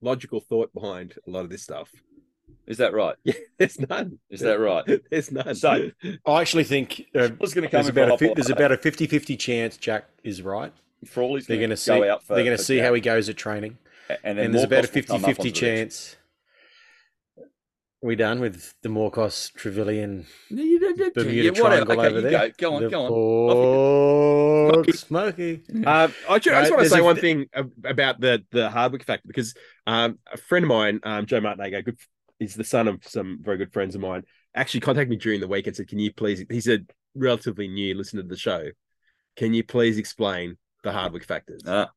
logical 0.00 0.40
thought 0.40 0.72
behind 0.72 1.14
a 1.26 1.30
lot 1.30 1.44
of 1.44 1.50
this 1.50 1.62
stuff. 1.62 1.90
Is 2.66 2.78
that 2.78 2.92
right? 2.92 3.14
Yeah, 3.24 3.34
There's 3.58 3.78
none. 3.80 4.18
Is 4.30 4.40
that 4.40 4.58
right? 4.58 4.84
There's 5.10 5.30
none. 5.30 5.54
So- 5.54 5.90
I 6.26 6.40
actually 6.40 6.64
think 6.64 7.06
uh, 7.14 7.28
was 7.38 7.54
going 7.54 7.62
to 7.62 7.68
come 7.70 7.78
there's 7.82 7.88
about, 7.88 8.10
a, 8.12 8.18
fi- 8.18 8.34
there's 8.34 8.50
about 8.50 8.72
a 8.72 8.76
50-50 8.76 9.38
chance 9.38 9.76
Jack 9.76 10.06
is 10.24 10.42
right. 10.42 10.72
Frawley's 11.04 11.46
They're 11.46 11.56
going 11.58 11.68
going 11.68 11.70
to 11.70 11.76
to 11.76 11.82
see. 11.82 11.98
go 12.00 12.10
out 12.10 12.22
for. 12.24 12.34
they're 12.34 12.44
going 12.44 12.56
to 12.56 12.62
see 12.62 12.76
Jack, 12.78 12.86
how 12.86 12.94
he 12.94 13.00
goes 13.00 13.28
at 13.28 13.36
training, 13.36 13.78
and, 14.24 14.38
then 14.38 14.46
and 14.46 14.54
there's 14.54 14.64
about 14.64 14.84
a 14.84 14.88
Morkos 14.88 15.08
will 15.08 15.18
come 15.20 15.24
up 15.24 15.30
50-50 15.30 15.38
onto 15.38 15.42
the 15.42 15.48
bench. 15.50 15.60
chance. 15.60 16.16
Are 17.38 18.06
we 18.08 18.16
done 18.16 18.40
with 18.40 18.74
the 18.82 18.88
Morkos 18.88 19.52
Trevilyan 19.56 20.26
Yeah, 20.50 20.62
you 20.64 20.78
don't- 20.80 20.98
you 20.98 21.10
Bermuda 21.12 21.42
yeah. 21.42 21.50
Triangle 21.52 21.92
Okay, 22.00 22.08
over 22.08 22.20
there? 22.20 22.30
Go, 22.30 22.52
go 22.58 22.74
on, 22.76 22.82
the 22.82 22.88
go 22.90 23.04
on. 23.06 23.10
Off 24.68 24.74
Pork 24.74 24.94
Smoky. 24.94 25.62
Um, 25.86 26.12
I, 26.28 26.38
ju- 26.38 26.52
I 26.52 26.60
just 26.62 26.70
want 26.72 26.82
to 26.84 26.90
say 26.90 26.98
a- 27.00 27.04
one 27.04 27.16
thing 27.16 27.46
about 27.84 28.20
the 28.20 28.44
the 28.52 28.68
Hardwick 28.70 29.04
factor 29.04 29.26
because 29.26 29.54
um, 29.86 30.18
a 30.32 30.36
friend 30.36 30.64
of 30.64 30.68
mine, 30.68 31.00
um, 31.04 31.24
Joe 31.26 31.40
Martinago, 31.40 31.82
good, 31.82 31.96
he's 32.38 32.54
the 32.54 32.64
son 32.64 32.88
of 32.88 33.04
some 33.06 33.38
very 33.42 33.56
good 33.58 33.72
friends 33.72 33.94
of 33.94 34.00
mine, 34.00 34.22
actually 34.54 34.80
contacted 34.80 35.10
me 35.10 35.16
during 35.16 35.40
the 35.40 35.48
week 35.48 35.66
and 35.66 35.76
said, 35.76 35.88
"Can 35.88 35.98
you 35.98 36.12
please?" 36.12 36.44
He 36.50 36.60
said, 36.60 36.90
"Relatively 37.14 37.68
new 37.68 37.94
listener 37.94 38.22
to 38.22 38.28
the 38.28 38.36
show. 38.36 38.68
Can 39.36 39.54
you 39.54 39.64
please 39.64 39.98
explain 39.98 40.56
the 40.82 40.92
Hardwick 40.92 41.24
factors?" 41.24 41.62
Ah. 41.66 41.90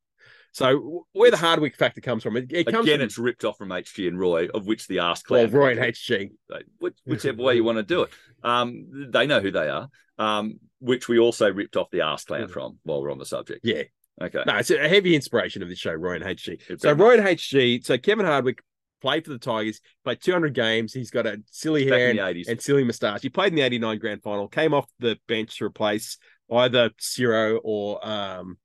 so 0.52 1.06
where 1.12 1.30
the 1.30 1.36
Hardwick 1.36 1.76
factor 1.76 2.00
comes 2.00 2.22
from? 2.22 2.36
It, 2.36 2.52
it 2.52 2.66
comes 2.66 2.86
Again, 2.86 2.98
from 2.98 3.04
it's 3.06 3.18
ripped 3.18 3.44
off 3.44 3.56
from 3.56 3.68
HG 3.70 4.08
and 4.08 4.18
Roy, 4.18 4.48
of 4.48 4.66
which 4.66 4.86
the 4.88 4.98
Ask 4.98 5.28
well, 5.30 5.46
Roy 5.48 5.70
and 5.72 5.80
HG. 5.80 6.30
whichever 7.06 7.42
way 7.42 7.54
you 7.54 7.64
want 7.64 7.78
to 7.78 7.82
do 7.84 8.02
it. 8.02 8.10
Um, 8.42 9.08
they 9.10 9.26
know 9.26 9.40
who 9.40 9.50
they 9.50 9.68
are, 9.68 9.88
um, 10.18 10.58
which 10.80 11.08
we 11.08 11.18
also 11.18 11.52
ripped 11.52 11.76
off 11.76 11.90
the 11.90 12.00
Ask 12.00 12.26
Cloud 12.26 12.50
from 12.50 12.78
while 12.82 13.00
we're 13.02 13.12
on 13.12 13.18
the 13.18 13.26
subject. 13.26 13.60
Yeah, 13.64 13.82
Okay. 14.20 14.42
no, 14.46 14.56
it's 14.56 14.70
a 14.70 14.88
heavy 14.88 15.14
inspiration 15.14 15.62
of 15.62 15.68
this 15.68 15.78
show, 15.78 15.92
Roy 15.94 16.16
and 16.16 16.24
HG. 16.24 16.60
It 16.68 16.80
So 16.80 16.92
Roy 16.92 17.16
and 17.18 17.26
HG. 17.26 17.84
So 17.84 17.96
Kevin 17.96 18.26
Hardwick 18.26 18.62
played 19.00 19.24
for 19.24 19.30
the 19.30 19.38
Tigers, 19.38 19.80
played 20.04 20.20
200 20.20 20.54
games. 20.54 20.92
He's 20.92 21.10
got 21.10 21.26
a 21.26 21.40
silly 21.50 21.84
Back 21.88 21.98
hair 21.98 22.10
in 22.10 22.18
and, 22.18 22.36
the 22.36 22.42
80s. 22.42 22.48
and 22.48 22.60
silly 22.60 22.84
moustache. 22.84 23.22
He 23.22 23.28
played 23.28 23.52
in 23.52 23.56
the 23.56 23.62
89 23.62 23.98
grand 23.98 24.22
final, 24.22 24.48
came 24.48 24.74
off 24.74 24.86
the 24.98 25.18
bench 25.28 25.58
to 25.58 25.64
replace 25.64 26.18
either 26.52 26.90
Ciro 26.98 27.58
or 27.62 28.06
um 28.06 28.58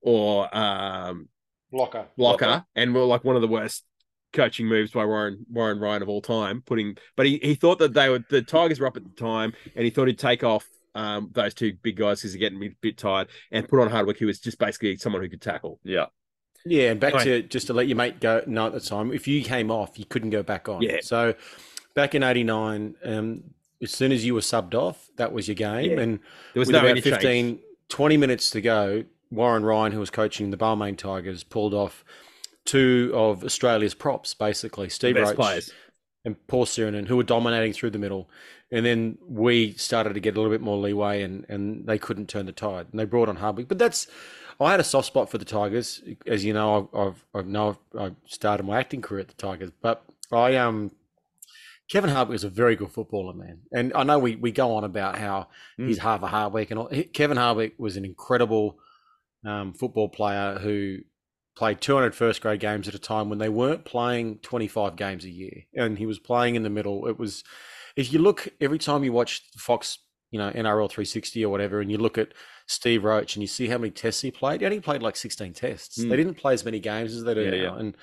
or 0.00 0.54
um 0.56 1.28
Locker. 1.72 2.06
Blocker, 2.16 2.44
Blocker. 2.46 2.64
and 2.76 2.94
were 2.94 3.04
like 3.04 3.24
one 3.24 3.36
of 3.36 3.42
the 3.42 3.48
worst 3.48 3.84
coaching 4.32 4.66
moves 4.66 4.90
by 4.92 5.04
Warren 5.04 5.44
Warren 5.50 5.78
Ryan 5.80 6.02
of 6.02 6.08
all 6.08 6.20
time. 6.22 6.62
Putting, 6.66 6.96
but 7.16 7.26
he, 7.26 7.38
he 7.42 7.54
thought 7.54 7.78
that 7.80 7.94
they 7.94 8.08
were 8.08 8.24
the 8.30 8.42
Tigers 8.42 8.78
were 8.80 8.86
up 8.86 8.96
at 8.96 9.04
the 9.04 9.10
time, 9.10 9.52
and 9.74 9.84
he 9.84 9.90
thought 9.90 10.06
he'd 10.08 10.18
take 10.18 10.44
off 10.44 10.66
um 10.94 11.30
those 11.32 11.54
two 11.54 11.72
big 11.82 11.96
guys 11.96 12.20
because 12.20 12.32
they're 12.32 12.38
getting 12.40 12.62
a 12.62 12.68
bit 12.80 12.96
tired, 12.98 13.28
and 13.50 13.68
put 13.68 13.80
on 13.80 13.90
Hardwick, 13.90 14.18
who 14.18 14.26
was 14.26 14.38
just 14.38 14.58
basically 14.58 14.96
someone 14.96 15.22
who 15.22 15.28
could 15.28 15.42
tackle. 15.42 15.80
yeah. 15.82 16.06
Yeah, 16.64 16.90
and 16.92 17.00
back 17.00 17.14
Anyway. 17.14 17.42
to 17.42 17.48
just 17.48 17.66
to 17.68 17.72
let 17.74 17.88
your 17.88 17.96
mate 17.96 18.20
go 18.20 18.42
know 18.46 18.66
at 18.66 18.72
the 18.72 18.80
time, 18.80 19.12
if 19.12 19.28
you 19.28 19.42
came 19.44 19.70
off, 19.70 19.98
you 19.98 20.04
couldn't 20.06 20.30
go 20.30 20.42
back 20.42 20.68
on. 20.68 20.82
Yeah. 20.82 20.98
So 21.02 21.34
back 21.94 22.14
in 22.14 22.22
'89, 22.22 22.94
um, 23.04 23.42
as 23.82 23.90
soon 23.90 24.12
as 24.12 24.24
you 24.24 24.34
were 24.34 24.40
subbed 24.40 24.74
off, 24.74 25.08
that 25.16 25.32
was 25.32 25.46
your 25.48 25.54
game. 25.56 25.90
Yeah. 25.92 26.00
And 26.00 26.20
There 26.54 26.60
was 26.60 26.70
no 26.70 26.78
about 26.78 26.96
interchange. 26.96 27.14
15, 27.22 27.58
20 27.90 28.16
minutes 28.16 28.50
to 28.50 28.60
go, 28.62 29.04
Warren 29.30 29.64
Ryan, 29.64 29.92
who 29.92 30.00
was 30.00 30.10
coaching 30.10 30.50
the 30.50 30.56
Balmain 30.56 30.96
Tigers, 30.96 31.44
pulled 31.44 31.74
off 31.74 32.04
two 32.64 33.10
of 33.14 33.44
Australia's 33.44 33.94
props, 33.94 34.32
basically 34.32 34.88
Steve 34.88 35.16
Roach 35.16 35.36
players. 35.36 35.70
and 36.24 36.34
Paul 36.46 36.64
Sironen, 36.64 37.08
who 37.08 37.16
were 37.18 37.22
dominating 37.22 37.74
through 37.74 37.90
the 37.90 37.98
middle. 37.98 38.30
And 38.72 38.86
then 38.86 39.18
we 39.28 39.74
started 39.74 40.14
to 40.14 40.20
get 40.20 40.34
a 40.34 40.40
little 40.40 40.50
bit 40.50 40.62
more 40.62 40.78
leeway, 40.78 41.20
and 41.22 41.44
and 41.50 41.86
they 41.86 41.98
couldn't 41.98 42.28
turn 42.30 42.46
the 42.46 42.52
tide, 42.52 42.86
and 42.90 42.98
they 42.98 43.04
brought 43.04 43.28
on 43.28 43.36
Hardwick. 43.36 43.68
But 43.68 43.78
that's 43.78 44.06
I 44.60 44.70
had 44.70 44.80
a 44.80 44.84
soft 44.84 45.06
spot 45.06 45.30
for 45.30 45.38
the 45.38 45.44
Tigers, 45.44 46.02
as 46.26 46.44
you 46.44 46.52
know. 46.52 46.88
I've 46.94 47.24
I've, 47.34 47.46
know 47.46 47.76
I 47.98 48.12
started 48.26 48.64
my 48.64 48.78
acting 48.78 49.02
career 49.02 49.20
at 49.20 49.28
the 49.28 49.34
Tigers, 49.34 49.70
but 49.82 50.04
I 50.32 50.56
um. 50.56 50.90
Kevin 51.90 52.08
Hardwick 52.08 52.32
was 52.32 52.44
a 52.44 52.48
very 52.48 52.76
good 52.76 52.90
footballer, 52.90 53.34
man, 53.34 53.58
and 53.70 53.92
I 53.94 54.04
know 54.04 54.18
we, 54.18 54.36
we 54.36 54.52
go 54.52 54.74
on 54.74 54.84
about 54.84 55.18
how 55.18 55.48
Mm. 55.78 55.88
he's 55.88 55.98
half 55.98 56.22
a 56.22 56.26
Hardwick, 56.26 56.70
and 56.70 56.80
all. 56.80 56.90
Kevin 57.12 57.36
Hardwick 57.36 57.74
was 57.78 57.98
an 57.98 58.06
incredible 58.06 58.78
um, 59.44 59.74
football 59.74 60.08
player 60.08 60.58
who 60.58 61.00
played 61.54 61.82
200 61.82 62.14
first 62.14 62.40
grade 62.40 62.60
games 62.60 62.88
at 62.88 62.94
a 62.94 62.98
time 62.98 63.28
when 63.28 63.38
they 63.38 63.50
weren't 63.50 63.84
playing 63.84 64.38
25 64.38 64.96
games 64.96 65.26
a 65.26 65.30
year, 65.30 65.64
and 65.74 65.98
he 65.98 66.06
was 66.06 66.18
playing 66.18 66.54
in 66.54 66.62
the 66.62 66.70
middle. 66.70 67.06
It 67.06 67.18
was, 67.18 67.44
if 67.96 68.10
you 68.14 68.18
look 68.18 68.48
every 68.62 68.78
time 68.78 69.04
you 69.04 69.12
watch 69.12 69.42
Fox, 69.58 69.98
you 70.30 70.38
know 70.38 70.50
NRL 70.50 70.88
360 70.88 71.44
or 71.44 71.50
whatever, 71.50 71.82
and 71.82 71.90
you 71.92 71.98
look 71.98 72.16
at 72.16 72.28
Steve 72.66 73.04
Roach 73.04 73.36
and 73.36 73.42
you 73.42 73.46
see 73.46 73.68
how 73.68 73.78
many 73.78 73.90
tests 73.90 74.22
he 74.22 74.30
played, 74.30 74.60
he 74.60 74.66
only 74.66 74.80
played 74.80 75.02
like 75.02 75.16
16 75.16 75.52
tests. 75.52 75.98
Mm. 75.98 76.08
They 76.08 76.16
didn't 76.16 76.34
play 76.34 76.54
as 76.54 76.64
many 76.64 76.80
games 76.80 77.14
as 77.14 77.24
they 77.24 77.34
do 77.34 77.42
Yeah, 77.42 77.50
now, 77.50 77.56
yeah. 77.56 77.76
and. 77.78 77.96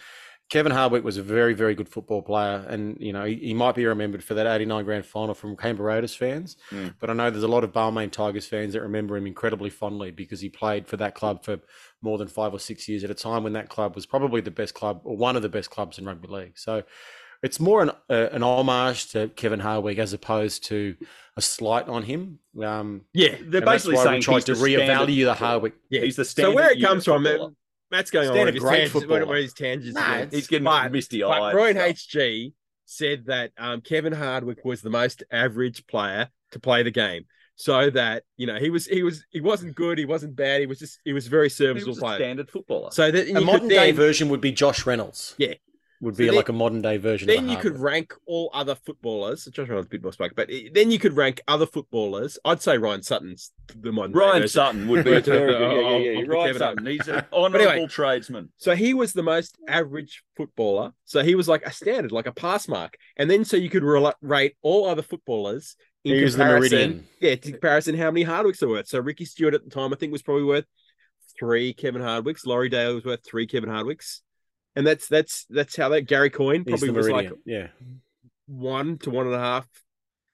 Kevin 0.52 0.74
Hardwick 0.74 1.06
was 1.06 1.16
a 1.16 1.24
very, 1.24 1.54
very 1.54 1.74
good 1.76 1.88
football 1.88 2.22
player, 2.22 2.66
and 2.68 2.98
you 3.00 3.14
know 3.14 3.24
he, 3.24 3.36
he 3.36 3.54
might 3.54 3.74
be 3.74 3.86
remembered 3.86 4.22
for 4.22 4.34
that 4.34 4.46
'89 4.46 4.84
grand 4.84 5.06
final 5.06 5.34
from 5.34 5.56
Canberra 5.56 5.94
Raiders 5.94 6.14
fans. 6.14 6.58
Mm. 6.72 6.94
But 7.00 7.10
I 7.10 7.14
know 7.14 7.30
there's 7.30 7.46
a 7.46 7.48
lot 7.48 7.64
of 7.64 7.72
Balmain 7.72 8.12
Tigers 8.12 8.46
fans 8.48 8.74
that 8.74 8.82
remember 8.82 9.16
him 9.16 9.28
incredibly 9.28 9.70
fondly 9.70 10.12
because 10.12 10.42
he 10.42 10.50
played 10.50 10.88
for 10.88 10.98
that 10.98 11.16
club 11.16 11.46
for 11.46 11.62
more 12.02 12.18
than 12.18 12.28
five 12.28 12.54
or 12.54 12.60
six 12.60 12.90
years 12.90 13.06
at 13.06 13.10
a 13.10 13.14
time 13.14 13.46
when 13.46 13.54
that 13.54 13.70
club 13.70 13.96
was 13.96 14.06
probably 14.06 14.42
the 14.42 14.52
best 14.52 14.74
club 14.74 15.00
or 15.06 15.16
one 15.16 15.38
of 15.38 15.42
the 15.42 15.48
best 15.48 15.70
clubs 15.70 15.98
in 15.98 16.04
rugby 16.04 16.28
league. 16.28 16.60
So 16.60 16.84
it's 17.42 17.62
more 17.62 17.82
an 17.82 17.92
uh, 18.10 18.28
an 18.34 18.44
homage 18.44 19.10
to 19.12 19.30
Kevin 19.30 19.62
Hardwick 19.62 20.00
as 20.00 20.12
opposed 20.12 20.66
to 20.66 20.98
a 21.38 21.42
slight 21.42 21.88
on 21.88 22.04
him. 22.04 22.40
Um, 22.62 23.02
Yeah, 23.14 23.36
They're 23.42 23.62
basically 23.62 23.96
why 23.96 24.04
saying 24.04 24.16
we 24.18 24.22
tried 24.22 24.36
he's 24.36 24.44
to 24.46 24.54
the 24.54 24.60
standard 24.60 24.80
reevaluate 24.82 25.06
the 25.08 25.16
footballer. 25.26 25.36
Hardwick. 25.36 25.74
yeah. 25.90 26.02
He's 26.02 26.16
the 26.18 26.26
standard. 26.26 26.52
So 26.52 26.56
where 26.56 26.72
it 26.72 26.82
comes 26.82 27.06
from, 27.06 27.24
footballer. 27.24 27.52
Matt's 27.92 28.10
going 28.12 28.28
on 28.30 28.34
Standard 28.34 28.54
with 28.54 28.56
his 28.56 28.64
great 28.64 28.72
tangents, 28.78 28.94
footballer. 28.94 29.26
what 29.26 29.38
his 29.38 29.54
tangents. 29.54 29.96
Nah, 29.96 30.14
again. 30.16 30.30
He's 30.32 30.48
getting 30.48 30.64
But- 30.66 30.92
misty 30.92 31.22
But 31.22 31.30
eyed. 31.42 31.54
Roy 31.56 31.74
HG 31.74 32.54
said 32.86 33.26
that 33.26 33.52
um, 33.58 33.82
Kevin 33.82 34.14
Hardwick 34.14 34.64
was 34.66 34.82
the 34.82 34.90
most 34.90 35.24
average 35.32 35.86
player 35.88 36.30
to 36.52 36.60
play 36.60 36.84
the 36.84 36.92
game. 36.92 37.26
So 37.58 37.90
that 37.92 38.24
you 38.38 38.48
know 38.48 38.56
he 38.56 38.70
was 38.72 38.88
he 38.88 39.04
was 39.04 39.24
he 39.30 39.40
wasn't 39.42 39.76
good, 39.76 39.98
he 40.00 40.06
wasn't 40.06 40.36
bad, 40.36 40.62
he 40.62 40.66
was 40.68 40.80
just 40.80 41.00
he 41.06 41.14
was 41.14 41.28
a 41.28 41.30
very 41.30 41.46
He 41.46 41.50
serviceable 41.50 41.92
was 41.92 41.98
a 42.00 42.02
player. 42.02 42.18
standard 42.18 42.50
footballer. 42.50 42.92
So 42.92 43.12
that 43.12 43.30
A 43.30 43.42
modern 43.42 43.68
day 43.68 43.88
then, 43.92 43.96
version 43.96 44.30
would 44.30 44.42
be 44.42 44.52
Josh 44.52 44.86
Reynolds. 44.86 45.36
Yeah. 45.38 45.54
Would 46.02 46.16
So 46.16 46.18
be 46.20 46.26
then- 46.26 46.36
like 46.36 46.50
a 46.50 46.54
modern 46.54 46.82
day 46.82 46.98
version. 46.98 47.28
then 47.28 47.44
of 47.46 47.52
you 47.52 47.58
could 47.58 47.78
rank 47.78 48.14
all 48.26 48.50
other 48.54 48.74
footballers. 48.74 49.46
Josh 49.46 49.68
Reynolds 49.68 49.86
is 49.86 49.88
a 49.88 49.90
bit 49.90 50.02
more 50.02 50.12
spoke, 50.12 50.34
but 50.36 50.50
it- 50.50 50.74
then 50.74 50.90
you 50.90 50.98
could 50.98 51.14
rank 51.14 51.42
other 51.48 51.68
footballers. 51.68 52.40
I'd 52.44 52.62
say 52.62 52.78
Ryan 52.80 53.04
Sutton's 53.04 53.52
the 53.80 53.92
modern 53.92 54.12
Ryan 54.14 54.42
version. 54.42 54.48
Sutton 54.50 54.88
would 54.88 55.06
be 55.06 55.12
a 55.12 55.22
Version 55.22 55.34
of- 55.36 55.50
Yeah, 55.50 55.60
yeah, 55.60 55.96
of- 55.96 56.02
yeah. 56.02 56.22
of 56.24 56.28
Ryan 56.28 56.46
Kevin 56.48 56.60
Sutton. 56.60 56.86
He's 56.88 57.08
an 57.08 57.24
anyway- 57.34 57.88
tradesman. 57.88 58.52
So 58.58 58.76
he 58.76 58.94
was 58.96 59.14
the 59.14 59.22
most 59.24 59.58
average 59.68 60.24
footballer. 60.36 60.94
So 61.06 61.24
he 61.24 61.36
was 61.36 61.48
like 61.48 61.64
a 61.68 61.72
standard, 61.72 62.12
like 62.12 62.26
a 62.26 62.32
pass 62.34 62.68
mark. 62.68 62.98
And 63.18 63.30
then 63.30 63.46
so 63.46 63.56
you 63.56 63.70
could 63.70 63.84
rela- 63.84 64.16
rate 64.22 64.56
all 64.64 64.88
other 64.88 65.04
footballers 65.04 65.76
in 66.04 66.16
He 66.16 66.24
was 66.24 66.36
the 66.36 66.44
comparison. 66.44 66.78
meridian. 66.80 67.08
Yeah, 67.20 67.36
to 67.36 67.52
comparison 67.52 67.96
how 67.96 68.10
many 68.10 68.26
Hardwicks 68.26 68.64
are 68.64 68.70
worth. 68.70 68.88
So 68.88 69.00
Ricky 69.00 69.26
Stuart 69.26 69.54
at 69.54 69.64
the 69.64 69.70
time, 69.70 69.94
I 69.94 69.98
think, 69.98 70.12
was 70.12 70.24
probably 70.24 70.46
worth 70.46 70.66
three 71.40 71.74
Kevin 71.74 72.02
Hardwicks. 72.02 72.46
Laurie 72.46 72.70
Daley 72.70 72.96
was 72.96 73.06
worth 73.06 73.24
three 73.24 73.46
Kevin 73.46 73.70
Hardwicks. 73.70 74.22
And 74.76 74.88
that's 74.88 75.08
that's 75.08 75.46
that's 75.50 75.76
how 75.76 75.90
that 75.90 76.04
Gary 76.04 76.30
Coyne 76.30 76.64
probably 76.64 76.92
was 76.92 77.08
meridian. 77.08 77.32
like 77.32 77.40
yeah. 77.46 77.68
one 78.48 78.98
to 79.00 79.10
one 79.10 79.26
and 79.26 79.36
a 79.36 79.40
half 79.40 79.68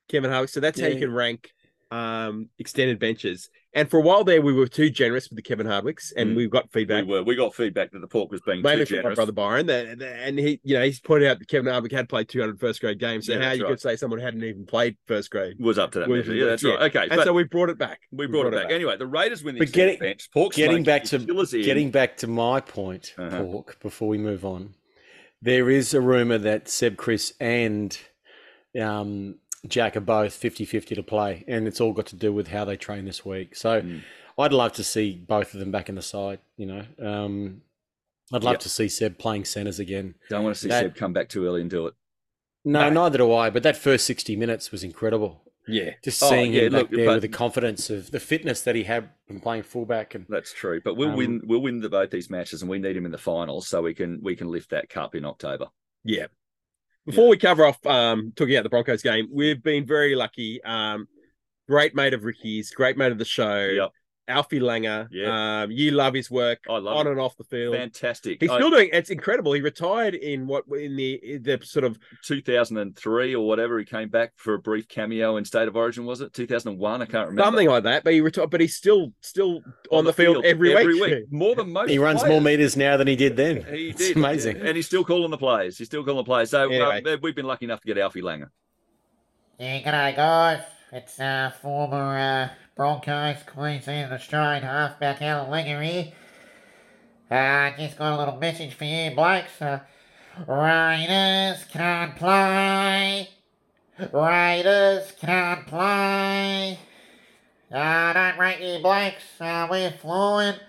Kevin 0.09 0.29
Hardwick. 0.31 0.49
So 0.49 0.59
that's 0.59 0.79
how 0.79 0.87
you 0.87 0.99
can 0.99 1.11
rank 1.11 1.51
um 1.89 2.49
extended 2.59 2.99
benches. 2.99 3.49
And 3.77 3.91
for 3.91 3.97
a 3.99 4.01
while 4.01 4.23
there, 4.23 4.41
we 4.41 4.53
were 4.53 4.67
too 4.67 4.89
generous 4.89 5.29
with 5.29 5.35
the 5.35 5.43
Kevin 5.43 5.67
Hardwicks, 5.67 6.11
and 6.17 6.31
Mm. 6.31 6.35
we 6.35 6.47
got 6.47 6.71
feedback. 6.71 7.05
We 7.05 7.11
were. 7.11 7.21
We 7.23 7.35
got 7.35 7.53
feedback 7.53 7.91
that 7.91 7.99
the 7.99 8.07
pork 8.07 8.31
was 8.31 8.41
being 8.41 8.63
mainly 8.63 8.85
too 8.87 8.95
from 9.01 9.11
my 9.11 9.13
brother 9.15 9.31
Byron. 9.31 9.67
That, 9.67 9.99
that- 9.99 10.19
and 10.27 10.39
he, 10.39 10.59
you 10.63 10.73
know, 10.75 10.83
he's 10.83 10.99
pointed 10.99 11.27
out 11.29 11.37
that 11.37 11.47
Kevin 11.47 11.71
Hardwick 11.71 11.91
had 11.91 12.09
played 12.09 12.27
200 12.27 12.59
first 12.59 12.81
grade 12.81 12.97
games. 12.99 13.27
So 13.27 13.33
Yeah, 13.33 13.43
how 13.43 13.51
you 13.51 13.63
right. 13.65 13.69
could 13.69 13.79
say 13.79 13.95
someone 13.95 14.19
hadn't 14.19 14.43
even 14.43 14.65
played 14.65 14.97
first 15.05 15.29
grade? 15.29 15.57
was 15.59 15.77
up 15.77 15.91
to 15.91 15.99
that 15.99 16.09
Was- 16.09 16.25
measure. 16.27 16.33
Yeah, 16.39 16.45
that's 16.45 16.63
yeah. 16.63 16.71
right. 16.73 16.95
Okay, 16.95 17.07
And 17.11 17.21
so 17.21 17.33
we 17.33 17.43
brought 17.43 17.69
it 17.69 17.77
back. 17.77 17.99
we 18.11 18.25
brought, 18.25 18.47
it 18.47 18.53
back. 18.53 18.71
Anyway, 18.71 18.97
the 18.97 19.05
Raiders 19.05 19.43
win 19.43 19.53
the 19.53 19.59
But 19.59 19.71
getting- 19.73 19.99
bench. 19.99 20.31
Pork 20.33 20.53
getting 20.53 20.81
back 20.83 21.03
to 21.03 21.19
still 21.19 21.39
in. 21.41 21.61
getting 21.61 21.91
back 21.91 22.17
to 22.17 22.27
my 22.27 22.59
point, 22.59 23.13
Uh-huh. 23.15 23.43
Pork, 23.43 23.79
before 23.79 24.07
we 24.07 24.17
move 24.17 24.43
on, 24.43 24.73
there 25.39 25.69
is 25.69 25.93
a 25.93 26.01
rumor 26.01 26.39
that 26.39 26.67
Seb 26.67 26.97
Kris 26.97 27.31
and 27.39 27.95
um, 28.79 29.35
Jack 29.67 29.95
are 29.97 30.01
both 30.01 30.39
50-50 30.39 30.95
to 30.95 31.03
play, 31.03 31.43
and 31.47 31.67
it's 31.67 31.81
all 31.81 31.93
got 31.93 32.05
to 32.07 32.15
do 32.15 32.31
with 32.31 32.49
how 32.49 32.63
they 32.65 32.77
train 32.77 33.05
this 33.05 33.25
week. 33.25 33.55
So 33.55 33.81
Mm. 33.81 34.03
I'd 34.37 34.53
love 34.53 34.73
to 34.73 34.83
see 34.83 35.13
both 35.15 35.53
of 35.53 35.59
them 35.59 35.71
back 35.71 35.89
in 35.89 35.95
the 35.95 36.01
side. 36.01 36.39
You 36.57 36.67
know, 36.67 36.85
um, 36.99 37.61
I'd 38.31 38.43
love 38.43 38.53
Yep. 38.55 38.59
to 38.61 38.69
see 38.69 38.87
Seb 38.87 39.17
playing 39.17 39.45
centers 39.45 39.79
again. 39.79 40.15
Don't 40.29 40.43
want 40.43 40.55
to 40.55 40.61
see 40.61 40.67
that- 40.69 40.83
Seb 40.83 40.95
come 40.95 41.13
back 41.13 41.29
too 41.29 41.45
early 41.45 41.61
and 41.61 41.69
do 41.69 41.87
it. 41.87 41.95
No, 42.65 42.89
No. 42.89 43.03
neither 43.03 43.17
do 43.19 43.31
I. 43.33 43.49
But 43.49 43.63
that 43.63 43.77
first 43.77 44.05
sixty 44.05 44.35
minutes 44.35 44.71
was 44.71 44.83
incredible. 44.83 45.43
Yeah. 45.69 45.95
Just 46.03 46.21
Oh, 46.23 46.29
seeing 46.29 46.53
yeah, 46.53 46.63
him 46.63 46.73
back 46.73 46.81
look, 46.83 46.91
there 46.91 47.05
but- 47.07 47.13
with 47.15 47.21
the 47.23 47.27
confidence 47.29 47.89
of 47.89 48.11
the 48.11 48.19
fitness 48.19 48.61
that 48.61 48.75
he 48.75 48.83
had 48.83 49.09
from 49.27 49.39
playing 49.41 49.63
fullback 49.63 50.13
and 50.15 50.25
That's 50.29 50.53
true. 50.53 50.79
But 50.81 50.95
we'll 50.95 51.09
Um, 51.11 51.15
win. 51.17 51.41
We'll 51.45 51.61
win 51.61 51.79
the, 51.81 51.89
both 51.89 52.09
these 52.11 52.29
matches, 52.29 52.61
and 52.61 52.69
we 52.69 52.79
need 52.79 52.95
him 52.95 53.05
in 53.05 53.11
the 53.11 53.17
finals 53.17 53.67
so 53.67 53.81
we 53.81 53.93
can 53.93 54.21
we 54.21 54.35
can 54.35 54.49
lift 54.49 54.69
that 54.69 54.89
cup 54.89 55.15
in 55.15 55.25
October. 55.25 55.67
Yeah. 56.03 56.27
Before 57.07 57.27
we 57.27 57.37
cover 57.37 57.65
off 57.65 57.83
um 57.85 58.33
talking 58.35 58.55
about 58.55 58.63
the 58.63 58.69
Broncos 58.69 59.01
game, 59.01 59.27
we've 59.31 59.63
been 59.63 59.85
very 59.85 60.13
lucky. 60.15 60.61
Um 60.63 61.07
great 61.67 61.95
mate 61.95 62.13
of 62.13 62.23
Ricky's, 62.23 62.69
great 62.71 62.97
mate 62.97 63.11
of 63.11 63.17
the 63.17 63.25
show. 63.25 63.65
Yep. 63.65 63.91
Alfie 64.27 64.59
Langer. 64.59 65.07
Yeah. 65.11 65.61
Um, 65.63 65.71
you 65.71 65.91
love 65.91 66.13
his 66.13 66.29
work 66.29 66.59
I 66.69 66.77
love 66.79 66.97
on 66.97 67.07
it. 67.07 67.11
and 67.11 67.19
off 67.19 67.37
the 67.37 67.43
field. 67.45 67.75
Fantastic. 67.75 68.37
He's 68.41 68.49
I- 68.49 68.57
still 68.57 68.69
doing. 68.69 68.89
It's 68.91 69.09
incredible. 69.09 69.53
He 69.53 69.61
retired 69.61 70.15
in 70.15 70.47
what 70.47 70.65
in 70.77 70.95
the 70.95 71.37
the 71.41 71.59
sort 71.63 71.85
of 71.85 71.97
2003 72.25 73.35
or 73.35 73.47
whatever. 73.47 73.79
He 73.79 73.85
came 73.85 74.09
back 74.09 74.33
for 74.35 74.53
a 74.55 74.59
brief 74.59 74.87
cameo 74.87 75.37
in 75.37 75.45
State 75.45 75.67
of 75.67 75.75
Origin. 75.75 76.05
Was 76.05 76.21
it 76.21 76.33
2001? 76.33 77.01
I 77.01 77.05
can't 77.05 77.29
remember. 77.29 77.43
something 77.43 77.67
like 77.69 77.83
that. 77.83 78.03
But 78.03 78.13
he 78.13 78.21
retired. 78.21 78.49
But 78.49 78.61
he's 78.61 78.75
still 78.75 79.13
still 79.21 79.61
on, 79.91 80.03
the, 80.05 80.13
field, 80.13 80.43
every, 80.45 80.73
week. 80.99 81.31
More 81.31 81.55
than 81.55 81.71
most. 81.71 81.89
He 81.89 81.97
runs 81.99 82.19
players. 82.19 82.31
more 82.31 82.41
meters 82.41 82.75
now 82.77 82.97
than 82.97 83.07
he 83.07 83.15
did 83.15 83.37
then. 83.37 83.63
He 83.63 83.89
It's 83.89 83.99
did, 83.99 84.17
amazing. 84.17 84.57
and 84.57 84.75
he's 84.75 84.85
still 84.87 85.03
calling 85.03 85.31
the 85.31 85.37
plays. 85.37 85.77
He's 85.77 85.87
still 85.87 86.03
calling 86.03 86.17
the 86.17 86.23
plays. 86.23 86.49
So 86.49 86.69
Anyway. 86.69 87.01
uh, 87.05 87.17
we've 87.21 87.35
been 87.35 87.45
lucky 87.47 87.65
enough 87.65 87.81
to 87.81 87.87
get 87.87 87.97
Alfie 87.97 88.21
Langer. 88.21 88.49
Yeah, 89.59 89.79
g'day 89.81 90.15
guys. 90.15 90.61
It's 90.91 91.19
uh, 91.19 91.51
former 91.61 92.17
uh, 92.17 92.49
Broncos 92.77 93.37
Queensland 93.47 94.13
Australian 94.13 94.61
halfback 94.61 95.19
Alan 95.23 95.65
here. 95.65 96.13
Uh, 97.29 97.71
just 97.75 97.97
got 97.97 98.13
a 98.13 98.17
little 98.19 98.37
message 98.37 98.75
for 98.75 98.85
you 98.85 99.09
blokes. 99.15 99.59
Uh, 99.59 99.79
Raiders 100.47 101.65
can't 101.71 102.15
play. 102.15 103.29
Raiders 104.13 105.11
can't 105.19 105.65
play. 105.65 106.77
Uh, 107.73 108.13
don't 108.13 108.37
rate 108.37 108.61
you 108.61 108.83
blokes. 108.83 109.23
Uh, 109.41 109.67
we're 109.71 109.89
flying. 109.89 110.59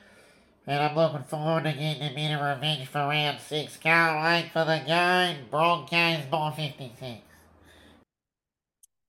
And 0.66 0.82
I'm 0.82 0.96
looking 0.96 1.24
forward 1.24 1.64
to 1.64 1.72
getting 1.72 2.10
a 2.10 2.14
bit 2.14 2.32
of 2.32 2.40
revenge 2.40 2.88
for 2.88 3.00
round 3.00 3.38
six. 3.40 3.76
Can't 3.76 4.24
wait 4.24 4.50
for 4.50 4.64
the 4.64 4.82
game. 4.86 5.44
Broncos 5.50 6.24
by 6.30 6.52
56. 6.56 7.27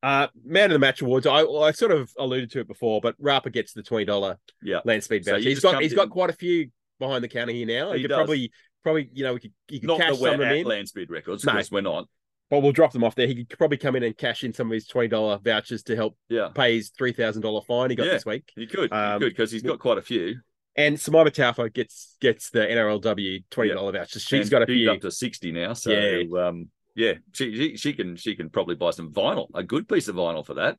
Uh, 0.01 0.27
man 0.45 0.65
of 0.71 0.73
the 0.75 0.79
match 0.79 1.01
awards. 1.01 1.27
I 1.27 1.41
I 1.43 1.71
sort 1.71 1.91
of 1.91 2.09
alluded 2.17 2.51
to 2.51 2.59
it 2.61 2.67
before, 2.67 3.01
but 3.01 3.15
Rapper 3.19 3.49
gets 3.49 3.73
the 3.73 3.83
twenty 3.83 4.05
dollar 4.05 4.37
Yeah. 4.63 4.79
land 4.85 5.03
speed 5.03 5.25
So 5.25 5.31
voucher. 5.31 5.43
you 5.43 5.49
he's 5.49 5.59
got 5.59 5.81
he's 5.81 5.91
in- 5.91 5.97
got 5.97 6.09
quite 6.09 6.29
a 6.29 6.33
few 6.33 6.69
behind 6.99 7.23
the 7.23 7.27
counter 7.27 7.51
here 7.53 7.65
now. 7.67 7.91
He, 7.91 7.97
He 7.97 8.03
could 8.03 8.09
does. 8.09 8.17
probably 8.17 8.51
probably 8.83 9.09
you 9.13 9.23
know 9.23 9.33
we 9.33 9.39
could 9.41 9.53
you 9.69 9.79
could 9.81 9.87
Not 9.87 9.99
cash 9.99 10.15
some 10.17 10.25
of 10.33 10.39
them 10.39 10.41
at 10.41 10.55
in. 10.55 10.65
land 10.65 10.87
speed 10.87 11.09
records, 11.09 11.43
No. 11.45 11.53
because 11.53 11.69
we're 11.71 11.81
not. 11.81 12.07
But 12.49 12.61
we'll 12.63 12.71
drop 12.71 12.93
them 12.93 13.03
off 13.03 13.13
there. 13.13 13.27
He 13.27 13.43
could 13.45 13.57
probably 13.59 13.77
come 13.77 13.95
in 13.95 14.01
and 14.03 14.17
cash 14.17 14.43
in 14.43 14.53
some 14.53 14.67
of 14.67 14.73
his 14.73 14.87
twenty 14.87 15.09
dollar 15.09 15.37
vouchers 15.37 15.83
to 15.83 15.95
help 15.97 16.17
Yeah, 16.29 16.47
pay 16.55 16.75
his 16.77 16.89
three 16.89 17.11
thousand 17.11 17.41
dollar 17.41 17.61
fine 17.61 17.89
he 17.89 17.95
got 17.97 18.05
Yeah. 18.05 18.13
this 18.13 18.25
week. 18.25 18.49
he 18.55 18.67
could. 18.67 18.91
Um, 18.93 19.15
he 19.21 19.25
could 19.25 19.33
because 19.35 19.51
he's 19.51 19.63
got 19.63 19.79
quite 19.79 19.97
a 19.97 20.01
few. 20.01 20.35
And 20.75 20.95
Simaima 20.95 21.27
Taufa 21.31 21.73
gets 21.73 22.15
gets 22.21 22.51
the 22.51 22.59
NRLW 22.61 23.43
twenty 23.51 23.73
dollar 23.73 23.91
vouchers. 23.91 24.21
She's 24.23 24.41
And 24.43 24.49
got 24.51 24.61
a 24.61 24.65
few. 24.65 24.89
up 24.89 25.01
to 25.01 25.11
60 25.11 25.51
now. 25.51 25.73
So 25.73 25.91
Yeah. 25.91 26.47
um, 26.47 26.69
yeah, 26.95 27.13
she, 27.33 27.55
she 27.55 27.77
she 27.77 27.93
can 27.93 28.15
she 28.15 28.35
can 28.35 28.49
probably 28.49 28.75
buy 28.75 28.91
some 28.91 29.11
vinyl, 29.13 29.47
a 29.53 29.63
good 29.63 29.87
piece 29.87 30.07
of 30.07 30.15
vinyl 30.15 30.45
for 30.45 30.55
that. 30.55 30.77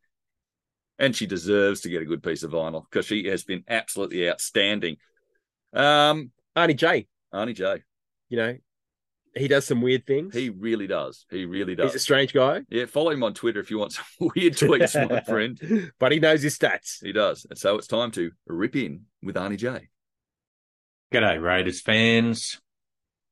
And 0.99 1.17
she 1.17 1.27
deserves 1.27 1.81
to 1.83 1.89
get 1.89 2.03
a 2.03 2.05
good 2.05 2.23
piece 2.23 2.43
of 2.43 2.51
vinyl 2.51 2.85
because 2.91 3.07
she 3.07 3.27
has 3.29 3.43
been 3.43 3.65
absolutely 3.69 4.29
outstanding. 4.29 4.97
Um, 5.73 6.31
Arnie 6.57 6.77
J, 6.77 7.07
Arnie 7.33 7.55
J, 7.55 7.83
you 8.29 8.37
know, 8.37 8.57
he 9.35 9.49
does 9.49 9.65
some 9.67 9.81
weird 9.81 10.07
things. 10.07 10.35
he 10.35 10.51
really 10.51 10.87
does. 10.87 11.25
He 11.31 11.47
really 11.47 11.75
does. 11.75 11.93
He's 11.93 12.03
a 12.03 12.05
strange 12.05 12.35
guy, 12.35 12.63
Yeah, 12.69 12.85
follow 12.85 13.13
him 13.13 13.23
on 13.23 13.33
Twitter 13.33 13.61
if 13.61 13.71
you 13.71 13.79
want 13.79 13.93
some 13.93 14.05
weird 14.21 14.55
tweets, 14.55 15.09
my 15.09 15.21
friend. 15.27 15.91
but 15.99 16.13
he 16.13 16.19
knows 16.19 16.43
his 16.43 16.59
stats. 16.59 17.03
He 17.03 17.13
does. 17.13 17.47
And 17.49 17.59
so 17.59 17.77
it's 17.77 17.87
time 17.87 18.11
to 18.13 18.33
rip 18.47 18.77
in 18.77 19.07
with 19.23 19.37
Arnie 19.37 19.57
J. 19.57 19.89
G'day, 21.13 21.41
Raiders 21.43 21.81
fans. 21.81 22.61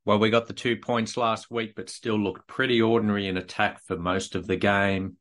Well, 0.09 0.19
we 0.19 0.31
got 0.31 0.47
the 0.47 0.55
two 0.55 0.79
points 0.79 1.19
last 1.19 1.51
week, 1.51 1.75
but 1.77 1.91
still 1.91 2.19
looked 2.19 2.49
pretty 2.49 2.81
ordinary 2.81 3.29
in 3.29 3.37
attack 3.37 3.83
for 3.85 3.95
most 3.95 4.35
of 4.35 4.47
the 4.47 4.57
game. 4.57 5.19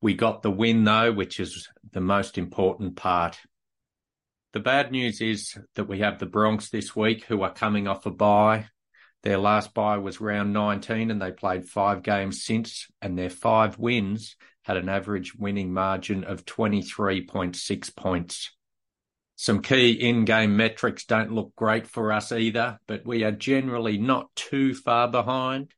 We 0.00 0.14
got 0.14 0.42
the 0.42 0.50
win, 0.50 0.82
though, 0.82 1.12
which 1.12 1.38
is 1.38 1.68
the 1.92 2.00
most 2.00 2.36
important 2.36 2.96
part. 2.96 3.38
The 4.52 4.58
bad 4.58 4.90
news 4.90 5.20
is 5.20 5.56
that 5.76 5.84
we 5.84 6.00
have 6.00 6.18
the 6.18 6.26
Bronx 6.26 6.70
this 6.70 6.96
week 6.96 7.26
who 7.26 7.42
are 7.42 7.54
coming 7.54 7.86
off 7.86 8.04
a 8.04 8.10
bye. 8.10 8.66
Their 9.22 9.38
last 9.38 9.74
bye 9.74 9.98
was 9.98 10.20
round 10.20 10.52
19 10.52 11.12
and 11.12 11.22
they 11.22 11.30
played 11.30 11.68
five 11.68 12.02
games 12.02 12.42
since, 12.42 12.88
and 13.00 13.16
their 13.16 13.30
five 13.30 13.78
wins 13.78 14.34
had 14.62 14.76
an 14.76 14.88
average 14.88 15.36
winning 15.36 15.72
margin 15.72 16.24
of 16.24 16.44
23.6 16.44 17.94
points. 17.94 18.50
Some 19.40 19.62
key 19.62 19.92
in 19.92 20.26
game 20.26 20.54
metrics 20.58 21.06
don't 21.06 21.32
look 21.32 21.56
great 21.56 21.86
for 21.86 22.12
us 22.12 22.30
either, 22.30 22.78
but 22.86 23.06
we 23.06 23.24
are 23.24 23.32
generally 23.32 23.96
not 23.96 24.28
too 24.36 24.74
far 24.74 25.08
behind. 25.08 25.72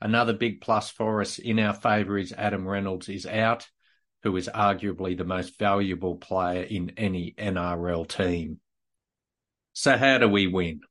Another 0.00 0.32
big 0.32 0.60
plus 0.60 0.90
for 0.90 1.20
us 1.20 1.40
in 1.40 1.58
our 1.58 1.74
favour 1.74 2.16
is 2.16 2.32
Adam 2.32 2.68
Reynolds 2.68 3.08
is 3.08 3.26
out, 3.26 3.68
who 4.22 4.36
is 4.36 4.48
arguably 4.54 5.18
the 5.18 5.24
most 5.24 5.58
valuable 5.58 6.14
player 6.18 6.62
in 6.62 6.92
any 6.96 7.34
NRL 7.36 8.06
team. 8.06 8.60
So, 9.72 9.96
how 9.96 10.18
do 10.18 10.28
we 10.28 10.46
win? 10.46 10.82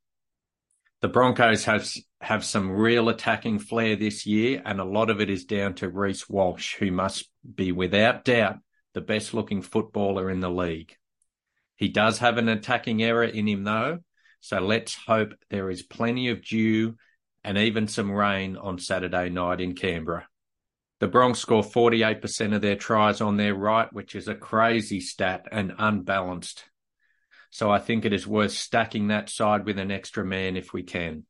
The 1.00 1.08
Broncos 1.08 1.64
have, 1.64 1.90
have 2.20 2.44
some 2.44 2.72
real 2.72 3.08
attacking 3.08 3.60
flair 3.60 3.96
this 3.96 4.26
year, 4.26 4.62
and 4.66 4.82
a 4.82 4.84
lot 4.84 5.10
of 5.10 5.22
it 5.22 5.30
is 5.30 5.46
down 5.46 5.76
to 5.76 5.88
Reece 5.88 6.28
Walsh, 6.28 6.76
who 6.76 6.92
must 6.92 7.30
be 7.56 7.72
without 7.72 8.26
doubt 8.26 8.58
the 8.94 9.00
best 9.00 9.34
looking 9.34 9.62
footballer 9.62 10.30
in 10.30 10.42
the 10.42 10.52
league. 10.52 10.98
He 11.76 11.90
does 11.90 12.20
have 12.20 12.38
an 12.38 12.50
attacking 12.50 13.02
error 13.02 13.24
in 13.24 13.48
him, 13.48 13.64
though, 13.64 14.00
so 14.40 14.60
let's 14.60 14.96
hope 14.96 15.34
there 15.50 15.70
is 15.70 15.84
plenty 15.84 16.30
of 16.30 16.44
dew 16.44 16.96
and 17.44 17.58
even 17.58 17.88
some 17.88 18.12
rain 18.12 18.58
on 18.58 18.78
Saturday 18.78 19.30
night 19.30 19.62
in 19.62 19.76
Canberra. 19.76 20.28
The 21.00 21.08
Bronx 21.08 21.40
score 21.40 21.64
48% 21.64 22.56
of 22.56 22.62
their 22.62 22.76
tries 22.76 23.20
on 23.20 23.36
their 23.36 23.56
right, 23.56 23.92
which 23.92 24.16
is 24.16 24.28
a 24.28 24.36
crazy 24.36 25.02
stat 25.02 25.48
and 25.52 25.74
unbalanced. 25.78 26.64
So 27.52 27.70
I 27.70 27.80
think 27.80 28.06
it 28.06 28.14
is 28.14 28.26
worth 28.26 28.54
stacking 28.54 29.08
that 29.08 29.30
side 29.30 29.66
with 29.66 29.78
an 29.78 29.92
extra 29.92 30.24
man 30.24 30.56
if 30.56 30.74
we 30.74 30.84
can. 30.84 31.26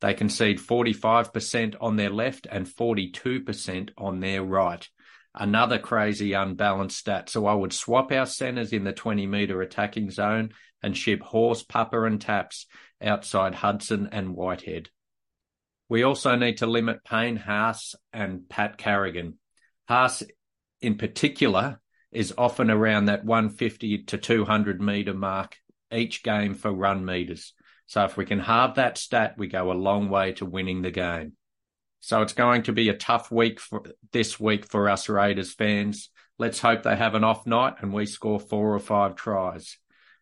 They 0.00 0.12
concede 0.12 0.58
45% 0.58 1.76
on 1.80 1.96
their 1.96 2.10
left 2.10 2.46
and 2.50 2.66
42% 2.66 3.90
on 3.96 4.20
their 4.20 4.42
right. 4.42 4.86
Another 5.34 5.78
crazy 5.78 6.32
unbalanced 6.32 6.98
stat. 6.98 7.28
So 7.28 7.46
I 7.46 7.54
would 7.54 7.72
swap 7.72 8.12
our 8.12 8.26
centres 8.26 8.72
in 8.72 8.84
the 8.84 8.92
20 8.92 9.26
metre 9.26 9.60
attacking 9.60 10.10
zone 10.10 10.50
and 10.82 10.96
ship 10.96 11.22
Horse, 11.22 11.64
Pupper, 11.64 12.06
and 12.06 12.20
Taps 12.20 12.66
outside 13.02 13.54
Hudson 13.54 14.08
and 14.12 14.34
Whitehead. 14.34 14.90
We 15.88 16.02
also 16.02 16.36
need 16.36 16.58
to 16.58 16.66
limit 16.66 17.04
Payne 17.04 17.36
Haas 17.36 17.94
and 18.12 18.48
Pat 18.48 18.78
Carrigan. 18.78 19.38
Haas, 19.88 20.22
in 20.80 20.96
particular, 20.96 21.80
is 22.12 22.34
often 22.38 22.70
around 22.70 23.06
that 23.06 23.24
150 23.24 24.04
to 24.04 24.18
200 24.18 24.80
metre 24.80 25.14
mark 25.14 25.56
each 25.92 26.22
game 26.22 26.54
for 26.54 26.72
run 26.72 27.04
meters. 27.04 27.52
So 27.86 28.04
if 28.04 28.16
we 28.16 28.24
can 28.24 28.38
halve 28.38 28.76
that 28.76 28.98
stat, 28.98 29.34
we 29.36 29.48
go 29.48 29.70
a 29.70 29.74
long 29.74 30.08
way 30.08 30.32
to 30.34 30.46
winning 30.46 30.82
the 30.82 30.90
game. 30.90 31.32
So 32.04 32.20
it's 32.20 32.34
going 32.34 32.64
to 32.64 32.72
be 32.72 32.90
a 32.90 32.94
tough 32.94 33.30
week 33.30 33.58
for 33.58 33.82
this 34.12 34.38
week 34.38 34.66
for 34.66 34.90
us 34.90 35.08
Raiders 35.08 35.54
fans. 35.54 36.10
Let's 36.38 36.60
hope 36.60 36.82
they 36.82 36.96
have 36.96 37.14
an 37.14 37.24
off 37.24 37.46
night 37.46 37.76
and 37.80 37.94
we 37.94 38.04
score 38.04 38.38
four 38.38 38.74
or 38.74 38.78
five 38.78 39.14
tries. 39.16 39.78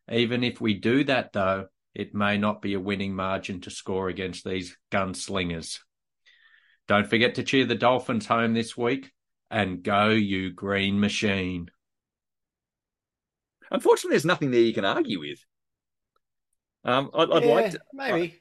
Even 0.09 0.45
if 0.45 0.61
we 0.61 0.75
do 0.75 1.03
that 1.03 1.33
though, 1.33 1.67
it 1.93 2.15
may 2.15 2.39
not 2.39 2.63
be 2.63 2.75
a 2.75 2.81
winning 2.81 3.17
margin 3.17 3.63
to 3.63 3.71
score 3.71 4.09
against 4.09 4.45
these 4.45 4.79
gunslingers. 4.93 5.81
Don't 6.87 7.11
forget 7.11 7.35
to 7.35 7.43
cheer 7.43 7.65
the 7.65 7.75
Dolphins 7.75 8.27
home 8.27 8.55
this 8.55 8.77
week 8.77 9.11
and 9.51 9.83
go 9.83 10.11
you 10.11 10.53
green 10.53 11.01
machine. 11.01 11.69
Unfortunately, 13.73 14.11
there's 14.11 14.25
nothing 14.25 14.53
there 14.53 14.61
you 14.61 14.73
can 14.73 14.85
argue 14.85 15.19
with. 15.19 15.45
Um, 16.85 17.11
I'd, 17.13 17.33
I'd 17.33 17.45
like 17.45 17.71
to, 17.73 17.81
maybe. 17.93 18.41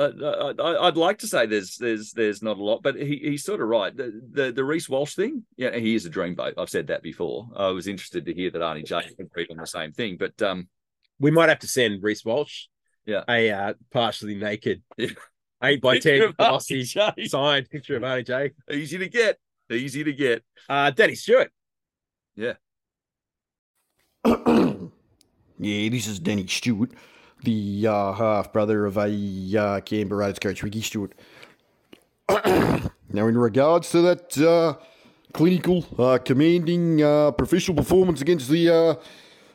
Uh, 0.00 0.54
I, 0.58 0.86
I'd 0.86 0.96
like 0.96 1.18
to 1.18 1.26
say 1.26 1.46
there's 1.46 1.76
there's 1.76 2.12
there's 2.12 2.42
not 2.42 2.56
a 2.58 2.62
lot, 2.62 2.82
but 2.82 2.96
he, 2.96 3.16
he's 3.22 3.44
sort 3.44 3.60
of 3.60 3.68
right. 3.68 3.94
The, 3.96 4.20
the 4.32 4.52
the 4.52 4.64
Reece 4.64 4.88
Walsh 4.88 5.14
thing, 5.14 5.44
yeah, 5.56 5.76
he 5.76 5.94
is 5.94 6.06
a 6.06 6.10
dreamboat. 6.10 6.54
I've 6.56 6.70
said 6.70 6.86
that 6.88 7.02
before. 7.02 7.48
I 7.56 7.68
was 7.68 7.86
interested 7.86 8.24
to 8.26 8.34
hear 8.34 8.50
that 8.50 8.62
Arnie 8.62 8.84
J 8.86 9.02
agreed 9.18 9.50
on 9.50 9.58
the 9.58 9.66
same 9.66 9.92
thing, 9.92 10.16
but 10.18 10.40
um, 10.42 10.68
We 11.18 11.30
might 11.30 11.48
have 11.50 11.58
to 11.60 11.68
send 11.68 12.02
Reece 12.02 12.24
Walsh 12.24 12.66
Yeah. 13.04 13.24
a 13.28 13.50
uh, 13.50 13.74
partially 13.92 14.34
naked 14.36 14.82
Yeah. 14.96 15.08
eight 15.62 15.80
by 15.82 15.98
ten 15.98 16.22
of 16.22 16.36
Arnie 16.36 16.36
glossy 16.36 17.26
signed 17.26 17.68
picture 17.70 17.96
of 17.96 18.02
Arnie 18.02 18.26
J. 18.26 18.52
easy 18.72 18.98
to 18.98 19.08
get, 19.08 19.38
easy 19.70 20.02
to 20.04 20.12
get. 20.12 20.42
Uh, 20.68 20.90
Danny 20.90 21.14
Stewart. 21.14 21.50
Yeah, 22.36 22.54
yeah, 24.24 25.88
this 25.90 26.06
is 26.06 26.20
Danny 26.20 26.46
Stewart, 26.46 26.90
the 27.44 27.86
uh, 27.86 28.12
half 28.12 28.52
brother 28.52 28.86
of 28.86 28.96
a 28.96 29.58
uh, 29.58 29.80
Canberra 29.80 30.26
Raiders 30.26 30.38
coach, 30.38 30.62
Ricky 30.62 30.82
Stuart. 30.82 31.12
now, 32.28 33.26
in 33.26 33.36
regards 33.36 33.90
to 33.90 34.02
that 34.02 34.38
uh, 34.38 34.74
clinical, 35.32 35.84
uh, 35.98 36.18
commanding, 36.18 37.02
uh, 37.02 37.32
professional 37.32 37.76
performance 37.76 38.20
against 38.20 38.48
the 38.48 38.68
uh, 38.68 38.94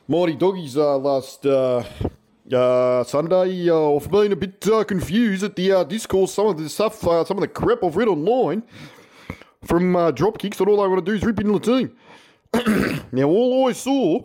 Mighty 0.08 0.34
Doggies 0.34 0.76
last 0.76 1.42
Sunday, 1.42 3.70
I've 3.70 4.10
been 4.10 4.32
a 4.32 4.36
bit 4.36 4.60
confused 4.86 5.42
at 5.42 5.56
the 5.56 5.84
discourse, 5.88 6.34
some 6.34 6.48
of 6.48 6.58
the 6.58 6.68
stuff, 6.68 7.00
some 7.00 7.36
of 7.36 7.40
the 7.40 7.48
crap 7.48 7.82
I've 7.82 7.96
read 7.96 8.08
online 8.08 8.62
from 9.64 9.92
drop 10.14 10.38
kicks 10.38 10.58
that 10.58 10.68
all 10.68 10.82
they 10.82 10.88
want 10.88 11.04
to 11.04 11.10
do 11.10 11.16
is 11.16 11.24
rip 11.24 11.40
into 11.40 11.58
the 11.58 11.60
team. 11.60 11.96
now, 13.12 13.24
all 13.24 13.68
I 13.68 13.72
saw 13.72 14.20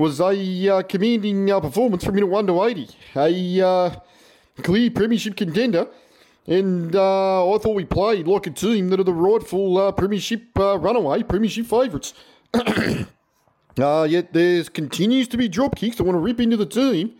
was 0.00 0.18
a 0.18 0.68
uh, 0.68 0.82
commanding 0.82 1.50
uh, 1.50 1.60
performance 1.60 2.02
from 2.02 2.14
minute 2.14 2.26
1 2.26 2.46
to 2.46 2.64
80. 2.64 2.88
A 3.16 3.66
uh, 3.66 3.94
clear 4.62 4.90
premiership 4.90 5.36
contender. 5.36 5.88
And 6.46 6.96
uh, 6.96 7.54
I 7.54 7.58
thought 7.58 7.74
we 7.74 7.84
played 7.84 8.26
like 8.26 8.46
a 8.46 8.50
team 8.50 8.88
that 8.88 8.98
are 8.98 9.04
the 9.04 9.12
rightful 9.12 9.76
uh, 9.76 9.92
premiership 9.92 10.58
uh, 10.58 10.78
runaway, 10.78 11.22
premiership 11.22 11.66
favourites. 11.66 12.14
yet 13.76 14.32
there 14.32 14.64
continues 14.64 15.28
to 15.28 15.36
be 15.36 15.48
drop 15.48 15.76
kicks 15.76 15.96
that 15.96 16.04
want 16.04 16.16
to 16.16 16.20
rip 16.20 16.40
into 16.40 16.56
the 16.56 16.64
team. 16.64 17.12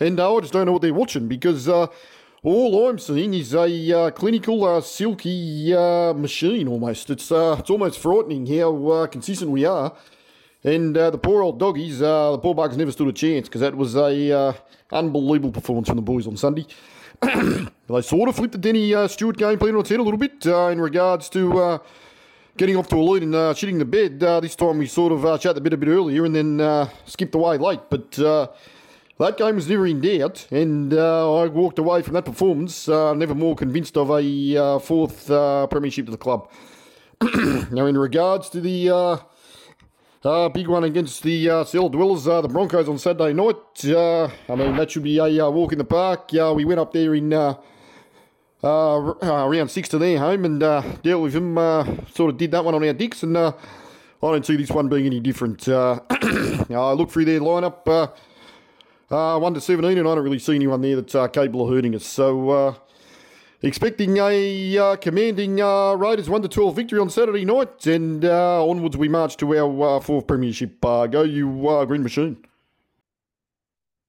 And 0.00 0.18
I 0.18 0.40
just 0.40 0.54
don't 0.54 0.64
know 0.64 0.72
what 0.72 0.80
they're 0.80 0.94
watching 0.94 1.28
because 1.28 1.68
all 1.68 2.88
I'm 2.88 2.98
seeing 2.98 3.34
is 3.34 3.54
a 3.54 3.92
uh, 3.92 4.10
clinical, 4.12 4.64
uh, 4.64 4.80
silky 4.80 5.74
uh, 5.74 6.14
machine 6.14 6.68
almost. 6.68 7.10
It's 7.10 7.30
it's 7.30 7.70
almost 7.70 7.98
frightening 7.98 8.46
how 8.46 9.06
consistent 9.08 9.50
we 9.50 9.66
are. 9.66 9.94
And 10.64 10.96
uh, 10.96 11.10
the 11.10 11.18
poor 11.18 11.42
old 11.42 11.58
doggies, 11.58 12.00
uh, 12.00 12.32
the 12.32 12.38
poor 12.38 12.54
bugs 12.54 12.76
never 12.76 12.90
stood 12.90 13.08
a 13.08 13.12
chance 13.12 13.48
because 13.48 13.60
that 13.60 13.76
was 13.76 13.96
a 13.96 14.32
uh, 14.32 14.52
unbelievable 14.92 15.52
performance 15.52 15.88
from 15.88 15.96
the 15.96 16.02
boys 16.02 16.26
on 16.26 16.38
Sunday. 16.38 16.66
they 17.22 18.00
sort 18.00 18.30
of 18.30 18.36
flipped 18.36 18.52
the 18.52 18.58
Denny 18.58 18.94
uh, 18.94 19.06
Stewart 19.06 19.36
game 19.36 19.58
plan 19.58 19.74
on 19.74 19.80
its 19.80 19.90
head 19.90 20.00
a 20.00 20.02
little 20.02 20.18
bit 20.18 20.46
uh, 20.46 20.68
in 20.68 20.80
regards 20.80 21.28
to 21.28 21.58
uh, 21.58 21.78
getting 22.56 22.76
off 22.76 22.88
to 22.88 22.96
a 22.96 23.02
lead 23.02 23.22
and 23.22 23.34
shitting 23.34 23.78
the 23.78 23.84
bed. 23.84 24.20
This 24.42 24.56
time 24.56 24.78
we 24.78 24.86
sort 24.86 25.12
of 25.12 25.26
uh, 25.26 25.36
chat 25.36 25.54
the 25.54 25.60
bit 25.60 25.74
a 25.74 25.76
bit 25.76 25.90
earlier 25.90 26.24
and 26.24 26.34
then 26.34 26.88
skipped 27.04 27.34
away 27.34 27.58
late. 27.58 27.80
But 27.90 28.12
that 28.12 29.36
game 29.36 29.54
was 29.56 29.68
never 29.68 29.86
in 29.86 30.00
doubt, 30.00 30.46
and 30.50 30.94
I 30.94 31.46
walked 31.46 31.78
away 31.78 32.00
from 32.00 32.14
that 32.14 32.24
performance 32.24 32.88
never 32.88 33.34
more 33.34 33.54
convinced 33.54 33.98
of 33.98 34.10
a 34.10 34.80
fourth 34.80 35.26
premiership 35.26 36.06
to 36.06 36.12
the 36.12 36.16
club. 36.16 36.50
now, 37.70 37.84
in 37.84 37.98
regards 37.98 38.48
to 38.50 38.60
the 38.60 39.20
uh, 40.24 40.48
big 40.48 40.68
one 40.68 40.84
against 40.84 41.22
the 41.22 41.50
uh, 41.50 41.64
Cell 41.64 41.88
Dwellers, 41.88 42.26
uh, 42.26 42.40
the 42.40 42.48
Broncos 42.48 42.88
on 42.88 42.98
Saturday 42.98 43.32
night, 43.32 43.84
uh, 43.84 44.24
I 44.48 44.54
mean, 44.54 44.76
that 44.76 44.90
should 44.90 45.02
be 45.02 45.18
a 45.18 45.46
uh, 45.46 45.50
walk 45.50 45.72
in 45.72 45.78
the 45.78 45.84
park. 45.84 46.32
We 46.32 46.64
went 46.64 46.80
up 46.80 46.92
there 46.92 47.14
in 47.14 47.32
uh, 47.32 47.54
uh, 48.62 49.10
uh, 49.10 49.66
six 49.66 49.88
to 49.90 49.98
their 49.98 50.18
home 50.18 50.44
and 50.46 50.60
dealt 50.60 51.22
with 51.22 51.34
them, 51.34 51.56
sort 52.14 52.30
of 52.30 52.38
did 52.38 52.50
that 52.52 52.64
one 52.64 52.74
on 52.74 52.82
our 52.82 52.92
dicks, 52.94 53.22
and 53.22 53.36
I 53.36 53.52
don't 54.22 54.46
see 54.46 54.56
this 54.56 54.70
one 54.70 54.88
being 54.88 55.06
any 55.06 55.20
different. 55.20 55.68
I 55.68 56.92
look 56.92 57.10
through 57.10 57.26
their 57.26 57.40
lineup. 57.40 57.86
Uh, 57.86 58.06
uh, 59.14 59.38
1 59.38 59.54
to 59.54 59.60
17, 59.60 59.98
and 59.98 60.08
I 60.08 60.14
don't 60.14 60.24
really 60.24 60.38
see 60.38 60.54
anyone 60.54 60.80
there 60.80 61.00
that's 61.00 61.12
capable 61.32 61.68
of 61.68 61.74
hurting 61.74 61.94
us. 61.94 62.06
So, 62.06 62.76
expecting 63.64 64.18
a 64.18 64.78
uh, 64.78 64.96
commanding 64.96 65.60
uh, 65.60 65.94
Raiders 65.94 66.28
1 66.28 66.42
to 66.42 66.48
12 66.48 66.76
victory 66.76 66.98
on 67.00 67.10
Saturday 67.10 67.44
night, 67.44 67.86
and 67.86 68.24
uh, 68.24 68.64
onwards 68.64 68.96
we 68.96 69.08
march 69.08 69.36
to 69.38 69.56
our 69.56 69.96
uh, 69.96 70.00
fourth 70.00 70.26
premiership. 70.26 70.84
Uh, 70.84 71.06
go, 71.06 71.22
you 71.22 71.68
uh, 71.68 71.84
Green 71.84 72.02
Machine. 72.02 72.44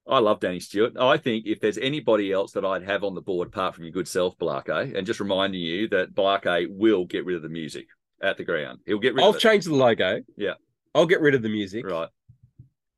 I 0.07 0.19
love 0.19 0.39
Danny 0.39 0.59
Stewart. 0.59 0.95
I 0.99 1.17
think 1.17 1.47
if 1.47 1.59
there's 1.59 1.79
anybody 1.79 2.31
else 2.31 2.51
that 2.51 2.63
I'd 2.63 2.83
have 2.83 3.03
on 3.03 3.15
the 3.15 3.21
board 3.21 3.47
apart 3.47 3.73
from 3.73 3.85
your 3.85 3.91
good 3.93 4.07
self, 4.07 4.37
Blarke, 4.37 4.95
and 4.95 5.07
just 5.07 5.19
reminding 5.19 5.61
you 5.61 5.87
that 5.87 6.13
Blarke 6.13 6.67
will 6.69 7.05
get 7.05 7.25
rid 7.25 7.35
of 7.35 7.41
the 7.41 7.49
music 7.49 7.87
at 8.21 8.37
the 8.37 8.43
ground. 8.43 8.79
He'll 8.85 8.99
get 8.99 9.15
rid 9.15 9.23
I'll 9.23 9.31
of 9.31 9.37
it. 9.37 9.39
change 9.39 9.65
the 9.65 9.73
logo. 9.73 10.21
Yeah. 10.37 10.53
I'll 10.93 11.07
get 11.07 11.21
rid 11.21 11.33
of 11.33 11.41
the 11.41 11.49
music. 11.49 11.87
Right. 11.87 12.09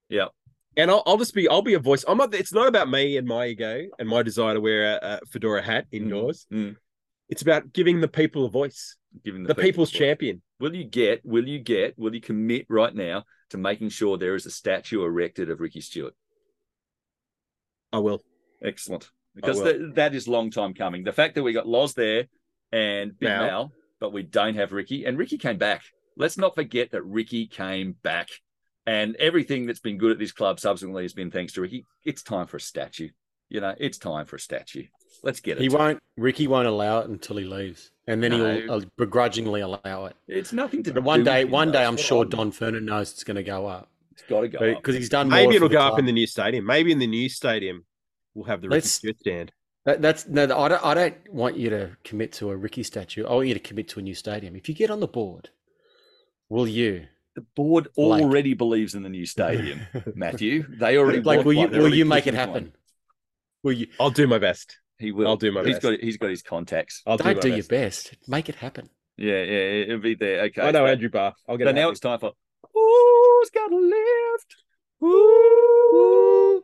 Yeah. 0.10 0.28
And 0.78 0.92
I'll, 0.92 1.04
I'll 1.08 1.18
just 1.18 1.34
be 1.34 1.50
I'll 1.50 1.64
be 1.64 1.74
a 1.74 1.80
voice. 1.80 2.06
I'm 2.08 2.18
not. 2.18 2.34
It's 2.34 2.54
not 2.54 2.68
about 2.68 2.90
me 2.90 3.18
and 3.18 3.28
my 3.28 3.48
ego 3.48 3.88
and 3.98 4.08
my 4.08 4.22
desire 4.22 4.54
to 4.54 4.62
wear 4.62 5.00
a, 5.02 5.20
a 5.24 5.26
fedora 5.26 5.62
hat 5.62 5.88
indoors. 5.92 6.46
Mm. 6.54 6.76
It's 7.30 7.42
about 7.42 7.74
giving 7.74 8.00
the 8.00 8.08
people 8.08 8.46
a 8.46 8.50
voice. 8.50 8.96
Giving 9.26 9.44
The, 9.44 9.56
people's 9.56 9.92
voice. 9.92 10.00
champion. 10.00 10.42
Will 10.60 10.76
you 10.76 10.84
get, 10.84 11.26
will 11.26 11.48
you 11.48 11.60
get, 11.60 11.98
will 11.98 12.14
you 12.14 12.22
commit 12.22 12.68
right 12.70 12.94
now 12.94 13.24
to 13.50 13.58
making 13.58 13.90
sure 13.90 14.18
there 14.18 14.36
is 14.36 14.46
a 14.46 14.52
statue 14.52 15.04
erected 15.04 15.50
of 15.50 15.60
Ricky 15.60 15.82
Stuart? 15.82 16.14
I 17.92 17.98
will. 17.98 18.22
Excellent. 18.64 19.10
Because 19.36 19.62
that, 19.62 19.96
that 19.96 20.16
is 20.16 20.28
long 20.28 20.52
time 20.52 20.74
coming. 20.74 21.04
The 21.04 21.12
fact 21.12 21.36
that 21.36 21.44
we 21.44 21.54
got 21.54 21.68
Loz 21.68 21.94
there 21.94 22.28
and 22.72 23.18
Big 23.18 23.30
Mal. 23.30 23.48
Mal, 23.48 23.72
but 24.00 24.14
we 24.14 24.24
don't 24.24 24.56
have 24.56 24.72
Ricky, 24.72 25.06
and 25.06 25.18
Ricky 25.18 25.38
came 25.38 25.58
back. 25.58 25.84
Let's 26.16 26.38
not 26.38 26.56
forget 26.56 26.92
that 26.92 27.04
Ricky 27.04 27.48
came 27.48 27.96
back. 28.04 28.30
And 28.88 29.16
everything 29.18 29.66
that's 29.68 29.82
been 29.82 29.98
good 29.98 30.12
at 30.14 30.18
this 30.18 30.32
club 30.32 30.60
subsequently 30.60 31.04
has 31.04 31.14
been 31.14 31.30
thanks 31.30 31.54
to 31.54 31.62
Ricky. 31.62 31.86
It's 32.06 32.24
time 32.24 32.48
for 32.48 32.56
a 32.58 32.62
statue. 32.62 33.10
You 33.50 33.60
know, 33.62 33.76
it's 33.78 33.98
time 33.98 34.26
for 34.26 34.38
a 34.38 34.40
statue. 34.40 34.86
Let's 35.24 35.40
get 35.42 35.58
it. 35.58 35.62
He 35.62 35.70
won't. 35.70 36.00
Ricky 36.18 36.48
won't 36.48 36.68
allow 36.68 37.00
it 37.00 37.10
until 37.10 37.38
he 37.38 37.46
leaves, 37.46 37.92
and 38.08 38.24
then 38.24 38.32
No. 38.32 38.60
he'll 38.60 38.72
uh, 38.72 38.82
begrudgingly 38.98 39.62
allow 39.62 40.06
it. 40.06 40.16
It's 40.28 40.54
nothing 40.54 40.84
to 40.84 40.94
But 40.94 41.04
one 41.04 41.24
day, 41.24 41.44
one 41.46 41.68
though. 41.68 41.74
day, 41.74 41.82
It's 41.84 41.88
I'm 41.90 41.98
sure 41.98 42.26
Don 42.26 42.52
Furner 42.52 42.82
knows 42.82 43.12
it's 43.12 43.24
going 43.24 43.36
to 43.36 43.44
go 43.44 43.66
up 43.68 43.90
It's 44.14 44.24
got 44.24 44.42
to 44.42 44.48
go 44.48 44.58
up. 44.60 44.78
because 44.78 44.96
he's 44.96 45.10
done. 45.10 45.30
more 45.30 45.38
Maybe 45.40 45.56
it'll 45.56 45.70
go 45.70 45.80
the 45.80 45.84
up 45.94 46.00
in 46.00 46.06
the 46.06 46.12
new 46.12 46.28
stadium. 46.28 46.66
Maybe 46.66 46.92
in 46.92 47.00
the 47.00 47.08
new 47.08 47.30
stadium 47.30 47.86
we'll 48.36 48.46
have 48.46 48.62
the 48.62 48.70
Ricky 48.70 48.88
Stuart 48.88 49.20
stand. 49.20 49.52
That, 49.86 50.02
that's 50.02 50.28
no. 50.28 50.44
I 50.44 50.68
don't. 50.68 50.86
I 50.86 50.94
don't 50.94 51.16
want 51.34 51.58
you 51.58 51.70
to 51.72 51.98
commit 52.04 52.32
to 52.34 52.50
a 52.50 52.56
Ricky 52.58 52.84
statue. 52.84 53.26
I 53.26 53.34
want 53.34 53.48
you 53.48 53.54
to 53.54 53.60
commit 53.60 53.88
to 53.90 54.00
a 54.00 54.04
new 54.04 54.16
stadium. 54.16 54.56
If 54.56 54.68
you 54.70 54.76
get 54.76 54.90
on 54.92 55.00
the 55.00 55.08
board, 55.08 55.50
will 56.50 56.68
you? 56.68 57.08
The 57.38 57.46
board 57.56 57.88
Like- 57.96 58.24
already 58.24 58.56
believes 58.56 58.96
in 58.96 59.04
the 59.04 59.10
new 59.10 59.28
stadium, 59.28 59.82
Matthew. 60.16 60.66
They 60.68 60.98
already 60.98 61.22
Like, 61.22 61.46
will 61.46 61.54
you? 61.54 61.68
Will 61.68 61.94
you 61.94 62.04
make 62.04 62.26
it 62.26 62.32
pushing 62.34 62.50
one. 62.50 62.62
happen? 62.64 62.74
Will 63.62 63.74
you? 63.74 63.88
I'll 64.00 64.10
do 64.10 64.26
my 64.26 64.40
best. 64.40 64.76
He 64.98 65.12
will. 65.12 65.28
I'll 65.28 65.38
do 65.38 65.52
my 65.52 65.62
He's 65.64 65.76
best. 65.76 65.84
got. 65.84 66.00
He's 66.00 66.18
got 66.18 66.32
his 66.32 66.42
contacts. 66.42 67.04
I'll 67.06 67.18
Don't 67.18 67.36
do, 67.36 67.42
do 67.42 67.50
my 67.50 67.56
your 67.58 67.64
best. 67.66 68.10
best. 68.10 68.28
Make 68.28 68.50
it 68.50 68.56
happen. 68.56 68.90
Yeah, 69.18 69.44
yeah, 69.44 69.84
it'll 69.86 70.00
be 70.00 70.16
there. 70.16 70.46
Okay. 70.46 70.64
I 70.64 70.72
know 70.72 70.80
so- 70.80 70.92
Andrew 70.92 71.10
Barr. 71.10 71.36
I'll 71.48 71.58
get 71.58 71.66
So 71.66 71.70
it 71.70 71.74
now 71.74 71.82
happy. 71.82 71.92
it's 71.92 72.00
time 72.00 72.18
for 72.20 72.32
who's 72.74 73.50
got 73.52 73.72
a 73.72 73.76
lift? 73.76 74.56
Woo! 75.00 76.64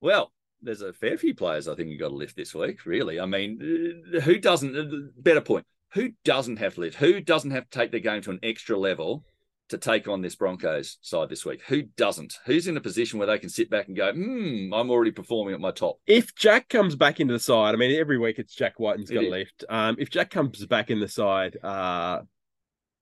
Well, 0.00 0.32
there's 0.60 0.82
a 0.82 0.92
fair 0.92 1.16
few 1.18 1.34
players 1.36 1.68
I 1.68 1.76
think 1.76 1.90
you 1.90 1.98
got 1.98 2.10
a 2.10 2.14
lift 2.16 2.34
this 2.36 2.52
week. 2.52 2.84
Really, 2.84 3.20
I 3.20 3.26
mean, 3.26 4.02
uh, 4.16 4.20
who 4.20 4.38
doesn't? 4.38 4.76
uh, 4.76 4.84
Better 5.16 5.40
point. 5.40 5.66
Who 5.94 6.10
doesn't 6.24 6.56
have 6.58 6.74
to 6.74 6.80
lift? 6.80 6.96
Who 6.96 7.20
doesn't 7.20 7.52
have 7.52 7.70
to 7.70 7.78
take 7.78 7.92
their 7.92 8.00
game 8.00 8.22
to 8.22 8.30
an 8.30 8.40
extra 8.42 8.76
level 8.76 9.24
to 9.68 9.78
take 9.78 10.08
on 10.08 10.22
this 10.22 10.36
Broncos 10.36 10.98
side 11.00 11.28
this 11.28 11.44
week? 11.44 11.62
Who 11.66 11.82
doesn't? 11.82 12.34
Who's 12.44 12.68
in 12.68 12.76
a 12.76 12.80
position 12.80 13.18
where 13.18 13.26
they 13.26 13.38
can 13.38 13.48
sit 13.48 13.70
back 13.70 13.88
and 13.88 13.96
go, 13.96 14.12
"Hmm, 14.12 14.72
I'm 14.72 14.90
already 14.90 15.10
performing 15.10 15.54
at 15.54 15.60
my 15.60 15.72
top." 15.72 15.98
if 16.06 16.34
Jack 16.34 16.68
comes 16.68 16.94
back 16.94 17.20
into 17.20 17.32
the 17.32 17.40
side, 17.40 17.74
I 17.74 17.78
mean, 17.78 17.98
every 17.98 18.18
week 18.18 18.38
it's 18.38 18.54
Jack 18.54 18.78
Wighton's 18.78 19.10
got 19.10 19.24
It 19.24 19.28
a 19.28 19.30
lift. 19.30 19.64
Um, 19.68 19.96
if 19.98 20.10
Jack 20.10 20.30
comes 20.30 20.64
back 20.66 20.90
in 20.90 21.00
the 21.00 21.08
side, 21.08 21.56
uh, 21.62 22.20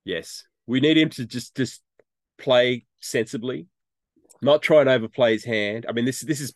yes, 0.05 0.45
we 0.67 0.81
need 0.81 0.97
him 0.97 1.11
to 1.11 1.27
just 1.27 1.57
just 1.57 1.83
play 2.39 2.87
sensibly, 3.01 3.67
not 4.43 4.63
try 4.63 4.81
and 4.81 4.89
overplay 4.89 5.33
his 5.33 5.45
hand. 5.45 5.87
I 5.89 5.93
mean, 5.93 6.05
this 6.05 6.21
this 6.21 6.41
is 6.41 6.55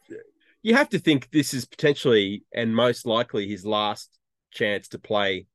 you 0.63 0.75
have 0.75 0.89
to 0.91 0.99
think 0.99 1.31
this 1.31 1.55
is 1.55 1.65
potentially 1.65 2.45
and 2.53 2.75
most 2.75 3.07
likely 3.07 3.49
his 3.49 3.65
last 3.65 4.19
chance 4.51 4.89
to 4.89 4.99
play 4.99 5.47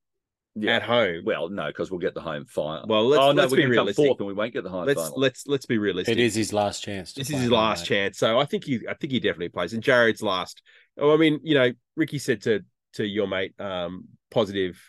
Yeah. 0.55 0.75
at 0.75 0.83
home. 0.83 1.23
Well, 1.25 1.49
no, 1.49 1.67
because 1.67 1.89
we'll 1.89 1.99
get 1.99 2.13
the 2.13 2.21
home 2.21 2.45
final. 2.45 2.85
Well, 2.87 3.07
let's- 3.07 3.21
oh 3.21 3.31
no, 3.31 3.41
let's 3.41 3.51
we're 3.51 3.57
be 3.57 3.61
going 3.63 3.71
come 3.71 3.77
realistic. 3.85 4.05
fourth 4.05 4.19
and 4.19 4.27
we 4.27 4.33
won't 4.33 4.53
get 4.53 4.63
the 4.63 4.69
home 4.69 4.85
let's 4.85 5.01
final. 5.01 5.19
let's 5.19 5.47
let's 5.47 5.65
be 5.65 5.77
realistic. 5.79 6.15
It 6.17 6.21
is 6.21 6.35
his 6.35 6.53
last 6.53 6.83
chance. 6.83 7.13
This 7.13 7.29
is 7.31 7.41
his 7.41 7.49
last 7.51 7.81
mate. 7.81 7.87
chance. 7.95 8.17
So 8.19 8.39
I 8.39 8.45
think 8.45 8.65
he 8.65 8.81
I 8.87 8.93
think 8.93 9.11
he 9.13 9.19
definitely 9.19 9.49
plays. 9.49 9.73
And 9.73 9.81
Jarrod's 9.81 10.21
last. 10.21 10.61
Oh, 10.99 11.11
I 11.13 11.17
mean, 11.17 11.39
you 11.43 11.55
know, 11.55 11.71
Ricky 11.95 12.19
said 12.19 12.41
to 12.43 12.63
to 12.93 13.05
your 13.05 13.27
mate, 13.27 13.59
um, 13.59 14.05
positive 14.29 14.79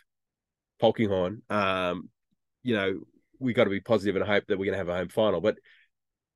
Polkinghorne, 0.82 1.41
um, 1.51 2.11
you 2.62 2.74
know, 2.74 3.01
we 3.39 3.55
got 3.55 3.65
to 3.65 3.70
be 3.70 3.81
positive 3.81 4.16
and 4.16 4.24
hope 4.24 4.45
that 4.49 4.59
we're 4.59 4.66
gonna 4.66 4.77
have 4.77 4.89
a 4.91 4.97
home 4.97 5.09
final. 5.09 5.41
But 5.41 5.57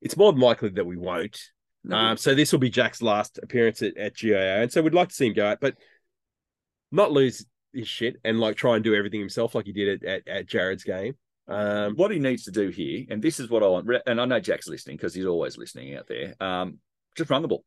it's 0.01 0.17
more 0.17 0.31
than 0.31 0.41
likely 0.41 0.69
that 0.69 0.85
we 0.85 0.97
won't. 0.97 1.39
No, 1.83 1.95
Um, 1.95 2.17
so 2.17 2.33
this 2.33 2.51
will 2.51 2.59
be 2.59 2.69
Jack's 2.71 3.01
last 3.01 3.37
appearance 3.43 3.81
at, 3.83 3.95
at 3.95 4.15
GIO. 4.15 4.61
And 4.63 4.71
so 4.71 4.81
we'd 4.81 4.93
like 4.93 5.09
to 5.09 5.15
see 5.15 5.27
him 5.27 5.33
go 5.33 5.45
out, 5.47 5.59
but 5.61 5.75
not 6.91 7.11
lose 7.11 7.45
his 7.73 7.87
shit 7.87 8.17
and 8.23 8.39
like 8.39 8.55
try 8.55 8.75
and 8.75 8.83
do 8.83 8.95
everything 8.95 9.19
himself 9.19 9.55
like 9.55 9.65
he 9.65 9.71
did 9.71 10.03
at, 10.03 10.09
at, 10.09 10.27
at 10.27 10.45
Jarrod's 10.47 10.83
game. 10.83 11.15
Um, 11.47 11.95
what 11.95 12.11
he 12.11 12.19
needs 12.19 12.43
to 12.43 12.51
do 12.51 12.69
here, 12.69 13.05
and 13.09 13.21
this 13.21 13.39
is 13.39 13.49
what 13.49 13.63
I 13.63 13.67
want, 13.67 13.89
and 14.05 14.21
I 14.21 14.25
know 14.25 14.39
Jack's 14.39 14.67
listening 14.67 14.97
because 14.97 15.15
he's 15.15 15.25
always 15.25 15.57
listening 15.57 15.95
out 15.95 16.07
there. 16.07 16.35
Um, 16.39 16.77
just 17.17 17.31
run 17.31 17.41
the 17.41 17.47
ball, 17.47 17.63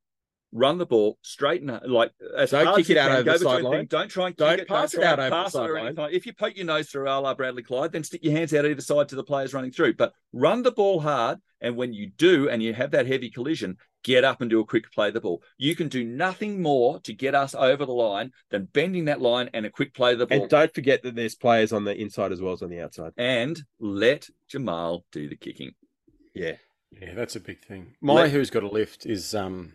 run 0.52 0.76
the 0.78 0.84
ball 0.86 1.18
straighten 1.22 1.70
and 1.70 1.90
like 1.90 2.12
as 2.36 2.50
Don't 2.50 2.66
hard 2.66 2.76
kick 2.76 2.84
as 2.86 2.90
it 2.90 2.96
out 2.98 3.08
can, 3.08 3.16
over 3.18 3.32
the 3.32 3.38
sideline. 3.38 3.86
Don't 3.86 4.08
try 4.10 4.26
and 4.28 4.36
Don't 4.36 4.50
kick 4.50 4.60
it, 4.60 4.68
pass 4.68 4.92
don't 4.92 5.02
it 5.02 5.06
out 5.06 5.18
over 5.18 5.30
the 5.30 5.34
pass 5.36 5.48
it 5.48 5.52
sideline. 5.52 5.86
anything. 5.86 6.08
If 6.12 6.26
you 6.26 6.32
poke 6.34 6.56
your 6.56 6.66
nose 6.66 6.88
through 6.90 7.08
a 7.08 7.18
la 7.20 7.34
Bradley 7.34 7.62
Clyde, 7.62 7.92
then 7.92 8.04
stick 8.04 8.22
your 8.22 8.32
hands 8.34 8.52
out 8.52 8.66
either 8.66 8.80
side 8.82 9.08
to 9.08 9.16
the 9.16 9.24
players 9.24 9.54
running 9.54 9.70
through. 9.70 9.94
But 9.94 10.12
run 10.32 10.62
the 10.62 10.70
ball 10.72 11.00
hard, 11.00 11.38
and 11.60 11.76
when 11.76 11.92
you 11.94 12.10
do, 12.16 12.48
and 12.48 12.62
you 12.62 12.74
have 12.74 12.90
that 12.90 13.06
heavy 13.06 13.30
collision, 13.30 13.78
get 14.04 14.24
up 14.24 14.40
and 14.40 14.50
do 14.50 14.60
a 14.60 14.64
quick 14.66 14.90
play 14.92 15.08
of 15.08 15.14
the 15.14 15.20
ball. 15.20 15.42
You 15.58 15.74
can 15.76 15.88
do 15.88 16.04
nothing 16.04 16.60
more 16.60 16.98
to 17.00 17.12
get 17.14 17.34
us 17.34 17.54
over 17.54 17.86
the 17.86 17.92
line 17.92 18.32
than 18.50 18.64
bending 18.64 19.04
that 19.06 19.20
line 19.20 19.48
and 19.54 19.64
a 19.64 19.70
quick 19.70 19.94
play 19.94 20.12
of 20.12 20.18
the 20.18 20.26
ball. 20.26 20.40
and 20.42 20.50
don't 20.50 20.74
forget 20.74 21.02
that 21.04 21.14
there's 21.14 21.34
players 21.36 21.72
on 21.72 21.84
the 21.84 21.96
inside 21.96 22.32
as 22.32 22.40
well 22.42 22.52
as 22.52 22.62
on 22.62 22.68
the 22.70 22.80
outside. 22.80 23.12
and 23.16 23.62
let 23.78 24.28
Jamal 24.48 25.04
do 25.12 25.28
the 25.28 25.36
kicking. 25.36 25.72
Yeah. 26.34 26.56
Yeah, 27.00 27.14
that's 27.14 27.36
a 27.36 27.40
big 27.40 27.60
thing. 27.64 27.94
My 28.02 28.12
Let- 28.14 28.32
who's 28.32 28.50
got 28.50 28.64
a 28.64 28.68
lift 28.68 29.06
is 29.06 29.34
um, 29.34 29.72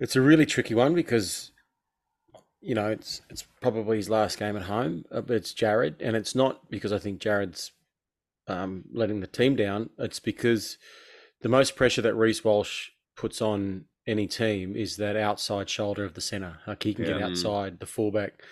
it's 0.00 0.16
a 0.16 0.20
really 0.20 0.46
tricky 0.46 0.74
one 0.74 0.94
because, 0.94 1.52
you 2.60 2.74
know, 2.74 2.88
it's 2.88 3.22
it's 3.30 3.44
probably 3.60 3.98
his 3.98 4.10
last 4.10 4.38
game 4.38 4.56
at 4.56 4.62
home. 4.62 5.04
uh, 5.12 5.22
it's 5.28 5.54
Jarrod, 5.54 5.96
and 6.00 6.16
it's 6.16 6.34
not 6.34 6.70
because 6.70 6.92
I 6.92 6.98
think 6.98 7.20
Jarrod's 7.20 7.72
um 8.48 8.84
letting 8.92 9.20
the 9.20 9.26
team 9.26 9.54
down. 9.54 9.90
It's 9.98 10.18
because 10.18 10.78
the 11.42 11.48
most 11.48 11.76
pressure 11.76 12.02
that 12.02 12.14
Reece 12.14 12.42
Walsh 12.44 12.88
puts 13.16 13.40
on 13.40 13.84
any 14.06 14.26
team 14.26 14.74
is 14.74 14.96
that 14.96 15.16
outside 15.16 15.68
shoulder 15.68 16.04
of 16.04 16.14
the 16.14 16.20
center. 16.20 16.58
Like 16.66 16.82
he 16.82 16.94
can 16.94 17.04
get 17.04 17.20
outside 17.22 17.80
the 17.80 17.86
fullback, 17.86 18.42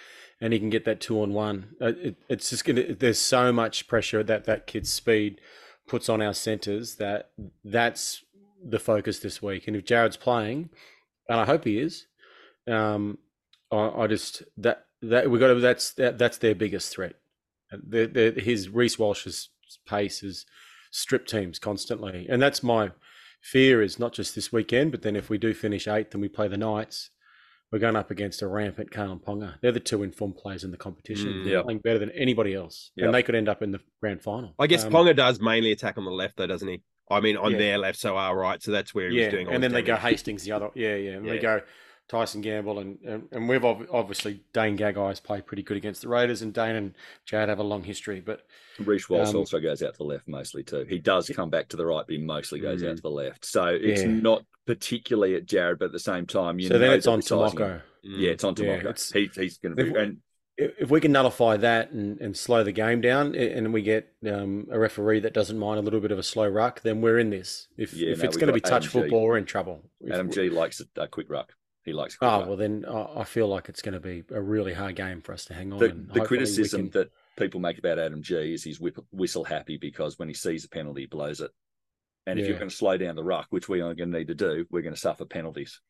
and 0.41 0.53
he 0.53 0.59
can 0.59 0.71
get 0.71 0.85
that 0.85 1.01
two 1.01 1.21
on 1.23 1.33
one. 1.33 1.75
Uh, 1.81 1.93
It, 2.01 2.17
it's 2.29 2.51
just 2.51 2.65
gonna. 2.65 2.95
There's 2.95 3.19
so 3.19 3.53
much 3.53 3.89
pressure 3.89 4.23
that 4.23 4.45
that 4.45 4.67
kid's 4.67 4.93
speed 4.93 5.41
puts 5.87 6.09
on 6.09 6.21
our 6.21 6.35
centers 6.35 6.97
that 6.97 7.31
that's 7.65 8.23
the 8.63 8.79
focus 8.79 9.21
this 9.21 9.41
week. 9.43 9.67
And 9.67 9.77
if 9.77 9.85
Jarrod's 9.85 10.17
playing, 10.19 10.69
and 11.29 11.41
I 11.41 11.45
hope 11.45 11.65
he 11.65 11.79
is, 11.79 12.07
um, 12.67 13.19
I, 13.71 13.91
I 13.91 14.07
just 14.07 14.43
that 14.57 14.87
that 15.03 15.31
we 15.31 15.39
got 15.39 15.49
to 15.49 15.55
that's 15.61 15.93
that, 15.95 16.19
that's 16.19 16.39
their 16.39 16.55
biggest 16.55 16.93
threat. 16.93 17.15
The, 17.71 18.07
the, 18.35 18.41
his 18.41 18.69
Reece 18.71 18.99
Walsh's 18.99 19.51
pace 19.87 20.23
is 20.23 20.47
strip 20.91 21.27
teams 21.27 21.59
constantly, 21.59 22.27
and 22.29 22.41
that's 22.41 22.63
my 22.63 22.93
fear. 23.43 23.83
Is 23.83 23.99
not 23.99 24.13
just 24.15 24.35
this 24.35 24.53
weekend, 24.53 24.91
but 24.91 25.03
then 25.03 25.17
if 25.17 25.29
we 25.29 25.39
do 25.39 25.53
finish 25.55 25.87
eighth 25.87 26.15
and 26.15 26.23
we 26.23 26.29
play 26.29 26.49
the 26.49 26.57
Knights, 26.57 27.11
we're 27.71 27.79
going 27.79 27.97
up 27.97 28.11
against 28.11 28.41
a 28.41 28.49
rampant 28.49 28.91
Kalyn 28.91 29.23
Ponga. 29.23 29.61
They're 29.61 29.71
the 29.73 29.81
two 29.81 30.03
informed 30.03 30.37
players 30.39 30.65
in 30.65 30.71
the 30.71 30.79
competition, 30.79 31.29
Mm. 31.45 31.63
Playing 31.65 31.81
better 31.81 31.99
than 31.99 32.11
anybody 32.13 32.55
else, 32.55 32.91
Yeah. 32.97 33.05
and 33.07 33.15
they 33.15 33.23
could 33.23 33.35
end 33.35 33.49
up 33.51 33.61
in 33.63 33.73
the 33.73 33.81
grand 34.01 34.23
final. 34.23 34.55
I 34.59 34.67
guess 34.67 34.85
Um, 34.85 34.93
Ponga 34.93 35.15
does 35.15 35.39
mainly 35.41 35.73
attack 35.73 35.99
on 35.99 36.05
the 36.07 36.11
left, 36.11 36.39
though, 36.39 36.47
doesn't 36.47 36.69
he? 36.69 36.83
I 37.11 37.21
mean, 37.21 37.37
on 37.37 37.53
Yeah. 37.53 37.59
their 37.59 37.79
left, 37.79 37.99
so 37.99 38.17
our 38.17 38.37
right. 38.37 38.63
So 38.63 38.71
that's 38.71 38.95
where 38.95 39.09
he 39.11 39.19
yeah, 39.19 39.27
was 39.27 39.35
doing. 39.35 39.47
all 39.49 39.55
and 39.55 39.63
his 39.63 39.73
then 39.73 39.83
they 39.83 39.87
go. 39.87 39.97
Hastings 39.97 40.45
the 40.45 40.53
other. 40.53 40.71
Yeah, 40.75 40.95
yeah, 40.97 41.11
and 41.13 41.29
they 41.29 41.39
go 41.39 41.63
Tyson 42.09 42.41
Gamble, 42.41 42.79
and 42.79 42.99
and, 43.05 43.29
and 43.33 43.49
we've 43.49 43.65
ob- 43.65 43.87
obviously 43.93 44.43
Dane 44.55 44.79
Gagai's 44.79 45.21
play 45.21 45.41
pretty 45.43 45.63
good 45.63 45.77
against 45.77 46.03
the 46.03 46.09
Raiders, 46.09 46.41
and 46.43 46.55
Dane 46.55 46.77
and 46.77 46.95
Chad 47.27 47.49
have 47.51 47.59
a 47.59 47.63
long 47.63 47.83
history, 47.85 48.21
but 48.21 48.47
Reece 48.79 49.09
Walsh 49.11 49.29
Um, 49.31 49.37
also 49.37 49.61
goes 49.61 49.83
out 49.83 49.93
to 49.95 49.99
the 49.99 50.05
left 50.05 50.27
mostly 50.29 50.63
too. 50.63 50.87
He 50.89 50.99
does 50.99 51.29
come 51.29 51.51
back 51.51 51.69
to 51.69 51.77
the 51.77 51.85
right, 51.85 52.05
but 52.07 52.13
he 52.15 52.19
mostly 52.23 52.61
goes 52.61 52.83
out 52.83 52.93
Mm. 52.93 52.97
to 52.97 53.03
the 53.03 53.11
left. 53.11 53.45
So 53.45 53.67
it's 53.67 54.03
Yeah. 54.03 54.09
not 54.09 54.45
particularly 54.67 55.35
at 55.35 55.47
Jarrod, 55.47 55.79
but 55.79 55.87
at 55.87 55.93
the 55.93 55.99
same 55.99 56.27
time, 56.27 56.59
you 56.59 56.69
so 56.69 56.79
then 56.79 56.91
know 56.91 56.95
it's 56.97 57.07
on 57.07 57.19
we're 57.19 57.23
sizing 57.23 57.59
him. 57.59 57.67
Timoko. 57.69 57.83
Mm. 58.07 58.21
Yeah, 58.21 58.31
it's 58.31 58.45
on 58.45 58.55
Yeah, 58.57 58.65
Timoko. 58.65 58.81
it's- 58.81 59.13
he, 59.13 59.31
he's 59.35 59.59
going 59.59 59.77
to 59.77 59.85
be. 59.85 59.99
And 59.99 60.19
if 60.59 60.91
we 60.91 61.01
can 61.01 61.13
nullify 61.13 61.57
that 61.57 61.93
and, 61.93 62.21
and 62.21 62.37
slow 62.37 62.65
the 62.65 62.73
game 62.73 63.01
down, 63.01 63.35
and 63.37 63.73
we 63.73 63.81
get 63.81 64.13
um, 64.27 64.67
a 64.71 64.79
referee 64.79 65.21
that 65.21 65.33
doesn't 65.33 65.57
mind 65.57 65.79
a 65.79 65.83
little 65.83 66.01
bit 66.01 66.11
of 66.11 66.19
a 66.19 66.23
slow 66.23 66.49
ruck, 66.49 66.83
then 66.83 67.01
we're 67.01 67.19
in 67.19 67.31
this. 67.31 67.69
If 67.77 67.95
Yeah, 67.95 68.11
if 68.11 68.19
no, 68.19 68.25
it's 68.25 68.37
going 68.37 68.49
to 68.49 68.53
be 68.53 68.61
touch 68.61 68.73
Adam 68.73 68.83
Gee. 68.83 68.89
football, 68.89 69.23
we're 69.23 69.39
in 69.39 69.45
trouble. 69.45 69.83
Adam 70.11 70.31
Gee 70.31 70.51
likes 70.51 70.81
a, 70.81 71.03
a 71.03 71.07
quick 71.07 71.31
ruck. 71.31 71.55
He 71.85 71.93
likes. 71.93 72.17
quick 72.17 72.29
Oh 72.29 72.41
ruck. 72.41 72.49
well, 72.49 72.57
then 72.57 72.85
I, 72.85 73.25
feel 73.25 73.47
like 73.47 73.69
it's 73.69 73.83
going 73.83 73.95
to 73.95 74.01
be 74.01 74.25
a 74.31 74.41
really 74.41 74.75
hard 74.75 74.97
game 74.97 75.21
for 75.21 75.33
us 75.33 75.45
to 75.47 75.55
hang 75.55 75.73
on. 75.73 75.79
the, 75.79 75.89
the 76.13 76.25
criticism 76.25 76.91
can- 76.91 77.01
that 77.01 77.11
people 77.39 77.61
make 77.61 77.79
about 77.79 78.01
Adam 78.01 78.23
Gee 78.23 78.53
is 78.53 78.65
he's 78.65 78.81
whip, 78.81 78.99
whistle 79.13 79.45
happy 79.45 79.79
because 79.79 80.19
when 80.19 80.29
he 80.29 80.35
sees 80.35 80.65
a 80.65 80.69
penalty, 80.69 81.03
he 81.03 81.07
blows 81.07 81.41
it. 81.41 81.53
And 82.27 82.39
if 82.39 82.47
you're 82.47 82.59
going 82.59 82.69
to 82.69 82.77
slow 82.77 82.99
down 82.99 83.17
the 83.17 83.25
ruck, 83.25 83.47
which 83.49 83.71
we 83.71 83.81
are 83.81 83.95
going 83.95 84.13
to 84.13 84.19
need 84.19 84.29
to 84.29 84.35
do, 84.35 84.67
we're 84.71 84.83
going 84.83 84.95
to 84.95 85.01
suffer 85.01 85.25
penalties. 85.25 85.81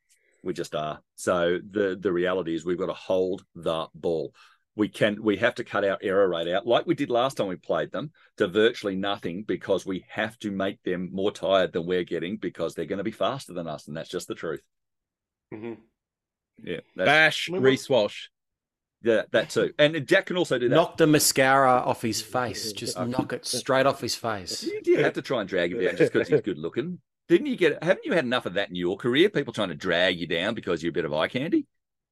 We 0.45 0.53
just 0.53 0.75
are. 0.77 1.01
So 1.17 1.59
the 1.69 1.99
the 2.01 2.13
reality 2.13 2.55
is 2.55 2.65
we've 2.65 2.79
got 2.79 2.87
to 2.87 2.93
hold 2.93 3.45
the 3.57 3.89
ball. 3.93 4.33
We 4.79 4.89
can 4.89 5.21
we 5.25 5.37
have 5.39 5.57
to 5.57 5.65
cut 5.65 5.85
our 5.85 5.99
error 6.01 6.29
rate 6.29 6.47
out 6.47 6.65
like 6.65 6.87
we 6.87 6.95
did 6.95 7.11
last 7.11 7.37
time 7.37 7.49
we 7.49 7.57
played 7.57 7.91
them 7.91 8.13
to 8.37 8.47
virtually 8.47 8.95
nothing 8.95 9.43
because 9.43 9.85
we 9.85 10.05
have 10.09 10.39
to 10.39 10.53
make 10.53 10.81
them 10.85 11.11
more 11.13 11.33
tired 11.33 11.73
than 11.73 11.85
we're 11.85 12.05
getting 12.05 12.37
because 12.37 12.75
they're 12.75 12.85
going 12.87 12.99
to 12.99 13.05
be 13.05 13.11
faster 13.11 13.53
than 13.53 13.67
us, 13.67 13.89
and 13.89 13.97
that's 13.97 14.09
just 14.09 14.29
the 14.29 14.37
truth. 14.37 14.63
Mhm. 15.53 15.79
Yeah, 16.63 16.79
that's, 16.95 17.07
Bash 17.07 17.49
Reece 17.49 17.89
Walsh. 17.89 18.29
yeah, 19.03 19.23
that 19.33 19.51
too. 19.51 19.73
And 19.81 20.07
Jack 20.07 20.27
can 20.27 20.37
also 20.37 20.59
do 20.59 20.69
that. 20.69 20.75
knock 20.77 20.97
the 20.97 21.09
mascara 21.09 21.83
off 21.85 22.03
his 22.03 22.23
face. 22.37 22.73
Just 22.73 22.97
knock 22.97 23.33
it 23.33 23.47
straight 23.47 23.87
off 23.87 24.01
his 24.01 24.15
face. 24.15 24.63
You 24.63 24.81
did 24.81 25.01
have 25.01 25.15
to 25.15 25.23
try 25.23 25.41
and 25.41 25.49
drag 25.49 25.73
him 25.73 25.81
down 25.81 25.97
just 25.97 26.13
because 26.13 26.29
he's 26.29 26.41
good 26.41 26.59
looking. 26.59 27.01
Didn't 27.29 27.49
you 27.49 27.57
get? 27.57 27.83
Haven't 27.83 28.07
you 28.07 28.13
had 28.13 28.25
enough 28.25 28.47
of 28.47 28.55
that 28.55 28.69
in 28.69 28.77
your 28.77 28.97
career? 28.97 29.29
People 29.29 29.53
trying 29.53 29.69
to 29.71 29.75
drag 29.75 30.21
you 30.21 30.29
down 30.29 30.55
because 30.55 30.85
you're 30.85 30.91
a 30.91 30.93
bit 30.93 31.05
of 31.05 31.13
eye 31.13 31.27
candy. 31.27 31.67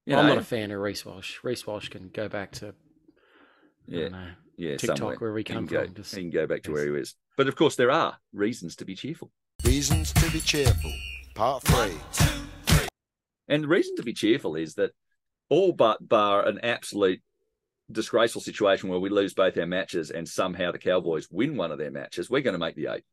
You 0.06 0.16
I'm 0.16 0.26
know? 0.26 0.34
not 0.34 0.42
a 0.42 0.46
fan 0.46 0.70
of 0.70 0.80
Reece 0.80 1.04
Walsh. 1.04 1.38
Reece 1.42 1.66
Walsh 1.66 1.88
can 1.88 2.10
go 2.12 2.28
back 2.28 2.52
to 2.52 2.74
Yeah, 3.86 4.08
know, 4.08 4.28
yeah. 4.56 4.76
TikTok 4.76 4.98
somewhere. 4.98 5.16
where 5.16 5.32
we 5.32 5.40
He 5.40 5.44
can 5.44 5.56
come 5.56 5.66
go, 5.66 5.84
from. 5.84 5.94
Just, 5.94 6.14
He 6.14 6.20
can 6.22 6.30
go 6.30 6.46
back 6.46 6.62
to 6.64 6.72
where 6.72 6.84
he 6.84 6.90
was. 6.90 7.14
But 7.36 7.48
of 7.48 7.56
course, 7.56 7.76
there 7.76 7.90
are 7.90 8.16
reasons 8.32 8.76
to 8.76 8.84
be 8.84 8.94
cheerful. 8.94 9.32
Reasons 9.64 10.12
to 10.14 10.30
be 10.30 10.40
cheerful. 10.40 10.92
Part 11.34 11.64
three. 11.64 11.98
And 13.48 13.64
the 13.64 13.68
reason 13.68 13.96
to 13.96 14.02
be 14.02 14.12
cheerful 14.12 14.54
is 14.56 14.74
that 14.74 14.92
all 15.48 15.72
but 15.72 16.06
bar 16.08 16.46
an 16.46 16.60
absolute 16.62 17.20
disgraceful 17.90 18.40
situation 18.40 18.88
where 18.88 18.98
we 18.98 19.08
lose 19.10 19.34
both 19.34 19.56
our 19.58 19.66
matches 19.66 20.10
and 20.10 20.26
somehow 20.28 20.72
the 20.72 20.78
Cowboys 20.78 21.28
win 21.30 21.56
one 21.56 21.70
of 21.70 21.78
their 21.78 21.90
matches, 21.92 22.28
we're 22.30 22.40
going 22.42 22.54
to 22.54 22.58
make 22.58 22.74
the 22.74 22.88
eight. 22.92 23.04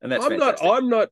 And 0.00 0.10
that's 0.12 0.24
I'm 0.24 0.30
fantastic. 0.30 0.64
not. 0.64 0.76
I'm 0.78 0.88
not. 0.88 1.08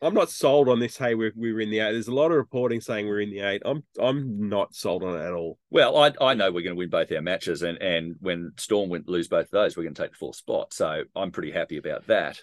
I'm 0.00 0.14
not 0.14 0.30
sold 0.30 0.68
on 0.68 0.78
this. 0.78 0.96
Hey, 0.96 1.14
we're 1.14 1.32
we're 1.34 1.60
in 1.60 1.70
the 1.70 1.80
eight. 1.80 1.92
There's 1.92 2.08
a 2.08 2.14
lot 2.14 2.30
of 2.30 2.36
reporting 2.36 2.80
saying 2.80 3.06
we're 3.06 3.20
in 3.20 3.30
the 3.30 3.40
eight. 3.40 3.62
I'm 3.64 3.82
I'm 4.00 4.48
not 4.48 4.74
sold 4.74 5.02
on 5.02 5.16
it 5.16 5.24
at 5.24 5.32
all. 5.32 5.58
Well, 5.70 5.96
I 5.96 6.12
I 6.20 6.34
know 6.34 6.52
we're 6.52 6.62
going 6.62 6.76
to 6.76 6.78
win 6.78 6.90
both 6.90 7.10
our 7.10 7.20
matches, 7.20 7.62
and 7.62 7.80
and 7.82 8.14
when 8.20 8.52
Storm 8.56 8.90
win, 8.90 9.04
lose 9.06 9.28
both 9.28 9.46
of 9.46 9.50
those, 9.50 9.76
we're 9.76 9.82
going 9.82 9.94
to 9.94 10.02
take 10.02 10.12
the 10.12 10.18
fourth 10.18 10.36
spot. 10.36 10.72
So 10.72 11.02
I'm 11.16 11.32
pretty 11.32 11.50
happy 11.50 11.78
about 11.78 12.06
that. 12.06 12.40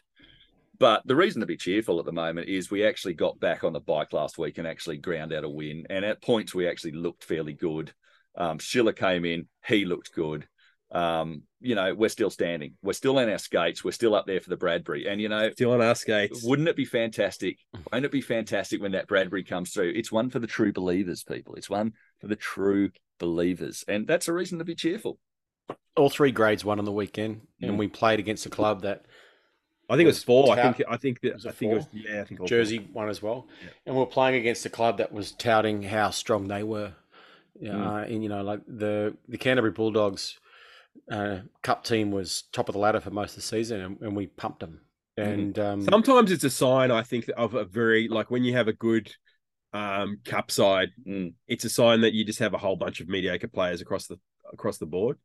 But 0.77 1.03
the 1.05 1.15
reason 1.15 1.39
to 1.39 1.45
be 1.45 1.55
cheerful 1.55 1.99
at 1.99 2.05
the 2.05 2.11
moment 2.11 2.49
is 2.49 2.69
we 2.69 2.85
actually 2.85 3.13
got 3.13 3.39
back 3.39 3.63
on 3.63 3.71
the 3.71 3.79
bike 3.79 4.11
last 4.11 4.37
week 4.37 4.57
and 4.57 4.67
actually 4.67 4.97
ground 4.97 5.31
out 5.31 5.45
a 5.45 5.49
win. 5.49 5.85
And 5.89 6.03
at 6.03 6.21
points 6.21 6.53
we 6.53 6.67
actually 6.67 6.91
looked 6.91 7.23
fairly 7.23 7.53
good. 7.53 7.93
Um, 8.35 8.59
Schiller 8.59 8.91
came 8.91 9.23
in, 9.23 9.47
he 9.65 9.85
looked 9.85 10.11
good. 10.13 10.45
Um, 10.91 11.43
you 11.59 11.73
know, 11.75 11.93
we're 11.95 12.09
still 12.09 12.29
standing. 12.29 12.75
We're 12.83 12.93
still 12.93 13.17
in 13.19 13.29
our 13.29 13.37
skates. 13.39 13.83
We're 13.83 13.91
still 13.91 14.13
up 14.15 14.27
there 14.27 14.39
for 14.39 14.49
the 14.49 14.55
Bradbury. 14.57 15.07
And 15.07 15.19
you 15.19 15.29
know, 15.29 15.49
Still 15.51 15.71
on 15.71 15.81
our 15.81 15.95
skates. 15.95 16.43
wouldn't 16.43 16.67
it 16.67 16.75
be 16.75 16.85
fantastic? 16.85 17.57
Won't 17.91 18.05
it 18.05 18.11
be 18.11 18.21
fantastic 18.21 18.81
when 18.81 18.91
that 18.91 19.07
Bradbury 19.07 19.43
comes 19.43 19.71
through? 19.71 19.93
It's 19.95 20.11
one 20.11 20.29
for 20.29 20.39
the 20.39 20.47
true 20.47 20.71
believers, 20.71 21.23
people. 21.23 21.55
It's 21.55 21.69
one 21.69 21.93
for 22.21 22.27
the 22.27 22.35
true 22.35 22.91
believers. 23.19 23.83
And 23.87 24.07
that's 24.07 24.27
a 24.27 24.33
reason 24.33 24.59
to 24.59 24.65
be 24.65 24.75
cheerful. 24.75 25.17
all 25.97 26.09
three 26.09 26.31
grades 26.31 26.63
won 26.65 26.77
on 26.77 26.85
the 26.85 26.91
weekend, 26.91 27.41
Mm. 27.63 27.69
and 27.69 27.79
we 27.79 27.87
played 27.87 28.19
against 28.19 28.45
a 28.45 28.49
club 28.49 28.81
that 28.83 29.05
I 29.89 29.95
think 29.95 30.03
it 30.05 30.07
was 30.07 30.23
four. 30.23 30.51
I 30.51 30.71
think. 30.73 30.87
I 30.89 30.97
think 30.97 31.21
that. 31.21 31.33
Was 31.35 31.45
I 31.45 31.51
think 31.51 31.71
it 31.71 31.75
was. 31.75 31.87
Yeah, 31.93 32.21
I 32.21 32.23
think 32.25 32.41
all 32.41 32.47
Jersey 32.47 32.87
won 32.93 33.07
as 33.07 33.21
well, 33.21 33.47
Yeah. 33.63 33.69
and 33.85 33.95
we 33.95 34.01
we're 34.01 34.07
playing 34.07 34.35
against 34.35 34.65
a 34.65 34.69
club 34.69 34.97
that 34.97 35.11
was 35.13 35.31
touting 35.31 35.83
how 35.83 36.09
strong 36.09 36.47
they 36.49 36.63
were. 36.63 36.93
Yeah, 37.59 37.71
Mm. 37.73 37.87
uh, 37.87 38.13
and 38.13 38.23
you 38.23 38.29
know, 38.29 38.43
like 38.43 38.59
the 38.67 39.15
the 39.29 39.37
Canterbury 39.37 39.71
Bulldogs 39.71 40.37
uh, 41.11 41.39
Cup 41.63 41.83
team 41.83 42.11
was 42.11 42.43
top 42.51 42.69
of 42.69 42.73
the 42.73 42.79
ladder 42.79 42.99
for 42.99 43.11
most 43.11 43.31
of 43.31 43.35
the 43.37 43.41
season, 43.43 43.81
and, 43.81 44.01
and 44.01 44.15
we 44.15 44.27
pumped 44.27 44.59
them. 44.59 44.81
Mm-hmm. 45.19 45.29
And 45.31 45.59
um, 45.59 45.81
Sometimes 45.83 46.31
it's 46.31 46.43
a 46.43 46.49
sign, 46.49 46.91
I 46.91 47.03
think, 47.03 47.29
of 47.37 47.53
a 47.53 47.63
very 47.65 48.07
like 48.07 48.29
when 48.31 48.43
you 48.43 48.53
have 48.53 48.67
a 48.67 48.73
good 48.73 49.11
um 49.73 50.19
cup 50.25 50.51
side, 50.51 50.89
Mm. 51.07 51.33
it's 51.47 51.65
a 51.65 51.69
sign 51.69 52.01
that 52.01 52.13
you 52.13 52.23
just 52.25 52.39
have 52.39 52.53
a 52.53 52.57
whole 52.57 52.75
bunch 52.77 53.01
of 53.01 53.07
mediocre 53.09 53.47
players 53.47 53.81
across 53.81 54.07
the 54.07 54.17
across 54.53 54.77
the 54.77 54.85
board. 54.85 55.17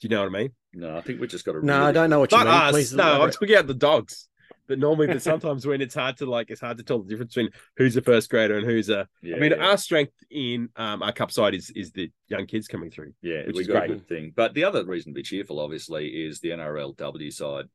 Do 0.00 0.06
you 0.08 0.14
know 0.14 0.22
what 0.22 0.34
I 0.34 0.38
mean? 0.42 0.50
No, 0.72 0.96
I 0.96 1.00
think 1.02 1.20
we 1.20 1.26
just 1.26 1.44
got 1.44 1.52
to. 1.52 1.66
no, 1.66 1.74
really, 1.76 1.88
I 1.88 1.92
don't 1.92 2.08
know 2.10 2.20
what 2.20 2.32
you 2.32 2.38
Not 2.38 2.46
mean. 2.46 2.54
us. 2.54 2.70
Please 2.72 2.94
no, 2.94 3.02
I'm 3.02 3.08
elaborate. 3.16 3.34
speaking 3.34 3.56
out 3.56 3.66
the 3.66 3.74
dogs. 3.74 4.28
But 4.66 4.78
normally, 4.78 5.08
but 5.08 5.22
sometimes 5.30 5.66
when 5.66 5.80
it's 5.80 5.94
hard 5.94 6.16
to 6.18 6.26
like, 6.26 6.50
it's 6.50 6.60
hard 6.60 6.78
to 6.78 6.84
tell 6.84 7.00
the 7.00 7.08
difference 7.08 7.34
between 7.34 7.50
who's 7.76 7.96
a 7.96 8.02
first 8.02 8.30
grader 8.30 8.56
and 8.56 8.66
who's 8.66 8.88
a. 8.88 9.08
Yeah, 9.22 9.36
I 9.36 9.38
mean, 9.40 9.52
yeah. 9.52 9.66
our 9.66 9.76
strength 9.76 10.12
in 10.30 10.68
um, 10.76 11.02
our 11.02 11.12
cup 11.12 11.32
side 11.32 11.54
is 11.54 11.70
is 11.70 11.92
the 11.92 12.10
young 12.28 12.46
kids 12.46 12.68
coming 12.68 12.90
through. 12.90 13.12
Yeah, 13.22 13.46
which 13.46 13.60
is 13.60 13.68
a 13.68 13.86
good 13.86 14.08
thing. 14.08 14.32
But 14.34 14.54
the 14.54 14.64
other 14.64 14.84
reason 14.84 15.12
to 15.12 15.16
be 15.16 15.22
cheerful, 15.22 15.60
obviously, 15.60 16.08
is 16.08 16.40
the 16.40 16.50
NRLW 16.50 17.32
side. 17.32 17.66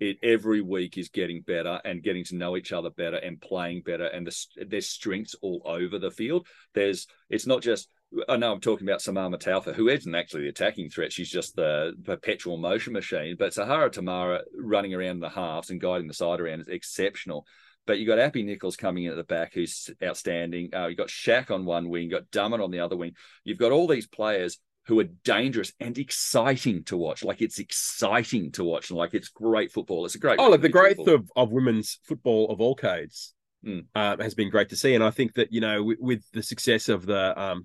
It 0.00 0.18
every 0.22 0.60
week 0.60 0.98
is 0.98 1.08
getting 1.08 1.42
better 1.42 1.80
and 1.84 2.02
getting 2.02 2.24
to 2.24 2.36
know 2.36 2.56
each 2.56 2.72
other 2.72 2.90
better 2.90 3.16
and 3.16 3.40
playing 3.40 3.82
better, 3.82 4.06
and 4.06 4.26
the, 4.26 4.64
there's 4.66 4.88
strengths 4.88 5.34
all 5.40 5.62
over 5.64 5.98
the 5.98 6.10
field. 6.10 6.46
There's 6.74 7.06
it's 7.30 7.46
not 7.46 7.62
just. 7.62 7.88
I 8.28 8.36
know 8.36 8.52
I'm 8.52 8.60
talking 8.60 8.86
about 8.88 9.00
Simaima 9.00 9.40
Taufa, 9.42 9.74
who 9.74 9.88
isn't 9.88 10.14
actually 10.14 10.42
the 10.42 10.48
attacking 10.48 10.90
threat. 10.90 11.12
She's 11.12 11.30
just 11.30 11.56
the 11.56 11.94
perpetual 12.04 12.56
motion 12.56 12.92
machine. 12.92 13.36
But 13.38 13.54
Zahara 13.54 13.90
Temara 13.90 14.40
running 14.56 14.94
around 14.94 15.20
the 15.20 15.28
halves 15.28 15.70
and 15.70 15.80
guiding 15.80 16.06
the 16.06 16.14
side 16.14 16.40
around 16.40 16.60
is 16.60 16.68
exceptional. 16.68 17.46
But 17.86 17.98
you 17.98 18.06
got 18.06 18.18
Apii 18.18 18.44
Nicholls 18.44 18.76
coming 18.76 19.04
in 19.04 19.10
at 19.10 19.16
the 19.16 19.24
back, 19.24 19.52
who's 19.54 19.90
outstanding. 20.02 20.74
Uh, 20.74 20.86
you 20.86 20.96
got 20.96 21.08
Shaq 21.08 21.50
on 21.50 21.64
one 21.64 21.88
wing, 21.88 22.08
got 22.08 22.30
Dummett 22.30 22.62
on 22.62 22.70
the 22.70 22.80
other 22.80 22.96
wing. 22.96 23.12
You've 23.44 23.58
got 23.58 23.72
all 23.72 23.86
these 23.86 24.06
players 24.06 24.58
who 24.86 25.00
are 25.00 25.04
dangerous 25.24 25.72
and 25.80 25.96
exciting 25.98 26.84
to 26.84 26.96
watch. 26.96 27.24
Like 27.24 27.42
it's 27.42 27.58
exciting 27.58 28.52
to 28.52 28.64
watch, 28.64 28.90
and 28.90 28.98
like 28.98 29.12
it's 29.14 29.28
great 29.28 29.72
football. 29.72 30.04
It's 30.06 30.14
a 30.14 30.18
great. 30.18 30.38
Oh, 30.38 30.50
look, 30.50 30.62
the 30.62 30.68
growth 30.68 30.96
football. 30.96 31.14
of, 31.14 31.30
of 31.36 31.52
women's 31.52 31.98
football 32.04 32.50
of 32.50 32.60
all 32.60 32.74
codes 32.76 33.34
Mm. 33.66 33.86
um, 33.94 34.18
has 34.20 34.34
been 34.34 34.50
great 34.50 34.68
to 34.68 34.76
see, 34.76 34.94
and 34.94 35.02
I 35.02 35.10
think 35.10 35.32
that 35.36 35.50
you 35.50 35.62
know 35.62 35.82
with, 35.82 35.98
with 35.98 36.22
the 36.34 36.42
success 36.42 36.90
of 36.90 37.06
the 37.06 37.40
um, 37.40 37.64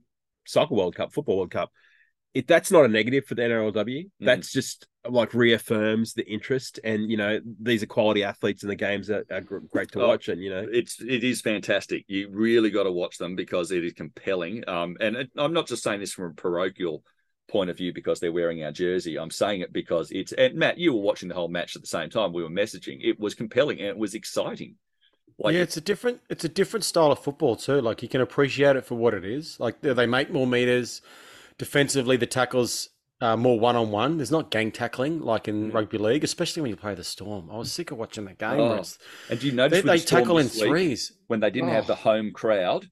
soccer 0.49 0.75
World 0.75 0.95
Cup, 0.95 1.13
football 1.13 1.37
World 1.37 1.51
Cup, 1.51 1.71
it 2.33 2.47
that's 2.47 2.71
not 2.71 2.85
a 2.85 2.87
negative 2.87 3.25
for 3.25 3.35
the 3.35 3.41
NRLW. 3.41 4.09
That's 4.19 4.51
just 4.51 4.87
like 5.09 5.33
reaffirms 5.33 6.13
the 6.13 6.27
interest, 6.27 6.79
and 6.83 7.09
you 7.09 7.17
know 7.17 7.39
these 7.59 7.81
are 7.81 7.87
quality 7.87 8.23
athletes, 8.23 8.63
and 8.63 8.71
the 8.71 8.75
games 8.75 9.09
are, 9.09 9.25
are 9.31 9.41
great 9.41 9.91
to 9.93 10.01
Oh, 10.01 10.09
watch, 10.09 10.27
and 10.27 10.41
you 10.41 10.49
know 10.49 10.65
it's 10.71 11.01
it 11.01 11.23
is 11.23 11.41
fantastic. 11.41 12.05
You 12.07 12.29
really 12.31 12.69
got 12.69 12.83
to 12.83 12.91
watch 12.91 13.17
them 13.17 13.35
because 13.35 13.71
it 13.71 13.83
is 13.83 13.93
compelling. 13.93 14.63
Um, 14.67 14.95
and 14.99 15.15
it, 15.15 15.31
I'm 15.37 15.53
not 15.53 15.67
just 15.67 15.83
saying 15.83 16.01
this 16.01 16.13
from 16.13 16.31
a 16.31 16.33
parochial 16.33 17.03
point 17.49 17.71
of 17.71 17.77
view 17.77 17.91
because 17.93 18.19
they're 18.19 18.31
wearing 18.31 18.63
our 18.63 18.71
jersey. 18.71 19.17
I'm 19.17 19.31
saying 19.31 19.61
it 19.61 19.73
because 19.73 20.11
it's 20.11 20.31
and 20.31 20.55
Matt, 20.55 20.77
you 20.77 20.93
were 20.93 21.01
watching 21.01 21.29
the 21.29 21.35
whole 21.35 21.47
match 21.47 21.75
at 21.75 21.81
the 21.81 21.87
same 21.87 22.11
time. 22.11 22.31
We 22.31 22.43
were 22.43 22.49
messaging. 22.49 22.99
It 23.01 23.19
was 23.19 23.33
compelling 23.33 23.79
and 23.79 23.87
it 23.87 23.97
was 23.97 24.13
exciting. 24.13 24.75
Like 25.39 25.53
yeah, 25.55 25.61
it's 25.61 25.77
a 25.77 25.81
different 25.81 26.21
it's 26.29 26.43
a 26.43 26.49
different 26.49 26.83
style 26.83 27.11
of 27.11 27.19
football 27.19 27.55
too. 27.55 27.81
Like 27.81 28.01
you 28.03 28.09
can 28.09 28.21
appreciate 28.21 28.75
it 28.75 28.85
for 28.85 28.95
what 28.95 29.13
it 29.13 29.23
is. 29.23 29.59
Like 29.59 29.81
they 29.81 29.93
they 29.93 30.05
make 30.05 30.31
more 30.31 30.45
meters. 30.45 31.01
Defensively, 31.57 32.15
the 32.17 32.25
tackles 32.25 32.89
are 33.21 33.35
more 33.35 33.59
one 33.59 33.75
on 33.75 33.91
one. 33.91 34.17
There's 34.17 34.31
not 34.31 34.49
gang 34.49 34.71
tackling 34.71 35.21
like 35.21 35.47
in 35.47 35.71
mm. 35.71 35.73
rugby 35.73 35.97
league, 35.97 36.23
especially 36.23 36.61
when 36.61 36.71
you 36.71 36.77
play 36.77 36.95
the 36.95 37.03
Storm. 37.03 37.49
I 37.51 37.57
was 37.57 37.71
sick 37.71 37.91
of 37.91 37.97
watching 37.97 38.25
that 38.25 38.37
game. 38.37 38.59
Oh. 38.59 38.83
And 39.29 39.39
do 39.39 39.47
you 39.47 39.51
notice 39.53 39.77
they, 39.77 39.81
with 39.81 39.85
they 39.85 39.97
the 39.97 40.07
Storm 40.07 40.21
tackle 40.23 40.37
in 40.37 40.45
week, 40.45 40.53
threes. 40.53 41.13
when 41.27 41.39
they 41.39 41.49
didn't 41.49 41.69
have 41.69 41.85
Oh. 41.85 41.87
the 41.87 41.95
home 41.95 42.31
crowd 42.31 42.89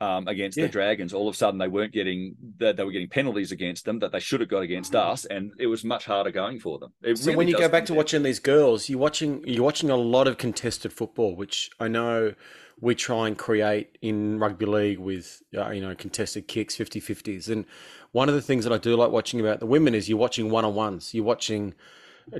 um, 0.00 0.26
against 0.28 0.56
Yeah. 0.56 0.64
the 0.66 0.72
Dragons? 0.72 1.12
All 1.12 1.28
of 1.28 1.34
a 1.34 1.36
sudden, 1.36 1.58
they 1.58 1.68
weren't 1.68 1.92
getting 1.92 2.36
they, 2.58 2.72
they 2.72 2.84
were 2.84 2.92
getting 2.92 3.08
penalties 3.08 3.52
against 3.52 3.84
them 3.84 3.98
that 4.00 4.12
they 4.12 4.20
should 4.20 4.40
have 4.40 4.48
got 4.48 4.62
against 4.62 4.94
us, 4.94 5.24
and 5.24 5.52
it 5.58 5.66
was 5.66 5.84
much 5.84 6.04
harder 6.06 6.30
going 6.30 6.58
for 6.60 6.78
them. 6.78 6.92
It 7.02 7.18
So 7.18 7.26
really 7.26 7.36
when 7.36 7.48
you 7.48 7.58
go 7.58 7.68
back 7.68 7.84
to 7.86 7.94
watching 7.94 8.22
these 8.22 8.38
girls, 8.40 8.88
you're 8.88 8.98
watching 8.98 9.42
you're 9.46 9.64
watching 9.64 9.90
a 9.90 9.96
lot 9.96 10.26
of 10.28 10.38
contested 10.38 10.92
football, 10.92 11.36
which 11.36 11.70
I 11.78 11.88
know 11.88 12.34
we 12.80 12.94
try 12.94 13.28
and 13.28 13.36
create 13.36 13.98
in 14.00 14.38
rugby 14.38 14.64
league 14.64 14.98
with 14.98 15.42
uh, 15.56 15.70
you 15.70 15.80
know 15.82 15.94
contested 15.94 16.48
kicks, 16.48 16.76
50-50s. 16.76 17.48
And 17.48 17.66
one 18.12 18.28
of 18.28 18.34
the 18.34 18.40
things 18.42 18.64
that 18.64 18.72
I 18.72 18.78
do 18.78 18.96
like 18.96 19.10
watching 19.10 19.38
about 19.38 19.60
the 19.60 19.66
women 19.66 19.94
is 19.94 20.08
you're 20.08 20.18
watching 20.18 20.50
one 20.50 20.64
on 20.64 20.74
ones. 20.74 21.12
You're 21.14 21.24
watching 21.24 21.74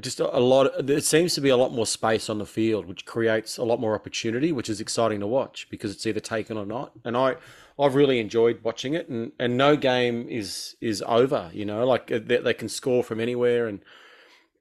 just 0.01 0.21
a, 0.21 0.37
a 0.37 0.39
lot. 0.39 0.69
Of, 0.69 0.87
there 0.87 1.01
seems 1.01 1.35
to 1.35 1.41
be 1.41 1.49
a 1.49 1.57
lot 1.57 1.73
more 1.73 1.87
space 1.87 2.29
on 2.29 2.39
the 2.39 2.47
field, 2.47 2.87
which 2.87 3.05
creates 3.05 3.59
a 3.59 3.65
lot 3.65 3.81
more 3.81 3.95
opportunity, 3.95 4.53
which 4.53 4.69
is 4.69 4.81
exciting 4.81 5.21
to 5.21 5.27
watch 5.27 5.69
because 5.71 5.93
it's 5.93 6.07
either 6.07 6.21
taken 6.21 6.57
or 6.57 6.67
not. 6.67 6.93
And 7.05 7.17
I 7.17 7.37
I've 7.79 7.95
really 7.95 8.19
enjoyed 8.19 8.63
watching 8.63 8.95
it, 8.95 9.09
and 9.09 9.33
and 9.39 9.57
no 9.57 9.77
game 9.77 10.29
is 10.29 10.77
is 10.81 11.03
over. 11.07 11.51
You 11.53 11.65
know, 11.65 11.87
like 11.87 12.11
uh, 12.13 12.21
they, 12.23 12.39
they 12.39 12.55
can 12.55 12.69
score 12.69 13.03
from 13.03 13.21
anywhere 13.21 13.67
and 13.67 13.81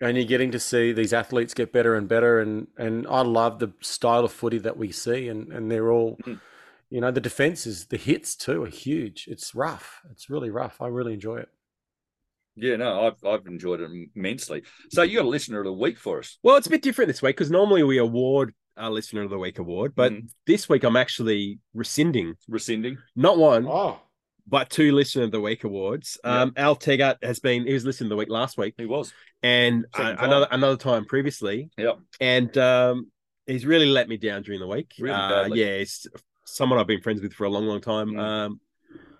and 0.01 0.15
you're 0.15 0.25
getting 0.25 0.51
to 0.51 0.59
see 0.59 0.93
these 0.93 1.13
athletes 1.13 1.53
get 1.53 1.73
better 1.73 1.95
and 1.95 2.07
better 2.07 2.39
and 2.39 2.67
and 2.77 3.05
I 3.07 3.21
love 3.21 3.59
the 3.59 3.73
style 3.81 4.25
of 4.25 4.31
footy 4.31 4.57
that 4.59 4.77
we 4.77 4.91
see 4.91 5.27
and 5.27 5.51
and 5.51 5.71
they're 5.71 5.91
all 5.91 6.17
you 6.89 7.01
know 7.01 7.11
the 7.11 7.21
defenses 7.21 7.87
the 7.87 7.97
hits 7.97 8.35
too 8.35 8.63
are 8.63 8.67
huge 8.67 9.27
it's 9.27 9.53
rough 9.53 10.01
it's 10.11 10.29
really 10.29 10.49
rough 10.49 10.81
I 10.81 10.87
really 10.87 11.13
enjoy 11.13 11.37
it 11.37 11.49
Yeah, 12.61 12.75
no, 12.77 13.07
I've 13.07 13.25
I've 13.25 13.45
enjoyed 13.47 13.81
it 13.81 13.89
immensely. 14.15 14.63
So 14.89 15.01
you 15.03 15.17
got 15.17 15.25
a 15.25 15.29
listener 15.29 15.59
of 15.59 15.65
the 15.65 15.73
week 15.73 15.97
for 15.97 16.19
us. 16.19 16.37
Well, 16.43 16.57
it's 16.57 16.67
a 16.67 16.69
bit 16.71 16.81
different 16.81 17.07
this 17.07 17.21
week 17.21 17.35
because 17.37 17.51
normally 17.51 17.83
we 17.83 17.97
award 17.97 18.53
our 18.77 18.89
listener 18.89 19.23
of 19.23 19.29
the 19.29 19.37
week 19.39 19.59
award, 19.59 19.93
but 19.95 20.11
Mhm. 20.13 20.29
this 20.47 20.69
week 20.69 20.83
I'm 20.83 20.95
actually 20.95 21.59
rescinding 21.73 22.35
Rescinding. 22.47 22.97
not 23.15 23.37
one, 23.37 23.65
oh 23.67 23.99
but 24.47 24.69
two 24.71 24.93
listener 24.93 25.25
of 25.25 25.31
the 25.31 25.39
week 25.41 25.63
awards. 25.63 26.17
Yeah. 26.23 26.41
Um, 26.41 26.53
Al 26.57 26.75
Tegart 26.75 27.17
has 27.23 27.39
been 27.39 27.67
he 27.67 27.73
was 27.73 27.85
listener 27.85 28.05
of 28.05 28.09
the 28.09 28.15
week 28.15 28.29
last 28.29 28.57
week 28.57 28.73
He 28.77 28.85
was. 28.87 29.13
and 29.43 29.85
uh, 29.93 30.15
another 30.19 30.47
another 30.51 30.77
time 30.77 31.05
previously, 31.05 31.69
Yep. 31.77 31.99
and 32.19 32.57
um, 32.57 33.11
he's 33.45 33.65
really 33.65 33.85
let 33.87 34.09
me 34.09 34.17
down 34.17 34.41
during 34.43 34.59
the 34.59 34.67
week. 34.67 34.93
Really 34.99 35.13
uh, 35.13 35.29
badly. 35.43 35.59
yeah, 35.59 35.65
it's 35.83 36.07
someone 36.45 36.79
I've 36.79 36.87
been 36.87 37.01
friends 37.01 37.21
with 37.21 37.33
for 37.33 37.43
a 37.43 37.49
long, 37.49 37.65
long 37.67 37.79
time. 37.81 38.09
Mm. 38.11 38.19
Um, 38.19 38.59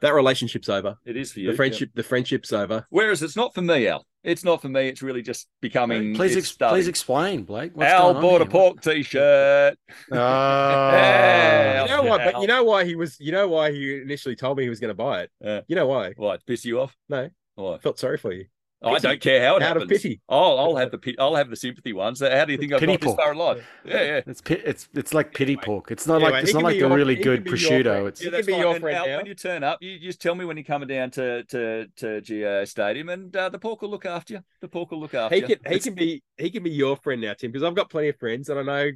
that 0.02 0.14
relationship's 0.14 0.70
over. 0.70 0.96
It 1.06 1.18
is 1.18 1.34
for 1.34 1.40
you. 1.40 1.48
The 1.48 1.52
yeah. 1.54 1.58
friendship, 1.58 1.90
the 1.94 2.04
friendship's 2.04 2.54
over. 2.54 2.86
Whereas 2.90 3.22
it's 3.22 3.36
not 3.36 3.54
for 3.54 3.62
me, 3.62 3.88
Al. 3.88 4.06
It's 4.24 4.44
not 4.44 4.62
for 4.62 4.70
me. 4.70 4.88
It's 4.90 5.02
really 5.02 5.22
just 5.22 5.48
becoming. 5.62 6.14
please 6.14 6.36
ex- 6.36 6.52
please 6.52 6.88
explain 6.88 7.44
Blake 7.44 7.72
what's 7.76 7.92
Al 7.92 8.14
going 8.14 8.16
on 8.18 8.22
bought 8.22 8.42
a 8.42 8.46
pork 8.46 8.82
t-shirt. 8.82 9.78
Ah. 10.12 11.86
You 11.90 11.96
know 11.96 12.04
what? 12.04 12.22
But 12.24 12.42
you 12.42 12.48
know 12.48 12.64
why 12.64 12.86
he 12.86 12.96
was. 12.96 13.20
You 13.20 13.32
know 13.32 13.48
why 13.48 13.72
he 13.72 14.02
initially 14.02 14.36
told 14.36 14.58
me 14.58 14.64
he 14.64 14.70
was 14.70 14.80
going 14.80 14.90
to 14.90 14.96
buy 14.96 15.22
it. 15.22 15.32
Yeah. 15.42 15.62
You 15.68 15.76
know 15.76 15.88
why? 15.88 16.14
What? 16.18 16.46
Piss 16.46 16.66
you 16.66 16.80
off? 16.82 16.96
No, 17.08 17.30
What? 17.56 17.76
I 17.76 17.78
felt 17.80 18.00
sorry 18.00 18.18
for 18.18 18.32
you. 18.34 18.46
I 18.82 18.98
don't 19.00 19.20
care 19.20 19.46
how 19.46 19.58
it 19.58 19.62
Out 19.64 19.76
of 19.76 19.82
happens. 19.84 20.02
pity. 20.02 20.22
Oh, 20.30 20.56
I'll 20.58 20.76
have 20.78 20.92
the 20.92 20.98
pit. 20.98 21.16
I'll 21.20 21.36
have 21.36 21.50
the 21.50 21.56
sympathy 21.58 21.92
ones. 21.92 22.22
How 22.22 22.46
do 22.46 22.54
you 22.54 22.58
think 22.58 22.72
I've 22.72 22.80
Pity 22.80 22.94
got 22.94 23.02
this 23.02 23.08
pork. 23.08 23.20
far 23.20 23.32
in 23.34 23.38
life? 23.38 23.68
Yeah, 23.84 23.94
yeah. 24.04 24.22
it's 24.26 24.42
pi- 24.42 24.62
it's 24.64 24.88
it's 24.94 25.14
like 25.14 25.34
pity 25.34 25.52
Anyway. 25.54 25.64
pork 25.66 25.92
it's 25.92 26.08
not 26.08 26.16
Anyway, 26.16 26.32
like 26.32 26.40
he 26.40 26.44
it's 26.46 26.54
not 26.54 26.64
like 26.64 26.76
be 26.76 26.80
the 26.80 26.90
really 26.90 27.16
he 27.18 27.22
good 27.24 27.44
can 27.44 27.54
be 27.54 27.60
prosciutto 27.60 28.08
it's 28.08 28.24
Yeah, 28.24 28.30
Yeah, 28.32 28.38
can 28.38 28.46
be 28.46 28.54
your 28.54 28.72
And 28.76 28.82
friend 28.82 29.06
now. 29.06 29.18
when 29.18 29.26
you 29.26 29.36
turn 29.36 29.64
up, 29.64 29.80
you 29.82 30.00
just 30.00 30.22
tell 30.22 30.34
me 30.36 30.46
when 30.46 30.56
you're 30.56 30.64
coming 30.64 30.88
down 30.88 31.12
to 31.12 31.44
to 31.44 31.88
to 31.98 32.22
GA 32.22 32.64
Stadium, 32.66 33.10
and 33.10 33.36
uh, 33.36 33.50
the 33.50 33.60
pork 33.60 33.82
will 33.82 33.90
look 33.90 34.06
after 34.06 34.36
you. 34.36 34.44
The 34.62 34.70
pork 34.70 34.92
will 34.92 35.02
look 35.02 35.14
after 35.14 35.36
He 35.36 35.42
you. 35.42 35.48
can. 35.48 35.58
He 35.66 35.76
It's- 35.76 35.84
can 35.84 35.96
be. 35.96 36.24
He 36.38 36.50
can 36.50 36.64
be 36.64 36.70
your 36.72 36.96
friend 36.96 37.20
now, 37.22 37.34
Tim, 37.34 37.52
because 37.52 37.64
I've 37.64 37.76
got 37.76 37.90
plenty 37.90 38.08
of 38.10 38.16
friends, 38.18 38.48
and 38.50 38.58
I 38.60 38.64
know 38.64 38.92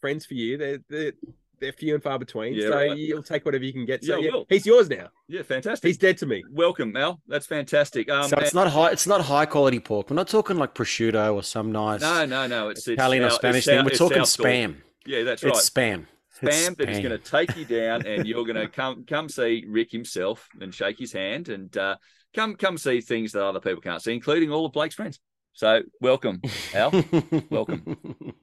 friends 0.00 0.26
for 0.26 0.34
you. 0.34 0.56
They're 0.58 0.78
they're, 0.88 1.12
they're 1.60 1.72
few 1.72 1.94
and 1.94 2.02
far 2.02 2.18
between. 2.18 2.54
Yeah, 2.54 2.68
so 2.68 2.74
right. 2.76 2.96
you'll 2.96 3.22
take 3.22 3.44
whatever 3.44 3.64
you 3.64 3.72
can 3.72 3.84
get. 3.84 4.04
So 4.04 4.18
Yeah, 4.18 4.30
yeah, 4.34 4.42
he's 4.48 4.66
yours 4.66 4.88
now. 4.88 5.08
Yeah, 5.28 5.42
fantastic. 5.42 5.86
He's 5.86 5.98
dead 5.98 6.18
to 6.18 6.26
me. 6.26 6.42
Welcome, 6.50 6.96
Al. 6.96 7.20
That's 7.26 7.46
fantastic. 7.46 8.10
Um, 8.10 8.28
so 8.28 8.36
it's 8.38 8.50
and- 8.50 8.54
not 8.54 8.70
high 8.72 8.90
it's 8.90 9.06
not 9.06 9.20
high 9.22 9.46
quality 9.46 9.80
pork 9.80 10.10
we're 10.10 10.16
not 10.16 10.28
talking 10.28 10.56
like 10.56 10.74
prosciutto 10.74 11.34
or 11.34 11.42
some 11.42 11.72
nice 11.72 12.00
No, 12.00 12.24
no, 12.26 12.46
no. 12.46 12.68
It's, 12.68 12.80
it's 12.80 12.88
Italian 12.88 13.22
or 13.24 13.28
Al- 13.28 13.36
Spanish 13.36 13.64
thing 13.64 13.84
we're 13.84 13.90
talking 13.90 14.22
spam 14.22 14.76
Yeah, 15.06 15.22
that's 15.22 15.42
right. 15.44 15.52
it's 15.54 15.68
spam 15.70 16.06
It's 16.30 16.40
spam 16.40 16.76
that 16.76 16.88
is 16.88 16.98
going 16.98 17.10
to 17.10 17.18
take 17.18 17.56
you 17.56 17.64
down, 17.64 18.06
and 18.06 18.26
you're 18.26 18.44
going 18.44 18.56
to 18.56 18.68
come 18.68 19.04
come 19.06 19.28
see 19.28 19.64
Rick 19.68 19.92
himself 19.92 20.48
and 20.60 20.74
shake 20.74 20.98
his 20.98 21.12
hand, 21.12 21.48
and 21.48 21.74
uh, 21.76 21.96
come 22.34 22.56
come 22.56 22.76
see 22.76 23.00
things 23.00 23.32
that 23.32 23.44
other 23.44 23.60
people 23.60 23.80
can't 23.80 24.02
see, 24.02 24.12
including 24.12 24.50
all 24.50 24.66
of 24.66 24.72
Blake's 24.72 24.94
friends. 24.96 25.20
So 25.52 25.82
welcome, 26.00 26.42
Al. 26.74 26.90
welcome. 27.50 28.34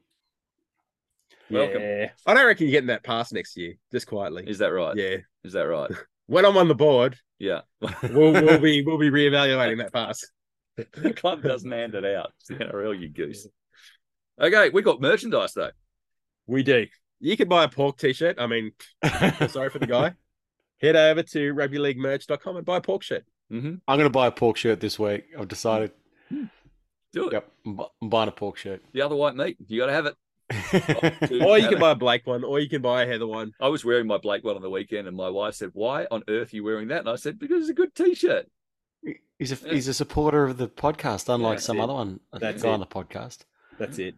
Welcome. 1.51 1.81
Yeah. 1.81 2.09
I 2.25 2.33
don't 2.33 2.45
reckon 2.45 2.67
you're 2.67 2.71
getting 2.71 2.87
that 2.87 3.03
pass 3.03 3.31
next 3.31 3.57
year. 3.57 3.73
Just 3.91 4.07
quietly. 4.07 4.43
Is 4.47 4.59
that 4.59 4.67
right? 4.69 4.95
Yeah. 4.95 5.17
Is 5.43 5.53
that 5.53 5.63
right? 5.63 5.91
When 6.27 6.45
I'm 6.45 6.55
on 6.55 6.69
the 6.69 6.75
board, 6.75 7.17
Yeah. 7.39 7.61
we'll 7.81 8.31
we'll 8.31 8.59
be 8.59 8.83
we'll 8.85 8.97
be 8.97 9.09
reevaluating 9.09 9.79
that 9.79 9.91
pass. 9.91 10.23
the 10.77 11.11
club 11.13 11.41
doesn't 11.43 11.69
hand 11.69 11.93
it 11.93 12.05
out. 12.05 12.31
It's 12.39 12.47
the 12.47 12.55
NRL, 12.55 12.97
you 13.01 13.09
goose. 13.09 13.47
Okay, 14.39 14.69
we 14.69 14.81
got 14.81 15.01
merchandise 15.01 15.51
though. 15.53 15.71
We 16.47 16.63
do. 16.63 16.87
You 17.19 17.35
can 17.35 17.49
buy 17.49 17.65
a 17.65 17.67
pork 17.67 17.97
t-shirt. 17.97 18.37
I 18.39 18.47
mean, 18.47 18.71
sorry 19.49 19.69
for 19.71 19.79
the 19.79 19.87
guy. 19.87 20.13
Head 20.79 20.95
over 20.95 21.21
to 21.21 21.53
rugbyleaguemerch.com 21.53 22.55
and 22.55 22.65
buy 22.65 22.77
a 22.77 22.81
pork 22.81 23.03
shirt. 23.03 23.25
Mm-hmm. 23.51 23.75
I'm 23.87 23.97
going 23.97 24.05
to 24.05 24.09
buy 24.09 24.27
a 24.27 24.31
pork 24.31 24.55
shirt 24.55 24.79
this 24.79 24.97
week. 24.97 25.25
I've 25.37 25.49
decided. 25.49 25.91
Do 27.11 27.27
it. 27.27 27.33
Yep, 27.33 27.51
I'm 28.01 28.09
buying 28.09 28.29
a 28.29 28.31
pork 28.31 28.55
shirt. 28.57 28.81
The 28.93 29.01
other 29.01 29.15
white 29.17 29.35
meat, 29.35 29.57
you 29.67 29.79
got 29.81 29.87
to 29.87 29.91
have 29.93 30.05
it. 30.05 30.15
Dude, 31.27 31.41
Or 31.43 31.57
you 31.57 31.67
can 31.69 31.79
buy 31.79 31.91
a 31.91 31.95
Blake 31.95 32.25
one, 32.27 32.43
or 32.43 32.59
you 32.59 32.69
can 32.69 32.81
buy 32.81 33.03
a 33.03 33.07
Heather 33.07 33.27
one. 33.27 33.51
I 33.59 33.67
was 33.69 33.83
wearing 33.85 34.07
my 34.07 34.17
Blake 34.17 34.43
one 34.43 34.55
on 34.55 34.61
the 34.61 34.69
weekend, 34.69 35.07
and 35.07 35.15
my 35.15 35.29
wife 35.29 35.55
said, 35.55 35.69
"Why 35.73 36.07
on 36.11 36.23
earth 36.27 36.53
are 36.53 36.55
you 36.55 36.63
wearing 36.63 36.89
that?" 36.89 36.99
And 37.01 37.09
I 37.09 37.15
said, 37.15 37.39
"Because 37.39 37.61
it's 37.61 37.69
a 37.69 37.73
good 37.73 37.93
T-shirt." 37.95 38.47
He's 39.39 39.51
a 39.51 39.55
he's 39.69 39.87
a 39.87 39.93
supporter 39.93 40.45
of 40.45 40.57
the 40.57 40.67
podcast, 40.67 41.33
unlike 41.33 41.57
That's 41.57 41.65
some 41.65 41.79
it. 41.79 41.83
other 41.83 41.93
one 41.93 42.19
That's 42.33 42.63
on 42.63 42.79
the 42.79 42.85
podcast. 42.85 43.39
That's 43.79 43.97
it. 43.97 44.15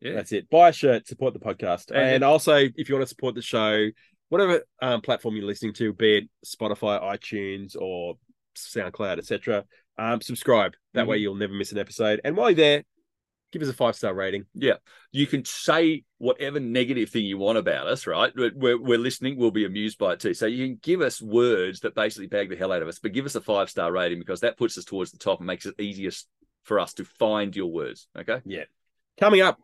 Yeah, 0.00 0.14
That's 0.14 0.32
it. 0.32 0.48
Buy 0.50 0.70
a 0.70 0.72
shirt, 0.72 1.06
support 1.06 1.34
the 1.34 1.40
podcast. 1.40 1.90
And- 1.90 1.98
And, 2.16 2.24
also, 2.24 2.54
if 2.56 2.88
you 2.88 2.94
want 2.94 3.02
to 3.04 3.08
support 3.08 3.34
the 3.34 3.42
show, 3.42 3.88
whatever 4.28 4.62
um, 4.82 5.00
platform 5.00 5.36
you're 5.36 5.46
listening 5.46 5.72
to, 5.74 5.92
be 5.92 6.18
it 6.18 6.24
Spotify, 6.44 7.02
iTunes, 7.02 7.76
or 7.78 8.14
SoundCloud, 8.56 9.18
etc., 9.18 9.64
um, 9.98 10.20
subscribe. 10.20 10.74
That 10.94 11.06
way, 11.06 11.18
you'll 11.18 11.36
never 11.36 11.52
miss 11.54 11.72
an 11.72 11.78
episode. 11.78 12.20
And 12.24 12.36
while 12.36 12.50
you're 12.50 12.56
there, 12.56 12.84
give 13.54 13.62
us 13.62 13.68
a 13.68 13.72
five 13.72 13.94
star 13.94 14.12
rating. 14.12 14.46
yeah. 14.52 14.74
You 15.12 15.28
can 15.28 15.44
say 15.44 16.02
whatever 16.18 16.58
negative 16.58 17.08
thing 17.08 17.24
you 17.24 17.38
want 17.38 17.56
about 17.56 17.86
us, 17.86 18.04
right? 18.04 18.32
We're, 18.34 18.76
we're, 18.76 18.98
listening. 18.98 19.38
We'll 19.38 19.52
be 19.52 19.64
amused 19.64 19.96
by 19.96 20.14
it 20.14 20.20
too. 20.20 20.34
So 20.34 20.46
you 20.46 20.66
can 20.66 20.80
give 20.82 21.00
us 21.00 21.22
words 21.22 21.80
that 21.80 21.94
basically 21.94 22.26
bag 22.26 22.50
the 22.50 22.56
hell 22.56 22.72
out 22.72 22.82
of 22.82 22.88
us, 22.88 22.98
but 22.98 23.12
give 23.12 23.24
us 23.24 23.36
a 23.36 23.40
five 23.40 23.70
star 23.70 23.92
rating 23.92 24.18
because 24.18 24.40
that 24.40 24.58
puts 24.58 24.76
us 24.76 24.84
towards 24.84 25.12
the 25.12 25.18
top 25.18 25.38
and 25.38 25.46
makes 25.46 25.66
it 25.66 25.78
easiest 25.78 26.26
for 26.64 26.80
us 26.80 26.94
to 26.94 27.04
find 27.04 27.54
your 27.54 27.70
words. 27.70 28.08
Okay. 28.18 28.40
Yeah. 28.44 28.64
Coming 29.20 29.40
up, 29.40 29.60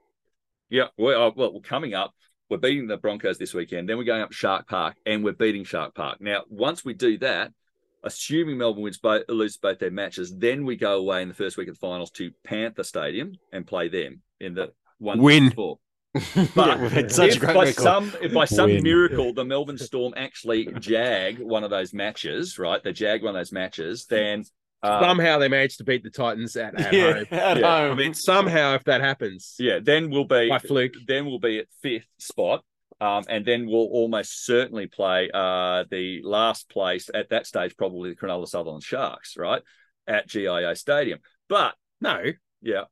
Yeah. 0.68 0.86
Well, 0.96 1.26
uh, 1.26 1.32
well, 1.34 1.60
coming 1.60 1.92
up, 1.94 2.14
we're 2.48 2.58
beating 2.58 2.86
the 2.86 2.96
Broncos 2.96 3.38
this 3.38 3.52
weekend. 3.52 3.88
Then 3.88 3.98
we're 3.98 4.04
going 4.04 4.22
up 4.22 4.32
Shark 4.32 4.68
Park 4.68 4.96
and 5.04 5.24
we're 5.24 5.32
beating 5.32 5.64
Shark 5.64 5.96
Park. 5.96 6.20
Now, 6.20 6.42
once 6.48 6.84
we 6.84 6.94
do 6.94 7.18
that, 7.18 7.52
assuming 8.02 8.58
Melbourne 8.58 8.82
wins 8.82 8.98
both, 8.98 9.24
loses 9.28 9.58
both 9.58 9.78
their 9.78 9.90
matches, 9.90 10.36
then 10.36 10.64
we 10.64 10.76
go 10.76 10.98
away 10.98 11.22
in 11.22 11.28
the 11.28 11.34
first 11.34 11.56
week 11.56 11.68
of 11.68 11.74
the 11.74 11.80
finals 11.80 12.10
to 12.12 12.30
Panther 12.44 12.84
Stadium 12.84 13.32
and 13.52 13.66
play 13.66 13.88
them 13.88 14.22
in 14.40 14.54
the 14.54 14.72
one 14.98 15.20
Win. 15.20 15.50
Four. 15.50 15.78
yeah, 16.34 16.80
we've 16.80 16.90
had 16.90 17.04
a 17.18 17.24
if 17.24 17.38
great 17.38 17.54
by 17.54 17.64
record. 17.66 17.74
some 17.82 18.12
if 18.20 18.34
by 18.34 18.44
some 18.44 18.70
Win. 18.70 18.82
miracle 18.82 19.32
the 19.32 19.44
Melbourne 19.44 19.78
Storm 19.78 20.12
actually 20.16 20.66
jag 20.80 21.38
one 21.38 21.62
of 21.62 21.70
those 21.70 21.94
matches, 21.94 22.58
right? 22.58 22.82
They 22.82 22.92
jag 22.92 23.22
one 23.22 23.36
of 23.36 23.40
those 23.40 23.52
matches, 23.52 24.06
then 24.06 24.44
uh, 24.82 25.00
somehow 25.00 25.38
they 25.38 25.48
managed 25.48 25.78
to 25.78 25.84
beat 25.84 26.02
the 26.02 26.10
Titans 26.10 26.56
at, 26.56 26.78
at 26.80 26.92
yeah, 26.92 27.12
home. 27.12 27.26
at 27.30 27.58
Yeah, 27.58 27.80
home. 27.82 27.92
I 27.92 27.94
mean, 27.94 28.14
somehow, 28.14 28.74
if 28.74 28.84
that 28.84 29.00
happens, 29.00 29.56
yeah, 29.58 29.78
then 29.80 30.10
we'll 30.10 30.24
be 30.24 30.48
by 30.48 30.58
fluke, 30.58 30.94
then 31.06 31.26
we'll 31.26 31.38
be 31.38 31.58
at 31.58 31.66
fifth 31.82 32.08
spot. 32.18 32.64
Um, 33.00 33.24
and 33.28 33.44
then 33.46 33.66
we'll 33.66 33.86
almost 33.86 34.44
certainly 34.44 34.86
play 34.86 35.30
uh, 35.32 35.84
the 35.90 36.20
last 36.22 36.68
place 36.68 37.08
at 37.14 37.30
that 37.30 37.46
stage, 37.46 37.76
probably 37.76 38.10
the 38.10 38.16
Cronulla 38.16 38.46
Sutherland 38.46 38.82
Sharks, 38.82 39.36
right? 39.38 39.62
At 40.06 40.28
GIO 40.28 40.74
Stadium. 40.74 41.20
But 41.48 41.74
no. 42.00 42.22
yeah, 42.60 42.84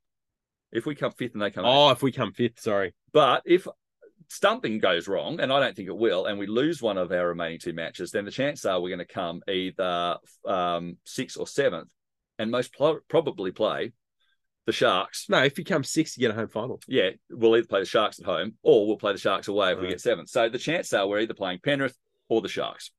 if 0.72 0.86
we 0.86 0.94
come 0.94 1.12
fifth 1.12 1.34
and 1.34 1.42
they 1.42 1.50
come. 1.50 1.64
Oh, 1.66 1.90
if 1.90 2.02
we 2.02 2.12
come 2.12 2.32
fifth, 2.32 2.60
sorry. 2.60 2.94
But 3.12 3.42
if 3.44 3.66
something 4.28 4.78
goes 4.78 5.08
wrong, 5.08 5.40
and 5.40 5.52
I 5.52 5.60
don't 5.60 5.76
think 5.76 5.88
it 5.88 5.96
will, 5.96 6.26
and 6.26 6.38
we 6.38 6.46
lose 6.46 6.82
one 6.82 6.98
of 6.98 7.12
our 7.12 7.28
remaining 7.28 7.58
two 7.58 7.72
matches, 7.72 8.10
then 8.10 8.24
the 8.24 8.30
chances 8.30 8.64
are 8.64 8.80
we're 8.80 8.94
going 8.94 9.06
to 9.06 9.12
come 9.12 9.42
either 9.48 10.16
um, 10.46 10.96
sixth 11.04 11.38
or 11.38 11.46
seventh 11.46 11.90
and 12.38 12.50
most 12.50 12.74
pl- 12.74 13.00
probably 13.08 13.50
play 13.50 13.92
the 14.68 14.72
Sharks. 14.72 15.30
No, 15.30 15.42
if 15.42 15.58
you 15.58 15.64
come 15.64 15.82
sixth, 15.82 16.18
you 16.18 16.20
get 16.20 16.30
a 16.30 16.38
home 16.38 16.48
final. 16.48 16.78
Yeah, 16.86 17.12
we'll 17.30 17.56
either 17.56 17.66
play 17.66 17.80
the 17.80 17.86
Sharks 17.86 18.20
at 18.20 18.26
home 18.26 18.52
or 18.62 18.86
we'll 18.86 18.98
play 18.98 19.12
the 19.14 19.18
Sharks 19.18 19.48
away 19.48 19.72
if 19.72 19.80
we 19.80 19.88
get 19.88 19.98
seventh. 19.98 20.28
So 20.28 20.50
the 20.50 20.58
chances 20.58 20.92
are 20.92 21.06
we're 21.08 21.20
either 21.20 21.32
playing 21.32 21.60
Penrith 21.64 21.96
or 22.28 22.42
the 22.42 22.50
Sharks 22.50 22.90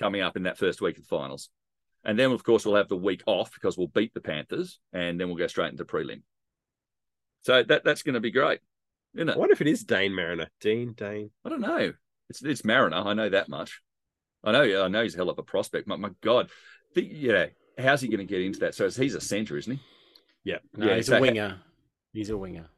coming 0.00 0.20
up 0.20 0.36
in 0.36 0.42
that 0.42 0.58
first 0.58 0.80
week 0.80 0.98
of 0.98 1.04
the 1.04 1.08
finals. 1.08 1.48
And 2.04 2.18
then, 2.18 2.32
of 2.32 2.42
course, 2.42 2.66
we'll 2.66 2.74
have 2.74 2.88
the 2.88 2.96
week 2.96 3.22
off 3.26 3.54
because 3.54 3.78
we'll 3.78 3.86
beat 3.86 4.14
the 4.14 4.20
Panthers 4.20 4.80
and 4.92 5.18
then 5.18 5.28
we'll 5.28 5.36
go 5.36 5.46
straight 5.46 5.70
into 5.70 5.84
prelim. 5.84 6.22
So 7.42 7.62
that 7.62 7.84
that's 7.84 8.02
going 8.02 8.14
to 8.14 8.20
be 8.20 8.32
great, 8.32 8.58
isn't 9.14 9.30
I 9.30 9.32
it? 9.34 9.38
wonder 9.38 9.52
if 9.52 9.60
it 9.60 9.68
is 9.68 9.84
Dane 9.84 10.12
Mariner. 10.12 10.48
Dean, 10.60 10.94
Dane. 10.96 11.30
I 11.44 11.50
don't 11.50 11.60
know. 11.60 11.92
It's 12.28 12.42
it's 12.42 12.64
Mariner. 12.64 12.96
I 12.96 13.14
know 13.14 13.28
that 13.28 13.48
much. 13.48 13.80
I 14.42 14.50
know. 14.50 14.62
Yeah, 14.62 14.80
I 14.82 14.88
know 14.88 15.04
he's 15.04 15.14
a 15.14 15.18
hell 15.18 15.30
of 15.30 15.38
a 15.38 15.44
prospect. 15.44 15.86
My, 15.86 15.94
my 15.94 16.10
God, 16.20 16.50
the, 16.96 17.04
yeah. 17.04 17.46
How's 17.78 18.00
he 18.00 18.08
going 18.08 18.18
to 18.18 18.24
get 18.24 18.40
into 18.42 18.58
that? 18.60 18.74
So 18.74 18.90
he's 18.90 19.14
a 19.14 19.20
centre, 19.20 19.56
isn't 19.56 19.72
he? 19.72 19.80
Yeah. 20.44 20.58
No, 20.76 20.86
Yeah, 20.86 20.96
he's 20.96 21.06
so- 21.06 21.16
a 21.16 21.20
winger. 21.20 21.60
He's 22.12 22.30
a 22.30 22.36
winger. 22.36 22.68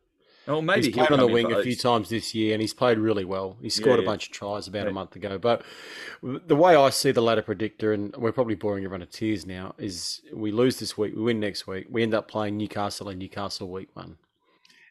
Oh, 0.48 0.62
maybe 0.62 0.86
he's 0.86 0.94
played 0.94 1.10
on 1.10 1.18
the 1.18 1.26
wing 1.26 1.50
a 1.52 1.60
few 1.64 1.74
times 1.74 2.08
this 2.08 2.32
year, 2.32 2.52
and 2.54 2.60
he's 2.62 2.72
played 2.72 2.98
really 2.98 3.24
well. 3.24 3.56
He 3.60 3.68
scored 3.68 3.98
Yeah, 3.98 4.04
a 4.04 4.06
bunch 4.06 4.28
of 4.28 4.32
tries 4.32 4.68
about 4.68 4.84
Yeah. 4.84 4.90
a 4.90 4.92
month 4.92 5.16
ago. 5.16 5.38
But 5.38 5.64
the 6.22 6.54
way 6.54 6.76
I 6.76 6.90
see 6.90 7.10
the 7.10 7.20
ladder 7.20 7.42
predictor, 7.42 7.92
and 7.92 8.14
we're 8.16 8.30
probably 8.30 8.54
boring 8.54 8.84
everyone 8.84 9.00
to 9.00 9.06
tears 9.12 9.44
now, 9.44 9.74
is 9.76 10.22
we 10.32 10.52
lose 10.52 10.78
this 10.78 10.96
week, 10.96 11.16
we 11.16 11.22
win 11.22 11.40
next 11.40 11.66
week, 11.66 11.86
we 11.90 12.04
end 12.04 12.14
up 12.14 12.28
playing 12.28 12.56
Newcastle 12.56 13.08
in 13.08 13.18
Newcastle 13.18 13.68
week 13.68 13.88
one, 13.94 14.18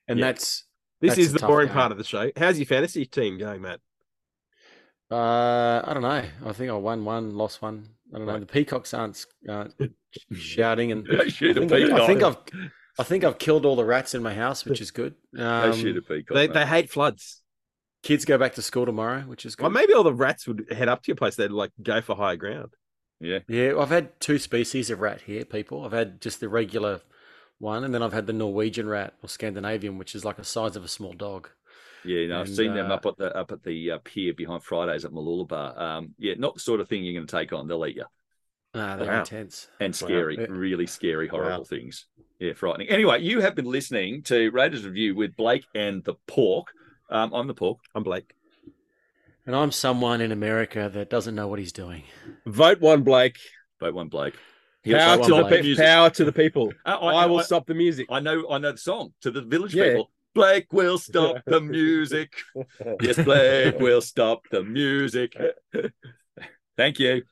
and 0.10 0.19
Yeah. 0.19 0.26
that's 0.26 0.65
This 1.02 1.11
That's 1.11 1.19
is 1.27 1.34
the 1.34 1.39
boring 1.45 1.68
game. 1.68 1.73
part 1.76 1.91
of 1.91 1.97
the 1.97 2.03
show. 2.06 2.31
How's 2.38 2.57
your 2.57 2.65
fantasy 2.65 3.06
team 3.06 3.38
going, 3.38 3.61
Matt? 3.61 3.80
uh, 5.11 5.81
I 5.85 5.91
don't 5.93 6.02
know. 6.03 6.23
I 6.45 6.53
think 6.53 6.72
I 6.72 6.73
won 6.76 7.06
one, 7.06 7.35
lost 7.35 7.61
one. 7.61 7.94
I 8.14 8.18
don't 8.18 8.27
know. 8.27 8.34
Right. 8.34 8.40
The 8.40 8.45
peacocks 8.45 8.94
aren't 8.94 9.26
uh, 9.49 9.65
shouting, 10.34 10.91
and 10.91 11.06
Don't 11.06 11.32
shoot 11.32 11.57
a 11.57 11.64
I 11.64 11.68
think, 11.68 11.91
I 11.91 12.07
think 12.07 12.23
I've 12.23 12.38
I 12.98 13.03
think 13.03 13.23
I've 13.23 13.38
killed 13.38 13.65
all 13.65 13.76
the 13.76 13.84
rats 13.86 14.14
in 14.15 14.23
my 14.23 14.34
house, 14.34 14.64
which 14.65 14.80
is 14.80 14.91
good. 14.91 15.15
They 15.34 15.44
Um, 15.44 15.73
shoot 15.73 15.98
a 15.98 16.02
peacock. 16.02 16.36
They, 16.36 16.48
they 16.48 16.65
hate 16.65 16.90
floods. 16.90 17.41
kids 18.03 18.23
go 18.23 18.38
back 18.38 18.53
to 18.56 18.61
school 18.61 18.86
tomorrow, 18.86 19.22
which 19.22 19.45
is 19.45 19.56
good. 19.56 19.64
Well, 19.64 19.72
maybe 19.72 19.94
all 19.94 20.03
the 20.03 20.14
rats 20.14 20.48
would 20.48 20.65
head 20.72 20.88
up 20.88 21.03
to 21.03 21.07
your 21.07 21.18
place. 21.18 21.36
They'd 21.36 21.52
like 21.52 21.72
go 21.82 22.02
for 22.02 22.15
higher 22.15 22.38
ground. 22.38 22.73
yeah. 23.19 23.40
Yeah, 23.48 23.73
I've 23.77 23.90
had 23.90 24.19
two 24.22 24.40
species 24.40 24.90
of 24.90 25.02
rat 25.02 25.22
here, 25.22 25.44
people. 25.44 25.84
I've 25.84 25.91
had 25.91 26.22
just 26.22 26.40
the 26.40 26.48
regular 26.48 27.02
one, 27.60 27.84
and 27.84 27.94
then 27.94 28.03
I've 28.03 28.14
had 28.14 28.27
the 28.27 28.34
Norwegian 28.34 28.88
rat 28.88 29.14
or 29.23 29.27
Scandinavian, 29.30 29.98
which 29.98 30.15
is 30.15 30.23
like 30.23 30.38
the 30.38 30.44
size 30.45 30.76
of 30.76 30.84
a 30.86 30.90
small 30.90 31.14
dog. 31.14 31.49
Yeah, 32.06 32.27
no, 32.27 32.41
I've 32.41 32.48
And, 32.48 32.56
seen 32.56 32.73
them 32.73 32.91
uh, 32.91 32.95
up 32.95 33.06
at 33.06 33.18
the 33.18 33.36
up 33.36 33.52
at 33.52 33.64
the 33.64 33.91
uh, 33.91 33.98
pier 34.03 34.34
behind 34.34 34.64
Fridays 34.64 35.06
at 35.06 35.11
Mooloolaba. 35.11 35.80
Um, 35.80 36.15
yeah, 36.18 36.34
not 36.38 36.53
the 36.56 36.60
sort 36.60 36.80
of 36.80 36.88
thing 36.88 37.03
you're 37.03 37.14
going 37.15 37.27
to 37.27 37.36
take 37.38 37.52
on. 37.53 37.68
They'll 37.68 37.86
eat 37.86 37.95
you. 37.98 38.06
Ah, 38.73 38.98
they're 38.98 39.07
Wow. 39.07 39.19
intense. 39.22 39.69
and 39.80 39.95
scary, 39.95 40.38
Yeah. 40.38 40.48
really 40.49 40.86
scary, 40.88 41.27
horrible 41.27 41.60
Wow. 41.60 41.64
things. 41.64 42.07
Yeah, 42.40 42.53
frightening. 42.53 42.90
Anyway, 42.90 43.22
you 43.22 43.40
have 43.41 43.56
been 43.56 43.65
listening 43.65 44.22
to 44.23 44.49
Raiders 44.52 44.86
Review 44.86 45.15
with 45.15 45.36
Blake 45.38 45.65
and 45.73 46.03
the 46.03 46.15
Pork. 46.27 46.68
Um, 47.10 47.34
I'm 47.34 47.48
the 47.48 47.53
Pork. 47.53 47.80
I'm 47.95 48.03
Blake. 48.03 48.34
And 49.45 49.56
I'm 49.56 49.72
someone 49.72 50.22
in 50.22 50.32
America 50.32 50.90
that 50.94 51.10
doesn't 51.10 51.36
know 51.36 51.48
what 51.48 51.60
he's 51.60 51.72
doing. 51.72 52.03
Vote 52.45 52.82
one, 52.82 53.03
Blake. 53.03 53.38
Vote 53.80 53.94
one 53.94 54.10
Blake. 54.10 54.34
Power 54.34 54.40
He'll 54.84 54.98
to 55.19 55.23
stop 55.23 55.38
the 55.49 55.49
Blake. 55.61 55.64
pe- 55.64 55.76
power 55.84 56.10
to 56.10 56.26
the 56.26 56.32
people. 56.32 56.73
Uh, 56.86 56.90
I, 56.98 57.26
will 57.27 57.41
stop 57.41 57.65
the 57.68 57.73
music. 57.73 58.07
I 58.10 58.19
know. 58.19 58.49
I 58.49 58.57
know 58.57 58.72
the 58.72 58.77
song 58.77 59.14
to 59.22 59.32
the 59.32 59.41
village 59.41 59.73
Yeah. 59.73 59.90
people. 59.90 60.11
Blake 60.36 60.72
will 60.74 60.98
stop 60.98 61.38
the 61.45 61.62
music. 61.78 62.34
yes, 63.02 63.16
Blake 63.24 63.80
will 63.80 64.02
stop 64.02 64.41
the 64.52 64.62
music. 64.64 65.36
Thank 66.78 66.99
you. 66.99 67.24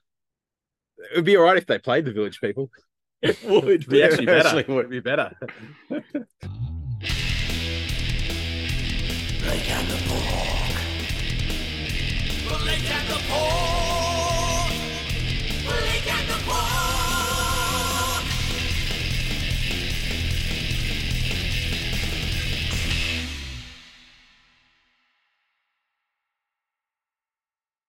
It 0.98 1.16
would 1.18 1.26
be 1.26 1.36
all 1.38 1.44
right 1.44 1.58
if 1.58 1.68
they 1.68 1.78
played 1.78 2.06
the 2.06 2.14
village 2.14 2.40
people. 2.42 2.72
It 3.22 3.38
would 3.46 3.66
It'd 3.70 3.88
be 3.88 4.04
actually 4.04 4.26
better. 4.26 4.48
Actually 4.50 4.66
would. 4.74 4.80
It'd 4.80 4.92
be 4.92 5.00
better. 5.00 5.32
Blake 5.90 6.04
and 9.70 9.88
the 9.88 9.98
Pork. 10.10 10.76
Blake 12.62 12.92
and 12.92 13.08
the 13.08 13.20
Pork. 13.30 13.73